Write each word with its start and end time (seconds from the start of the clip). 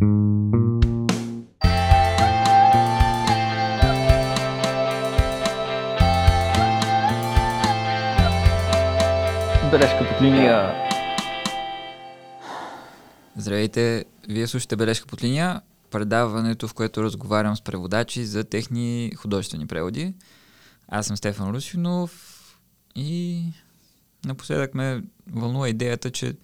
Бележка 0.00 0.14
под 10.08 10.22
линия. 10.22 10.74
Здравейте, 13.36 14.04
вие 14.28 14.46
слушате 14.46 14.76
Бележка 14.76 15.06
под 15.06 15.22
линия, 15.22 15.60
предаването, 15.90 16.68
в 16.68 16.74
което 16.74 17.02
разговарям 17.02 17.56
с 17.56 17.62
преводачи 17.62 18.24
за 18.24 18.44
техни 18.44 19.12
художествени 19.16 19.66
преводи. 19.66 20.14
Аз 20.88 21.06
съм 21.06 21.16
Стефан 21.16 21.50
Русинов 21.50 22.34
и 22.94 23.42
напоследък 24.26 24.74
ме 24.74 25.02
вълнува 25.32 25.68
идеята, 25.68 26.10
че 26.10 26.36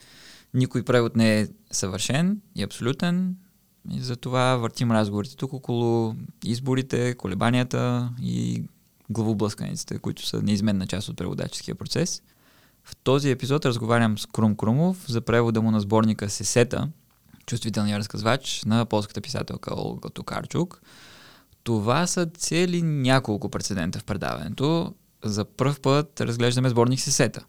никой 0.55 0.83
превод 0.83 1.17
не 1.17 1.41
е 1.41 1.47
съвършен 1.71 2.41
и 2.57 2.63
абсолютен. 2.63 3.37
И 3.91 4.01
затова 4.01 4.57
въртим 4.57 4.93
разговорите 4.93 5.37
тук 5.37 5.53
около 5.53 6.15
изборите, 6.45 7.15
колебанията 7.15 8.11
и 8.23 8.65
главоблъсканиците, 9.11 9.99
които 9.99 10.27
са 10.27 10.43
неизменна 10.43 10.87
част 10.87 11.09
от 11.09 11.17
преводаческия 11.17 11.75
процес. 11.75 12.23
В 12.85 12.97
този 12.97 13.31
епизод 13.31 13.67
разговарям 13.67 14.19
с 14.19 14.27
Крум 14.27 14.57
Крумов 14.57 15.05
за 15.09 15.21
превода 15.21 15.63
му 15.63 15.71
на 15.71 15.81
сборника 15.81 16.31
Сесета, 16.31 16.89
чувствителният 17.47 17.99
разказвач 17.99 18.63
на 18.67 18.85
полската 18.85 19.21
писателка 19.21 19.75
Олга 19.77 20.09
Токарчук. 20.09 20.81
Това 21.63 22.07
са 22.07 22.27
цели 22.27 22.83
няколко 22.83 23.49
прецедента 23.49 23.99
в 23.99 24.05
предаването. 24.05 24.95
За 25.25 25.45
първ 25.45 25.77
път 25.83 26.21
разглеждаме 26.21 26.69
сборник 26.69 27.01
Сесета. 27.01 27.45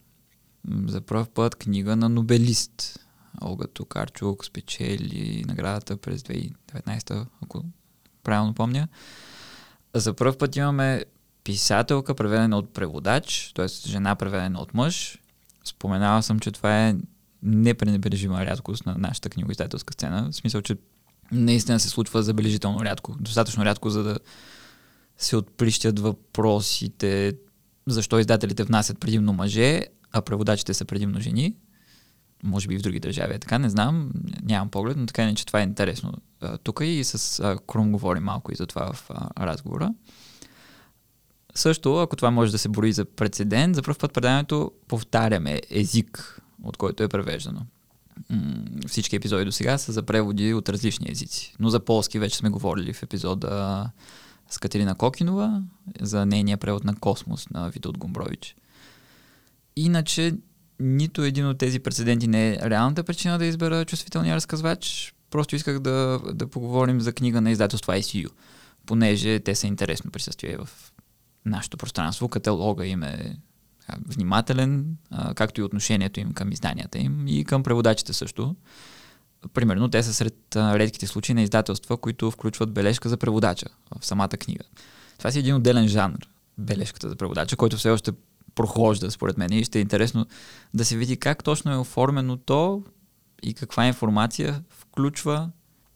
За 0.88 1.02
първ 1.02 1.26
път 1.34 1.56
книга 1.56 1.96
на 1.96 2.10
Нобелист. 2.10 3.05
Олга 3.42 3.68
Токарчук 3.68 4.46
спечели 4.46 5.44
наградата 5.48 5.98
през 5.98 6.22
2019, 6.22 7.26
ако 7.44 7.64
правилно 8.24 8.54
помня. 8.54 8.88
За 9.94 10.14
първ 10.14 10.38
път 10.38 10.56
имаме 10.56 11.06
писателка, 11.44 12.16
преведена 12.16 12.58
от 12.58 12.74
преводач, 12.74 13.52
т.е. 13.56 13.68
жена, 13.68 14.16
преведена 14.16 14.60
от 14.60 14.74
мъж. 14.74 15.20
Споменава 15.66 16.24
съм, 16.24 16.40
че 16.40 16.52
това 16.52 16.88
е 16.88 16.96
непренебрежима 17.44 18.46
рядкост 18.46 18.86
на 18.86 18.96
нашата 18.98 19.30
книгоиздателска 19.30 19.94
сцена. 19.94 20.30
В 20.32 20.36
смисъл, 20.36 20.62
че 20.62 20.78
наистина 21.32 21.80
се 21.80 21.90
случва 21.90 22.24
забележително 22.24 22.86
рядко. 22.86 23.16
Достатъчно 23.20 23.66
рядко, 23.66 23.90
за 23.90 24.04
да 24.04 24.20
се 25.18 25.36
отприщят 25.36 26.00
въпросите 26.00 27.34
защо 27.88 28.20
издателите 28.20 28.64
внасят 28.64 29.00
предимно 29.00 29.34
мъже, 29.34 29.82
а 30.12 30.22
преводачите 30.22 30.74
са 30.74 30.86
предимно 30.86 31.20
жени. 31.20 31.56
Може 32.44 32.68
би 32.68 32.78
в 32.78 32.82
други 32.82 33.00
държави 33.00 33.34
е 33.34 33.40
така, 33.40 33.60
не 33.60 33.70
знам, 33.70 34.12
нямам 34.44 34.70
поглед, 34.70 34.98
но 34.98 35.06
така 35.06 35.26
не, 35.26 35.36
че 35.36 35.46
това 35.46 35.60
е 35.60 35.64
интересно. 35.64 36.14
Тук 36.64 36.80
и 36.84 37.04
с 37.04 37.58
Крум 37.68 37.92
говорим 37.92 38.24
малко 38.24 38.52
и 38.52 38.56
за 38.56 38.66
това 38.68 38.94
в 38.94 39.10
разговора. 39.40 39.94
Също, 41.56 41.98
ако 41.98 42.16
това 42.16 42.32
може 42.32 42.52
да 42.52 42.58
се 42.58 42.70
бори 42.70 42.94
за 42.94 43.06
прецедент, 43.06 43.76
за 43.76 43.82
първ 43.82 43.98
път 44.00 44.14
предаването 44.14 44.72
повтаряме 44.88 45.62
език, 45.70 46.42
от 46.64 46.78
който 46.78 47.04
е 47.04 47.08
превеждано. 47.08 47.62
Всички 48.88 49.16
епизоди 49.16 49.46
до 49.46 49.52
сега 49.52 49.78
са 49.78 49.92
за 49.92 50.04
преводи 50.04 50.54
от 50.54 50.70
различни 50.70 51.12
езици. 51.12 51.56
Но 51.60 51.70
за 51.70 51.80
полски 51.80 52.20
вече 52.20 52.38
сме 52.38 52.50
говорили 52.50 52.94
в 52.94 53.04
епизода 53.04 53.90
с 54.50 54.58
Катерина 54.58 54.96
Кокинова 54.96 55.64
за 56.02 56.26
нейния 56.26 56.58
превод 56.58 56.84
на 56.84 56.96
Космос 56.96 57.50
на 57.50 57.70
Витот 57.70 57.98
Гумбрович. 57.98 58.56
Иначе 59.76 60.34
нито 60.80 61.24
един 61.24 61.48
от 61.48 61.58
тези 61.58 61.80
прецеденти 61.80 62.28
не 62.28 62.50
е 62.50 62.58
реалната 62.62 63.04
причина 63.04 63.38
да 63.38 63.46
избера 63.46 63.86
чувствителния 63.86 64.36
разказвач. 64.36 65.14
Просто 65.30 65.56
исках 65.56 65.80
да, 65.80 66.20
да 66.34 66.48
поговорим 66.48 67.02
за 67.02 67.14
книга 67.14 67.42
на 67.42 67.52
издателство 67.52 67.92
ICU, 67.92 68.30
понеже 68.86 69.40
те 69.40 69.56
са 69.56 69.68
интересно 69.68 70.12
присъствие 70.12 70.58
в 70.58 70.70
нашето 71.46 71.78
пространство. 71.78 72.30
Каталога 72.30 72.86
им 72.86 73.04
е 73.04 73.38
внимателен, 74.08 74.98
както 75.36 75.62
и 75.62 75.64
отношението 75.64 76.20
им 76.20 76.34
към 76.34 76.52
изданията 76.52 76.98
им 76.98 77.28
и 77.28 77.46
към 77.46 77.64
преводачите 77.64 78.14
също. 78.14 78.56
Примерно, 79.54 79.90
те 79.90 80.04
са 80.04 80.14
сред 80.14 80.56
редките 80.56 81.08
случаи 81.08 81.36
на 81.36 81.42
издателства, 81.42 81.98
които 81.98 82.32
включват 82.32 82.74
бележка 82.74 83.10
за 83.10 83.18
преводача 83.18 83.66
в 84.00 84.06
самата 84.06 84.30
книга. 84.30 84.64
Това 85.18 85.32
си 85.32 85.40
един 85.40 85.56
отделен 85.56 85.88
жанр, 85.88 86.18
бележката 86.58 87.10
за 87.10 87.16
преводача, 87.16 87.56
който 87.56 87.78
все 87.78 87.90
още 87.90 88.12
прохожда, 88.56 89.12
според 89.12 89.38
мен. 89.38 89.54
И 89.54 89.64
ще 89.64 89.80
е 89.80 89.82
интересно 89.82 90.26
да 90.74 90.86
се 90.86 90.98
види 90.98 91.18
как 91.18 91.44
точно 91.44 91.72
е 91.72 91.78
оформено 91.78 92.38
то 92.38 92.84
и 93.44 93.54
каква 93.54 93.88
информация 93.88 94.64
включва. 94.70 95.50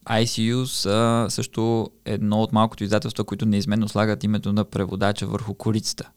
ICU 0.06 0.64
са 0.64 1.26
също 1.30 1.92
едно 2.06 2.42
от 2.42 2.54
малкото 2.54 2.84
издателства, 2.84 3.24
които 3.24 3.46
неизменно 3.46 3.90
слагат 3.90 4.24
името 4.24 4.54
на 4.54 4.66
преводача 4.66 5.28
върху 5.28 5.54
корицата. 5.54 6.10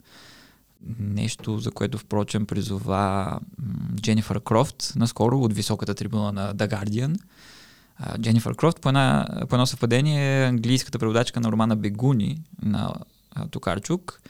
Нещо, 0.98 1.58
за 1.58 1.70
което 1.70 1.98
впрочем 1.98 2.46
призова 2.46 3.38
Дженнифър 4.00 4.40
Крофт 4.40 4.92
наскоро 4.96 5.40
от 5.40 5.52
високата 5.52 5.94
трибуна 5.94 6.32
на 6.32 6.54
The 6.54 6.70
Guardian. 6.70 7.18
Дженнифър 8.20 8.56
Крофт 8.56 8.80
по, 8.80 8.88
една, 8.88 9.26
по 9.48 9.54
едно 9.54 9.66
съвпадение 9.66 10.42
е 10.42 10.48
английската 10.48 10.98
преводачка 10.98 11.40
на 11.40 11.52
романа 11.52 11.76
Бегуни 11.76 12.42
на 12.62 12.94
Токарчук. 13.50 14.20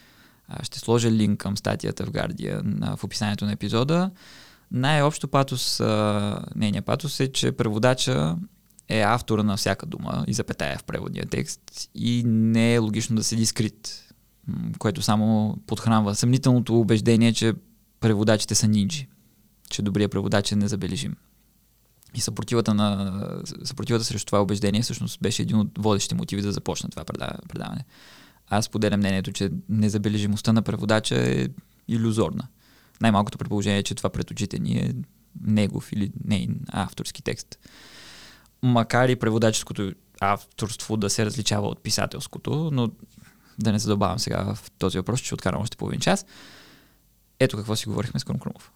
Ще 0.63 0.79
сложа 0.79 1.11
линк 1.11 1.39
към 1.39 1.57
статията 1.57 2.05
в 2.05 2.11
Guardian 2.11 2.95
в 2.95 3.03
описанието 3.03 3.45
на 3.45 3.51
епизода. 3.51 4.11
Най-общо 4.71 5.27
патос, 5.27 5.81
нейният 6.55 6.85
патос 6.85 7.19
е, 7.19 7.31
че 7.31 7.51
преводача 7.51 8.35
е 8.89 9.01
автора 9.01 9.43
на 9.43 9.57
всяка 9.57 9.85
дума 9.85 10.23
и 10.27 10.33
запетая 10.33 10.77
в 10.77 10.83
преводния 10.83 11.25
текст 11.25 11.61
и 11.95 12.23
не 12.25 12.73
е 12.73 12.77
логично 12.77 13.15
да 13.15 13.23
седи 13.23 13.45
скрит 13.45 14.03
което 14.79 15.01
само 15.01 15.57
подхранва 15.67 16.15
съмнителното 16.15 16.79
убеждение, 16.79 17.33
че 17.33 17.53
преводачите 17.99 18.55
са 18.55 18.67
нинджи, 18.67 19.07
че 19.69 19.81
добрият 19.81 20.11
преводач 20.11 20.51
е 20.51 20.55
незабележим. 20.55 21.15
И 22.15 22.21
съпротивата, 22.21 22.73
на, 22.73 23.41
съпротивата 23.63 24.05
срещу 24.05 24.25
това 24.25 24.41
убеждение 24.41 24.81
всъщност 24.81 25.21
беше 25.21 25.41
един 25.41 25.57
от 25.57 25.69
водещите 25.77 26.15
мотиви 26.15 26.41
да 26.41 26.51
започна 26.51 26.89
това 26.89 27.03
предаване. 27.47 27.85
Аз 28.53 28.69
поделям 28.69 28.99
мнението, 28.99 29.31
че 29.31 29.49
незабележимостта 29.69 30.53
на 30.53 30.61
преводача 30.61 31.15
е 31.15 31.47
иллюзорна. 31.87 32.47
Най-малкото 33.01 33.37
предположение 33.37 33.79
е, 33.79 33.83
че 33.83 33.95
това 33.95 34.09
пред 34.09 34.31
очите 34.31 34.59
ни 34.59 34.77
е 34.77 34.93
негов 35.41 35.91
или 35.91 36.11
нейн 36.25 36.59
авторски 36.71 37.23
текст. 37.23 37.59
Макар 38.61 39.09
и 39.09 39.15
преводаческото 39.15 39.91
авторство 40.19 40.97
да 40.97 41.09
се 41.09 41.25
различава 41.25 41.67
от 41.67 41.83
писателското, 41.83 42.69
но 42.73 42.91
да 43.59 43.71
не 43.71 43.79
задълбавам 43.79 44.19
сега 44.19 44.55
в 44.55 44.71
този 44.77 44.97
въпрос, 44.97 45.21
че 45.21 45.33
откарам 45.33 45.61
още 45.61 45.77
половин 45.77 45.99
час. 45.99 46.25
Ето 47.39 47.57
какво 47.57 47.75
си 47.75 47.89
говорихме 47.89 48.19
с 48.19 48.23
Крумов. 48.23 48.71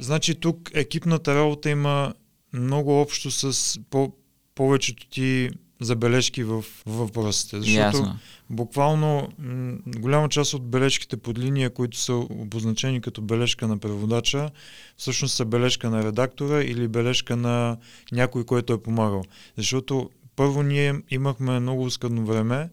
Значи 0.00 0.34
тук 0.34 0.70
екипната 0.74 1.34
работа 1.34 1.70
има 1.70 2.14
много 2.52 3.00
общо 3.00 3.30
с 3.30 3.78
по- 3.90 4.12
повечето 4.54 5.08
ти 5.08 5.50
забележки 5.80 6.44
в, 6.44 6.64
въпросите. 6.86 7.56
Защото 7.56 7.78
Ясно. 7.78 8.18
буквално 8.50 9.28
м- 9.38 9.76
голяма 9.86 10.28
част 10.28 10.54
от 10.54 10.70
бележките 10.70 11.16
под 11.16 11.38
линия, 11.38 11.70
които 11.70 11.98
са 11.98 12.14
обозначени 12.14 13.00
като 13.00 13.22
бележка 13.22 13.68
на 13.68 13.78
преводача, 13.78 14.50
всъщност 14.96 15.34
са 15.34 15.44
бележка 15.44 15.90
на 15.90 16.04
редактора 16.04 16.62
или 16.62 16.88
бележка 16.88 17.36
на 17.36 17.76
някой, 18.12 18.44
който 18.44 18.72
е 18.72 18.82
помагал. 18.82 19.22
Защото 19.56 20.10
първо 20.36 20.62
ние 20.62 20.94
имахме 21.10 21.60
много 21.60 21.90
скъдно 21.90 22.26
време 22.26 22.68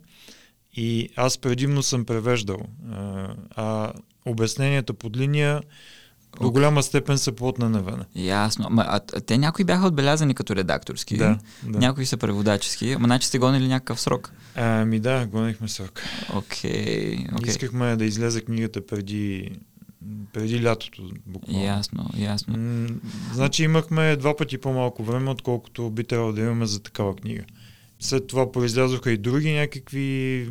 и 0.75 1.09
аз 1.15 1.37
предимно 1.37 1.83
съм 1.83 2.05
превеждал. 2.05 2.59
А, 2.91 3.27
а 3.55 3.93
обясненията 4.25 4.93
под 4.93 5.17
линия 5.17 5.61
до 6.41 6.51
голяма 6.51 6.83
степен 6.83 7.17
са 7.17 7.31
плод 7.31 7.57
на 7.57 7.69
навена. 7.69 8.05
Ясно. 8.15 8.67
Ма, 8.69 8.85
а, 8.87 8.95
а 9.13 9.21
те 9.21 9.37
някои 9.37 9.65
бяха 9.65 9.87
отбелязани 9.87 10.33
като 10.33 10.55
редакторски. 10.55 11.17
Да, 11.17 11.37
да. 11.63 11.79
Някои 11.79 12.05
са 12.05 12.17
преводачески. 12.17 12.91
Ама 12.91 13.07
значи 13.07 13.27
сте 13.27 13.39
гонили 13.39 13.67
някакъв 13.67 14.01
срок. 14.01 14.31
Ами 14.55 14.99
да, 14.99 15.25
гонихме 15.25 15.67
срок. 15.67 16.01
Окей. 16.35 17.17
Okay, 17.17 17.31
okay. 17.31 17.47
Искахме 17.47 17.95
да 17.95 18.05
излезе 18.05 18.41
книгата 18.41 18.85
преди, 18.85 19.51
преди 20.33 20.63
лятото. 20.63 21.03
Буквално. 21.25 21.65
Ясно, 21.65 22.09
ясно. 22.17 22.57
М- 22.57 22.89
значи 23.33 23.63
имахме 23.63 24.15
два 24.15 24.35
пъти 24.35 24.57
по-малко 24.57 25.03
време, 25.03 25.29
отколкото 25.29 25.89
би 25.89 26.03
трябвало 26.03 26.33
да 26.33 26.41
имаме 26.41 26.65
за 26.65 26.79
такава 26.79 27.15
книга. 27.15 27.43
След 27.99 28.27
това 28.27 28.51
произлязоха 28.51 29.11
и 29.11 29.17
други 29.17 29.51
някакви, 29.51 30.49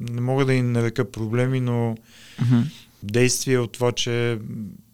не 0.00 0.20
мога 0.20 0.44
да 0.44 0.54
им 0.54 0.72
нарека 0.72 1.10
проблеми, 1.10 1.60
но 1.60 1.96
Mm-hmm. 2.42 2.62
Действия 3.06 3.62
от 3.62 3.72
това, 3.72 3.92
че 3.92 4.38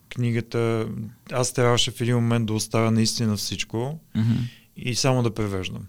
книгата, 0.08 0.88
аз 1.32 1.52
трябваше 1.52 1.90
в 1.90 2.00
един 2.00 2.14
момент 2.14 2.46
да 2.46 2.52
оставя 2.52 2.90
наистина 2.90 3.36
всичко 3.36 3.98
Mm-hmm. 4.16 4.48
и 4.76 4.94
само 4.94 5.22
да 5.22 5.34
превеждам. 5.34 5.86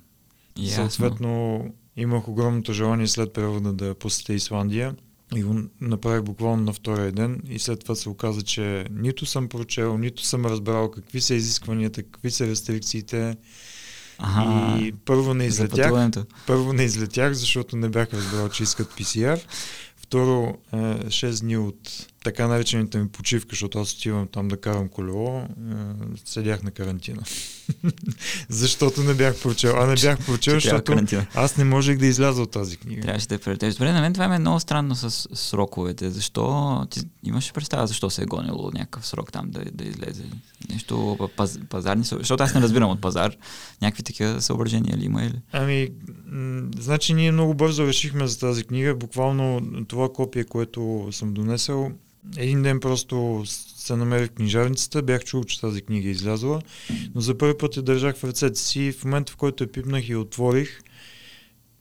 Ясно. 0.58 0.90
Съответно, 0.90 1.66
имах 1.98 2.28
огромното 2.28 2.74
желание 2.74 3.08
след 3.08 3.34
превода 3.34 3.74
да 3.74 3.96
посетя 3.96 4.34
Исландия 4.34 4.96
И 5.36 5.44
го 5.44 5.62
направих 5.82 6.22
буквално 6.24 6.64
на 6.64 6.74
втория 6.74 7.12
ден 7.12 7.42
и 7.50 7.60
след 7.60 7.80
това 7.80 7.96
се 7.96 8.10
оказа, 8.10 8.42
че 8.42 8.86
нито 8.92 9.26
съм 9.26 9.50
прочел, 9.50 9.98
нито 9.98 10.24
съм 10.24 10.46
разбрал 10.46 10.92
какви 10.92 11.22
са 11.22 11.36
изискванията, 11.36 12.04
какви 12.04 12.32
са 12.32 12.48
рестрикциите. 12.48 13.38
Ага, 14.18 14.80
и 14.84 14.92
първо 14.92 15.34
не 15.34 15.46
излетях, 15.46 16.12
първо 16.48 16.74
не 16.74 16.84
излетях, 16.84 17.34
защото 17.34 17.76
не 17.76 17.90
бях 17.90 18.14
разбрал, 18.14 18.50
че 18.50 18.64
искат 18.64 18.94
PCR. 18.94 19.42
Второ, 19.98 20.58
е, 20.74 20.78
6 20.78 21.42
дни 21.42 21.58
от 21.58 22.11
така 22.24 22.48
наречените 22.48 22.98
ми 22.98 23.08
почивка, 23.08 23.48
защото 23.50 23.80
аз 23.80 23.94
отивам 23.94 24.28
там 24.28 24.48
да 24.48 24.58
карам 24.58 24.90
колело, 24.90 25.40
е, 25.40 25.46
седях 26.26 26.64
на 26.64 26.72
карантина. 26.72 27.22
защото 28.50 29.04
не 29.04 29.14
бях 29.14 29.42
прочел. 29.42 29.76
А 29.78 29.86
не 29.86 29.96
бях 29.96 30.26
прочел, 30.26 30.54
защото 30.54 30.84
карантина. 30.84 31.26
аз 31.34 31.58
не 31.58 31.64
можех 31.64 31.98
да 31.98 32.06
изляза 32.06 32.42
от 32.42 32.52
тази 32.52 32.78
книга. 32.78 33.02
Трябваше 33.02 33.28
да 33.28 33.40
прелетеш. 33.40 33.74
Добре, 33.74 33.92
на 33.92 34.02
мен 34.02 34.14
това 34.14 34.28
ми 34.28 34.36
е 34.36 34.40
много 34.40 34.60
странно 34.60 34.96
с 34.96 35.28
сроковете. 35.34 36.10
Защо? 36.10 36.88
Ти 36.90 37.02
имаш 37.24 37.54
представа 37.54 37.88
защо 37.88 38.10
се 38.10 38.22
е 38.22 38.26
гонило 38.26 38.72
някакъв 38.74 39.08
срок 39.08 39.32
там 39.32 39.52
да, 39.52 39.64
да 39.74 39.84
излезе? 39.84 40.24
Нещо 40.70 41.18
паз, 41.38 41.60
пазарни. 41.70 42.04
Защото 42.04 42.44
аз 42.44 42.54
не 42.54 42.62
разбирам 42.62 42.90
от 42.90 43.02
пазар. 43.02 43.36
Някакви 43.82 44.04
такива 44.04 44.42
съображения 44.42 44.98
ли 44.98 45.06
има 45.06 45.24
или? 45.24 45.42
Ами, 45.52 45.90
м- 46.26 46.70
значи 46.80 47.14
ние 47.14 47.32
много 47.32 47.54
бързо 47.54 47.88
решихме 47.88 48.28
за 48.28 48.40
тази 48.40 48.64
книга. 48.64 48.96
Буквално 48.96 49.62
това 49.88 50.14
копие, 50.14 50.44
което 50.44 51.08
съм 51.12 51.34
донесъл, 51.34 51.92
един 52.38 52.64
ден 52.64 52.80
просто 52.80 53.44
се 53.46 53.96
намерих 53.96 54.30
книжарницата, 54.30 55.02
бях 55.02 55.24
чул, 55.24 55.44
че 55.44 55.62
тази 55.62 55.82
книга 55.82 56.08
е 56.08 56.12
излязла, 56.12 56.62
но 57.16 57.22
за 57.22 57.38
първи 57.38 57.58
път 57.58 57.78
я 57.78 57.84
държах 57.84 58.16
в 58.16 58.24
ръцете 58.24 58.60
си 58.60 58.82
и 58.82 58.92
в 58.92 59.06
момента, 59.06 59.32
в 59.32 59.36
който 59.36 59.64
я 59.64 59.72
пипнах 59.72 60.10
и 60.10 60.16
отворих, 60.16 60.82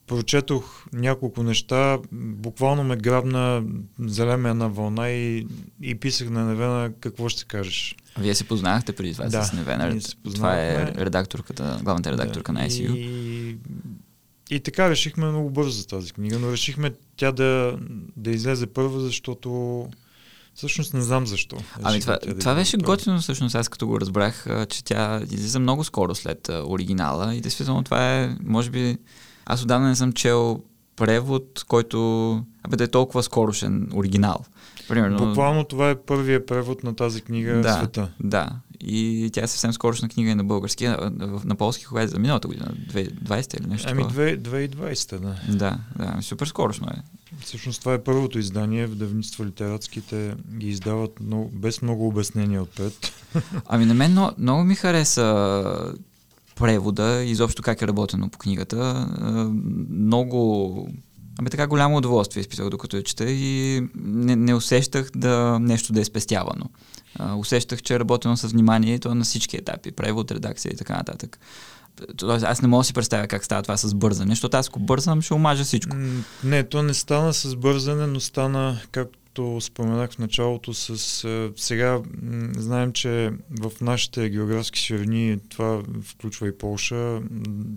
прочетох 0.06 0.86
няколко 0.92 1.42
неща, 1.42 1.98
буквално 2.12 2.84
ме 2.84 2.96
грабна 2.96 3.64
зелема 3.98 4.48
една 4.48 4.68
вълна 4.68 5.10
и, 5.10 5.46
и 5.82 5.94
писах 5.94 6.30
на 6.30 6.44
Невена 6.44 6.92
какво 7.00 7.28
ще 7.28 7.44
кажеш. 7.44 7.96
А 8.14 8.20
Вие 8.20 8.34
се 8.34 8.44
познахте 8.44 8.92
преди 8.92 9.12
това 9.12 9.28
Да, 9.28 9.44
с 9.44 9.52
Невена. 9.52 9.90
ние 9.90 10.00
се 10.00 10.16
Това 10.34 10.60
е 10.60 10.92
редакторката, 10.96 11.80
главната 11.82 12.12
редакторка 12.12 12.52
на 12.52 12.68
ICU. 12.68 12.96
И, 12.96 13.56
и 14.50 14.60
така 14.60 14.90
решихме 14.90 15.26
много 15.26 15.50
бързо 15.50 15.70
за 15.70 15.86
тази 15.86 16.12
книга, 16.12 16.38
но 16.38 16.52
решихме 16.52 16.92
тя 17.16 17.32
да, 17.32 17.78
да 18.16 18.30
излезе 18.30 18.66
първа, 18.66 19.00
защото 19.00 19.88
всъщност 20.54 20.94
не 20.94 21.00
знам 21.00 21.26
защо. 21.26 21.56
Ами 21.74 21.94
решихме 21.94 22.18
това, 22.18 22.34
това 22.34 22.54
беше 22.54 22.76
готино 22.76 23.18
всъщност, 23.18 23.54
аз 23.54 23.68
като 23.68 23.86
го 23.86 24.00
разбрах, 24.00 24.46
че 24.68 24.84
тя 24.84 25.20
излиза 25.22 25.58
много 25.58 25.84
скоро 25.84 26.14
след 26.14 26.48
оригинала 26.64 27.34
и 27.34 27.40
действително 27.40 27.82
това 27.84 28.14
е, 28.14 28.36
може 28.44 28.70
би, 28.70 28.98
аз 29.46 29.62
отдавна 29.62 29.88
не 29.88 29.96
съм 29.96 30.12
чел 30.12 30.60
превод, 30.96 31.64
който 31.68 32.32
абе 32.62 32.76
да 32.76 32.84
е 32.84 32.88
толкова 32.88 33.22
скорошен 33.22 33.88
оригинал. 33.94 34.44
Примерно, 34.88 35.18
Буквално 35.18 35.64
това 35.64 35.90
е 35.90 35.94
първият 35.96 36.46
превод 36.46 36.84
на 36.84 36.94
тази 36.96 37.20
книга 37.20 37.54
в 37.54 37.62
да, 37.62 37.72
света. 37.72 38.08
да. 38.20 38.50
И 38.80 39.30
тя 39.32 39.42
е 39.42 39.46
съвсем 39.46 39.72
скорошна 39.72 40.08
книга 40.08 40.30
и 40.30 40.34
на 40.34 40.44
български. 40.44 40.84
А, 40.84 40.96
в- 41.18 41.44
На 41.44 41.54
полски 41.54 41.84
кога 41.84 42.02
е 42.02 42.08
за 42.08 42.18
миналата 42.18 42.48
година? 42.48 42.66
2020 42.92 43.60
или 43.60 43.66
нещо 43.66 43.88
Ами 43.90 44.02
такова? 44.02 44.22
2 44.22 44.38
2020, 44.68 45.18
да. 45.18 45.34
Да, 45.48 45.78
да, 45.98 46.04
ами 46.06 46.22
супер 46.22 46.46
скорошно 46.46 46.86
е. 46.86 47.02
Всъщност 47.38 47.80
това 47.80 47.94
е 47.94 48.02
първото 48.02 48.38
издание, 48.38 48.86
в 48.86 48.94
давництво 48.94 49.44
литератските 49.44 50.34
ги 50.58 50.68
издават 50.68 51.20
много, 51.20 51.48
без 51.48 51.82
много 51.82 52.08
обяснения 52.08 52.62
отпред. 52.62 53.12
Ами 53.66 53.84
на 53.84 53.94
мен 53.94 54.10
много, 54.10 54.32
много 54.38 54.64
ми 54.64 54.74
хареса 54.74 55.94
превода, 56.60 57.22
изобщо 57.24 57.62
как 57.62 57.82
е 57.82 57.86
работено 57.86 58.28
по 58.28 58.38
книгата. 58.38 59.08
А, 59.20 59.30
Много... 59.90 60.88
Ами 61.38 61.50
така 61.50 61.66
голямо 61.66 61.96
удоволствие 61.96 62.40
изписах 62.40 62.68
докато 62.68 62.96
я 62.96 63.02
чета 63.02 63.30
и 63.30 63.82
не, 63.94 64.36
не 64.36 64.54
усещах 64.54 65.10
да 65.16 65.58
нещо 65.60 65.92
да 65.92 66.00
е 66.00 66.04
спестявано. 66.04 66.64
А, 67.18 67.34
усещах, 67.34 67.82
че 67.82 67.94
е 67.94 67.98
работено 67.98 68.36
с 68.36 68.48
внимание 68.48 68.94
и 68.94 68.98
то 68.98 69.14
на 69.14 69.24
всички 69.24 69.56
етапи. 69.56 69.92
Превод, 69.92 70.30
редакция 70.30 70.72
и 70.72 70.76
така 70.76 70.96
нататък. 70.96 71.38
Тоест, 72.16 72.44
аз 72.44 72.62
не 72.62 72.68
мога 72.68 72.80
да 72.80 72.84
си 72.84 72.94
представя 72.94 73.26
как 73.26 73.44
става 73.44 73.62
това 73.62 73.76
с 73.76 73.94
бързане, 73.94 74.30
защото 74.30 74.56
аз 74.56 74.68
ако 74.68 74.78
бързам, 74.80 75.22
ще 75.22 75.34
омажа 75.34 75.64
всичко. 75.64 75.96
Не, 76.44 76.64
то 76.64 76.82
не 76.82 76.94
стана 76.94 77.34
с 77.34 77.56
бързане, 77.56 78.06
но 78.06 78.20
стана, 78.20 78.80
както 78.92 79.60
споменах 79.60 80.12
в 80.12 80.18
началото, 80.18 80.74
с... 80.74 81.24
а, 81.24 81.50
Сега 81.56 82.00
знаем, 82.56 82.92
че 82.92 83.30
в 83.60 83.72
нашите 83.80 84.30
географски 84.30 84.80
ширини 84.80 85.38
това 85.48 85.82
включва 86.02 86.48
и 86.48 86.58
Полша, 86.58 87.20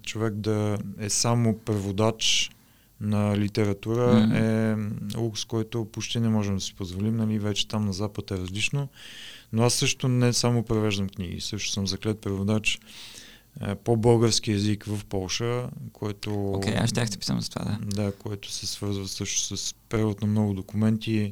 човек 0.04 0.34
да 0.34 0.78
е 1.00 1.10
само 1.10 1.58
преводач 1.58 2.50
на 3.02 3.38
литература 3.38 4.14
Мгм. 4.14 4.36
е 4.36 4.76
лукс, 5.18 5.46
който 5.46 5.86
почти 5.86 6.20
не 6.20 6.30
можем 6.30 6.56
да 6.56 6.62
си 6.62 6.74
позволим, 6.74 7.18
нали, 7.18 7.40
вече 7.40 7.68
там 7.68 7.86
на 7.86 7.94
Запад 7.94 8.32
е 8.32 8.38
различно. 8.38 8.88
Но 9.54 9.64
аз 9.64 9.74
също 9.74 10.08
не 10.08 10.34
само 10.34 10.64
превеждам 10.64 11.10
книги, 11.10 11.42
също 11.42 11.72
съм 11.72 11.88
заклет 11.88 12.20
преводач 12.22 12.80
е, 13.62 13.76
по 13.76 13.98
български 13.98 14.52
язик 14.52 14.86
в 14.86 15.06
Полша, 15.06 15.70
което... 15.94 16.52
Окей, 16.52 16.76
аз 16.76 16.90
ще 16.90 17.06
те 17.06 17.18
питам 17.18 17.42
за 17.42 17.50
това, 17.50 17.66
да. 17.66 18.04
Да, 18.04 18.12
което 18.12 18.52
се 18.52 18.68
свързва 18.68 19.08
също 19.08 19.58
с 19.58 19.76
превод 19.90 20.22
на 20.22 20.28
много 20.28 20.54
документи, 20.54 21.32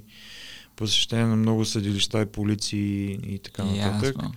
посещение 0.76 1.26
на 1.26 1.36
много 1.36 1.66
съдилища 1.66 2.22
и 2.22 2.26
полиции 2.26 3.20
и 3.34 3.40
така 3.40 3.64
нататък. 3.64 4.16
Ясно. 4.16 4.34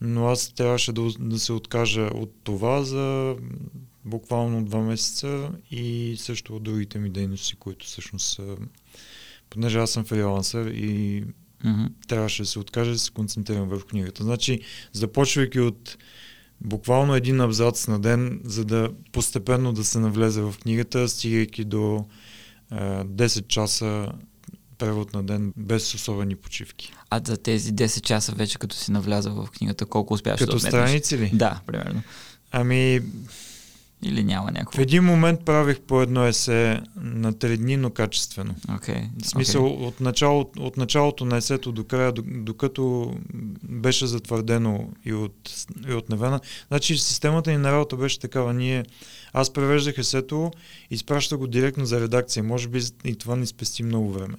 Но 0.00 0.26
аз 0.26 0.52
трябваше 0.52 0.92
да, 0.92 1.08
да 1.20 1.38
се 1.38 1.52
откажа 1.52 2.10
от 2.14 2.34
това 2.44 2.82
за 2.82 3.36
буквално 4.04 4.64
два 4.64 4.80
месеца 4.80 5.50
и 5.70 6.14
също 6.18 6.56
от 6.56 6.62
другите 6.62 6.98
ми 6.98 7.10
дейности, 7.10 7.56
които 7.56 7.86
всъщност 7.86 8.34
са... 8.34 8.56
Понеже 9.50 9.78
аз 9.78 9.90
съм 9.90 10.04
фрилансър 10.04 10.66
и 10.66 11.24
Мгм. 11.64 11.84
трябваше 12.08 12.42
да 12.42 12.48
се 12.48 12.58
откажа 12.58 12.90
да 12.90 12.98
се 12.98 13.10
концентрирам 13.10 13.68
върху 13.68 13.86
книгата. 13.86 14.24
Значи, 14.24 14.60
започвайки 14.92 15.60
от 15.60 15.96
буквално 16.64 17.14
един 17.14 17.40
абзац 17.40 17.88
на 17.88 17.98
ден, 17.98 18.40
за 18.44 18.64
да 18.64 18.90
постепенно 19.12 19.72
да 19.72 19.84
се 19.84 19.98
навлезе 19.98 20.40
в 20.40 20.54
книгата, 20.62 21.08
стигайки 21.08 21.64
до 21.64 22.06
а, 22.70 23.04
10 23.04 23.46
часа 23.46 24.12
превод 24.78 25.12
на 25.14 25.22
ден 25.22 25.52
без 25.56 25.94
особени 25.94 26.36
почивки. 26.36 26.92
А 27.10 27.20
за 27.26 27.36
тези 27.36 27.72
10 27.72 28.00
часа 28.00 28.32
вече 28.32 28.58
като 28.58 28.76
си 28.76 28.92
навлязал 28.92 29.34
в 29.34 29.50
книгата, 29.50 29.86
колко 29.86 30.14
успяваш 30.14 30.40
да 30.40 30.46
Като 30.46 30.58
страници 30.58 31.18
ли? 31.18 31.30
Да, 31.34 31.60
примерно. 31.66 32.02
Ами, 32.50 33.00
Или 34.04 34.24
няма 34.24 34.48
в 34.48 34.52
някакво. 34.52 34.82
един 34.82 35.04
момент 35.04 35.44
правих 35.44 35.80
по 35.80 36.02
едно 36.02 36.26
есе 36.26 36.80
на 36.96 37.32
три 37.38 37.56
дни, 37.56 37.76
но 37.76 37.90
качествено. 37.90 38.54
Окей. 38.76 39.02
В 39.22 39.26
смисъл, 39.26 39.66
от, 39.66 40.00
начало, 40.00 40.50
от 40.58 40.76
началото 40.76 41.24
на 41.24 41.36
есето 41.36 41.72
до 41.72 41.84
края, 41.84 42.12
док- 42.12 42.42
докато 42.44 43.14
беше 43.62 44.06
затвърдено 44.06 44.88
и 45.04 45.12
от, 45.12 45.66
и 45.88 45.92
от 45.92 46.08
Невена. 46.08 46.40
Значи 46.68 46.98
системата 46.98 47.50
ни 47.50 47.56
на 47.56 47.72
работа 47.72 47.96
беше 47.96 48.18
такава. 48.18 48.54
Ние, 48.54 48.84
аз 49.32 49.52
превеждах 49.52 49.98
есето, 49.98 50.50
изпращах 50.90 51.38
го 51.38 51.46
директно 51.46 51.86
за 51.86 52.00
редакция. 52.00 52.42
Може 52.42 52.68
би 52.68 52.80
и 53.04 53.16
това 53.16 53.36
ни 53.36 53.46
спести 53.46 53.82
много 53.82 54.12
време. 54.12 54.34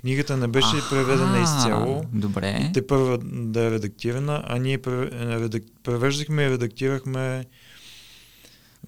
Книгата 0.00 0.36
не 0.36 0.48
беше 0.48 0.76
Аха, 0.76 0.88
преведена 0.90 1.42
изцяло. 1.42 2.04
Добре. 2.12 2.70
Те 2.74 2.86
първа 2.86 3.18
да 3.22 3.60
е 3.60 3.70
редактирана, 3.70 4.42
а 4.46 4.58
ние 4.58 4.78
превеждахме 5.82 6.42
и 6.42 6.50
редактирахме 6.50 7.44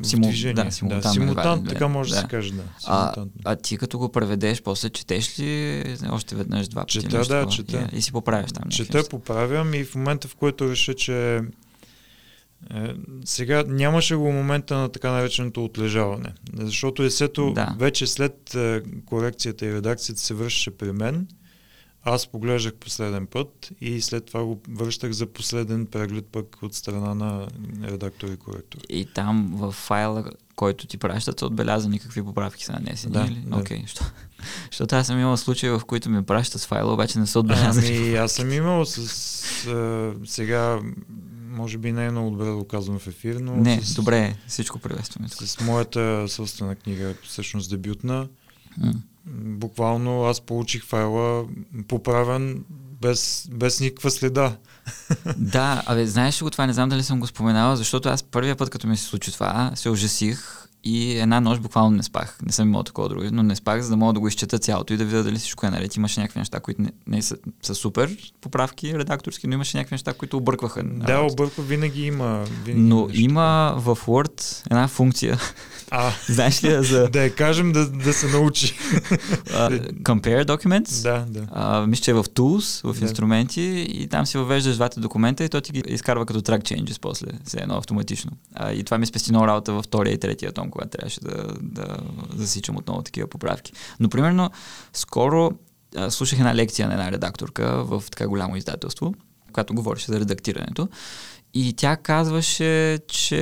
в 0.02 0.06
Симул- 0.06 0.20
движение. 0.22 0.54
да, 0.54 0.64
да, 0.64 0.70
симултанно 0.72 1.14
симултант, 1.14 1.58
едва 1.58 1.64
ли 1.64 1.68
така 1.68 1.88
може 1.88 2.10
да, 2.10 2.14
Да. 2.16 2.20
се 2.20 2.26
каже, 2.28 2.52
да. 2.52 2.62
А, 2.86 3.14
а 3.44 3.56
ти 3.56 3.76
като 3.76 3.98
го 3.98 4.08
преведеш, 4.08 4.62
после 4.62 4.90
четеш 4.90 5.38
ли 5.38 5.84
още 6.10 6.34
веднъж 6.34 6.68
два 6.68 6.80
пъти? 6.80 6.92
Чета, 6.92 7.18
нещо 7.18 7.34
да, 7.34 7.46
чета. 7.46 7.88
И, 7.92 7.98
и 7.98 8.02
си 8.02 8.12
поправяш 8.12 8.52
там. 8.52 8.70
Чета, 8.70 8.96
неща. 8.96 9.10
поправям 9.10 9.74
и 9.74 9.84
в 9.84 9.94
момента, 9.94 10.28
в 10.28 10.34
който 10.34 10.70
реша, 10.70 10.94
че 10.94 11.36
е, 11.36 12.94
сега 13.24 13.64
нямаше 13.68 14.14
го 14.14 14.32
момента 14.32 14.76
на 14.76 14.88
така 14.88 15.10
нареченото 15.10 15.64
отлежаване. 15.64 16.32
Защото 16.54 17.02
есето 17.02 17.52
Да. 17.52 17.74
вече 17.78 18.06
след 18.06 18.54
е, 18.54 18.80
корекцията 19.06 19.66
и 19.66 19.74
редакцията 19.74 20.20
се 20.20 20.34
връщаше 20.34 20.70
при 20.70 20.92
мен. 20.92 21.26
Аз 22.04 22.26
поглеждах 22.26 22.74
последен 22.74 23.26
път 23.26 23.72
и 23.80 24.00
след 24.00 24.26
това 24.26 24.44
го 24.44 24.60
връщах 24.68 25.12
за 25.12 25.26
последен 25.26 25.86
преглед 25.86 26.26
пък 26.26 26.62
от 26.62 26.74
страна 26.74 27.14
на 27.14 27.48
редактор 27.82 28.28
и 28.28 28.36
коректор. 28.36 28.80
И 28.88 29.08
там 29.14 29.52
в 29.54 29.72
файла, 29.72 30.24
който 30.56 30.86
ти 30.86 30.98
пращат, 30.98 31.38
са 31.38 31.46
отбелязани 31.46 31.98
какви 31.98 32.22
поправки 32.22 32.64
са 32.64 32.72
нанесени. 32.72 33.12
Да, 33.12 33.24
или? 33.24 33.42
да. 33.46 33.56
Окей. 33.56 33.84
Що? 33.86 34.04
Защото 34.70 34.96
аз 34.96 35.06
съм 35.06 35.18
имал 35.20 35.36
случаи, 35.36 35.70
в 35.70 35.80
които 35.86 36.10
ми 36.10 36.22
пращат 36.22 36.60
с 36.60 36.66
файла, 36.66 36.92
обаче 36.92 37.18
не 37.18 37.26
са 37.26 37.40
отбелязани. 37.40 37.96
Ами 37.96 38.14
аз 38.14 38.32
съм 38.32 38.52
имал 38.52 38.84
с... 38.84 38.98
а, 39.66 40.12
сега, 40.24 40.80
може 41.48 41.78
би 41.78 41.92
не 41.92 42.06
е 42.06 42.10
много 42.10 42.30
добре 42.30 42.44
да 42.44 42.54
го 42.54 42.64
казвам 42.64 42.98
в 42.98 43.06
ефир, 43.06 43.34
но 43.34 43.56
не, 43.56 43.80
с, 43.82 43.94
добре, 43.94 44.36
всичко 44.46 44.78
приветстваме. 44.78 45.28
с 45.28 45.60
моята 45.60 46.28
собствена 46.28 46.76
книга, 46.76 47.14
всъщност 47.22 47.70
дебютна, 47.70 48.28
М. 48.78 48.92
буквално 49.26 50.24
аз 50.24 50.40
получих 50.40 50.84
файла 50.84 51.44
поправен 51.88 52.64
без, 53.02 53.48
без 53.52 53.80
никаква 53.80 54.10
следа. 54.10 54.56
Да, 55.36 55.82
абе, 55.86 56.06
знаеш 56.06 56.40
ли 56.40 56.44
го 56.44 56.50
това, 56.50 56.66
не 56.66 56.72
знам 56.72 56.88
дали 56.88 57.02
съм 57.02 57.20
го 57.20 57.26
споменала, 57.26 57.76
защото 57.76 58.08
аз 58.08 58.22
първия 58.22 58.56
път, 58.56 58.70
като 58.70 58.86
ми 58.86 58.96
се 58.96 59.04
случи 59.04 59.32
това, 59.32 59.72
се 59.74 59.90
ужасих 59.90 60.61
и 60.84 61.18
една 61.18 61.40
нощ 61.40 61.62
буквално 61.62 61.96
не 61.96 62.02
спах. 62.02 62.38
Не 62.46 62.52
съм 62.52 62.68
имал 62.68 62.82
такова 62.82 63.08
друго, 63.08 63.24
но 63.32 63.42
не 63.42 63.56
спах, 63.56 63.82
за 63.82 63.90
да 63.90 63.96
мога 63.96 64.12
да 64.12 64.20
го 64.20 64.28
изчета 64.28 64.58
цялото 64.58 64.94
и 64.94 64.96
да 64.96 65.04
видя 65.04 65.22
дали 65.22 65.36
всичко 65.36 65.66
е 65.66 65.70
наред. 65.70 65.96
Имаше 65.96 66.20
някакви 66.20 66.38
неща, 66.38 66.60
които 66.60 66.82
не, 66.82 66.92
не 67.06 67.22
са, 67.22 67.36
са 67.62 67.74
супер 67.74 68.16
поправки 68.40 68.98
редакторски, 68.98 69.46
но 69.46 69.54
имаше 69.54 69.76
някакви 69.76 69.94
неща, 69.94 70.12
които 70.12 70.36
объркваха. 70.36 70.82
Да, 70.84 71.20
обърква 71.20 71.62
винаги 71.62 72.06
има. 72.06 72.44
Винаги 72.64 72.82
но 72.82 73.06
нещо. 73.06 73.20
има 73.20 73.74
в 73.76 73.96
Word 73.96 74.66
една 74.70 74.88
функция. 74.88 75.38
А, 75.90 76.12
знаеш 76.28 76.64
ли 76.64 76.84
за... 76.84 77.08
да 77.08 77.22
я 77.22 77.34
кажем 77.34 77.72
да, 77.72 77.88
да 77.88 78.12
се 78.12 78.26
научи. 78.26 78.66
uh, 78.66 79.92
compare 79.92 80.46
documents. 80.46 81.02
Да, 81.02 81.24
да. 81.28 81.40
Uh, 81.40 81.86
мисля, 81.86 82.02
че 82.02 82.10
е 82.10 82.14
в 82.14 82.24
Tools, 82.24 82.92
в 82.92 82.98
да. 82.98 83.04
инструменти 83.04 83.86
и 83.88 84.08
там 84.08 84.26
си 84.26 84.38
въвеждаш 84.38 84.74
двата 84.74 85.00
документа 85.00 85.44
и 85.44 85.48
той 85.48 85.60
ти 85.60 85.72
ги 85.72 85.82
изкарва 85.86 86.26
като 86.26 86.40
track 86.40 86.62
changes 86.62 87.00
после, 87.00 87.26
все 87.44 87.58
едно 87.58 87.74
автоматично. 87.74 88.30
Uh, 88.60 88.72
и 88.72 88.84
това 88.84 88.98
ми 88.98 89.06
спести 89.06 89.32
много 89.32 89.46
работа 89.46 89.72
във 89.72 89.84
втория 89.84 90.12
и 90.12 90.18
третия 90.18 90.52
том, 90.52 90.70
когато 90.72 90.90
трябваше 90.90 91.20
да, 91.20 91.46
да 91.60 91.98
засичам 92.36 92.76
отново 92.76 93.02
такива 93.02 93.28
поправки. 93.28 93.72
Но, 94.00 94.08
примерно, 94.08 94.50
скоро 94.92 95.52
а, 95.96 96.10
слушах 96.10 96.38
една 96.38 96.54
лекция 96.54 96.88
на 96.88 96.94
една 96.94 97.12
редакторка 97.12 97.84
в 97.84 98.04
така 98.10 98.28
голямо 98.28 98.56
издателство, 98.56 99.14
която 99.52 99.74
говореше 99.74 100.12
за 100.12 100.20
редактирането. 100.20 100.88
И 101.54 101.72
тя 101.72 101.96
казваше, 101.96 102.98
че 103.08 103.40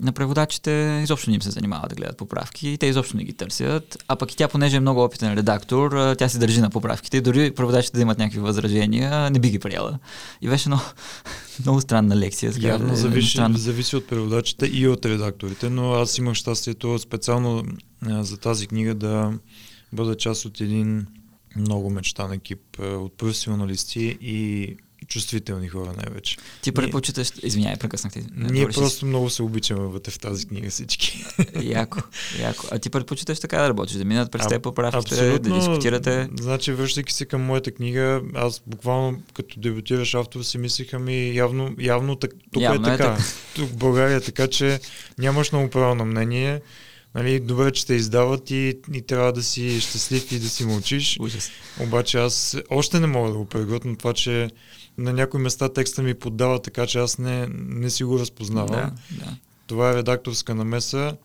на 0.00 0.12
преводачите 0.14 1.00
изобщо 1.02 1.30
не 1.30 1.34
им 1.34 1.42
се 1.42 1.50
занимава 1.50 1.88
да 1.88 1.94
гледат 1.94 2.16
поправки 2.16 2.68
и 2.68 2.78
те 2.78 2.86
изобщо 2.86 3.16
не 3.16 3.24
ги 3.24 3.32
търсят. 3.32 4.04
А 4.08 4.16
пък 4.16 4.32
и 4.32 4.36
тя, 4.36 4.48
понеже 4.48 4.76
е 4.76 4.80
много 4.80 5.04
опитен 5.04 5.34
редактор, 5.34 6.14
тя 6.18 6.28
се 6.28 6.38
държи 6.38 6.60
на 6.60 6.70
поправките 6.70 7.16
и 7.16 7.20
дори 7.20 7.50
преводачите 7.50 7.96
да 7.96 8.02
имат 8.02 8.18
някакви 8.18 8.40
възражения, 8.40 9.30
не 9.30 9.38
би 9.38 9.50
ги 9.50 9.58
приела. 9.58 9.98
И 10.42 10.48
беше 10.48 10.68
много, 10.68 10.82
много 11.62 11.80
странна 11.80 12.16
лекция. 12.16 12.52
Така, 12.52 12.66
Явно 12.66 12.96
зависи, 12.96 13.28
странна. 13.28 13.58
зависи 13.58 13.96
от 13.96 14.08
преводачите 14.08 14.66
и 14.66 14.88
от 14.88 15.06
редакторите, 15.06 15.70
но 15.70 15.92
аз 15.92 16.18
имах 16.18 16.34
щастието 16.34 16.98
специално 16.98 17.64
а, 18.06 18.24
за 18.24 18.36
тази 18.36 18.66
книга 18.66 18.94
да 18.94 19.32
бъда 19.92 20.16
част 20.16 20.44
от 20.44 20.60
един 20.60 21.06
много 21.56 21.90
мечтан 21.90 22.32
екип 22.32 22.60
от 22.80 23.18
професионалисти 23.18 24.18
и 24.20 24.76
чувствителни 25.08 25.68
хора 25.68 25.92
най-вече. 25.96 26.36
Ти 26.62 26.72
предпочиташ, 26.72 27.32
извинявай, 27.42 27.76
прекъснах 27.76 28.12
ти. 28.12 28.24
Ние 28.36 28.60
Добре, 28.60 28.72
просто 28.72 28.98
си... 28.98 29.04
много 29.04 29.30
се 29.30 29.42
обичаме 29.42 29.80
вътре 29.80 30.12
в 30.12 30.18
тази 30.18 30.46
книга 30.46 30.70
всички. 30.70 31.24
яко, 31.62 31.98
яко. 32.40 32.66
А 32.70 32.78
ти 32.78 32.90
предпочиташ 32.90 33.40
така 33.40 33.58
да 33.58 33.68
работиш, 33.68 33.96
да 33.96 34.04
минат 34.04 34.32
през 34.32 34.46
теб 34.46 34.62
поправките, 34.62 35.38
да 35.38 35.54
дискутирате? 35.54 36.28
Значи, 36.40 36.72
връщайки 36.72 37.12
се 37.12 37.24
към 37.24 37.42
моята 37.42 37.70
книга, 37.70 38.22
аз 38.34 38.62
буквално 38.66 39.22
като 39.34 39.60
дебютираш 39.60 40.14
автор 40.14 40.42
си 40.42 40.58
мислиха 40.58 40.98
ми 40.98 41.34
явно, 41.34 41.74
явно 41.78 42.16
тук 42.16 42.32
е 42.56 42.60
явно 42.60 42.88
е 42.88 42.96
така. 42.96 43.04
Е 43.04 43.16
така. 43.16 43.22
Тук 43.54 43.68
в 43.68 43.76
България 43.76 44.16
е 44.16 44.20
така, 44.20 44.46
че 44.46 44.80
нямаш 45.18 45.52
много 45.52 45.70
право 45.70 45.94
на 45.94 46.04
мнение. 46.04 46.60
Нали, 47.14 47.40
добре, 47.40 47.72
че 47.72 47.86
те 47.86 47.94
издават 47.94 48.50
и, 48.50 48.78
и 48.94 49.02
трябва 49.02 49.32
да 49.32 49.42
си 49.42 49.80
щастлив 49.80 50.32
и 50.32 50.38
да 50.38 50.48
си 50.48 50.64
мълчиш. 50.64 51.16
Ужас. 51.20 51.50
Обаче 51.80 52.18
аз 52.18 52.56
още 52.70 53.00
не 53.00 53.06
мога 53.06 53.30
да 53.30 53.38
го 53.38 53.44
преготвя 53.44 53.96
това, 53.96 54.12
че 54.12 54.50
на 54.98 55.12
някои 55.12 55.40
места 55.40 55.68
текста 55.68 56.02
ми 56.02 56.14
поддава 56.14 56.62
така, 56.62 56.86
че 56.86 56.98
аз 56.98 57.18
не, 57.18 57.48
не 57.52 57.90
си 57.90 58.04
го 58.04 58.18
разпознавам. 58.18 58.76
Да, 58.76 58.92
да. 59.10 59.36
Това 59.66 59.90
е 59.90 59.94
редакторска 59.94 60.54
намеса 60.54 61.16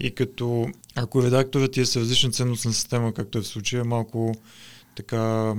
и 0.00 0.14
като 0.14 0.68
ако 0.94 1.22
редакторът 1.22 1.72
ти 1.72 1.80
е 1.80 1.86
с 1.86 1.96
различна 1.96 2.30
ценностна 2.30 2.72
система, 2.72 3.12
както 3.12 3.38
е 3.38 3.40
в 3.40 3.46
случая, 3.46 3.84
малко 3.84 4.34
така 4.96 5.54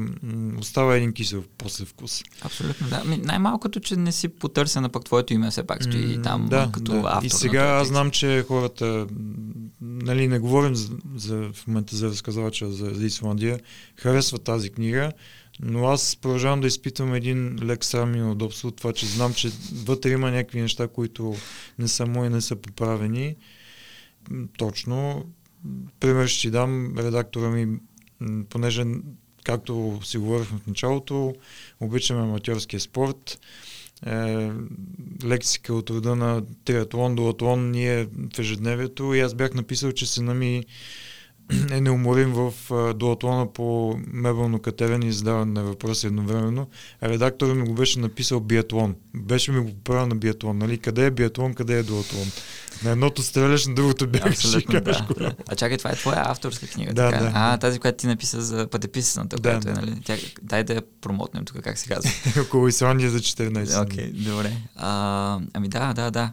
остава 0.60 0.96
един 0.96 1.14
кисел 1.14 1.44
после 1.58 1.86
вкус. 1.86 2.24
Абсолютно, 2.42 2.90
да. 2.90 3.04
Най-малкото, 3.18 3.80
че 3.80 3.96
не 3.96 4.12
си 4.12 4.28
потърсена, 4.28 4.90
пък 4.90 5.06
твоето 5.06 5.34
име 5.34 5.52
все 5.52 5.64
пак 5.64 5.84
стои 5.84 6.18
mm, 6.18 6.24
там 6.24 6.48
да, 6.50 6.70
като 6.74 6.92
да. 6.92 7.02
автор. 7.06 7.26
И 7.26 7.30
сега 7.30 7.64
аз 7.64 7.88
знам, 7.88 8.12
че 8.12 8.46
хората, 8.48 9.08
нали, 9.82 10.28
не 10.28 10.40
говорим 10.40 10.76
за, 10.76 10.90
за 11.16 11.50
в 11.54 11.68
момента 11.68 11.96
за 11.96 12.08
разказвача 12.08 12.72
за, 12.72 12.86
за 12.94 13.06
Исландия, 13.06 13.60
харесват 13.96 14.44
тази 14.44 14.70
книга, 14.70 15.12
но 15.60 15.88
аз 15.88 16.16
продължавам 16.16 16.62
да 16.62 16.68
изпитвам 16.68 17.14
един 17.14 17.60
лек 17.64 17.86
срам 17.86 18.16
и 18.16 18.24
удобство 18.24 18.68
от 18.68 18.76
това, 18.76 18.94
че 18.94 19.06
знам, 19.06 19.34
че 19.34 19.50
вътре 19.86 20.10
има 20.10 20.32
някакви 20.32 20.62
неща, 20.62 20.88
които 20.88 21.36
не 21.80 21.88
са 21.88 22.06
мои, 22.06 22.30
не 22.30 22.42
са 22.42 22.56
поправени. 22.56 23.36
Точно. 24.58 25.26
Пример 26.00 26.28
ще 26.28 26.42
ти 26.42 26.52
дам. 26.52 26.98
Редактора 26.98 27.50
ми, 27.50 27.80
понеже, 28.50 28.84
както 29.44 30.00
си 30.04 30.18
говорихме 30.18 30.60
в 30.60 30.68
началото, 30.68 31.36
обичаме 31.80 32.22
аматьорския 32.22 32.80
спорт. 32.80 33.40
Е, 34.06 34.52
лексика 35.26 35.74
от 35.74 35.90
рода 35.90 36.16
на 36.16 36.44
триатлон, 36.66 37.16
дуатлон 37.16 37.72
ние 37.72 38.06
в 38.06 38.40
ежедневието 38.40 39.14
и 39.14 39.20
аз 39.20 39.34
бях 39.34 39.54
написал, 39.54 39.92
че 39.92 40.06
се 40.06 40.22
нами 40.22 40.66
е 41.72 41.82
неуморим 41.82 42.34
в 42.34 42.54
дуатлона 42.94 43.54
по 43.54 43.98
мебелно 44.08 44.60
катерене 44.60 45.06
и 45.06 45.12
задаване 45.12 45.52
на 45.52 45.64
въпроси 45.64 46.08
едновременно. 46.08 46.68
А 47.02 47.10
редакторът 47.10 47.58
ми 47.58 47.66
го 47.68 47.74
беше 47.74 48.00
написал 48.00 48.40
биатлон. 48.40 48.96
Беше 49.16 49.52
ми 49.52 49.60
го 49.60 49.70
поправил 49.70 50.08
на 50.08 50.16
биатлон. 50.16 50.58
Нали? 50.58 50.78
Къде 50.78 51.06
е 51.06 51.12
биатлон, 51.12 51.54
къде 51.54 51.80
е 51.80 51.84
дуатлон? 51.84 52.32
На 52.84 52.90
едното 52.90 53.24
стреляш, 53.24 53.68
на 53.68 53.76
другото 53.76 54.08
бягаш 54.08 54.52
да, 54.72 54.82
да. 54.82 55.34
А 55.48 55.56
чакай, 55.56 55.78
това 55.78 55.90
е 55.92 55.96
твоя 55.96 56.22
авторска 56.26 56.68
книга. 56.68 56.94
Да, 56.94 57.12
така? 57.12 57.24
да. 57.24 57.32
А, 57.34 57.58
тази, 57.58 57.80
която 57.80 57.98
ти 57.98 58.08
написа 58.08 58.42
за 58.42 58.68
пътеписаната, 58.68 59.36
да, 59.36 59.42
която 59.42 59.70
е, 59.70 59.74
нали? 59.74 60.02
Тя, 60.06 60.16
дай 60.42 60.64
да 60.64 60.74
я 60.74 60.82
промотнем 61.02 61.46
тук, 61.46 61.58
как 61.64 61.78
се 61.78 61.88
казва. 61.88 62.12
Около 62.42 62.68
Исландия 62.68 63.10
за 63.10 63.20
14. 63.20 63.84
Окей, 63.84 64.12
okay, 64.12 64.12
добре. 64.12 64.52
А, 64.76 65.40
ами 65.54 65.68
да, 65.70 65.94
да, 65.94 66.12
да. 66.12 66.32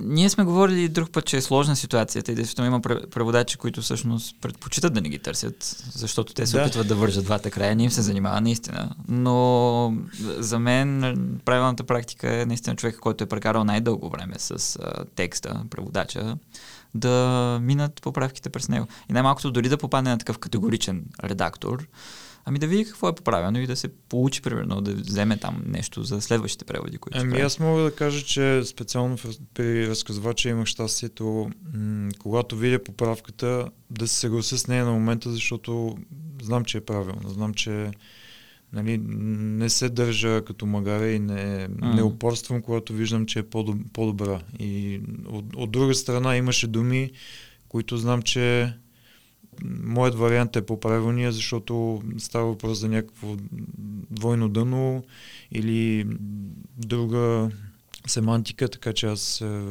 Ние 0.00 0.30
сме 0.30 0.44
говорили 0.44 0.88
друг 0.88 1.10
път, 1.10 1.24
че 1.24 1.36
е 1.36 1.42
сложна 1.42 1.76
ситуацията 1.76 2.32
и 2.32 2.34
действително 2.34 2.66
има 2.66 2.80
преводачи, 3.10 3.56
които 3.56 3.82
всъщност 3.82 4.36
предпочитат 4.40 4.94
да 4.94 5.00
не 5.00 5.08
ги 5.08 5.18
търсят, 5.18 5.84
защото 5.92 6.34
те 6.34 6.46
се 6.46 6.56
да. 6.56 6.62
опитват 6.62 6.88
да 6.88 6.94
вържат 6.94 7.24
двата 7.24 7.50
края, 7.50 7.76
не 7.76 7.82
им 7.82 7.90
се 7.90 8.02
занимава 8.02 8.40
наистина. 8.40 8.90
Но 9.08 9.94
за 10.38 10.58
мен 10.58 11.40
правилната 11.44 11.84
практика 11.84 12.40
е 12.40 12.46
наистина 12.46 12.76
човек, 12.76 12.96
който 13.00 13.24
е 13.24 13.26
прекарал 13.26 13.64
най-дълго 13.64 14.10
време 14.10 14.34
с 14.38 14.78
а, 14.82 15.04
текста, 15.14 15.62
преводача, 15.70 16.36
да 16.94 17.58
минат 17.62 18.02
поправките 18.02 18.50
през 18.50 18.68
него. 18.68 18.86
И 19.10 19.12
най-малкото 19.12 19.50
дори 19.50 19.68
да 19.68 19.78
попадне 19.78 20.10
на 20.10 20.18
такъв 20.18 20.38
категоричен 20.38 21.04
редактор, 21.24 21.86
Ами 22.48 22.58
да 22.58 22.66
види 22.66 22.84
какво 22.84 23.08
е 23.08 23.14
поправено 23.14 23.60
и 23.60 23.66
да 23.66 23.76
се 23.76 23.88
получи, 23.88 24.42
примерно, 24.42 24.80
да 24.80 24.94
вземе 24.94 25.36
там 25.36 25.62
нещо 25.66 26.02
за 26.02 26.20
следващите 26.20 26.64
преводи, 26.64 26.98
които 26.98 27.18
Ами 27.18 27.40
аз 27.40 27.58
мога 27.58 27.82
да 27.82 27.94
кажа, 27.94 28.24
че 28.24 28.64
специално 28.64 29.16
при 29.54 29.88
разказвача 29.88 30.48
имах 30.48 30.66
щастието, 30.66 31.50
м- 31.74 32.10
когато 32.18 32.56
видя 32.56 32.84
поправката, 32.84 33.70
да 33.90 34.08
се 34.08 34.14
съглася 34.14 34.58
с 34.58 34.66
нея 34.66 34.84
на 34.84 34.92
момента, 34.92 35.30
защото 35.30 35.98
знам, 36.42 36.64
че 36.64 36.78
е 36.78 36.80
правилно. 36.80 37.28
Знам, 37.28 37.54
че 37.54 37.90
нали, 38.72 38.98
не 38.98 39.70
се 39.70 39.88
държа 39.88 40.44
като 40.44 40.66
магаре 40.66 41.12
и 41.12 41.18
не, 41.18 41.68
mm. 41.68 41.94
не 41.94 42.02
упорствам, 42.02 42.62
когато 42.62 42.92
виждам, 42.92 43.26
че 43.26 43.38
е 43.38 43.48
по-добра. 43.92 44.40
И 44.58 45.00
от, 45.26 45.56
от 45.56 45.70
друга 45.70 45.94
страна 45.94 46.36
имаше 46.36 46.66
думи, 46.66 47.10
които 47.68 47.96
знам, 47.96 48.22
че 48.22 48.72
моят 49.64 50.14
вариант 50.14 50.56
е 50.56 50.66
по-правилния, 50.66 51.32
защото 51.32 52.02
става 52.18 52.46
въпрос 52.46 52.78
за 52.78 52.88
някакво 52.88 53.36
двойно 54.10 54.48
дъно 54.48 55.04
или 55.52 56.06
друга 56.76 57.50
семантика, 58.06 58.68
така 58.68 58.92
че 58.92 59.06
аз 59.06 59.40
е, 59.40 59.62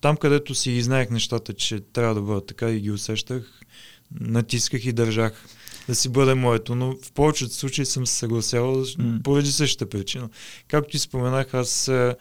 там, 0.00 0.16
където 0.16 0.54
си 0.54 0.82
знаех 0.82 1.10
нещата, 1.10 1.52
че 1.52 1.80
трябва 1.80 2.14
да 2.14 2.22
бъдат 2.22 2.46
така 2.46 2.70
и 2.70 2.80
ги 2.80 2.90
усещах, 2.90 3.60
натисках 4.20 4.84
и 4.84 4.92
държах 4.92 5.46
да 5.88 5.94
си 5.94 6.08
бъде 6.08 6.34
моето, 6.34 6.74
но 6.74 6.96
в 7.02 7.12
повечето 7.12 7.54
случаи 7.54 7.86
съм 7.86 8.06
се 8.06 8.14
съгласявал 8.14 8.84
mm. 8.84 9.22
поради 9.22 9.52
същата 9.52 9.90
причина. 9.90 10.28
Както 10.68 10.90
ти 10.90 10.98
споменах, 10.98 11.54
аз 11.54 11.88
е, 11.88 12.16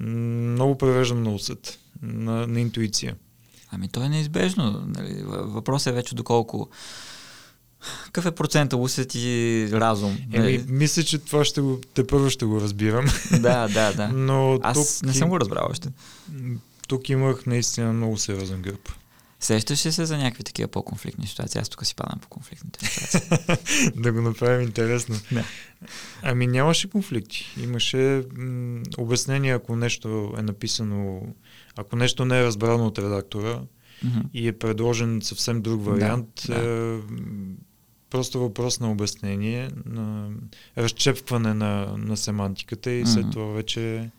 много 0.00 0.78
превеждам 0.78 1.22
на 1.22 1.34
усет, 1.34 1.78
на, 2.02 2.46
на 2.46 2.60
интуиция. 2.60 3.16
Ами 3.76 3.88
то 3.88 4.02
е 4.02 4.08
неизбежно. 4.08 4.84
Нали? 4.86 5.22
Въпросът 5.26 5.86
е 5.86 5.94
вече 5.94 6.14
доколко 6.14 6.68
какъв 8.04 8.26
е 8.26 8.30
процента 8.30 8.76
усет 8.76 9.14
и 9.14 9.68
разум? 9.72 10.18
Еми, 10.32 10.44
нали? 10.44 10.64
мисля, 10.68 11.02
че 11.02 11.18
това 11.18 11.44
ще 11.44 11.60
го, 11.60 11.80
те 11.94 12.06
първо 12.06 12.30
ще 12.30 12.44
го 12.44 12.60
разбирам. 12.60 13.06
Да, 13.40 13.68
да, 13.68 13.92
да. 13.92 14.08
Но 14.14 14.58
Аз 14.62 14.98
тук, 14.98 15.06
не 15.06 15.14
съм 15.14 15.28
го 15.28 15.40
разбрал 15.40 15.68
още. 15.70 15.88
Тук 16.88 17.08
имах 17.08 17.46
наистина 17.46 17.92
много 17.92 18.16
сериозен 18.16 18.62
гръб. 18.62 18.88
Сещаш 19.40 19.86
ли 19.86 19.92
се 19.92 20.04
за 20.04 20.18
някакви 20.18 20.44
такива 20.44 20.68
по-конфликтни 20.68 21.26
ситуации? 21.26 21.60
Аз 21.60 21.68
тук 21.68 21.86
си 21.86 21.94
падам 21.94 22.18
по 22.20 22.28
конфликтните 22.28 22.86
ситуации. 22.86 23.90
да 23.96 24.12
го 24.12 24.20
направим 24.20 24.62
интересно. 24.62 25.16
Да. 25.32 25.44
Ами 26.22 26.46
нямаше 26.46 26.90
конфликти. 26.90 27.54
Имаше 27.62 28.22
м- 28.36 28.82
обяснение, 28.98 29.54
ако 29.54 29.76
нещо 29.76 30.34
е 30.38 30.42
написано 30.42 31.20
ако 31.76 31.96
нещо 31.96 32.24
не 32.24 32.38
е 32.40 32.44
разбрано 32.44 32.86
от 32.86 32.98
редактора 32.98 33.60
mm-hmm. 34.04 34.24
и 34.34 34.48
е 34.48 34.58
предложен 34.58 35.20
съвсем 35.22 35.62
друг 35.62 35.84
вариант, 35.84 36.28
да, 36.46 36.54
да. 36.54 36.96
Е, 36.96 37.00
просто 38.10 38.40
въпрос 38.40 38.80
на 38.80 38.90
обяснение, 38.92 39.70
на 39.86 40.28
разчепване 40.78 41.54
на, 41.54 41.94
на 41.96 42.16
семантиката 42.16 42.90
и 42.90 43.04
mm-hmm. 43.04 43.14
след 43.14 43.30
това 43.30 43.46
вече 43.46 44.10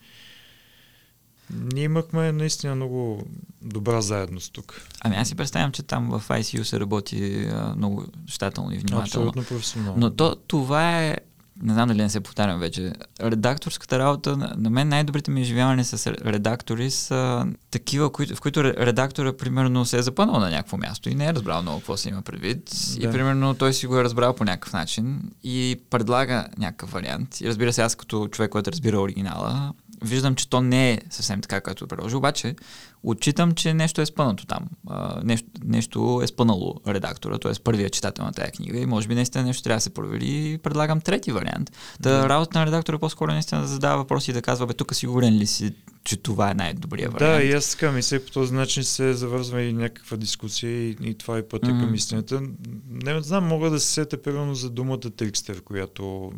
ние 1.74 1.84
имахме 1.84 2.32
наистина 2.32 2.76
много, 2.76 3.24
добра 3.62 4.02
заедност 4.02 4.54
тук. 4.54 4.82
Ами 5.02 5.16
аз 5.16 5.28
си 5.28 5.36
представям, 5.36 5.72
че 5.72 5.84
там 5.84 6.10
в 6.10 6.24
ICU 6.28 6.64
се 6.64 6.80
работи 6.80 7.48
а, 7.52 7.74
много 7.76 8.06
щателно 8.28 8.72
и 8.74 8.78
внимателно. 8.78 9.04
Абсолютно 9.04 9.44
професионално. 9.44 10.00
Но 10.00 10.10
то, 10.10 10.36
това 10.36 11.04
е 11.04 11.18
не 11.64 11.74
знам 11.74 11.88
дали 11.88 12.02
не 12.02 12.10
се 12.10 12.20
повтарям 12.20 12.60
вече, 12.60 12.94
редакторската 13.22 14.00
работа, 14.00 14.38
на, 14.38 14.70
мен 14.70 14.88
най-добрите 14.88 15.32
ми 15.32 15.42
изживявания 15.42 15.86
с 15.86 16.08
редактори 16.08 16.92
са 16.92 17.46
такива, 17.72 18.12
които, 18.12 18.36
в 18.36 18.42
които 18.42 18.64
редактора 18.64 19.38
примерно 19.38 19.86
се 19.86 19.98
е 19.98 20.02
запънал 20.02 20.40
на 20.40 20.50
някакво 20.50 20.78
място 20.78 21.10
и 21.10 21.16
не 21.16 21.26
е 21.26 21.34
разбрал 21.34 21.62
много 21.62 21.78
какво 21.78 21.98
се 21.98 22.10
има 22.10 22.22
предвид. 22.22 22.72
Да. 23.00 23.08
И 23.08 23.12
примерно 23.12 23.54
той 23.54 23.74
си 23.74 23.88
го 23.88 24.00
е 24.00 24.04
разбрал 24.04 24.34
по 24.34 24.46
някакъв 24.46 24.74
начин 24.74 25.22
и 25.44 25.80
предлага 25.90 26.48
някакъв 26.58 26.92
вариант. 26.92 27.42
И 27.42 27.48
разбира 27.48 27.74
се, 27.74 27.82
аз 27.82 27.96
като 27.96 28.28
човек, 28.28 28.52
който 28.52 28.72
разбира 28.72 29.00
оригинала, 29.00 29.74
виждам, 30.04 30.36
че 30.36 30.50
то 30.50 30.62
не 30.62 30.92
е 30.92 31.02
съвсем 31.10 31.42
така, 31.42 31.62
както 31.62 31.84
е 31.84 31.88
предложи, 31.88 32.16
обаче 32.16 32.56
отчитам, 33.04 33.52
че 33.52 33.74
нещо 33.74 34.02
е 34.02 34.06
спънато 34.06 34.46
там. 34.46 34.68
А, 34.90 35.22
нещо, 35.24 35.48
нещо 35.64 36.22
е 36.24 36.28
спънало 36.28 36.76
редактора, 36.88 37.38
т.е. 37.38 37.52
първият 37.64 37.94
читател 37.94 38.26
на 38.26 38.32
тази 38.32 38.52
книга 38.52 38.80
и 38.80 38.86
може 38.86 39.08
би 39.08 39.16
наистина 39.16 39.44
нещо 39.44 39.64
трябва 39.64 39.78
да 39.78 39.82
се 39.82 39.90
провери 39.90 40.52
и 40.54 40.58
предлагам 40.58 41.02
трети 41.02 41.32
вариант. 41.32 41.72
Да, 42.00 42.10
да. 42.10 42.30
работа 42.30 42.60
на 42.60 42.66
редактора 42.66 43.00
по-скоро 43.00 43.32
наистина 43.32 43.62
да 43.62 43.68
задава 43.68 43.98
въпроси 43.98 44.32
и 44.32 44.34
да 44.34 44.42
казва, 44.42 44.68
бе, 44.68 44.74
тук 44.74 44.96
сигурен 44.96 45.34
ли 45.34 45.48
си, 45.48 45.74
че 46.04 46.18
това 46.18 46.52
е 46.52 46.54
най-добрият 46.54 47.14
вариант. 47.14 47.40
Да, 47.40 47.44
и 47.44 47.52
аз 47.52 47.72
така 47.72 47.92
мисля, 47.92 48.20
по 48.20 48.32
този 48.32 48.54
начин 48.54 48.84
се 48.84 49.14
завързва 49.14 49.62
и 49.62 49.74
някаква 49.74 50.18
дискусия 50.18 50.72
и, 50.72 50.98
и 51.02 51.14
това 51.14 51.38
е 51.38 51.48
пътя 51.48 51.68
mm-hmm. 51.68 51.80
към 51.80 51.96
истината. 51.96 52.42
Не 52.90 53.22
знам, 53.22 53.48
мога 53.48 53.70
да 53.70 53.80
се 53.80 53.88
сета 53.88 54.22
примерно 54.22 54.56
за 54.56 54.70
думата 54.70 55.00
Трикстер, 55.18 55.62
която 55.62 56.32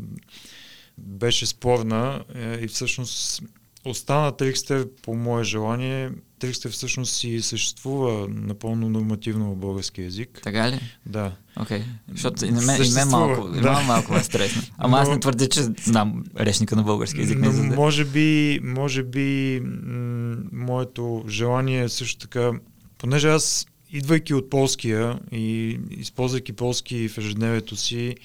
беше 1.05 1.45
спорна 1.45 2.23
е, 2.35 2.59
и 2.61 2.67
всъщност 2.67 3.43
остана 3.85 4.37
Трикстер 4.37 4.87
по 5.01 5.15
мое 5.15 5.43
желание. 5.43 6.09
Трикстер 6.39 6.71
всъщност 6.71 7.15
си 7.15 7.41
съществува 7.41 8.27
напълно 8.29 8.89
нормативно 8.89 9.51
в 9.51 9.55
български 9.55 10.01
язик. 10.01 10.39
Така 10.43 10.71
ли? 10.71 10.79
Да. 11.05 11.31
Окей. 11.59 11.79
Okay. 11.79 11.83
Защото 12.11 12.45
и, 12.45 12.51
мен, 12.51 12.83
и 12.85 12.89
мен 12.89 13.07
малко, 13.07 13.47
да. 13.47 13.61
малко, 13.61 13.87
малко 13.87 14.15
е 14.15 14.23
стресно. 14.23 14.61
Ама 14.77 14.97
но, 14.97 15.01
аз 15.03 15.09
не 15.09 15.19
твърдя, 15.19 15.47
че 15.47 15.61
знам 15.61 16.23
речника 16.39 16.75
на 16.75 16.83
български 16.83 17.19
язик. 17.19 17.37
Но, 17.39 17.51
не 17.51 17.75
може 17.75 18.05
би, 18.05 18.59
може 18.63 19.03
би 19.03 19.61
м- 19.63 20.37
моето 20.51 21.23
желание 21.27 21.83
е 21.83 21.89
също 21.89 22.19
така, 22.19 22.51
понеже 22.97 23.29
аз 23.29 23.67
идвайки 23.91 24.33
от 24.33 24.49
полския 24.49 25.19
и 25.31 25.79
използвайки 25.91 26.53
полски 26.53 27.09
в 27.09 27.17
ежедневието 27.17 27.75
си, 27.75 28.15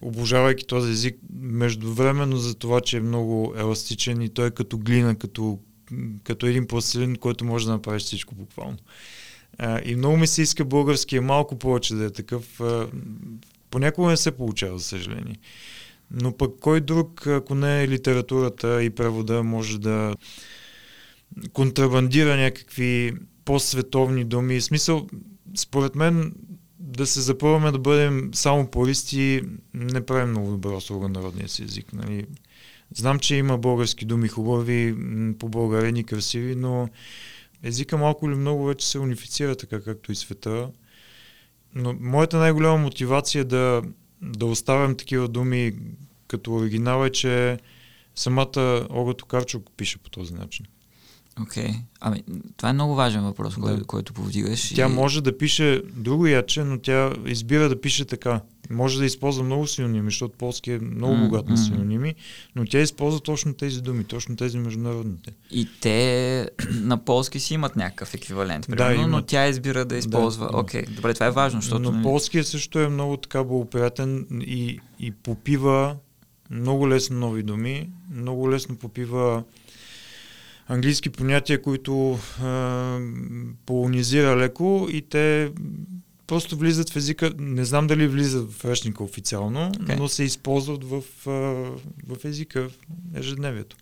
обожавайки 0.00 0.66
този 0.66 0.92
език, 0.92 1.16
междувременно 1.40 2.36
за 2.36 2.54
това, 2.54 2.80
че 2.80 2.96
е 2.96 3.00
много 3.00 3.54
еластичен 3.56 4.22
и 4.22 4.28
той 4.28 4.46
е 4.46 4.50
като 4.50 4.78
глина, 4.78 5.14
като, 5.14 5.58
като 6.24 6.46
един 6.46 6.66
пластилин, 6.66 7.16
който 7.16 7.44
може 7.44 7.66
да 7.66 7.72
направиш 7.72 8.02
всичко 8.02 8.34
буквално. 8.34 8.78
И 9.84 9.96
много 9.96 10.16
ми 10.16 10.26
се 10.26 10.42
иска 10.42 10.64
българския 10.64 11.22
малко 11.22 11.58
повече 11.58 11.94
да 11.94 12.04
е 12.04 12.10
такъв. 12.10 12.60
Понякога 13.70 14.08
не 14.08 14.16
се 14.16 14.30
получава, 14.30 14.78
за 14.78 14.84
съжаление. 14.84 15.36
Но 16.10 16.36
пък 16.36 16.50
кой 16.60 16.80
друг, 16.80 17.26
ако 17.26 17.54
не 17.54 17.82
е 17.82 17.88
литературата 17.88 18.82
и 18.82 18.90
превода, 18.90 19.42
може 19.42 19.78
да 19.78 20.14
контрабандира 21.52 22.36
някакви 22.36 23.14
по-световни 23.44 24.24
думи. 24.24 24.60
В 24.60 24.64
смисъл, 24.64 25.06
според 25.56 25.94
мен, 25.94 26.34
да 26.78 27.06
се 27.06 27.20
запълваме 27.20 27.72
да 27.72 27.78
бъдем 27.78 28.30
само 28.34 28.70
пористи, 28.70 29.42
не 29.74 30.06
правим 30.06 30.30
много 30.30 30.50
добра 30.50 30.76
услуга 30.76 31.08
на 31.08 31.22
родния 31.22 31.48
си 31.48 31.62
език. 31.62 31.92
Нали. 31.92 32.26
Знам, 32.94 33.18
че 33.18 33.36
има 33.36 33.58
български 33.58 34.04
думи 34.04 34.28
хубави, 34.28 34.96
по-българени, 35.38 36.04
красиви, 36.04 36.54
но 36.54 36.88
езика 37.62 37.96
малко 37.96 38.26
или 38.26 38.34
много 38.34 38.64
вече 38.64 38.88
се 38.88 38.98
унифицира 38.98 39.56
така, 39.56 39.80
както 39.82 40.12
и 40.12 40.16
света. 40.16 40.70
Но 41.74 41.96
моята 42.00 42.38
най-голяма 42.38 42.76
мотивация 42.76 43.44
да, 43.44 43.82
да 44.22 44.46
оставям 44.46 44.96
такива 44.96 45.28
думи 45.28 45.72
като 46.28 46.54
оригинал 46.54 47.04
е, 47.04 47.10
че 47.10 47.58
самата 48.14 48.86
Ога 48.90 49.14
Токарчук 49.14 49.70
пише 49.76 49.98
по 49.98 50.10
този 50.10 50.34
начин. 50.34 50.66
Окей. 51.42 51.68
Okay. 51.68 51.80
Ами, 52.00 52.22
това 52.56 52.68
е 52.68 52.72
много 52.72 52.94
важен 52.94 53.22
въпрос, 53.22 53.54
да. 53.54 53.60
който, 53.60 53.86
който 53.86 54.12
повдигаш. 54.12 54.74
Тя 54.74 54.86
и... 54.88 54.92
може 54.92 55.22
да 55.22 55.38
пише 55.38 55.82
друго 55.96 56.26
яче, 56.26 56.64
но 56.64 56.78
тя 56.78 57.12
избира 57.26 57.68
да 57.68 57.80
пише 57.80 58.04
така. 58.04 58.40
Може 58.70 58.98
да 58.98 59.06
използва 59.06 59.44
много 59.44 59.66
синоними, 59.66 60.06
защото 60.06 60.34
полски 60.38 60.72
е 60.72 60.78
много 60.78 61.14
mm, 61.14 61.24
богат 61.24 61.48
на 61.48 61.56
синоними, 61.56 62.14
но 62.56 62.64
тя 62.64 62.80
използва 62.80 63.20
точно 63.20 63.54
тези 63.54 63.82
думи, 63.82 64.04
точно 64.04 64.36
тези 64.36 64.58
международните. 64.58 65.32
И 65.50 65.68
те 65.80 66.50
на 66.70 67.04
полски 67.04 67.40
си 67.40 67.54
имат 67.54 67.76
някакъв 67.76 68.14
еквивалент, 68.14 68.66
примерно, 68.66 68.88
да, 68.88 68.94
имат. 68.94 69.10
но 69.10 69.22
тя 69.22 69.48
избира 69.48 69.84
да 69.84 69.96
използва. 69.96 70.50
Окей, 70.52 70.82
да, 70.82 70.88
okay. 70.88 70.94
добре, 70.94 71.14
това 71.14 71.26
е 71.26 71.30
важно, 71.30 71.60
защото... 71.60 71.82
Но 71.82 71.90
нали... 71.90 72.02
полския 72.02 72.44
също 72.44 72.78
е 72.78 72.88
много 72.88 73.16
така 73.16 73.44
благоприятен 73.44 74.26
и, 74.30 74.80
и 75.00 75.10
попива 75.10 75.96
много 76.50 76.88
лесно 76.88 77.18
нови 77.18 77.42
думи, 77.42 77.90
много 78.10 78.50
лесно 78.50 78.76
попива 78.76 79.42
английски 80.68 81.10
понятия, 81.10 81.62
които 81.62 82.18
а, 82.42 83.00
полонизира 83.66 84.36
леко 84.36 84.88
и 84.90 85.02
те 85.02 85.52
просто 86.26 86.56
влизат 86.56 86.90
в 86.90 86.96
езика. 86.96 87.32
Не 87.38 87.64
знам 87.64 87.86
дали 87.86 88.08
влизат 88.08 88.52
в 88.52 88.64
речника 88.64 89.04
официално, 89.04 89.72
okay. 89.72 89.98
но 89.98 90.08
се 90.08 90.22
използват 90.22 90.84
в, 90.84 91.02
в 92.06 92.24
езика 92.24 92.60
в 92.62 93.18
ежедневието. 93.18 93.76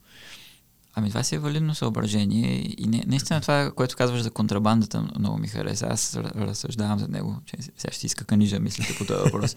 Ами 0.99 1.09
това 1.09 1.23
си 1.23 1.35
е 1.35 1.39
валидно 1.39 1.75
съображение 1.75 2.75
и 2.79 2.87
не, 2.87 3.03
наистина 3.07 3.41
това, 3.41 3.73
което 3.77 3.97
казваш 3.97 4.21
за 4.23 4.31
контрабандата, 4.31 5.09
много 5.19 5.39
ми 5.39 5.49
хареса. 5.49 5.87
Аз 5.91 6.17
разсъждавам 6.17 6.99
за 6.99 7.09
него, 7.09 7.37
че 7.47 7.57
сега 7.77 7.93
ще 7.93 8.07
иска 8.07 8.25
канижа, 8.25 8.61
мислите 8.61 8.95
по 8.99 9.05
този 9.05 9.23
въпрос. 9.25 9.57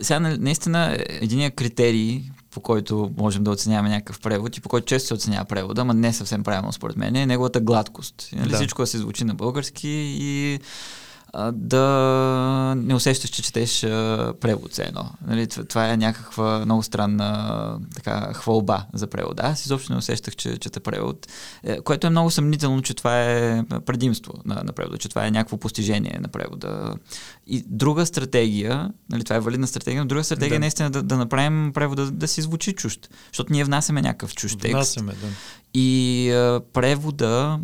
сега 0.00 0.20
наистина 0.20 0.96
единият 0.98 1.54
критерий, 1.54 2.22
по 2.58 2.62
който 2.62 3.10
можем 3.16 3.44
да 3.44 3.50
оценяваме 3.50 3.88
някакъв 3.88 4.20
превод 4.20 4.56
и 4.56 4.60
по 4.60 4.68
който 4.68 4.86
често 4.86 5.06
се 5.06 5.14
оценява 5.14 5.44
превода, 5.44 5.80
ама 5.80 5.94
не 5.94 6.12
съвсем 6.12 6.42
правилно 6.42 6.72
според 6.72 6.96
мен, 6.96 7.16
е 7.16 7.26
неговата 7.26 7.60
гладкост. 7.60 8.28
Нали? 8.32 8.50
Да. 8.50 8.56
Всичко 8.56 8.82
да 8.82 8.86
се 8.86 8.98
звучи 8.98 9.24
на 9.24 9.34
български 9.34 9.88
и 10.20 10.60
да 11.52 12.74
не 12.76 12.94
усещаш, 12.94 13.30
че 13.30 13.42
четеш 13.42 13.80
превод 14.40 14.72
все 14.72 14.82
едно. 14.82 15.10
Нали, 15.26 15.46
това 15.46 15.92
е 15.92 15.96
някаква 15.96 16.64
много 16.64 16.82
странна 16.82 17.78
така, 17.94 18.32
хвалба 18.34 18.86
за 18.94 19.06
превода. 19.06 19.42
Аз 19.42 19.64
изобщо 19.64 19.92
не 19.92 19.98
усещах, 19.98 20.36
че 20.36 20.58
чета 20.58 20.80
превод, 20.80 21.26
е, 21.62 21.80
което 21.80 22.06
е 22.06 22.10
много 22.10 22.30
съмнително, 22.30 22.82
че 22.82 22.94
това 22.94 23.22
е 23.22 23.62
предимство 23.86 24.32
на, 24.44 24.62
на 24.64 24.72
превода, 24.72 24.98
че 24.98 25.08
това 25.08 25.26
е 25.26 25.30
някакво 25.30 25.56
постижение 25.56 26.18
на 26.20 26.28
превода. 26.28 26.94
И 27.46 27.64
друга 27.66 28.06
стратегия, 28.06 28.90
нали, 29.10 29.24
това 29.24 29.36
е 29.36 29.40
валидна 29.40 29.66
стратегия, 29.66 30.02
но 30.02 30.08
друга 30.08 30.24
стратегия 30.24 30.50
да. 30.50 30.56
е 30.56 30.58
наистина 30.58 30.90
да, 30.90 31.02
да 31.02 31.16
направим 31.16 31.72
превода 31.74 32.10
да 32.10 32.28
си 32.28 32.42
звучи 32.42 32.72
чужд, 32.72 33.08
защото 33.32 33.52
ние 33.52 33.64
внасяме 33.64 34.02
някакъв 34.02 34.34
чужд 34.34 34.58
текст. 34.60 34.74
Внасяме, 34.74 35.12
да. 35.12 35.26
И 35.74 36.30
а, 36.30 36.60
превода 36.72 37.58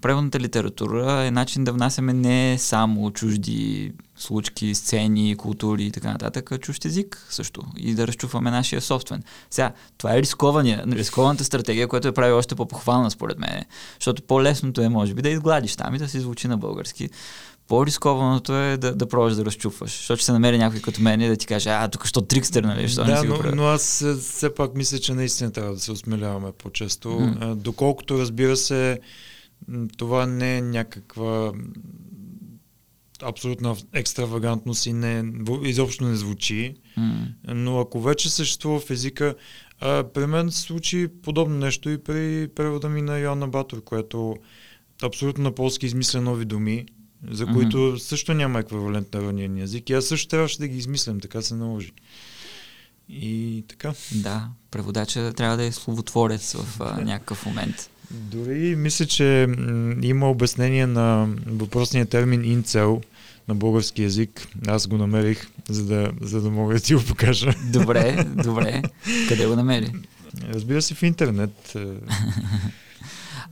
преводната 0.00 0.40
литература 0.40 1.24
е 1.24 1.30
начин 1.30 1.64
да 1.64 1.72
внасяме 1.72 2.12
не 2.12 2.56
само 2.58 3.10
чужди 3.10 3.92
случки, 4.16 4.74
сцени, 4.74 5.36
култури 5.36 5.84
и 5.84 5.90
така 5.90 6.12
нататък, 6.12 6.52
а 6.52 6.58
чужд 6.58 6.84
език 6.84 7.26
също 7.30 7.62
и 7.76 7.94
да 7.94 8.06
разчупваме 8.06 8.50
нашия 8.50 8.80
собствен. 8.80 9.22
Сега, 9.50 9.72
това 9.98 10.14
е 10.14 10.22
рискованата 10.22 11.44
стратегия, 11.44 11.88
която 11.88 12.08
е 12.08 12.12
прави 12.12 12.32
още 12.32 12.54
по-похвална 12.54 13.10
според 13.10 13.38
мен, 13.38 13.64
защото 14.00 14.22
по-лесното 14.22 14.80
е, 14.80 14.88
може 14.88 15.14
би, 15.14 15.22
да 15.22 15.28
изгладиш 15.28 15.76
там 15.76 15.94
и 15.94 15.98
да 15.98 16.08
се 16.08 16.20
звучи 16.20 16.48
на 16.48 16.58
български. 16.58 17.10
По-рискованото 17.68 18.56
е 18.56 18.76
да, 18.76 18.94
да 18.94 19.08
пробваш 19.08 19.34
да 19.34 19.44
разчупваш, 19.44 19.90
защото 19.90 20.16
ще 20.16 20.26
се 20.26 20.32
намери 20.32 20.58
някой 20.58 20.80
като 20.80 21.02
мен 21.02 21.20
и 21.20 21.28
да 21.28 21.36
ти 21.36 21.46
каже, 21.46 21.70
а, 21.70 21.88
тук 21.88 22.06
що 22.06 22.20
трикстер, 22.20 22.64
нали? 22.64 22.88
Що 22.88 23.04
да, 23.04 23.10
не 23.10 23.20
си 23.20 23.26
но, 23.26 23.38
но 23.54 23.64
аз 23.64 24.04
все 24.20 24.54
пак 24.54 24.74
мисля, 24.74 24.98
че 24.98 25.14
наистина 25.14 25.52
трябва 25.52 25.74
да 25.74 25.80
се 25.80 25.92
осмеляваме 25.92 26.52
по-често. 26.52 27.08
Mm. 27.08 27.54
Доколкото, 27.54 28.18
разбира 28.18 28.56
се, 28.56 29.00
това 29.96 30.26
не 30.26 30.58
е 30.58 30.62
някаква 30.62 31.52
абсолютна 33.22 33.76
екстравагантност 33.92 34.86
и 34.86 34.92
не, 34.92 35.32
изобщо 35.62 36.04
не 36.04 36.16
звучи. 36.16 36.74
Mm. 36.98 37.26
Но 37.48 37.80
ако 37.80 38.00
вече 38.00 38.30
съществува 38.30 38.80
в 38.80 38.90
езика, 38.90 39.34
а, 39.80 40.04
при 40.14 40.26
мен 40.26 40.50
се 40.50 40.60
случи 40.60 41.08
подобно 41.22 41.58
нещо 41.58 41.90
и 41.90 41.98
при 41.98 42.48
превода 42.54 42.88
ми 42.88 43.02
на 43.02 43.18
Йоанна 43.18 43.48
Батор, 43.48 43.84
което 43.84 44.36
абсолютно 45.02 45.44
на 45.44 45.52
полски 45.52 45.86
измисля 45.86 46.20
нови 46.20 46.44
думи, 46.44 46.86
за 47.30 47.46
които 47.46 47.76
mm-hmm. 47.76 47.98
също 47.98 48.34
няма 48.34 48.60
еквивалент 48.60 49.14
на 49.14 49.20
родния 49.20 49.62
език. 49.62 49.90
И 49.90 49.92
аз 49.92 50.04
също 50.04 50.28
трябваше 50.28 50.58
да 50.58 50.68
ги 50.68 50.78
измислям, 50.78 51.20
така 51.20 51.42
се 51.42 51.54
наложи. 51.54 51.92
И 53.08 53.64
така. 53.68 53.94
Да, 54.12 54.48
преводача 54.70 55.32
трябва 55.32 55.56
да 55.56 55.64
е 55.64 55.72
словотворец 55.72 56.52
в 56.52 56.80
а, 56.80 57.00
някакъв 57.04 57.46
момент. 57.46 57.90
Дори 58.10 58.76
мисля, 58.76 59.06
че 59.06 59.48
има 60.02 60.30
обяснение 60.30 60.86
на 60.86 61.28
въпросния 61.46 62.06
термин 62.06 62.44
инцел 62.44 63.00
на 63.48 63.54
български 63.54 64.02
язик. 64.02 64.48
Аз 64.66 64.86
го 64.86 64.96
намерих, 64.96 65.46
за 65.68 65.84
да, 65.84 66.12
за 66.20 66.40
да 66.40 66.50
мога 66.50 66.74
да 66.74 66.80
ти 66.80 66.94
го 66.94 67.02
покажа. 67.02 67.54
Добре, 67.72 68.24
добре. 68.44 68.82
Къде 69.28 69.46
го 69.46 69.56
намери? 69.56 69.92
Разбира 70.48 70.82
се, 70.82 70.94
в 70.94 71.02
интернет. 71.02 71.76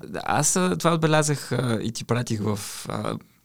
Да, 0.07 0.21
Аз 0.25 0.59
това 0.79 0.95
отбелязах 0.95 1.53
и 1.83 1.93
ти 1.93 2.05
пратих 2.05 2.41
в 2.41 2.59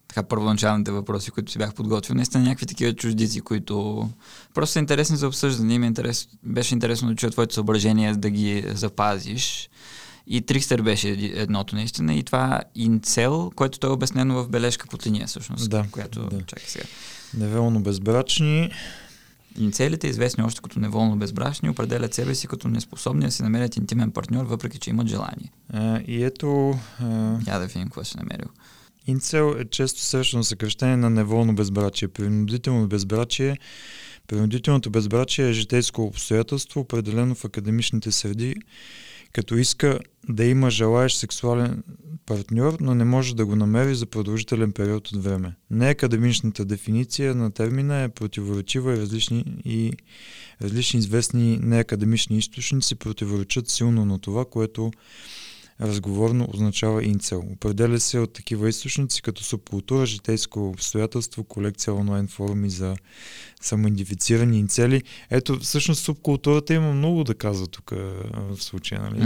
така 0.07 0.23
първоначалните 0.23 0.91
въпроси, 0.91 1.31
които 1.31 1.51
си 1.51 1.57
бях 1.57 1.73
подготвил. 1.73 2.15
Наистина 2.15 2.43
някакви 2.43 2.65
такива 2.65 2.93
чуждици, 2.93 3.41
които 3.41 4.09
просто 4.53 4.73
са 4.73 4.79
интересни 4.79 5.17
за 5.17 5.27
обсъждане. 5.27 5.73
Им 5.73 5.83
е 5.83 5.87
интерес, 5.87 6.27
беше 6.43 6.73
интересно 6.73 7.09
да 7.09 7.15
чуя 7.15 7.31
твоето 7.31 7.53
съображение 7.53 8.13
да 8.13 8.29
ги 8.29 8.63
запазиш. 8.67 9.69
И 10.29 10.41
Трикстър 10.41 10.81
беше 10.81 11.09
едното 11.33 11.75
наистина. 11.75 12.13
И 12.15 12.23
това 12.23 12.61
инцел, 12.75 13.51
което 13.55 13.79
той 13.79 13.89
е 13.89 13.93
обяснено 13.93 14.43
в 14.43 14.49
бележка 14.49 14.87
под 14.87 15.07
линия, 15.07 15.27
всъщност. 15.27 15.69
Да, 15.69 15.85
която, 15.91 16.25
да. 16.25 16.41
чакай 16.45 16.65
сега. 16.67 16.85
Невелно 17.37 17.79
безбрачни. 17.79 18.71
Инициалите, 19.57 20.07
известни 20.07 20.43
още 20.43 20.61
като 20.61 20.79
неволно 20.79 21.15
безбрачни, 21.17 21.69
определят 21.69 22.13
себе 22.13 22.35
си 22.35 22.47
като 22.47 22.67
неспособни 22.67 23.25
да 23.25 23.31
си 23.31 23.43
намерят 23.43 23.75
интимен 23.75 24.11
партньор, 24.11 24.45
въпреки 24.45 24.79
че 24.79 24.89
имат 24.89 25.07
желание. 25.07 25.51
А, 25.73 25.99
и 26.07 26.23
ето... 26.23 26.79
А, 26.99 27.05
Я 27.47 27.59
да 27.59 27.65
видим 27.67 27.83
какво 27.83 28.03
си 28.03 28.17
намерил. 28.17 28.47
Инцел 29.07 29.55
е 29.59 29.65
често 29.65 30.01
срещано 30.01 30.43
съкръщение 30.43 30.97
на 30.97 31.09
неволно 31.09 31.55
безбрачие. 31.55 32.07
Принудително 32.07 32.87
безбрачие 32.87 33.57
Принудителното 34.29 34.89
безбрачие 34.89 35.49
е 35.49 35.53
житейско 35.53 36.03
обстоятелство, 36.03 36.79
определено 36.79 37.35
в 37.35 37.45
академичните 37.45 38.11
среди, 38.11 38.55
като 39.33 39.57
иска 39.57 39.99
да 40.29 40.45
има 40.45 40.69
желаещ 40.69 41.17
сексуален 41.17 41.83
партньор, 42.25 42.77
но 42.81 42.95
не 42.95 43.03
може 43.03 43.35
да 43.35 43.45
го 43.45 43.55
намери 43.55 43.95
за 43.95 44.05
продължителен 44.05 44.71
период 44.71 45.11
от 45.11 45.23
време. 45.23 45.55
Неакадемичната 45.71 46.65
дефиниция 46.65 47.35
на 47.35 47.51
термина 47.51 48.01
е 48.01 48.09
противоречива 48.09 48.93
и 48.93 48.97
различни, 48.97 49.45
и 49.65 49.93
различни 50.61 50.99
известни 50.99 51.59
неакадемични 51.61 52.37
източници 52.37 52.95
противоречат 52.95 53.69
силно 53.69 54.05
на 54.05 54.19
това, 54.19 54.45
което 54.45 54.91
разговорно 55.81 56.47
означава 56.53 57.03
инцел. 57.03 57.43
Определя 57.51 57.99
се 57.99 58.19
от 58.19 58.33
такива 58.33 58.69
източници 58.69 59.21
като 59.21 59.43
субкултура, 59.43 60.05
житейско 60.05 60.69
обстоятелство, 60.69 61.43
колекция 61.43 61.93
онлайн 61.93 62.27
форуми 62.27 62.69
за 62.69 62.95
самоидентифицирани 63.61 64.59
инцели. 64.59 65.03
Ето, 65.29 65.59
всъщност 65.59 66.03
субкултурата 66.03 66.73
има 66.73 66.93
много 66.93 67.23
да 67.23 67.35
казва 67.35 67.67
тук 67.67 67.91
в 68.49 68.63
случая, 68.63 69.01
нали? 69.01 69.19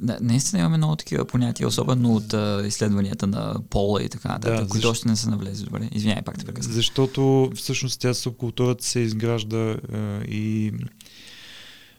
Да, 0.00 0.18
наистина 0.20 0.60
имаме 0.60 0.76
много 0.76 0.96
такива 0.96 1.24
понятия, 1.24 1.68
особено 1.68 2.14
от 2.14 2.34
а, 2.34 2.62
изследванията 2.66 3.26
на 3.26 3.56
пола 3.70 4.02
и 4.02 4.08
така 4.08 4.28
нататък, 4.28 4.60
да, 4.60 4.68
които 4.68 4.74
защо... 4.74 4.90
още 4.90 5.08
не 5.08 5.16
са 5.16 5.30
навлезли. 5.30 5.64
Добре, 5.64 5.88
извинявай, 5.92 6.22
пак 6.22 6.38
те 6.38 6.44
прекъсвам. 6.44 6.74
Защото 6.74 7.52
всъщност 7.56 8.00
тя 8.00 8.14
субкултурата 8.14 8.84
се 8.84 9.00
изгражда 9.00 9.56
а, 9.56 9.76
и 10.28 10.72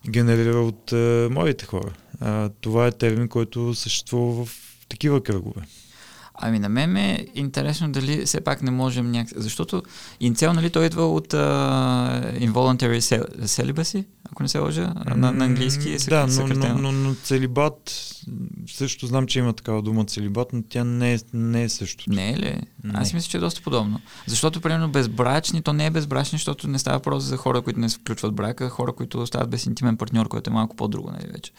генерира 0.10 0.60
от 0.60 0.92
а, 0.92 1.28
моите 1.32 1.66
хора. 1.66 1.94
А, 2.20 2.50
това 2.62 2.88
е 2.88 2.92
термин, 2.92 3.28
който 3.28 3.76
съществува 3.76 4.46
в 4.46 4.52
такива 4.90 5.24
кръгове. 5.24 5.62
Ами 6.46 6.60
на 6.60 6.70
мен 6.70 6.98
е 6.98 7.28
интересно 7.36 7.92
дали 7.92 8.26
все 8.26 8.42
пак 8.42 8.62
не 8.62 8.72
можем 8.72 9.12
някак... 9.12 9.34
Защото 9.38 9.84
инцел, 10.20 10.54
нали, 10.54 10.70
той 10.70 10.86
идва 10.86 11.08
от 11.14 11.28
uh, 11.28 12.50
involuntary 12.50 13.22
celibacy, 13.44 14.06
ако 14.32 14.44
не 14.44 14.50
се 14.50 14.60
лъжа, 14.60 14.94
на, 15.16 15.32
на 15.32 15.46
английски 15.46 15.90
е 15.90 15.98
Да, 15.98 16.28
но, 16.28 16.48
но, 16.48 16.78
но, 16.78 16.92
но 16.92 17.16
целибат, 17.24 18.06
също 18.68 19.08
знам, 19.08 19.28
че 19.28 19.40
има 19.40 19.54
такава 19.54 19.82
дума 19.82 20.06
целибат, 20.06 20.54
но 20.54 20.64
тя 20.70 20.84
не 20.84 21.14
е, 21.14 21.20
не 21.34 21.64
е 21.64 21.70
също. 21.70 22.04
Не 22.08 22.32
е 22.32 22.38
ли? 22.38 22.62
Не. 22.84 22.94
Аз 22.94 23.14
мисля, 23.14 23.30
че 23.30 23.38
е 23.38 23.40
доста 23.40 23.62
подобно. 23.62 24.02
Защото, 24.28 24.62
примерно, 24.62 24.90
безбрачни, 24.90 25.62
то 25.62 25.74
не 25.74 25.86
е 25.86 25.90
безбрачни, 25.90 26.38
защото 26.38 26.68
не 26.68 26.80
става 26.80 26.98
въпрос 26.98 27.24
за 27.24 27.38
хора, 27.38 27.62
които 27.62 27.80
не 27.80 27.90
се 27.90 27.98
включват 27.98 28.34
брака, 28.34 28.70
хора, 28.70 28.94
които 28.94 29.22
остават 29.22 29.50
без 29.50 29.66
интимен 29.66 29.98
партньор, 29.98 30.28
което 30.28 30.50
е 30.50 30.54
малко 30.54 30.76
по-друго, 30.76 31.12
нали 31.12 31.32
вече. 31.32 31.52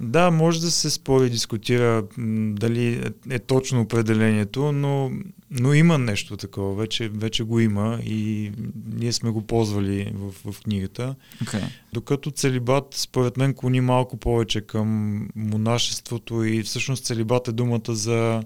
Да, 0.00 0.30
може 0.30 0.60
да 0.60 0.70
се 0.70 0.90
спори 0.90 1.30
дискутира 1.30 2.04
дали 2.52 2.86
е, 2.86 3.34
е 3.34 3.38
точно 3.38 3.80
определението, 3.80 4.72
но, 4.72 5.10
но 5.50 5.74
има 5.74 5.98
нещо 5.98 6.36
такова. 6.36 6.74
Вече, 6.74 7.08
вече 7.08 7.42
го 7.42 7.60
има 7.60 8.00
и 8.04 8.52
ние 8.96 9.12
сме 9.12 9.30
го 9.30 9.46
ползвали 9.46 10.12
в, 10.14 10.52
в 10.52 10.60
книгата. 10.60 11.14
Okay. 11.44 11.62
Докато 11.92 12.30
целибат, 12.30 12.86
според 12.90 13.36
мен, 13.36 13.54
клони 13.54 13.80
малко 13.80 14.16
повече 14.16 14.60
към 14.60 15.18
монашеството 15.36 16.44
и 16.44 16.62
всъщност 16.62 17.04
целибат 17.04 17.48
е 17.48 17.52
думата 17.52 17.94
за 17.94 18.42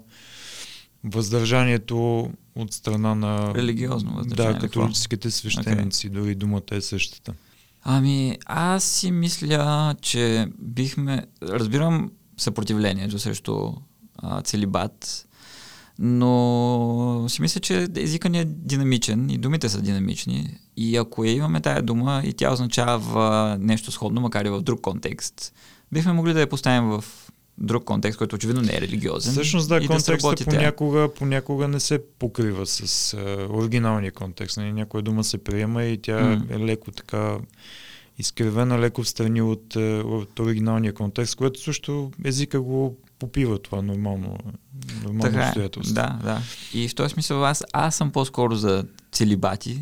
въздържанието 1.03 2.29
от 2.55 2.73
страна 2.73 3.15
на... 3.15 3.53
Религиозно 3.55 4.15
въздържание. 4.15 4.53
Да, 4.53 4.59
католическите 4.59 5.31
свещеници, 5.31 6.09
okay. 6.09 6.13
дори 6.13 6.35
думата 6.35 6.61
е 6.71 6.81
същата. 6.81 7.33
Ами, 7.83 8.37
аз 8.45 8.83
си 8.83 9.11
мисля, 9.11 9.95
че 10.01 10.47
бихме... 10.59 11.25
Разбирам 11.43 12.11
съпротивлението 12.37 13.19
срещу 13.19 13.71
а, 14.17 14.41
целибат, 14.41 15.27
но 15.99 17.25
си 17.29 17.41
мисля, 17.41 17.61
че 17.61 17.87
езика 17.95 18.29
ни 18.29 18.39
е 18.39 18.45
динамичен 18.45 19.29
и 19.29 19.37
думите 19.37 19.69
са 19.69 19.81
динамични. 19.81 20.57
И 20.77 20.97
ако 20.97 21.25
имаме 21.25 21.61
тая 21.61 21.81
дума 21.81 22.21
и 22.25 22.33
тя 22.33 22.53
означава 22.53 23.57
нещо 23.59 23.91
сходно, 23.91 24.21
макар 24.21 24.45
и 24.45 24.49
в 24.49 24.61
друг 24.61 24.81
контекст, 24.81 25.53
бихме 25.91 26.13
могли 26.13 26.33
да 26.33 26.39
я 26.39 26.49
поставим 26.49 26.89
в 26.89 27.03
друг 27.57 27.83
контекст, 27.83 28.17
който 28.17 28.35
очевидно 28.35 28.61
не 28.61 28.75
е 28.75 28.81
религиозен. 28.81 29.31
Всъщност 29.31 29.69
да, 29.69 29.87
контекстът 29.87 30.37
да 30.37 30.45
понякога, 30.45 31.09
понякога 31.15 31.67
не 31.67 31.79
се 31.79 32.01
покрива 32.19 32.65
с 32.65 33.13
а, 33.13 33.47
оригиналния 33.49 34.11
контекст. 34.11 34.57
Нали? 34.57 34.73
Някоя 34.73 35.03
дума 35.03 35.23
се 35.23 35.37
приема 35.37 35.83
и 35.83 35.97
тя 35.97 36.19
mm. 36.19 36.55
е 36.55 36.59
леко 36.59 36.91
така 36.91 37.37
изкривена 38.19 38.79
леко 38.79 39.03
в 39.03 39.09
страни 39.09 39.41
от, 39.41 39.75
от 40.05 40.39
оригиналния 40.39 40.93
контекст, 40.93 41.35
което 41.35 41.61
също 41.61 42.11
езика 42.25 42.61
го 42.61 42.97
попива 43.19 43.59
това 43.59 43.81
нормално, 43.81 44.37
нормално 45.03 45.21
така 45.21 45.43
е. 45.43 45.47
обстоятелство. 45.47 45.95
Да, 45.95 46.19
да. 46.23 46.41
И 46.73 46.87
в 46.87 46.95
този 46.95 47.13
смисъл 47.13 47.45
аз, 47.45 47.63
аз 47.73 47.95
съм 47.95 48.11
по-скоро 48.11 48.55
за 48.55 48.85
целибати, 49.11 49.81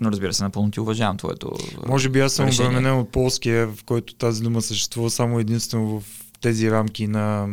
но 0.00 0.10
разбира 0.10 0.32
се, 0.32 0.42
напълно 0.42 0.70
ти 0.70 0.80
уважавам 0.80 1.16
твоето 1.16 1.52
Може 1.86 2.08
би 2.08 2.20
аз 2.20 2.32
съм 2.32 2.48
обременен 2.48 2.98
от 2.98 3.12
полския, 3.12 3.66
в 3.66 3.84
който 3.84 4.14
тази 4.14 4.42
дума 4.42 4.62
съществува 4.62 5.10
само 5.10 5.40
единствено 5.40 6.00
в 6.00 6.04
тези 6.46 6.70
рамки 6.70 7.06
на 7.06 7.48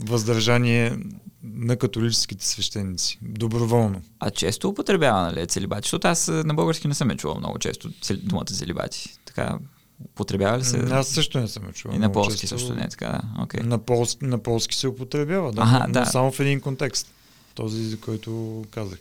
въздържание 0.00 0.98
на 1.42 1.76
католическите 1.76 2.46
свещеници. 2.46 3.18
Доброволно. 3.22 4.02
А 4.20 4.30
често 4.30 4.68
употребява, 4.68 5.22
нали, 5.22 5.46
целибати? 5.46 5.86
Защото 5.86 6.08
аз 6.08 6.28
на 6.28 6.54
български 6.54 6.88
не 6.88 6.94
съм 6.94 7.10
е 7.10 7.16
чувал 7.16 7.38
много 7.38 7.58
често 7.58 7.90
думата 8.22 8.44
целибати. 8.44 9.18
Така, 9.24 9.58
употребява 10.04 10.58
ли 10.58 10.64
се? 10.64 10.78
Аз 10.90 11.08
също 11.08 11.40
не 11.40 11.48
съм 11.48 11.68
е 11.68 11.72
чувал. 11.72 11.96
И 11.96 11.98
на 11.98 12.12
полски 12.12 12.40
често... 12.40 12.58
също 12.58 12.74
не 12.74 12.82
е 12.82 12.88
така, 12.88 13.20
okay. 13.38 13.62
на, 13.62 13.78
полски, 13.78 14.24
на 14.24 14.38
полски 14.38 14.74
се 14.74 14.88
употребява, 14.88 15.52
да, 15.52 15.62
ага, 15.62 15.84
но, 15.86 15.92
да. 15.92 16.06
само 16.06 16.32
в 16.32 16.40
един 16.40 16.60
контекст. 16.60 17.06
Този, 17.54 17.84
за 17.84 18.00
който 18.00 18.64
казах. 18.70 18.98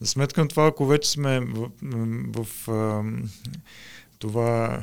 За 0.00 0.06
сметка 0.06 0.40
на 0.40 0.48
това, 0.48 0.66
ако 0.66 0.86
вече 0.86 1.10
сме 1.10 1.40
в, 1.40 1.70
в 1.82 2.46
в 2.46 3.02
това 4.20 4.82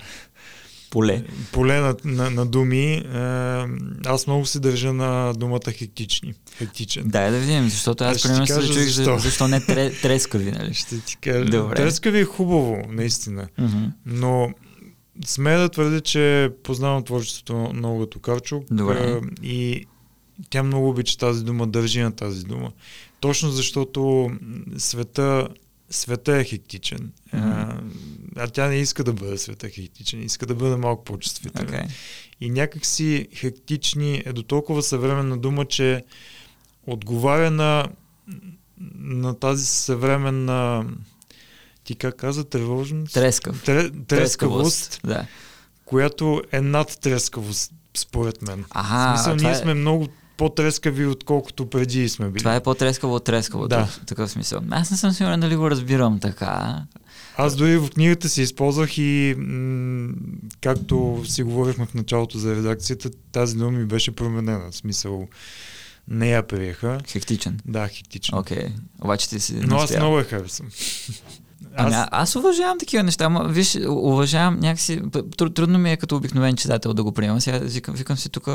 поле. 0.98 1.24
Поле 1.52 1.80
на, 1.80 1.96
на, 2.06 2.30
на 2.30 2.46
думи. 2.46 2.94
Е, 2.94 3.04
аз 4.06 4.28
много 4.28 4.46
се 4.46 4.60
държа 4.60 4.94
на 4.94 5.34
думата 5.34 5.72
хектични. 5.72 6.34
Хектичен. 6.58 7.04
Да, 7.08 7.32
да 7.32 7.40
видим, 7.40 7.70
защото 7.70 8.04
аз, 8.04 8.24
примерно 8.24 8.48
се 8.48 8.74
чуих 8.74 8.90
защо. 8.90 9.18
защо 9.18 9.48
не 9.48 9.66
тре, 9.66 9.92
трескави, 10.02 10.52
нали? 10.52 10.74
Ще 10.74 11.02
ти 11.02 11.18
кажа. 11.18 11.46
Добре. 11.46 11.76
Трескави 11.76 12.20
е 12.20 12.26
хубаво, 12.26 12.84
наистина. 12.90 13.48
Mm-hmm. 13.60 13.92
Но 14.06 14.50
смея 15.26 15.60
да 15.60 15.70
твърдя, 15.70 16.02
че 16.02 16.50
познавам 16.64 17.04
творчеството 17.04 17.74
на 17.74 17.92
Олга 17.92 18.06
Токарчук 18.06 18.64
Добре. 18.72 19.22
и 19.44 19.86
тя 20.50 20.64
много 20.64 20.90
обича 20.90 21.18
тази 21.18 21.44
дума, 21.44 21.68
държи 21.68 22.02
на 22.02 22.12
тази 22.12 22.44
дума. 22.46 22.72
Точно 23.20 23.52
защото 23.52 24.32
света 24.78 25.48
света 25.90 26.38
е 26.38 26.44
хектичен. 26.44 27.12
Mm-hmm. 27.34 27.47
А, 28.38 28.48
тя 28.48 28.68
не 28.68 28.76
иска 28.76 29.04
да 29.04 29.14
бъде 29.14 29.38
света 29.38 29.70
хектичен, 29.70 30.24
иска 30.24 30.46
да 30.46 30.56
бъде 30.56 30.76
малко 30.76 31.04
по-чувствителен. 31.04 31.68
Okay. 31.68 31.90
И 32.42 32.50
някакси 32.50 33.28
хектични 33.36 34.24
е 34.26 34.34
до 34.34 34.44
толкова 34.44 34.84
съвременна 34.84 35.38
дума, 35.38 35.66
че 35.66 36.04
отговаря 36.88 37.52
на, 37.52 37.88
на 38.98 39.40
тази 39.40 39.66
съвременна 39.66 40.86
ти 41.84 41.96
как 41.96 42.16
каза, 42.16 42.44
тревожност? 42.44 43.14
Трескав. 43.14 43.64
Тре, 43.64 43.90
трескавост, 43.92 44.08
трескавост 44.08 45.00
да. 45.04 45.26
която 45.86 46.42
е 46.52 46.62
над 46.62 46.98
трескавост, 47.02 47.72
според 47.98 48.42
мен. 48.42 48.66
Ага, 48.70 49.16
в 49.16 49.24
смисъл, 49.24 49.36
ние 49.36 49.52
е... 49.52 49.56
сме 49.56 49.74
много 49.74 50.08
по-трескави, 50.38 51.06
отколкото 51.06 51.70
преди 51.70 52.10
сме 52.10 52.30
били. 52.30 52.40
Това 52.40 52.56
е 52.56 52.64
по-трескаво 52.64 53.16
от 53.16 53.24
трескаво. 53.24 53.68
Да. 53.68 53.90
Такъв 54.06 54.32
смисъл. 54.32 54.62
Аз 54.72 54.92
не 54.92 54.98
съм 54.98 55.12
сигурен 55.12 55.40
дали 55.40 55.56
го 55.56 55.72
разбирам 55.72 56.20
така. 56.20 56.82
Аз 57.40 57.56
дори 57.56 57.78
в 57.78 57.90
книгата 57.90 58.30
си 58.30 58.42
използвах 58.42 58.98
и 58.98 59.36
м- 59.38 60.14
както 60.62 61.24
си 61.26 61.44
говорихме 61.44 61.86
в 61.86 61.94
началото 61.94 62.38
за 62.38 62.56
редакцията, 62.56 63.10
тази 63.32 63.56
дума 63.58 63.72
ми 63.72 63.86
беше 63.86 64.12
променена. 64.12 64.72
В 64.72 64.76
смисъл, 64.76 65.28
не 66.08 66.30
я 66.30 66.48
приеха. 66.48 67.00
Хектичен. 67.08 67.60
Да, 67.66 67.88
хектичен. 67.88 68.38
Окей. 68.38 68.58
Okay. 68.58 68.72
Обаче 69.02 69.30
ти 69.30 69.40
си. 69.40 69.56
Но 69.68 69.78
аз 69.78 69.98
много 69.98 70.18
я 70.18 70.24
харесвам. 70.24 70.70
Ами, 71.76 71.96
аз... 71.96 72.08
аз 72.12 72.36
уважавам 72.36 72.80
такива 72.80 73.04
неща. 73.04 73.30
Ма, 73.30 73.48
виж, 73.50 73.78
уважавам 73.88 74.60
някакси. 74.60 75.02
Трудно 75.54 75.80
ми 75.80 75.92
е 75.92 75.98
като 75.98 76.16
обикновен 76.16 76.56
читател 76.56 76.94
да 76.94 77.04
го 77.04 77.12
приемам. 77.12 77.42
Сега 77.42 77.58
викам, 77.58 77.96
викам 77.96 78.18
си 78.18 78.30
тук 78.30 78.50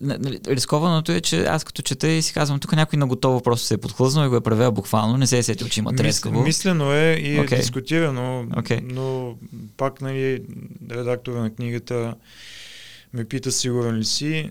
Нали, 0.00 0.40
рискованото 0.46 1.12
е, 1.12 1.20
че 1.20 1.44
аз 1.44 1.64
като 1.64 1.82
чета 1.82 2.08
и 2.08 2.22
си 2.22 2.32
казвам, 2.32 2.60
тук 2.60 2.72
някой 2.72 2.96
наготово 2.98 3.42
просто 3.42 3.66
се 3.66 3.74
е 3.74 3.78
подхлъзнал 3.78 4.26
и 4.26 4.28
го 4.28 4.36
е 4.36 4.40
превел 4.40 4.72
буквално, 4.72 5.16
не 5.16 5.26
се 5.26 5.38
е 5.38 5.42
сетил, 5.42 5.68
че 5.68 5.80
има 5.80 5.92
трескаво. 5.92 6.42
Мислено 6.42 6.92
е 6.92 7.20
и 7.22 7.36
е 7.36 7.40
Окей. 7.40 7.58
дискутирано, 7.58 8.46
Окей. 8.56 8.80
но 8.82 9.34
пак 9.76 10.00
нали, 10.00 10.42
редактора 10.90 11.40
на 11.40 11.54
книгата 11.54 12.14
ме 13.14 13.24
пита 13.24 13.52
сигурен 13.52 13.94
ли 13.94 14.04
си. 14.04 14.50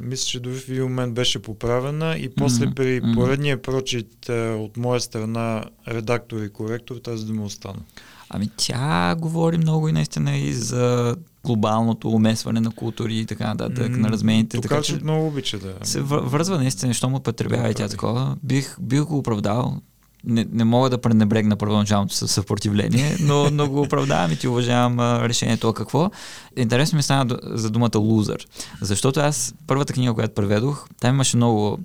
Мисля, 0.00 0.26
че 0.26 0.40
дори 0.40 0.54
в 0.54 0.68
един 0.68 0.82
момент 0.82 1.14
беше 1.14 1.38
поправена 1.38 2.16
и 2.18 2.28
после 2.28 2.66
Мгм, 2.66 2.74
при 2.74 3.02
поредния 3.14 3.62
прочит 3.62 4.28
а, 4.28 4.56
от 4.56 4.76
моя 4.76 5.00
страна 5.00 5.64
редактор 5.88 6.42
и 6.42 6.48
коректор 6.48 6.96
тази 6.96 7.26
дума 7.26 7.44
остана. 7.44 7.80
Ами 8.28 8.50
тя 8.56 9.14
говори 9.18 9.58
много 9.58 9.88
и 9.88 9.92
наистина 9.92 10.36
и 10.36 10.52
за 10.52 11.16
глобалното 11.46 12.08
умесване 12.08 12.60
на 12.60 12.70
култури 12.70 13.18
и 13.18 13.26
така 13.26 13.48
нататък, 13.48 13.96
на 13.96 14.08
размените. 14.08 14.60
Така 14.60 14.82
че 14.82 14.98
много 15.02 15.26
обича 15.26 15.58
да... 15.58 15.74
се 15.82 16.00
вързва 16.00 16.58
наистина, 16.58 16.94
що 16.94 17.08
му 17.08 17.20
потребява 17.20 17.70
и 17.70 17.74
тя 17.74 17.88
такова. 17.88 18.36
Бих, 18.42 18.76
бих 18.80 19.02
го 19.02 19.18
оправдал. 19.18 19.80
Не, 20.24 20.46
не 20.52 20.64
мога 20.64 20.90
да 20.90 20.98
пренебрегна 20.98 21.56
първоначалното 21.56 22.14
съ- 22.14 22.26
съпротивление, 22.26 23.16
но, 23.20 23.50
но 23.50 23.68
го 23.68 23.80
оправдавам 23.80 24.32
и 24.32 24.36
ти 24.36 24.48
уважавам 24.48 24.98
а, 24.98 25.28
решението. 25.28 25.72
Какво? 25.72 26.10
Интересно 26.56 26.96
ми 26.96 27.02
стана 27.02 27.38
за 27.42 27.70
думата 27.70 27.98
лузър. 27.98 28.46
Защото 28.82 29.20
аз, 29.20 29.54
първата 29.66 29.92
книга, 29.92 30.14
която 30.14 30.34
преведох, 30.34 30.88
там 31.00 31.14
имаше 31.14 31.36
много 31.36 31.78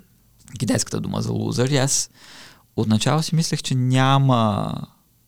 китайската 0.60 1.00
дума 1.00 1.22
за 1.22 1.32
лузър 1.32 1.70
и 1.70 1.78
аз 1.78 2.10
отначало 2.76 3.22
си 3.22 3.36
мислех, 3.36 3.62
че 3.62 3.76
няма 3.76 4.74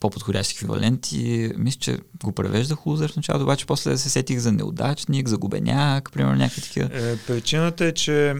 по-подходящ 0.03 0.51
еквивалент 0.51 1.11
и 1.11 1.51
мисля, 1.57 1.79
че 1.79 1.97
го 2.23 2.31
превеждах 2.31 2.85
лузър 2.85 3.11
в 3.11 3.15
началото, 3.15 3.43
обаче 3.43 3.65
после 3.65 3.97
се 3.97 4.09
сетих 4.09 4.39
за 4.39 4.51
неудачник, 4.51 5.27
за 5.27 5.37
губеняк, 5.37 6.11
примерно 6.13 6.35
някакви 6.35 6.61
такива. 6.61 6.89
Е, 6.93 7.17
причината 7.17 7.85
е, 7.85 7.91
че 7.91 8.29
е, 8.29 8.35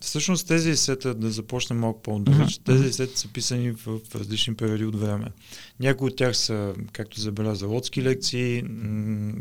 всъщност 0.00 0.48
тези 0.48 0.70
есета, 0.70 1.14
да 1.14 1.30
започнем 1.30 1.78
малко 1.78 2.02
по-далеч, 2.02 2.38
Мгм, 2.38 2.64
тези 2.64 2.78
мгм. 2.78 2.88
есета 2.88 3.18
са 3.18 3.28
писани 3.28 3.70
в, 3.70 4.00
в 4.10 4.14
различни 4.14 4.54
периоди 4.54 4.84
от 4.84 5.00
време. 5.00 5.26
Някои 5.80 6.08
от 6.08 6.16
тях 6.16 6.36
са, 6.36 6.74
както 6.92 7.20
забеляза, 7.20 7.66
лодски 7.66 8.02
лекции, 8.02 8.62
м- 8.62 9.32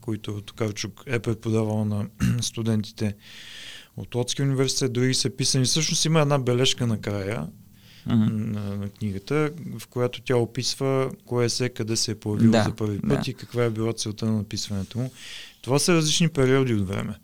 които 0.00 0.40
Токарчук 0.40 1.02
е 1.06 1.18
преподавал 1.18 1.84
на 1.84 2.06
студентите 2.40 3.14
от 3.96 4.14
Лодски 4.14 4.42
университет, 4.42 4.92
други 4.92 5.14
са 5.14 5.30
писани. 5.30 5.64
Всъщност 5.64 6.04
има 6.04 6.20
една 6.20 6.38
бележка 6.38 6.86
накрая, 6.86 7.46
Мгм. 8.06 8.52
на, 8.52 8.76
на 8.76 8.88
книгата, 8.88 9.50
в 9.78 9.86
която 9.86 10.20
тя 10.20 10.36
описва 10.36 11.10
кое 11.26 11.44
есе, 11.44 11.68
къде 11.68 11.96
се 11.96 12.10
е 12.10 12.14
появило 12.14 12.52
Да, 12.52 12.62
за 12.62 12.76
първи 12.76 13.00
път 13.00 13.08
да. 13.24 13.30
и 13.30 13.34
каква 13.34 13.64
е 13.64 13.70
била 13.70 13.92
целта 13.92 14.26
на 14.26 14.32
написването 14.32 14.98
му. 14.98 15.10
Това 15.62 15.78
са 15.78 15.94
различни 15.94 16.28
периоди 16.28 16.74
от 16.74 16.88
време. 16.88 17.14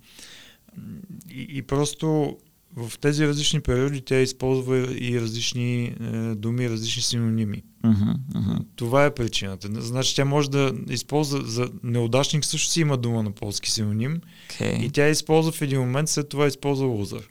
И, 1.30 1.46
и 1.50 1.62
просто 1.62 2.36
в 2.76 2.98
тези 2.98 3.26
различни 3.26 3.60
периоди 3.60 4.00
тя 4.00 4.20
използва 4.20 4.78
и 4.98 5.20
различни 5.20 5.84
е, 5.84 5.94
думи, 6.34 6.70
различни 6.70 7.02
синоними. 7.02 7.62
Мгм, 7.84 8.10
мгм. 8.34 8.56
Това 8.76 9.04
е 9.04 9.14
причината. 9.14 9.68
Значи 9.82 10.16
тя 10.16 10.24
може 10.24 10.50
да 10.50 10.72
използва 10.90 11.44
за 11.44 11.70
неудачник 11.82 12.44
също 12.44 12.70
си 12.70 12.80
има 12.80 12.96
дума 12.96 13.22
на 13.22 13.30
полски 13.30 13.70
синоним 13.70 14.20
Okay. 14.50 14.82
и 14.86 14.90
тя 14.90 15.08
използва 15.08 15.52
в 15.52 15.62
един 15.62 15.80
момент, 15.80 16.08
след 16.08 16.28
това 16.28 16.46
използва 16.46 16.86
лузър. 16.86 17.28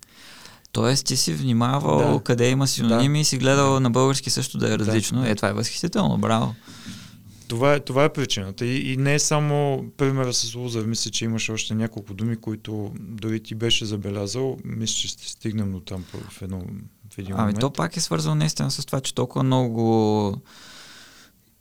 Тоест 0.76 1.06
ти 1.06 1.18
си 1.18 1.34
внимавал 1.34 2.14
Да. 2.14 2.24
къде 2.24 2.50
има 2.50 2.68
синоними 2.68 3.22
и 3.22 3.26
си 3.26 3.38
гледал 3.38 3.80
на 3.80 3.90
български 3.90 4.30
също 4.30 4.58
да 4.58 4.74
е 4.74 4.80
различно. 4.80 5.22
да. 5.22 5.30
Е, 5.30 5.36
това 5.36 5.48
е 5.50 5.54
възхитително, 5.54 6.18
браво. 6.18 6.56
Това 7.48 7.74
е, 7.74 7.80
това 7.80 8.04
е 8.04 8.14
причината. 8.14 8.66
И, 8.66 8.92
и 8.94 8.98
не 8.98 9.14
е 9.14 9.20
само 9.20 9.86
примера 9.98 10.34
с 10.34 10.56
лузър. 10.56 10.86
Мисля, 10.86 11.12
че 11.12 11.26
имаше 11.26 11.52
още 11.52 11.76
няколко 11.76 12.14
думи, 12.14 12.36
които 12.36 12.94
дори 13.00 13.44
ти 13.44 13.56
беше 13.56 13.86
забелязал. 13.86 14.58
Мисля, 14.66 14.96
че 14.96 15.08
ще 15.08 15.30
стигнем 15.30 15.72
до 15.72 15.80
там 15.80 16.04
в, 16.30 16.42
едно, 16.42 16.60
в 17.14 17.18
един 17.18 17.34
Ами 17.34 17.42
момент. 17.42 17.60
то 17.60 17.72
пак 17.72 17.98
е 17.98 18.02
свързано 18.02 18.36
наистина 18.36 18.72
с 18.72 18.86
това, 18.86 19.02
че 19.02 19.16
толкова 19.16 19.44
много 19.44 20.42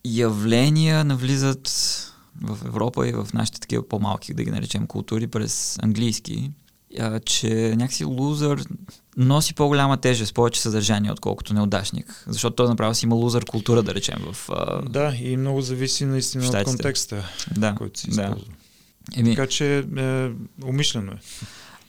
явления 0.04 1.04
навлизат 1.04 1.68
в 2.42 2.58
Европа 2.66 3.08
и 3.08 3.12
в 3.12 3.28
нашите 3.34 3.60
такива 3.60 3.88
по-малки, 3.88 4.34
да 4.34 4.44
ги 4.44 4.50
наречем, 4.50 4.86
култури 4.86 5.26
през 5.26 5.78
английски, 5.82 6.50
а, 6.98 7.20
че 7.20 7.74
някакси 7.76 8.04
лузър 8.04 8.64
носи 9.16 9.54
по-голяма 9.54 9.96
тежест, 9.96 10.34
повече 10.34 10.60
съдържание, 10.60 11.12
отколкото 11.12 11.54
неудачник. 11.54 12.24
Защото 12.26 12.56
той 12.56 12.68
направо 12.68 12.94
си 12.94 13.06
има 13.06 13.14
лузър 13.14 13.44
култура, 13.44 13.82
да 13.82 13.94
речем, 13.94 14.18
в... 14.32 14.50
А, 14.50 14.82
Да, 14.82 15.14
и 15.20 15.36
много 15.36 15.60
зависи 15.60 16.04
наистина 16.04 16.44
от 16.44 16.48
Щатите. 16.48 16.64
контекста, 16.64 17.24
да, 17.56 17.74
който 17.78 18.00
да. 18.04 18.10
използва. 18.10 18.52
Еми, 19.16 19.34
Така 19.36 19.46
че 19.46 19.78
е, 19.96 20.30
умишлено 20.64 21.12
е. 21.12 21.18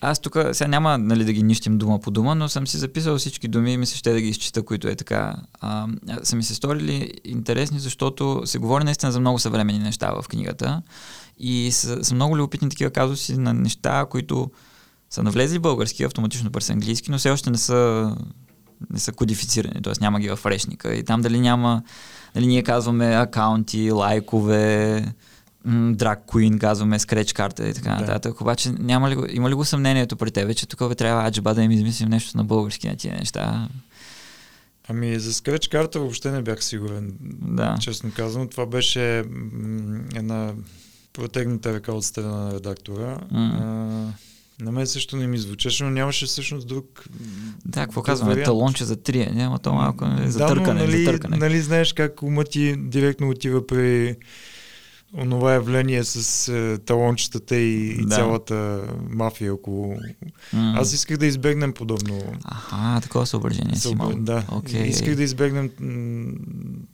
Аз 0.01 0.19
тук 0.19 0.38
сега 0.51 0.67
няма 0.67 0.97
нали, 0.97 1.25
да 1.25 1.33
ги 1.33 1.43
нищим 1.43 1.77
дума 1.77 1.99
по 1.99 2.11
дума, 2.11 2.35
но 2.35 2.49
съм 2.49 2.67
си 2.67 2.77
записал 2.77 3.17
всички 3.17 3.47
думи 3.47 3.73
и 3.73 3.77
мисля 3.77 3.97
ще 3.97 4.13
да 4.13 4.21
ги 4.21 4.29
изчита, 4.29 4.63
които 4.63 4.88
е 4.88 4.95
така. 4.95 5.35
А, 5.61 5.88
са 6.23 6.35
ми 6.35 6.43
се 6.43 6.55
сторили 6.55 7.11
интересни, 7.23 7.79
защото 7.79 8.41
се 8.45 8.57
говори 8.57 8.83
наистина 8.83 9.11
за 9.11 9.19
много 9.19 9.39
съвременни 9.39 9.83
неща 9.83 10.11
в 10.21 10.27
книгата 10.27 10.81
и 11.39 11.69
са, 11.71 12.03
са 12.03 12.15
много 12.15 12.38
любопитни 12.38 12.69
такива 12.69 12.91
казуси 12.91 13.38
на 13.38 13.53
неща, 13.53 14.05
които 14.09 14.51
са 15.15 15.23
навлезли 15.23 15.60
български, 15.60 16.04
автоматично 16.04 16.51
през 16.51 16.69
английски, 16.69 17.12
но 17.12 17.17
все 17.17 17.30
още 17.30 17.51
не 17.51 17.58
са, 17.58 18.12
не 18.89 18.99
са 18.99 19.12
кодифицирани, 19.12 19.82
т.е. 19.82 19.93
няма 20.01 20.19
ги 20.19 20.30
в 20.30 20.39
решника. 20.45 20.95
И 20.95 21.04
там 21.04 21.21
дали 21.21 21.39
няма, 21.39 21.84
дали 22.34 22.47
ние 22.47 22.63
казваме 22.63 23.06
акаунти, 23.15 23.91
лайкове, 23.91 25.06
драг 25.91 26.19
Queen, 26.28 26.60
казваме 26.60 26.99
скреч 26.99 27.34
карта 27.34 27.67
и 27.69 27.73
така 27.73 27.89
Да. 27.89 27.95
нататък. 28.01 28.41
Обаче 28.41 28.71
няма 28.71 29.10
ли, 29.10 29.17
има 29.32 29.49
ли 29.49 29.54
го 29.54 29.65
съмнението 29.65 30.15
при 30.17 30.32
тебе, 30.32 30.54
че 30.54 30.65
тук 30.67 30.97
трябва 30.97 31.28
аджба 31.28 31.54
да 31.54 31.63
им 31.63 31.71
измислим 31.71 32.10
нещо 32.10 32.38
на 32.38 32.43
български 32.43 32.88
на 32.88 32.95
тия 32.95 33.15
неща? 33.19 33.69
Ами 34.88 35.19
за 35.19 35.34
скреч 35.34 35.67
карта 35.67 35.99
въобще 35.99 36.32
не 36.32 36.41
бях 36.41 36.63
сигурен. 36.63 37.13
Да. 37.41 37.78
Честно 37.80 38.12
казано, 38.15 38.47
това 38.47 38.65
беше 38.65 39.23
м, 39.32 39.99
една 40.15 40.54
протегната 41.13 41.73
ръка 41.73 41.91
от 41.91 42.06
страна 42.06 42.38
на 42.38 42.54
редактора. 42.54 43.17
М. 43.32 43.51
А, 44.12 44.34
на 44.59 44.71
мен 44.71 44.87
също 44.87 45.17
не 45.17 45.27
ми 45.27 45.37
звучеше, 45.37 45.83
но 45.83 45.89
нямаше 45.89 46.25
всъщност 46.25 46.67
друг. 46.67 47.03
Да, 47.65 47.79
какво 47.79 47.93
друг 47.93 48.05
казваме? 48.05 48.31
вариант. 48.31 48.45
Талонче 48.45 48.85
за 48.85 48.95
трие, 48.95 49.31
няма 49.33 49.59
то 49.59 49.73
малко 49.73 50.05
е 50.05 50.31
за 50.31 50.39
да, 50.39 50.47
търкане, 50.47 50.73
но, 50.75 50.87
нали, 50.87 50.97
за 50.99 51.11
търкане. 51.11 51.37
нали 51.37 51.61
знаеш 51.61 51.93
как 51.93 52.23
умът 52.23 52.49
ти 52.49 52.75
директно 52.77 53.29
отива 53.29 53.67
при 53.67 54.15
онова 55.13 55.53
явление 55.53 56.03
с 56.03 56.47
е, 56.47 56.77
талончетата 56.77 57.55
и, 57.55 57.87
и 57.89 58.05
Да. 58.05 58.15
цялата 58.15 58.83
мафия 59.09 59.53
около... 59.53 59.95
М. 60.53 60.73
Аз 60.77 60.93
исках 60.93 61.17
да 61.17 61.25
избегнем 61.25 61.73
подобно 61.73 62.21
Аха, 62.43 63.01
такова 63.01 63.25
съображение 63.25 63.75
си 63.75 63.89
имал. 63.89 64.11
Съобра- 64.11 64.23
Да, 64.23 64.45
Окей. 64.51 64.87
исках 64.87 65.15
да 65.15 65.23
избегнем 65.23 65.69
м, 65.79 66.31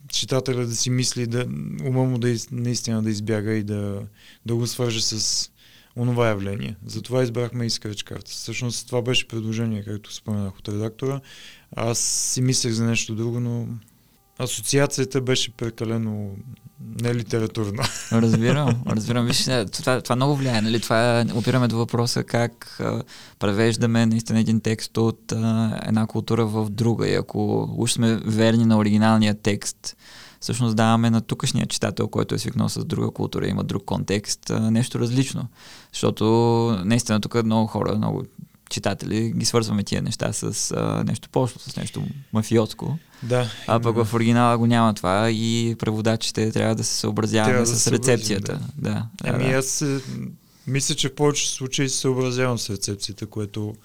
читателя 0.10 0.66
да 0.66 0.76
си 0.76 0.90
мисли, 0.90 1.28
да, 1.28 1.46
ума 1.86 2.04
му 2.04 2.18
да 2.18 2.30
из, 2.30 2.48
наистина 2.52 3.02
да 3.04 3.10
избяга 3.10 3.54
и 3.54 3.64
да, 3.64 4.02
да 4.46 4.56
го 4.56 4.68
свърже 4.68 5.02
с 5.02 5.50
онова 5.98 6.28
явление. 6.28 6.76
Затова 6.86 7.24
избрахме 7.24 7.66
и 7.66 7.70
скреч 7.70 8.04
карта. 8.04 8.32
Всъщност 8.32 8.88
това 8.88 9.02
беше 9.02 9.28
предложение, 9.28 9.84
както 9.84 10.14
споменах 10.14 10.58
от 10.58 10.70
редактора. 10.70 11.22
Аз 11.76 12.00
си 12.00 12.42
мислех 12.42 12.74
за 12.74 12.86
нещо 12.86 13.16
друго, 13.16 13.40
но 13.40 13.68
асоциацията 14.40 15.22
беше 15.22 15.52
прекалено 15.52 16.36
нелитературна. 17.02 17.84
Разбирам, 18.12 18.84
разбирам. 18.88 19.26
Виж, 19.26 19.46
това, 19.72 20.02
това 20.02 20.16
много 20.16 20.36
влияе, 20.36 20.62
нали? 20.62 20.80
Това 20.80 21.20
е, 21.20 21.26
опираме 21.34 21.68
до 21.68 21.78
въпроса 21.78 22.24
как 22.24 22.78
а, 22.80 23.04
превеждаме 23.40 24.06
наистина 24.06 24.40
един 24.40 24.62
текст 24.62 24.98
от 24.98 25.32
а, 25.32 25.80
една 25.86 26.08
култура 26.08 26.46
в 26.46 26.70
друга. 26.70 27.10
И 27.10 27.14
ако 27.14 27.70
уж 27.78 27.92
сме 27.92 28.16
верни 28.16 28.66
на 28.66 28.78
оригиналния 28.78 29.34
текст, 29.34 29.98
всъщност 30.42 30.76
даваме 30.76 31.10
на 31.10 31.22
тукашния 31.22 31.66
читател, 31.66 32.08
който 32.08 32.36
е 32.36 32.40
свикнал 32.40 32.70
с 32.70 32.86
друга 32.86 33.12
култура, 33.12 33.48
има 33.48 33.64
друг 33.64 33.86
контекст, 33.86 34.52
нещо 34.60 35.00
различно. 35.00 35.48
Защото 35.94 36.26
наистина 36.86 37.22
тук 37.22 37.44
много 37.44 37.68
хора, 37.68 37.96
много 37.98 38.24
читатели 38.72 39.32
ги 39.32 39.46
свързваме 39.46 39.84
тия 39.84 40.02
неща 40.02 40.34
с 40.34 40.72
а, 40.72 41.04
нещо 41.04 41.30
пошло, 41.30 41.60
с 41.60 41.76
нещо 41.76 42.04
мафиотско. 42.34 42.98
да. 43.24 43.50
А 43.68 43.80
пък 43.80 44.04
в 44.04 44.14
оригинала 44.14 44.58
го 44.58 44.68
няма 44.68 44.94
това 44.94 45.32
и 45.32 45.76
преводачите 45.80 46.52
трябва 46.52 46.76
да 46.76 46.84
се 46.84 46.94
съобразяваме 46.94 47.54
Трябва 47.54 47.66
да 47.66 47.78
с 47.78 47.82
съобразим, 47.82 48.14
рецепцията. 48.14 48.60
Да. 48.78 48.92
Да, 48.92 49.08
Ами 49.24 49.44
да. 49.52 49.58
аз 49.58 49.82
е, 49.82 50.00
мисля, 50.68 50.96
че 50.96 51.10
в 51.10 51.16
повечето 51.16 51.52
случаи 51.52 51.90
се 51.90 51.98
съобразявам 51.98 52.60
с 52.60 52.70
рецепцията, 52.70 53.26
което 53.26 53.76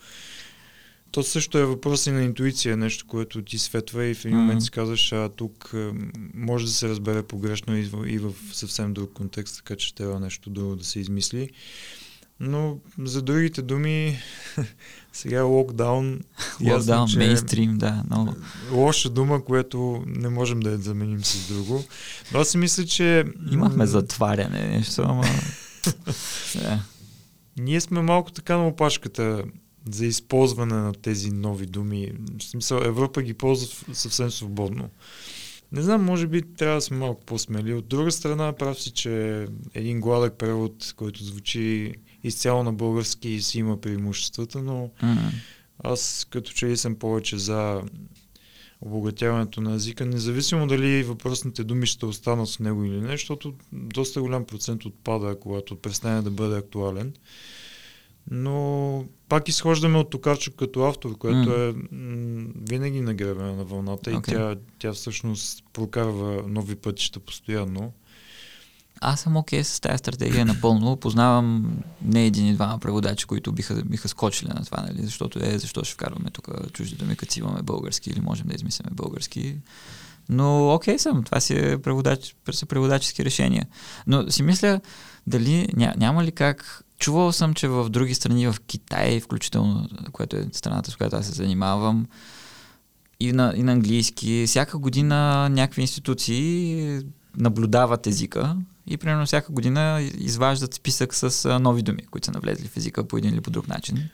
то 1.17 1.23
също 1.23 1.59
е 1.59 1.65
въпрос 1.65 2.07
и 2.07 2.11
на 2.11 2.23
интуиция, 2.23 2.77
нещо, 2.77 3.07
което 3.07 3.43
ти 3.43 3.59
светва 3.59 4.05
и 4.05 4.15
в 4.15 4.25
един 4.25 4.39
момент 4.39 4.63
си 4.63 4.71
казваш, 4.71 5.13
а 5.13 5.29
тук 5.29 5.71
е, 5.75 5.91
може 6.35 6.67
да 6.67 6.71
се 6.71 6.89
разбере 6.89 7.23
погрешно 7.23 7.77
и 7.77 7.83
в, 7.83 8.09
и 8.09 8.19
в 8.19 8.33
съвсем 8.53 8.95
друг 8.95 9.13
контекст, 9.13 9.57
така 9.57 9.77
че 9.77 9.95
трябва 9.95 10.21
нещо 10.21 10.51
друго 10.51 10.77
да 10.77 10.85
се 10.85 11.01
измисли. 11.01 11.51
Но 12.41 12.79
за 12.99 13.23
другите 13.23 13.63
думи, 13.63 14.19
сега 15.13 15.43
локдаун, 15.43 16.21
Локдаун, 16.65 17.09
мейнстрим, 17.17 17.79
да. 17.79 18.03
Но... 18.11 18.35
лоша 18.73 19.11
дума, 19.11 19.45
което 19.45 20.05
не 20.07 20.29
можем 20.29 20.61
да 20.61 20.71
я 20.71 20.79
заменим 20.79 21.25
с 21.25 21.49
друго. 21.49 21.85
Но 22.33 22.41
аз 22.41 22.49
си 22.49 22.59
мисля, 22.59 22.85
че... 22.85 23.25
Имахме 23.51 23.87
затваряне, 23.87 24.69
нещо, 24.69 25.03
ама... 25.03 25.25
да. 26.55 26.79
ние 27.59 27.81
сме 27.81 28.03
малко 28.03 28.33
така 28.33 28.57
на 28.57 28.67
опашката 28.67 29.45
за 29.91 30.07
използване 30.07 30.75
на 30.75 30.93
тези 30.93 31.31
нови 31.31 31.67
думи. 31.67 32.13
В 32.39 32.43
смисъл, 32.43 32.79
Европа 32.79 33.23
ги 33.23 33.35
ползва 33.35 33.95
съвсем 33.95 34.31
свободно. 34.31 34.91
Не 35.73 35.83
знам, 35.83 36.05
може 36.05 36.27
би 36.27 36.43
трябва 36.43 36.75
да 36.75 36.81
сме 36.81 36.97
малко 36.97 37.25
по-смели. 37.25 37.75
От 37.75 37.87
друга 37.89 38.13
страна, 38.13 38.53
прав 38.53 38.81
си, 38.81 38.91
че 38.91 39.47
един 39.75 40.01
гладък 40.01 40.39
превод, 40.39 40.95
който 40.97 41.25
звучи 41.25 41.95
изцяло 42.25 42.63
на 42.63 42.73
български 42.73 43.41
си 43.41 43.59
има 43.59 43.81
преимуществата, 43.81 44.63
но 44.63 44.91
М. 45.03 45.33
аз 45.85 46.27
като 46.31 46.53
че 46.53 46.67
ли 46.67 46.77
съм 46.77 46.95
повече 46.95 47.39
за 47.39 47.83
обогатяването 48.81 49.61
на 49.61 49.75
езика, 49.75 50.07
независимо 50.07 50.67
дали 50.67 51.03
въпросните 51.03 51.65
думи 51.65 51.87
ще 51.87 52.07
останат 52.07 52.49
в 52.49 52.61
него 52.61 52.85
или 52.85 53.01
не, 53.01 53.11
защото 53.11 53.55
доста 53.73 54.21
голям 54.21 54.45
процент 54.45 54.85
отпада, 54.85 55.41
когато 55.41 55.77
престане 55.77 56.23
да 56.23 56.31
бъде 56.31 56.57
актуален. 56.57 57.13
Но 58.31 59.05
пак 59.29 59.49
изхождаме 59.49 59.99
от 59.99 60.11
Токарчук 60.11 60.55
като 60.55 60.83
автор, 60.83 61.19
което 61.19 61.49
М. 61.49 61.55
е 61.55 61.73
м- 61.95 62.47
винаги 62.69 63.01
нагребена 63.01 63.57
на 63.57 63.65
вълната 63.65 64.11
Окей. 64.11 64.35
и 64.35 64.37
тя, 64.37 64.57
тя 64.79 64.93
всъщност 64.93 65.65
прокарва 65.73 66.43
нови 66.49 66.77
пътища 66.77 67.21
постоянно. 67.21 67.93
Аз 69.01 69.21
съм 69.21 69.37
окей 69.37 69.65
с 69.65 69.81
тази 69.81 69.99
стратегия 69.99 70.45
напълно. 70.45 70.97
Познавам 70.97 71.77
не 72.03 72.27
един 72.27 72.47
и 72.47 72.55
двама 72.55 72.79
преводачи, 72.79 73.27
които 73.27 73.53
биха, 73.53 73.83
биха 73.85 74.09
скочили 74.09 74.49
на 74.49 74.65
това, 74.65 74.83
нали? 74.83 75.03
защото 75.03 75.39
е, 75.43 75.59
защо 75.59 75.85
ще 75.85 75.95
вкарваме 75.95 76.31
тук 76.31 76.49
чужди 76.73 76.97
думи, 76.97 77.17
като 77.17 77.39
имаме 77.39 77.63
български 77.63 78.11
или 78.11 78.21
можем 78.21 78.47
да 78.47 78.55
измисляме 78.55 78.91
български. 78.95 79.57
Но 80.29 80.75
окей 80.75 80.99
съм, 80.99 81.25
това 81.25 81.41
си 81.41 81.55
е 81.59 81.79
преводач, 81.79 82.37
са 82.51 82.67
преводачески 82.67 83.25
решения. 83.25 83.67
Но 84.07 84.31
си 84.31 84.43
мисля, 84.43 84.81
дали 85.27 85.69
ня, 85.77 85.95
няма 85.97 86.25
ли 86.25 86.33
как... 86.33 86.83
Чувал 86.99 87.33
съм, 87.33 87.55
че 87.55 87.69
в 87.69 87.89
други 87.89 88.15
страни, 88.15 88.47
в 88.47 88.57
Китай, 88.67 89.21
включително, 89.21 89.89
което 90.13 90.37
е 90.37 90.49
страната, 90.53 90.91
с 90.91 90.97
която 90.97 91.17
аз 91.17 91.27
се 91.27 91.33
занимавам, 91.33 92.07
и 93.21 93.33
на, 93.33 93.53
и 93.57 93.63
на 93.63 93.73
английски, 93.73 94.45
всяка 94.47 94.79
година 94.79 95.49
някакви 95.49 95.83
институции 95.83 97.01
наблюдават 97.37 98.07
езика 98.07 98.57
и 98.87 98.97
примерно 98.97 99.27
всяка 99.27 99.53
година 99.53 100.09
изваждат 100.19 100.75
списък 100.75 101.15
с 101.15 101.59
нови 101.61 101.83
думи, 101.83 102.07
които 102.11 102.25
са 102.25 102.33
навлезли 102.33 102.69
в 102.69 102.77
езика 102.77 103.05
по 103.05 103.19
един 103.19 103.35
или 103.35 103.41
по 103.41 103.51
друг 103.51 103.69
начин. 103.69 104.09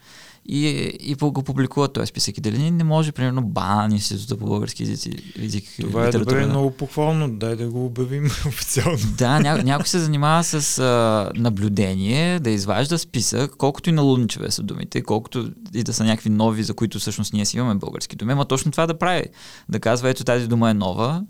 И, 0.46 0.68
и 1.00 1.14
го 1.14 1.42
публикуват 1.42 1.92
този 1.92 2.06
списък. 2.06 2.38
И 2.38 2.40
дали 2.40 2.70
не 2.70 2.84
може, 2.84 3.12
примерно, 3.12 3.42
БАН, 3.42 3.92
Института 3.92 4.36
по 4.36 4.46
български 4.46 4.82
език 4.82 5.64
и 5.78 5.82
Това 5.82 6.06
е 6.06 6.10
добре, 6.10 6.40
да- 6.40 6.46
много 6.46 6.70
похвално. 6.70 7.30
Дай 7.30 7.56
да 7.56 7.68
го 7.68 7.86
обявим 7.86 8.24
официално. 8.46 8.98
да, 9.18 9.40
ня, 9.40 9.62
някой 9.62 9.86
се 9.86 9.98
занимава 9.98 10.44
с 10.44 10.78
а, 10.78 11.30
наблюдение, 11.40 12.40
да 12.40 12.50
изважда 12.50 12.98
списък, 12.98 13.56
колкото 13.58 13.90
и 13.90 13.92
налудничеве 13.92 14.50
са 14.50 14.62
думите, 14.62 15.02
колкото 15.02 15.50
и 15.74 15.82
да 15.82 15.92
са 15.92 16.04
някакви 16.04 16.30
нови, 16.30 16.62
за 16.62 16.74
които 16.74 16.98
всъщност 16.98 17.32
ние 17.32 17.44
си 17.46 17.56
имаме 17.56 17.74
български 17.74 18.16
думи, 18.16 18.32
ама 18.32 18.44
точно 18.44 18.72
това 18.72 18.86
да 18.86 18.98
прави. 18.98 19.24
Да 19.68 19.80
казва, 19.80 20.10
ето 20.10 20.24
тази 20.24 20.48
дума 20.48 20.70
е 20.70 20.74
нова 20.74 21.24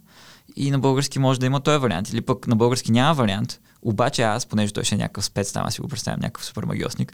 и 0.57 0.71
на 0.71 0.79
български 0.79 1.19
може 1.19 1.41
да 1.41 1.47
има 1.47 1.61
този 1.61 1.79
вариант, 1.79 2.13
или 2.13 2.21
пък 2.21 2.47
на 2.47 2.57
български 2.57 2.93
няма 2.93 3.15
вариант, 3.15 3.61
обаче 3.83 4.23
аз, 4.23 4.47
понеже 4.47 4.73
той 4.73 4.85
ще 4.85 4.95
е 4.95 4.99
някакъв 4.99 5.25
спец, 5.25 5.53
там 5.53 5.67
аз 5.67 5.75
си 5.75 5.81
го 5.81 5.89
представям, 5.89 6.21
някакъв 6.21 6.45
супер 6.45 6.65
магиосник, 6.65 7.13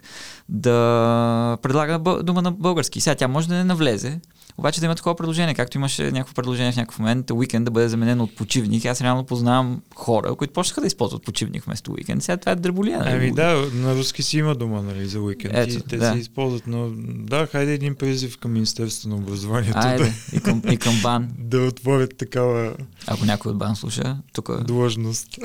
да 0.49 1.57
предлага 1.61 1.99
дума 2.23 2.41
на 2.41 2.51
български. 2.51 3.01
Сега 3.01 3.15
тя 3.15 3.27
може 3.27 3.47
да 3.47 3.55
не 3.55 3.63
навлезе, 3.63 4.19
обаче 4.59 4.79
да 4.79 4.85
има 4.85 4.95
такова 4.95 5.15
предложение, 5.15 5.53
както 5.53 5.77
имаше 5.77 6.11
някакво 6.11 6.33
предложение 6.33 6.71
в 6.71 6.75
някакъв 6.75 6.99
момент, 6.99 7.31
уикенд 7.31 7.65
да 7.65 7.71
бъде 7.71 7.89
заменено 7.89 8.23
от 8.23 8.35
почивник. 8.35 8.85
Аз 8.85 9.01
реално 9.01 9.23
познавам 9.23 9.81
хора, 9.95 10.35
които 10.35 10.53
почнаха 10.53 10.81
да 10.81 10.87
използват 10.87 11.23
почивник 11.23 11.63
вместо 11.63 11.91
уикенд. 11.91 12.23
Сега 12.23 12.37
това 12.37 12.51
е 12.51 12.55
дреболия. 12.55 12.99
нали? 12.99 13.11
Ами 13.11 13.31
да, 13.31 13.69
на 13.73 13.95
руски 13.95 14.23
си 14.23 14.37
има 14.37 14.55
дума, 14.55 14.81
нали, 14.81 15.05
за 15.05 15.19
уикенд. 15.19 15.53
Ето, 15.57 15.73
и 15.73 15.81
те 15.81 15.97
да. 15.97 16.11
се 16.13 16.19
използват, 16.19 16.67
но 16.67 16.89
да, 17.05 17.47
хайде 17.47 17.73
един 17.73 17.95
призив 17.95 18.37
към 18.37 18.51
Министерството 18.51 19.09
на 19.09 19.15
образованието 19.15 19.77
Айде, 19.77 20.13
и 20.33 20.39
към, 20.39 20.61
и 20.71 20.77
към 20.77 20.99
бан. 21.03 21.29
да, 21.39 21.59
да 21.59 21.65
отворят 21.65 22.17
такава 22.17 22.73
Ако 23.07 23.25
някой 23.25 23.51
от 23.51 23.57
бан 23.57 23.75
слуша, 23.75 24.17
тук. 24.33 24.63
длъжност. 24.63 25.27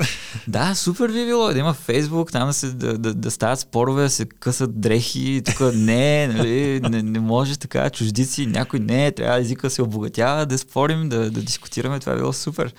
Да, 0.47 0.75
супер 0.75 1.11
би 1.11 1.25
било 1.25 1.53
да 1.53 1.59
има 1.59 1.73
Фейсбук, 1.73 2.31
там 2.31 2.47
да, 2.47 2.53
се, 2.53 2.67
да, 2.67 2.97
да, 2.97 3.13
да 3.13 3.31
стават 3.31 3.59
спорове, 3.59 4.03
да 4.03 4.09
се 4.09 4.25
късат 4.25 4.81
дрехи, 4.81 5.41
тук 5.45 5.73
не, 5.75 6.27
нали, 6.27 6.79
не, 6.89 7.03
не 7.03 7.19
може 7.19 7.59
така, 7.59 7.89
чуждици, 7.89 8.45
някой 8.45 8.79
не, 8.79 9.04
трябва 9.11 9.39
езика 9.39 9.67
да 9.67 9.71
се 9.71 9.81
обогатява, 9.81 10.45
да 10.45 10.57
спорим, 10.57 11.09
да, 11.09 11.31
да 11.31 11.41
дискутираме, 11.41 11.99
това 11.99 12.13
е 12.13 12.17
било 12.17 12.33
супер. 12.33 12.73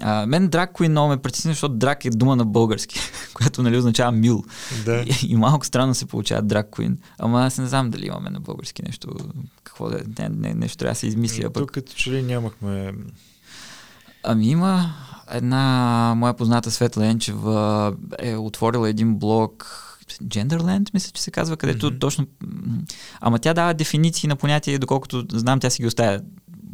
А, 0.00 0.26
мен 0.26 0.48
Драк 0.48 0.72
Queen 0.72 0.88
много 0.88 1.08
ме 1.08 1.16
притесни, 1.16 1.50
защото 1.50 1.74
Драк 1.74 2.04
е 2.04 2.10
дума 2.10 2.36
на 2.36 2.44
български, 2.44 3.00
която 3.34 3.62
нали, 3.62 3.76
означава 3.76 4.12
мил. 4.12 4.44
да. 4.84 5.04
И, 5.06 5.26
и 5.28 5.36
малко 5.36 5.66
странно 5.66 5.94
се 5.94 6.06
получава 6.06 6.42
Драк 6.42 6.70
Queen. 6.70 6.96
Ама 7.18 7.46
аз 7.46 7.58
не 7.58 7.66
знам 7.66 7.90
дали 7.90 8.06
имаме 8.06 8.30
на 8.30 8.40
български 8.40 8.82
нещо, 8.86 9.14
какво 9.64 9.90
да 9.90 9.96
е, 9.98 10.02
не, 10.18 10.28
не, 10.28 10.54
нещо 10.54 10.78
трябва 10.78 10.92
да 10.92 11.28
се 11.30 11.42
пък 11.42 11.52
Тук 11.52 11.70
като 11.70 11.92
че 11.92 12.10
ли 12.10 12.22
нямахме... 12.22 12.92
Ами 14.22 14.48
има 14.48 14.94
една 15.30 16.14
моя 16.16 16.34
позната 16.34 16.70
Светла 16.70 17.06
Енчева 17.06 17.94
е 18.18 18.36
отворила 18.36 18.88
един 18.88 19.14
блог 19.14 19.80
Genderland, 20.22 20.90
мисля, 20.94 21.10
че 21.14 21.22
се 21.22 21.30
казва, 21.30 21.56
където 21.56 21.90
mm-hmm. 21.90 22.00
точно... 22.00 22.26
Ама 23.20 23.38
тя 23.38 23.54
дава 23.54 23.74
дефиниции 23.74 24.28
на 24.28 24.36
понятия, 24.36 24.78
доколкото 24.78 25.26
знам, 25.32 25.60
тя 25.60 25.70
си 25.70 25.82
ги 25.82 25.86
оставя 25.86 26.20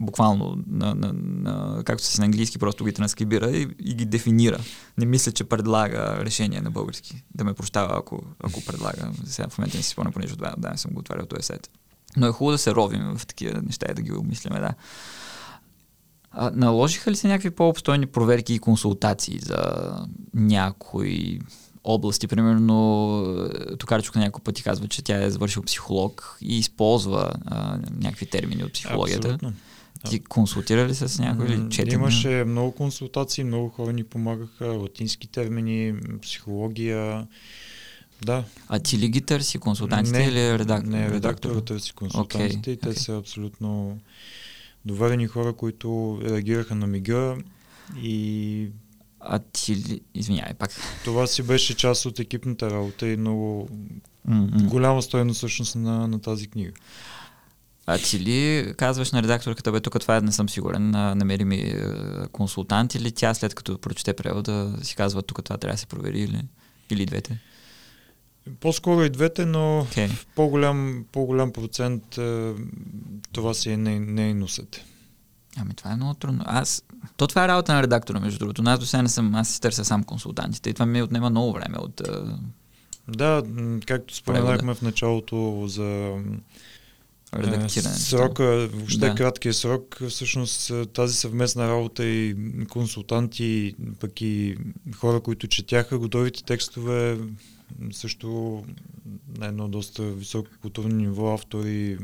буквално, 0.01 0.59
на, 0.67 0.95
на, 0.95 1.13
на, 1.13 1.83
както 1.85 2.05
си 2.05 2.21
на 2.21 2.25
английски, 2.25 2.59
просто 2.59 2.85
ги 2.85 2.93
транскрибира 2.93 3.51
и, 3.51 3.69
и 3.79 3.95
ги 3.95 4.05
дефинира. 4.05 4.59
Не 4.99 5.07
мисля, 5.07 5.33
че 5.33 5.45
предлага 5.45 6.25
решение 6.25 6.61
на 6.61 6.71
български. 6.71 7.25
Да 7.35 7.45
ме 7.45 7.55
прощава, 7.55 7.99
ако, 7.99 8.23
ако 8.45 8.65
предлага. 8.65 9.11
Сега 9.25 9.49
в 9.49 9.59
момента 9.59 9.77
не 9.77 9.83
си 9.83 9.89
спомня, 9.89 10.13
понеже 10.13 10.33
отдавна 10.33 10.57
да, 10.59 10.77
съм 10.77 10.91
го 10.91 11.01
отварял 11.01 11.27
този 11.27 11.43
сайт. 11.43 11.71
Но 12.17 12.27
е 12.27 12.33
хубаво 12.33 12.53
да 12.53 12.59
се 12.59 12.75
ровим 12.75 13.15
в 13.17 13.27
такива 13.27 13.63
неща 13.63 13.87
и 13.91 13.95
да 13.95 14.03
ги 14.03 14.13
обмисляме, 14.13 14.61
да. 14.61 14.75
А, 16.31 16.51
наложиха 16.55 17.11
ли 17.11 17.17
се 17.17 17.29
някакви 17.29 17.51
по-обстойни 17.51 18.07
проверки 18.07 18.55
и 18.55 18.59
консултации 18.59 19.39
за 19.39 19.63
някои 20.35 21.41
области? 21.85 22.27
Примерно, 22.27 23.49
е, 23.71 23.77
Токарчук 23.77 24.15
на 24.15 24.21
няколко 24.21 24.45
пъти 24.45 24.63
казва, 24.63 24.89
че 24.89 25.03
тя 25.03 25.23
е 25.23 25.31
завършил 25.31 25.63
психолог 25.63 26.39
и 26.41 26.59
използва 26.59 27.33
а, 27.47 27.79
някакви 28.01 28.27
термини 28.27 28.65
от 28.65 28.73
психологията. 28.73 29.29
Абсолютно. 29.29 29.53
Ти 30.09 30.21
консултира 30.21 30.89
ли 30.89 30.95
се 30.95 31.09
с 31.09 31.19
някой 31.19 31.47
или 31.47 31.71
чете? 31.71 31.95
Имаше 31.95 32.45
много 32.47 32.73
консултации, 32.73 33.45
много 33.45 33.69
хора 33.69 33.93
ни 33.93 34.05
помагаха, 34.05 34.67
латински 34.67 35.27
термини, 35.27 35.95
психология. 36.23 37.27
Да. 38.25 38.45
А 38.69 38.79
ти 38.79 38.99
ли 38.99 39.09
ги 39.09 39.21
търси 39.21 39.59
консултантите 39.59 40.19
не, 40.19 40.25
или 40.25 40.59
редак... 40.59 40.87
Не, 40.87 41.11
редактора 41.11 41.61
търси 41.61 41.93
консултантите 41.93 42.59
Окей, 42.59 42.73
и 42.73 42.77
те 42.77 42.89
окей. 42.89 43.03
са 43.03 43.17
абсолютно 43.17 43.99
доверени 44.85 45.27
хора, 45.27 45.53
които 45.53 46.21
реагираха 46.25 46.75
на 46.75 46.87
мига 46.87 47.37
и 48.03 48.69
А 49.21 49.39
ти 49.39 49.77
ли... 49.77 50.01
Извинявай 50.15 50.55
пак. 50.55 50.71
това 51.05 51.27
си 51.27 51.43
беше 51.43 51.77
част 51.77 52.07
от 52.07 52.19
екипната 52.19 52.71
работа 52.71 53.09
и 53.09 53.17
много 53.17 53.69
М-м. 54.25 54.69
голяма 54.69 55.03
стоеност 55.03 55.37
всъщност 55.37 55.77
на, 55.77 56.09
на 56.09 56.21
тази 56.21 56.47
книга. 56.47 56.73
А 57.87 57.99
ти 57.99 58.21
ли 58.21 58.73
казваш 58.77 59.13
на 59.13 59.23
редакторката, 59.23 59.73
бе, 59.73 59.81
тук 59.81 60.01
това 60.01 60.17
е, 60.17 60.21
не 60.21 60.33
съм 60.33 60.49
сигурен, 60.49 60.91
намери 60.91 61.45
ми 61.45 61.57
е, 61.57 61.83
консултант 62.33 62.95
или 62.95 63.13
тя 63.13 63.35
след 63.35 63.55
като 63.55 63.79
прочете 63.79 64.13
превода 64.13 64.77
си 64.83 64.97
казва, 64.97 65.23
тук 65.23 65.45
това 65.45 65.57
трябва 65.57 65.75
да 65.75 65.79
се 65.79 65.87
провери 65.87 66.21
или, 66.21 66.43
или 66.91 67.07
двете? 67.07 67.41
По-скоро 68.61 69.05
и 69.05 69.11
двете, 69.11 69.47
но 69.47 69.81
Окей. 69.81 70.09
в 70.09 70.27
по-голям, 70.35 71.05
по-голям 71.13 71.53
процент 71.53 72.19
е, 72.19 72.53
това 73.33 73.55
си 73.55 73.71
е 73.71 73.77
не, 73.77 74.01
нейносът. 74.01 74.85
Ами 75.57 75.75
това 75.75 75.93
е 75.93 75.97
много 75.97 76.15
трудно. 76.15 76.45
Аз... 76.47 76.85
То 77.17 77.27
това 77.27 77.45
е 77.45 77.49
работа 77.49 77.75
на 77.75 77.83
редактора, 77.83 78.21
между 78.21 78.39
другото. 78.39 78.63
Аз 78.67 78.79
до 78.79 78.87
сега 78.87 79.03
не 79.03 79.09
съм, 79.09 79.35
аз 79.35 79.49
си 79.49 79.61
търся 79.61 79.85
сам 79.85 80.05
консултантите 80.05 80.71
и 80.71 80.75
това 80.75 80.87
ми 80.87 81.03
отнема 81.03 81.31
много 81.31 81.53
време 81.53 81.79
от... 81.79 82.03
Да, 83.09 83.43
както 83.87 84.15
споменахме 84.15 84.75
в 84.75 84.83
началото 84.83 85.65
за 85.69 86.15
е, 87.37 87.43
Редактирането. 87.43 88.01
срока, 88.01 88.69
въобще 88.73 88.99
Да. 88.99 89.09
да. 89.09 89.15
краткия 89.15 89.55
срок, 89.55 89.99
всъщност 90.09 90.73
тази 90.93 91.15
съвместна 91.15 91.69
работа 91.69 92.05
и 92.05 92.37
консултанти, 92.69 93.75
пък 94.01 94.21
и 94.21 94.57
хора, 94.97 95.21
които 95.21 95.47
четяха 95.47 95.99
готовите 95.99 96.45
текстове, 96.45 97.19
също 97.93 98.63
на 99.39 99.47
едно 99.47 99.69
доста 99.69 100.03
високо 100.03 100.49
културно 100.63 100.97
ниво, 100.97 101.35
автори, 101.35 101.99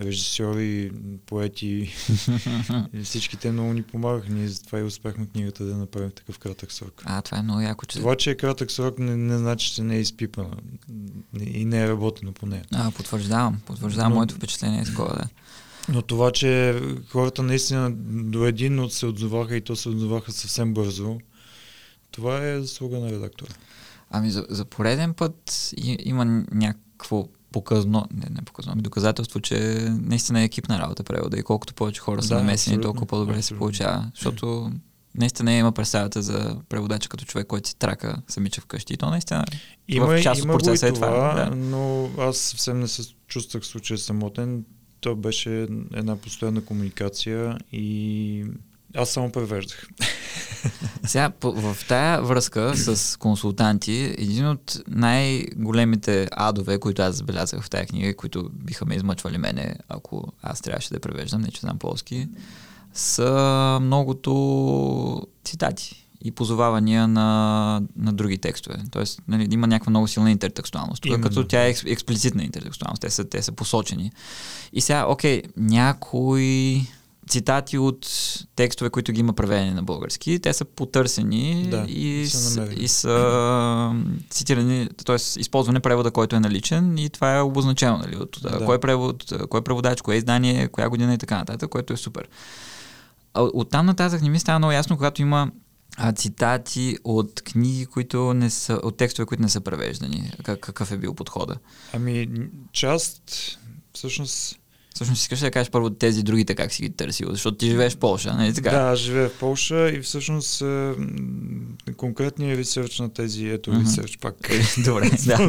режисьори, 0.00 0.92
поети, 1.26 1.66
и 2.92 3.02
всички 3.02 3.36
те 3.36 3.52
много 3.52 3.72
ни 3.72 3.82
помагаха. 3.82 4.32
Ние 4.32 4.48
затова 4.48 4.78
и 4.78 4.82
успяхме 4.82 5.26
книгата 5.26 5.64
да 5.64 5.76
направим 5.76 6.10
такъв 6.10 6.38
кратък 6.38 6.72
срок. 6.72 7.02
А, 7.04 7.22
това 7.22 7.38
е 7.38 7.42
много 7.42 7.60
яко, 7.60 7.86
че... 7.86 7.98
Това, 7.98 8.16
че 8.16 8.30
е 8.30 8.34
кратък 8.34 8.70
срок, 8.70 8.98
не, 8.98 9.16
не 9.16 9.38
значи, 9.38 9.74
че 9.74 9.82
не 9.82 9.96
е 9.96 10.00
изпипана 10.00 10.56
и 11.40 11.64
не 11.64 11.84
е 11.84 11.88
работено 11.88 12.32
по 12.32 12.46
нея. 12.46 12.64
А, 12.74 12.90
потвърждавам. 12.90 13.60
Потвърждавам 13.66 14.12
Но- 14.12 14.16
моето 14.16 14.34
впечатление 14.34 14.80
е 14.80 14.84
такова, 14.84 15.14
да. 15.14 15.24
Но 15.88 16.02
това, 16.02 16.30
че 16.30 16.80
хората 17.08 17.42
наистина 17.42 17.90
до 18.06 18.46
един 18.46 18.80
от 18.80 18.92
се 18.92 19.06
отзоваха 19.06 19.56
и 19.56 19.60
то 19.60 19.76
се 19.76 19.88
отзоваха 19.88 20.32
съвсем 20.32 20.74
бързо, 20.74 21.18
това 22.10 22.48
е 22.48 22.60
заслуга 22.60 22.98
на 22.98 23.12
редактора. 23.12 23.54
Ами 24.10 24.30
за, 24.30 24.46
за 24.48 24.64
пореден 24.64 25.14
път 25.14 25.70
и, 25.76 25.96
има 26.04 26.24
някакво 26.52 27.28
показно, 27.52 28.06
не, 28.14 28.26
не 28.30 28.42
показно, 28.42 28.72
ами 28.72 28.82
доказателство, 28.82 29.40
че 29.40 29.56
наистина 29.90 30.40
е 30.40 30.44
екипна 30.44 30.78
работа 30.78 31.04
превода 31.04 31.38
и 31.38 31.42
колкото 31.42 31.74
повече 31.74 32.00
хора 32.00 32.22
са 32.22 32.28
Да, 32.28 32.34
намесени, 32.34 32.74
абсолютно, 32.76 32.82
толкова 32.82 33.06
по-добре 33.06 33.34
се 33.34 33.38
абсолютно. 33.38 33.58
получава. 33.58 34.10
Защото 34.14 34.72
наистина 35.14 35.52
има 35.52 35.72
представата 35.72 36.22
за 36.22 36.56
преводача 36.68 37.08
като 37.08 37.24
човек, 37.24 37.46
който 37.46 37.68
си 37.68 37.76
трака 37.78 38.16
самича 38.28 38.60
вкъщи. 38.60 38.94
И 38.94 38.96
то 38.96 39.10
наистина 39.10 39.44
Има, 39.88 40.06
в 40.06 40.22
част 40.22 40.40
от 40.40 40.44
има 40.44 40.54
и 40.54 40.56
процеса 40.56 40.86
е 40.88 40.92
това, 40.92 41.06
това. 41.06 41.34
Да. 41.34 41.56
но 41.56 42.10
аз 42.18 42.36
съвсем 42.36 42.80
не 42.80 42.88
се 42.88 43.02
чувствах 43.28 43.62
в 43.62 43.66
случая 43.66 43.98
самотен. 43.98 44.64
То 45.00 45.16
беше 45.16 45.66
една 45.94 46.16
постоянна 46.16 46.64
комуникация 46.64 47.58
и 47.72 48.44
аз 48.96 49.10
само 49.10 49.32
превеждах. 49.32 49.88
Сега, 51.06 51.30
по- 51.30 51.52
в 51.52 51.76
тая 51.88 52.22
връзка 52.22 52.76
с 52.76 53.18
консултанти, 53.18 54.14
един 54.18 54.48
от 54.48 54.80
най-големите 54.88 56.28
адове, 56.32 56.78
които 56.78 57.02
аз 57.02 57.16
забелязах 57.16 57.62
в 57.62 57.70
тая 57.70 57.86
книга, 57.86 58.16
които 58.16 58.50
биха 58.52 58.84
ме 58.84 58.94
измъчвали 58.94 59.38
мене, 59.38 59.74
ако 59.88 60.32
аз 60.42 60.60
трябваше 60.60 60.94
да 60.94 61.00
превеждам, 61.00 61.40
не 61.40 61.50
че 61.50 61.60
знам 61.60 61.78
полски, 61.78 62.28
са 62.94 63.78
многото 63.82 65.26
цитати 65.44 66.08
и 66.24 66.30
позовавания 66.30 67.08
на, 67.08 67.82
на 67.96 68.12
други 68.12 68.38
текстове. 68.38 68.76
Тоест, 68.90 69.22
нали, 69.28 69.48
има 69.50 69.66
някаква 69.66 69.90
много 69.90 70.08
силна 70.08 70.30
интертекстуалност. 70.30 71.02
Тук, 71.02 71.20
като 71.20 71.46
тя 71.46 71.64
е 71.64 71.70
екс, 71.70 71.84
експлицитна 71.86 72.44
интертекстуалност. 72.44 73.02
Те 73.02 73.10
са, 73.10 73.24
те 73.24 73.42
са 73.42 73.52
посочени. 73.52 74.12
И 74.72 74.80
сега, 74.80 75.06
окей, 75.06 75.42
някои 75.56 76.86
цитати 77.32 77.78
от 77.78 78.08
текстове, 78.56 78.90
които 78.90 79.12
ги 79.12 79.20
има 79.20 79.32
преведени 79.32 79.70
на 79.70 79.82
български, 79.82 80.38
те 80.38 80.52
са 80.52 80.64
потърсени 80.64 81.68
Да, 81.70 81.84
и, 81.88 82.26
са 82.26 82.68
и 82.76 82.88
са 82.88 83.94
цитирани, 84.30 84.88
т.е. 85.06 85.16
използване 85.40 85.80
превода, 85.80 86.10
който 86.10 86.36
е 86.36 86.40
наличен 86.40 86.98
и 86.98 87.10
това 87.10 87.36
е 87.36 87.40
обозначено, 87.40 87.98
нали, 87.98 88.16
от 88.16 88.38
да. 88.42 88.64
Кой, 88.64 88.76
е 88.76 88.78
превод, 88.78 89.32
кой 89.48 89.60
е 89.60 89.64
преводач, 89.64 90.02
кое 90.02 90.14
е 90.14 90.18
издание, 90.18 90.68
коя 90.68 90.88
година 90.88 91.14
и 91.14 91.18
така 91.18 91.38
нататък, 91.38 91.70
което 91.70 91.92
е 91.92 91.96
супер. 91.96 92.28
От 93.34 93.70
там 93.70 93.86
нататък 93.86 94.22
не 94.22 94.30
ми 94.30 94.40
става 94.40 94.58
много 94.58 94.72
ясно, 94.72 94.96
когато 94.96 95.22
има 95.22 95.50
а, 95.96 96.12
цитати 96.12 96.96
от 97.04 97.42
книги, 97.42 97.86
които 97.86 98.34
не 98.34 98.50
са, 98.50 98.80
от 98.82 98.96
текстове, 98.96 99.26
които 99.26 99.42
не 99.42 99.48
са 99.48 99.60
превеждани. 99.60 100.32
Как, 100.42 100.60
какъв 100.60 100.92
е 100.92 100.96
бил 100.96 101.14
подхода? 101.14 101.56
Ами, 101.92 102.28
част, 102.72 103.22
всъщност, 103.92 104.58
Всъщност 104.94 105.22
искаш 105.22 105.40
да 105.40 105.50
кажеш 105.50 105.70
първо 105.70 105.90
тези 105.90 106.22
другите 106.22 106.54
как 106.54 106.72
си 106.72 106.82
ги 106.82 106.90
търсил, 106.90 107.28
защото 107.30 107.56
ти 107.56 107.66
живееш 107.66 107.92
в 107.92 107.96
Польша, 107.96 108.34
нали 108.34 108.54
така? 108.54 108.70
да, 108.70 108.96
живея 108.96 109.28
в 109.28 109.38
Полша 109.38 109.90
и 109.90 110.00
всъщност 110.00 110.62
е, 110.62 110.92
конкретният 111.96 112.58
ресърч 112.58 112.98
на 112.98 113.12
тези, 113.12 113.48
ето 113.48 113.72
ресърч 113.72 114.18
пак. 114.18 114.34
Добре, 114.84 115.10
да. 115.26 115.48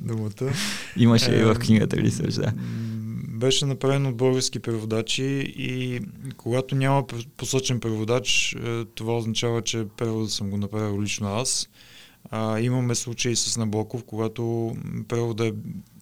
Думата. 0.00 0.52
Имаше 0.96 1.32
и 1.32 1.44
в 1.44 1.50
Ем, 1.50 1.54
книгата 1.54 1.96
ресърч, 1.96 2.34
да. 2.34 2.52
Беше 3.28 3.66
направен 3.66 4.06
от 4.06 4.16
български 4.16 4.58
преводачи 4.58 5.54
и 5.56 6.00
когато 6.36 6.74
няма 6.74 7.04
посочен 7.36 7.80
преводач, 7.80 8.52
е, 8.52 8.84
това 8.84 9.16
означава, 9.16 9.62
че 9.62 9.84
превода 9.96 10.28
съм 10.28 10.50
го 10.50 10.56
направил 10.56 11.02
лично 11.02 11.28
аз. 11.28 11.68
А, 12.30 12.60
имаме 12.60 12.94
случаи 12.94 13.36
с 13.36 13.56
Набоков, 13.56 14.04
когато 14.04 14.76
превода 15.08 15.46
е 15.46 15.52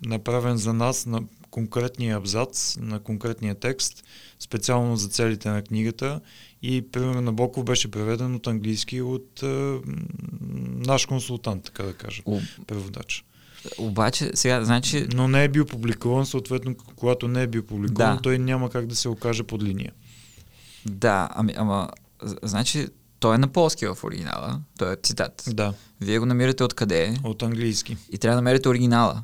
направен 0.07 0.57
за 0.57 0.72
нас 0.72 1.07
на 1.07 1.22
конкретния 1.51 2.17
абзац, 2.17 2.77
на 2.77 3.01
конкретния 3.01 3.55
текст, 3.55 4.05
специално 4.39 4.97
за 4.97 5.09
целите 5.09 5.51
на 5.51 5.63
книгата. 5.63 6.21
И, 6.63 6.83
примерно, 6.83 7.21
Набоков 7.21 7.65
беше 7.65 7.91
преведен 7.91 8.35
от 8.35 8.47
английски 8.47 9.01
от 9.03 9.43
е, 9.43 9.79
наш 10.79 11.07
консултант, 11.07 11.65
така 11.65 11.83
да 11.83 11.93
кажа, 11.95 12.23
О, 12.27 12.39
преводач. 12.67 13.25
обаче, 13.79 14.31
сега, 14.35 14.65
значи, 14.65 15.07
Но 15.15 15.29
не 15.29 15.45
е 15.45 15.49
бил 15.49 15.67
публикуван, 15.67 16.27
съответно, 16.27 16.75
когато 16.97 17.29
не 17.29 17.43
е 17.43 17.47
бил 17.47 17.63
публикуван, 17.63 18.17
Да. 18.17 18.23
той 18.23 18.39
няма 18.39 18.71
как 18.71 18.87
да 18.87 18.97
се 18.97 19.09
окаже 19.09 19.43
под 19.43 19.63
линия. 19.63 19.93
да, 20.87 21.29
ами, 21.33 21.55
ама, 21.57 21.89
значи, 22.43 22.87
той 23.21 23.35
е 23.35 23.39
на 23.39 23.49
полски 23.49 23.87
в 23.87 23.99
оригинала, 24.05 24.61
той 24.79 24.93
е 24.93 24.97
цитат. 24.97 25.45
Да, 25.49 25.75
Вие 26.01 26.19
го 26.19 26.27
намирате 26.27 26.65
откъде 26.65 27.19
от 27.25 27.43
английски. 27.43 27.97
и 28.13 28.19
трябва 28.19 28.35
да 28.35 28.43
намерите 28.43 28.69
оригинала. 28.69 29.23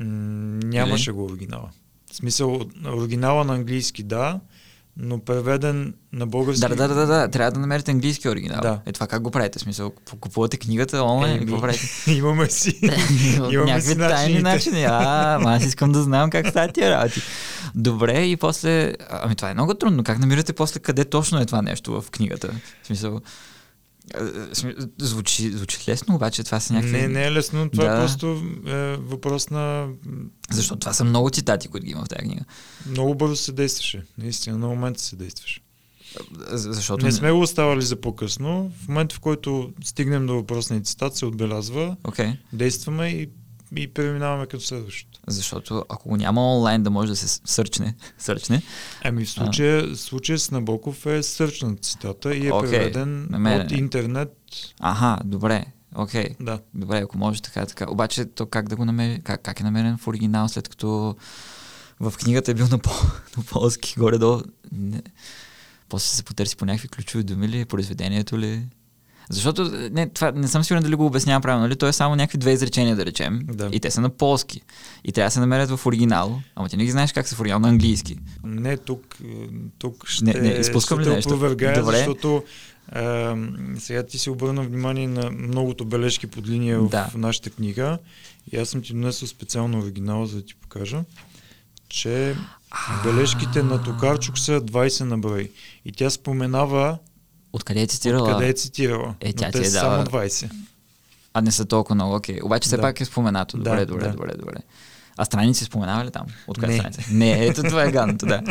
М, 0.00 0.58
нямаше 0.64 1.12
го 1.12 1.24
оригинала. 1.24 1.70
В 2.12 2.16
смисъл, 2.16 2.60
оригинала 2.86 3.44
на 3.44 3.54
английски 3.54 4.02
да, 4.02 4.40
но 4.96 5.18
преведен 5.18 5.94
на 6.12 6.26
български... 6.26 6.60
Да, 6.60 6.68
да, 6.68 6.88
да, 6.88 7.06
да, 7.06 7.28
трябва 7.28 7.52
да 7.52 7.60
намерите 7.60 7.90
английски 7.90 8.28
оригинал. 8.28 8.60
Да. 8.60 8.80
Е 8.86 8.92
това 8.92 9.06
как 9.06 9.22
го 9.22 9.30
правите? 9.30 9.58
Смисъл, 9.58 9.92
купувате 10.20 10.56
книгата 10.56 11.02
онлайн, 11.02 11.38
какво 11.38 11.60
правите? 11.60 11.86
Имаме 12.12 12.50
си. 12.50 12.80
Имаме 13.50 13.72
Някакви 13.72 13.90
си 13.90 13.98
тайни 13.98 14.38
начини. 14.38 14.84
А, 14.84 15.38
аз 15.44 15.64
искам 15.64 15.92
да 15.92 16.02
знам 16.02 16.30
как 16.30 16.48
стават 16.48 16.72
тия 16.74 16.90
работи. 16.90 17.20
Добре, 17.74 18.24
и 18.24 18.36
после... 18.36 18.94
Ами 19.10 19.34
това 19.34 19.50
е 19.50 19.54
много 19.54 19.74
трудно. 19.74 20.04
Как 20.04 20.18
намирате 20.18 20.52
после 20.52 20.80
къде 20.80 21.04
точно 21.04 21.40
е 21.40 21.46
това 21.46 21.62
нещо 21.62 22.00
в 22.00 22.10
книгата? 22.10 22.48
В 22.82 22.86
смисъл... 22.86 23.20
а, 24.14 24.18
сми- 24.52 24.88
Звучи, 24.98 25.50
звучи 25.50 25.78
лесно, 25.88 26.14
обаче 26.14 26.44
това 26.44 26.60
са 26.60 26.72
някакви... 26.72 26.92
Не, 26.92 27.08
не 27.08 27.24
е 27.24 27.32
лесно. 27.32 27.70
Това 27.70 27.84
Да. 27.84 27.92
е 27.92 27.96
просто 27.96 28.26
е, 28.66 28.72
въпрос 28.96 29.50
на... 29.50 29.88
Защото 30.50 30.80
това 30.80 30.92
са 30.92 31.04
много 31.04 31.30
цитати, 31.30 31.68
които 31.68 31.84
ги 31.84 31.92
има 31.92 32.04
в 32.04 32.08
тази 32.08 32.22
книга. 32.22 32.44
Много 32.86 33.14
бързо 33.14 33.36
се 33.36 33.52
действаше. 33.52 34.04
Наистина, 34.18 34.58
на 34.58 34.66
момента 34.66 35.00
се 35.00 35.16
действаше. 35.16 35.60
За- 36.48 36.72
Защото... 36.72 37.04
Не 37.06 37.12
сме 37.12 37.32
го 37.32 37.40
оставали 37.40 37.82
за 37.82 37.96
по-късно. 37.96 38.72
В 38.76 38.88
момента, 38.88 39.14
в 39.14 39.20
който 39.20 39.72
стигнем 39.84 40.26
до 40.26 40.34
въпросния 40.34 40.80
цитат, 40.82 41.16
се 41.16 41.26
отбелязва, 41.26 41.96
Окей. 42.04 42.32
действаме 42.52 43.08
и, 43.08 43.28
и 43.76 43.94
преминаваме 43.94 44.46
към 44.46 44.60
следващото. 44.60 45.20
Защото 45.26 45.84
ако 45.88 46.08
го 46.08 46.16
няма 46.16 46.54
онлайн 46.54 46.82
да 46.82 46.90
може 46.90 47.08
да 47.08 47.16
се 47.16 47.40
сърчне, 47.44 47.94
сърчне 48.18 48.62
Ами 49.04 49.24
в 49.24 49.30
случая, 49.30 49.96
случая 49.96 50.38
с 50.38 50.50
Набоков 50.50 51.06
е 51.06 51.22
сърчнат 51.22 51.84
цитата 51.84 52.34
и 52.34 52.46
е 52.46 52.52
Окей, 52.52 52.70
преведен 52.70 53.26
намерен 53.30 53.66
от 53.66 53.72
интернет. 53.72 54.32
Аха, 54.80 55.18
добре, 55.24 55.64
окей. 55.94 56.26
Да. 56.40 56.60
Добре, 56.74 56.98
ако 56.98 57.18
може 57.18 57.42
така, 57.42 57.66
така. 57.66 57.86
Обаче, 57.90 58.24
то 58.24 58.46
как 58.46 58.68
да 58.68 58.76
го 58.76 58.84
намери? 58.84 59.20
Как, 59.24 59.42
как 59.42 59.60
е 59.60 59.64
намерен 59.64 59.98
в 59.98 60.08
оригинал, 60.08 60.48
след 60.48 60.68
като 60.68 61.16
в 62.00 62.14
книгата 62.18 62.50
е 62.50 62.54
бил 62.54 62.66
на, 62.70 62.78
пол, 62.78 62.94
на 63.36 63.42
полски, 63.42 63.94
горе-долу? 63.98 64.42
Не. 64.72 65.02
После 65.88 66.06
се 66.06 66.22
потърси 66.22 66.56
по 66.56 66.64
някакви 66.64 66.88
ключови 66.88 67.24
думи 67.24 67.48
ли, 67.48 67.64
произведението 67.64 68.38
ли? 68.38 68.66
Защото 69.30 69.64
не, 69.90 70.08
това, 70.08 70.32
не 70.32 70.48
съм 70.48 70.64
сигурен 70.64 70.82
дали 70.82 70.94
го 70.94 71.06
обяснявам 71.06 71.42
правилно, 71.42 71.62
нали? 71.66 71.76
То 71.76 71.88
е 71.88 71.92
само 71.92 72.16
някакви 72.16 72.38
две 72.38 72.52
изречения, 72.52 72.96
да 72.96 73.06
речем. 73.06 73.40
Да. 73.44 73.68
И 73.72 73.80
те 73.80 73.90
са 73.90 74.00
на 74.00 74.10
полски. 74.10 74.60
И 75.04 75.12
трябва 75.12 75.26
да 75.26 75.30
се 75.30 75.40
намерят 75.40 75.70
в 75.70 75.86
оригинал. 75.86 76.40
Ама 76.56 76.68
ти 76.68 76.76
не 76.76 76.84
ги 76.84 76.90
знаеш 76.90 77.12
как 77.12 77.28
са 77.28 77.36
в 77.36 77.40
оригинал 77.40 77.60
на 77.60 77.68
английски. 77.68 78.16
Не, 78.44 78.76
тук, 78.76 79.16
е, 79.24 79.26
тук 79.78 80.06
ще, 80.08 80.24
Не, 80.24 80.32
не, 80.32 80.48
изпускам 80.48 81.00
ще 81.00 81.10
ли 81.10 81.14
нещо? 81.14 81.28
опровергая, 81.34 81.80
Добре. 81.80 81.96
защото 81.96 82.42
а, 82.88 83.36
сега 83.78 84.02
ти 84.02 84.18
си 84.18 84.30
обърна 84.30 84.62
внимание 84.62 85.08
на 85.08 85.30
многото 85.30 85.84
бележки 85.84 86.26
под 86.26 86.48
линия 86.48 86.80
в 86.80 86.88
Да. 86.88 87.10
нашата 87.14 87.50
книга 87.50 87.98
и 88.52 88.56
аз 88.56 88.68
съм 88.68 88.82
ти 88.82 88.92
донесъл 88.92 89.28
специално 89.28 89.78
оригинала, 89.78 90.26
за 90.26 90.36
да 90.36 90.42
ти 90.42 90.54
покажа, 90.54 91.04
че 91.88 92.36
бележките 93.04 93.62
на 93.62 93.82
Токарчук 93.82 94.38
са 94.38 94.60
20 94.60 95.04
на 95.04 95.18
брой. 95.18 95.50
И 95.84 95.92
тя 95.92 96.10
споменава 96.10 96.98
Откъде 97.56 97.80
е 97.80 97.86
цитирала? 97.86 98.28
къде 98.28 98.48
е 98.48 98.52
цитирала. 98.52 99.14
Е, 99.20 99.32
тя 99.32 99.50
ти 99.50 99.58
е 99.58 99.60
дала- 99.62 99.70
само 99.70 100.04
20. 100.04 100.50
А 101.34 101.40
не 101.40 101.50
са 101.52 101.64
толкова 101.64 101.94
много, 101.94 102.14
окей. 102.14 102.38
Обаче 102.42 102.66
все 102.66 102.76
Да. 102.76 102.82
пак 102.82 103.00
е 103.00 103.04
споменато. 103.04 103.56
Добре, 103.56 103.76
Да, 103.76 103.86
добре, 103.86 104.04
да. 104.04 104.10
добре, 104.10 104.32
добре. 104.38 104.54
А 105.16 105.24
страници 105.24 105.64
споменава 105.64 106.04
ли 106.04 106.10
там? 106.10 106.26
От 106.46 106.58
коя 106.58 106.72
страница? 106.72 107.02
Не, 107.10 107.46
ето 107.46 107.62
това 107.62 107.84
е 107.84 107.92
гадното, 107.92 108.26
да. 108.26 108.42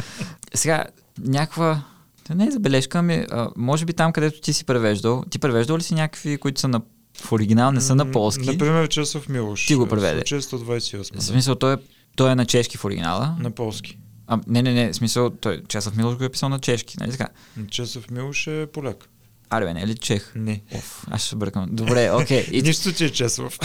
Сега, 0.53 0.85
някаква... 1.19 1.81
Не 2.29 2.45
е 2.45 2.51
забележка, 2.51 2.99
ами, 2.99 3.25
а, 3.31 3.49
може 3.55 3.85
би 3.85 3.93
там, 3.93 4.13
където 4.13 4.41
ти 4.41 4.53
си 4.53 4.65
превеждал. 4.65 5.23
Ти 5.29 5.39
превеждал 5.39 5.77
ли 5.77 5.83
си 5.83 5.93
някакви, 5.93 6.37
които 6.37 6.61
са 6.61 6.67
на, 6.67 6.81
в 7.17 7.31
оригинал, 7.31 7.71
не 7.71 7.81
са 7.81 7.95
на 7.95 8.11
полски? 8.11 8.45
Например, 8.45 8.87
Часов 8.87 9.29
Милош. 9.29 9.65
Ти 9.65 9.75
го 9.75 9.87
преведе. 9.87 10.15
В 10.15 10.19
случая 10.19 10.41
128. 10.41 11.19
В 11.19 11.23
смисъл, 11.23 11.55
той 11.55 11.73
е, 11.73 11.77
той 12.15 12.31
е 12.31 12.35
на 12.35 12.45
чешки 12.45 12.77
в 12.77 12.85
оригинала. 12.85 13.35
На 13.39 13.51
полски. 13.51 13.97
А, 14.27 14.39
не, 14.47 14.61
не, 14.61 14.73
не, 14.73 14.93
смисъл, 14.93 15.29
той, 15.29 15.63
Чесъв 15.67 15.95
Милош 15.95 16.17
го 16.17 16.23
е 16.23 16.29
писал 16.29 16.49
на 16.49 16.59
чешки, 16.59 16.97
нали 16.99 17.11
така? 17.11 17.27
Часов 17.69 18.09
Милош 18.11 18.47
е 18.47 18.67
поляк. 18.73 19.09
Аре, 19.49 19.65
бе, 19.65 19.73
не 19.73 19.81
е 19.81 19.87
ли 19.87 19.95
чех? 19.95 20.31
Не. 20.35 20.61
Оф, 20.75 21.05
аз 21.11 21.21
ще 21.21 21.29
се 21.29 21.35
бъркам. 21.35 21.67
Добре, 21.71 22.11
окей. 22.11 22.47
И 22.51 22.61
Нищо, 22.61 22.93
че 22.93 23.05
е 23.05 23.09
Часов. 23.09 23.59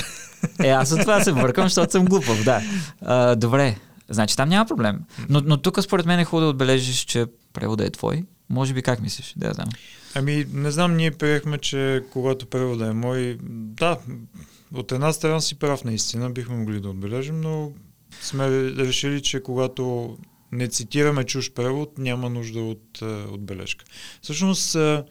Е, 0.62 0.68
аз 0.68 0.92
от 0.92 1.00
това 1.00 1.24
се 1.24 1.32
бъркам, 1.32 1.64
защото 1.64 1.92
съм 1.92 2.04
глупав, 2.04 2.44
да. 2.44 2.62
А, 3.00 3.36
добре, 3.36 3.76
значи 4.08 4.36
там 4.36 4.48
няма 4.48 4.66
проблем. 4.66 5.00
Но, 5.28 5.42
но 5.44 5.56
тук 5.56 5.82
според 5.82 6.06
мен 6.06 6.20
е 6.20 6.24
хубаво 6.24 6.44
да 6.44 6.50
отбележиш, 6.50 7.04
че 7.04 7.26
превода 7.52 7.84
е 7.84 7.90
твой. 7.90 8.24
Може 8.48 8.74
би 8.74 8.82
как 8.82 9.00
мислиш? 9.00 9.34
Да, 9.36 9.52
знам. 9.52 9.68
Ами, 10.14 10.46
не 10.52 10.70
знам, 10.70 10.96
ние 10.96 11.10
приехме, 11.10 11.58
че 11.58 12.02
когато 12.12 12.46
превода 12.46 12.86
е 12.86 12.92
мой, 12.92 13.38
да, 13.42 13.98
от 14.74 14.92
една 14.92 15.12
страна 15.12 15.40
си 15.40 15.58
прав 15.58 15.84
наистина, 15.84 16.30
бихме 16.30 16.56
могли 16.56 16.80
да 16.80 16.88
отбележим, 16.88 17.40
но 17.40 17.72
сме 18.20 18.48
решили, 18.62 19.22
че 19.22 19.42
когато 19.42 20.16
не 20.52 20.68
цитираме 20.68 21.24
чуж 21.24 21.50
превод, 21.50 21.98
няма 21.98 22.30
нужда 22.30 22.60
от, 22.60 23.02
е, 23.02 23.04
от 23.04 23.40
бележка. 23.40 23.84
Всъщност, 24.22 24.74
е, 24.74 25.04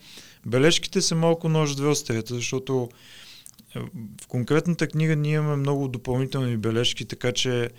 бележките 0.46 1.02
са 1.02 1.16
малко 1.16 1.50
нож 1.50 1.76
две 1.76 1.88
острията, 1.88 2.36
защото 2.36 2.90
в 4.22 4.28
конкретната 4.28 4.88
книга 4.88 5.16
ние 5.16 5.34
имаме 5.34 5.56
много 5.56 5.88
допълнителни 5.88 6.58
бележки, 6.58 7.06
така 7.06 7.32
че 7.32 7.70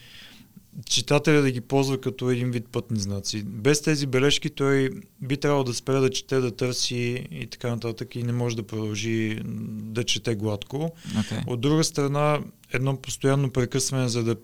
читателя 0.87 1.43
да 1.43 1.51
ги 1.51 1.61
ползва 1.61 2.01
като 2.01 2.31
един 2.31 2.51
вид 2.51 2.67
пътни 2.73 3.01
знаци. 3.01 3.43
Без 3.43 3.83
тези 3.83 4.07
бележки 4.07 4.51
той 4.51 4.91
би 5.23 5.37
трябвало 5.37 5.65
да 5.65 5.75
спре 5.75 5.93
да 5.93 6.11
чете, 6.11 6.41
да 6.41 6.57
търси 6.57 7.27
и 7.31 7.47
така 7.47 7.71
нататък 7.71 8.17
и 8.17 8.23
не 8.23 8.33
може 8.33 8.57
да 8.57 8.63
продължи 8.63 9.41
да 9.45 10.05
чете 10.05 10.35
гладко. 10.35 10.91
Okay. 11.09 11.47
От 11.47 11.61
друга 11.61 11.85
страна, 11.85 12.41
едно 12.73 12.97
постоянно 12.97 13.51
прекъсване, 13.51 14.09
за 14.09 14.25
да, 14.25 14.37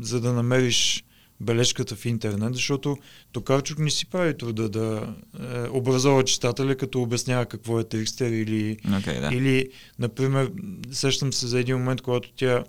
за 0.00 0.20
да 0.20 0.32
намериш 0.32 1.04
бележката 1.44 1.96
в 1.96 2.06
интернет, 2.06 2.54
защото 2.54 2.96
Токарчук 3.32 3.78
не 3.78 3.90
си 3.90 4.06
прави 4.06 4.38
труда 4.38 4.68
да 4.68 5.14
е, 5.40 5.68
образова 5.70 6.24
читателя, 6.24 6.76
като 6.76 7.02
обяснява 7.02 7.46
какво 7.46 7.80
е 7.80 7.84
текстер 7.84 8.30
или, 8.30 8.76
okay, 8.76 9.20
да. 9.20 9.36
или, 9.36 9.68
например, 9.98 10.50
сещам 10.92 11.32
се 11.32 11.46
за 11.46 11.60
един 11.60 11.76
момент, 11.76 12.00
когато 12.00 12.32
тя 12.36 12.64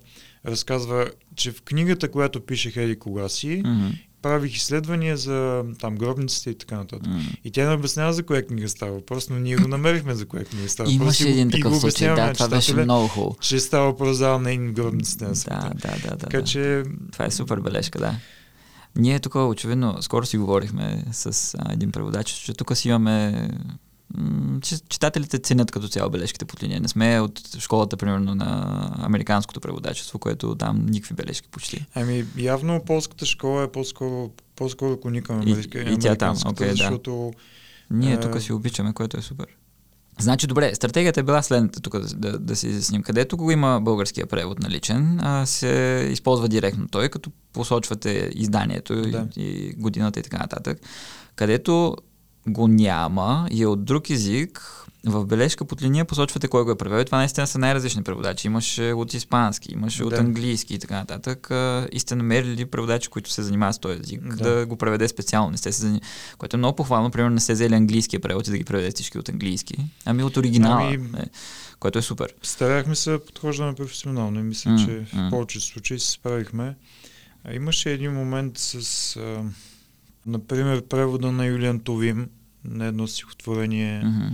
разказва, 0.48 1.10
че 1.36 1.52
в 1.52 1.62
книгата, 1.62 2.12
която 2.12 2.42
пише 2.42 2.72
Хеди 2.72 2.96
кога 2.96 3.30
си, 3.30 3.64
mm-hmm. 3.66 3.92
правих 4.22 4.56
изследвания 4.56 5.18
за 5.18 5.64
там 5.80 5.96
гробниците 5.96 6.50
и 6.50 6.58
така 6.58 6.78
нататък. 6.78 7.08
Mm-hmm. 7.08 7.38
И 7.44 7.52
тя 7.52 7.70
не 7.70 7.76
обяснява 7.76 8.14
за 8.14 8.24
коя 8.24 8.44
книга 8.44 8.70
става 8.70 8.92
въпрос, 8.92 9.30
но 9.30 9.40
ние 9.40 9.56
го 9.56 9.68
намерихме 9.68 10.16
за 10.16 10.26
коя 10.26 10.44
книга 10.44 10.70
става 10.70 10.90
въпрос. 10.90 11.20
Имаше 11.20 11.30
един 11.30 11.52
такъв 11.52 11.72
го 11.74 11.80
случай, 11.80 12.16
да, 12.16 12.34
това 12.34 12.48
беше 12.48 12.74
много 12.74 13.08
хубаво. 13.08 13.38
Че 13.42 13.60
става 13.60 13.86
въпрос 13.86 14.18
за 14.18 14.40
нейни 14.40 14.74
гробниците 14.74 15.26
на 15.26 15.36
света. 15.36 15.72
Да, 15.76 15.90
да, 15.90 16.02
да. 16.02 16.10
да 16.10 16.18
така 16.18 16.38
да. 16.38 16.44
че... 16.44 16.84
Това 17.12 17.26
е 17.26 17.32
супер 17.32 17.60
бележка, 17.60 18.00
да. 18.00 18.16
Ние 18.98 19.20
тук, 19.20 19.36
очевидно, 19.36 19.98
скоро 20.02 20.26
си 20.26 20.38
говорихме 20.38 21.04
с 21.12 21.56
а, 21.60 21.74
един 21.74 21.92
преводач, 21.92 22.30
че 22.30 22.54
тук 22.54 22.78
си 22.78 22.90
имаме 22.90 23.50
че 24.62 24.80
читателите 24.90 25.40
ценят 25.40 25.72
като 25.72 25.88
цяло 25.88 26.10
бележките 26.10 26.46
под 26.46 26.64
линия. 26.64 26.82
Не 26.82 26.88
сме 26.88 27.20
от 27.20 27.58
школата, 27.60 27.98
примерно, 27.98 28.36
на 28.36 28.92
американското 28.98 29.60
преводачество, 29.60 30.20
което 30.20 30.56
там 30.56 30.86
никакви 30.86 31.16
бележки 31.16 31.48
почти. 31.52 31.86
Ами, 31.96 32.26
явно 32.38 32.82
полската 32.86 33.26
школа 33.26 33.64
е 33.64 33.72
по-скоро, 33.72 34.32
по-скоро 34.56 35.00
клони 35.00 35.22
към 35.22 35.42
америка, 35.42 35.82
и, 35.82 35.94
и 35.94 36.00
тя 36.00 36.16
там, 36.16 36.36
okay, 36.36 36.72
защото... 36.72 37.32
Да. 37.92 37.98
Ние 37.98 38.20
тук 38.20 38.42
си 38.42 38.54
обичаме, 38.54 38.94
което 38.94 39.18
е 39.18 39.22
супер. 39.22 39.48
Значи, 40.20 40.48
добре, 40.48 40.76
стратегията 40.76 41.20
е 41.20 41.24
била 41.24 41.42
следната, 41.42 41.82
тук 41.82 42.00
да, 42.00 42.08
да, 42.16 42.40
да 42.40 42.56
си 42.56 42.68
изясним. 42.68 43.04
Където 43.04 43.38
го 43.38 43.52
има 43.52 43.82
българския 43.82 44.26
превод 44.26 44.60
наличен, 44.60 45.20
а, 45.22 45.46
се 45.46 46.08
използва 46.12 46.48
директно 46.48 46.88
той, 46.92 47.10
като 47.10 47.32
посочвате 47.54 48.30
изданието 48.36 49.02
да. 49.02 49.28
и, 49.36 49.44
и 49.44 49.74
годината 49.74 50.20
и 50.20 50.24
така 50.24 50.38
нататък. 50.38 50.80
Където 51.36 51.96
го 52.48 52.68
няма 52.68 53.48
и 53.52 53.64
е 53.64 53.68
от 53.68 53.86
друг 53.86 54.10
език, 54.10 54.85
в 55.06 55.26
бележка 55.26 55.66
под 55.66 55.82
линия 55.82 56.06
посочвате 56.06 56.48
кой 56.48 56.64
го 56.64 56.72
е 56.72 56.78
превел. 56.78 57.06
Това 57.06 57.18
наистина 57.18 57.48
са 57.48 57.60
най-различни 57.60 58.04
преводачи. 58.04 58.48
Имаше 58.48 58.94
от 58.94 59.14
испански, 59.14 59.74
имаше 59.74 60.00
да. 60.00 60.06
от 60.06 60.14
английски 60.14 60.74
и 60.74 60.80
така 60.80 60.96
нататък. 60.96 61.50
И 61.92 62.00
сте 62.00 62.16
намерили 62.16 62.66
преводачи, 62.66 63.10
които 63.10 63.32
се 63.32 63.44
занимават 63.44 63.76
с 63.76 63.80
този 63.80 64.00
език, 64.00 64.36
да, 64.36 64.56
да 64.56 64.66
го 64.66 64.76
преведе 64.76 65.08
специално. 65.08 65.52
Не 65.52 65.58
сте 65.58 65.72
се 65.72 65.82
заним... 65.82 66.00
Което 66.38 66.56
е 66.56 66.58
много 66.58 66.76
похвално. 66.76 67.12
Примерно 67.12 67.34
не 67.34 67.40
сте 67.40 67.54
взели 67.54 67.76
английския 67.76 68.20
превод 68.20 68.48
и 68.48 68.52
да 68.52 68.58
ги 68.58 68.64
преведе 68.64 68.92
всички 68.92 69.18
от 69.18 69.30
английски, 69.30 69.76
ами 70.06 70.24
от 70.24 70.38
оригинала. 70.38 70.88
Ами... 70.88 71.10
Е, 71.18 71.26
което 71.80 72.00
е 72.00 72.02
супер. 72.02 72.34
Старахме 72.44 72.96
се 72.96 73.20
подхождаме 73.26 73.76
професионално 73.76 74.40
и 74.40 74.44
мисля, 74.44 74.72
mm, 74.72 74.86
че 74.86 74.92
mm. 74.92 75.28
в 75.28 75.30
повечето 75.30 75.66
случаи 75.66 76.00
се 76.00 76.12
справихме. 76.12 76.76
А 77.44 77.54
имаше 77.54 77.92
един 77.92 78.14
момент 78.14 78.58
с, 78.58 79.16
а, 79.16 79.44
например, 80.26 80.82
превода 80.82 81.32
на 81.32 81.46
Юлиан 81.46 81.80
Товим 81.80 82.30
на 82.64 82.86
едно 82.86 83.08
стихотворение. 83.08 84.02
Mm-hmm. 84.06 84.32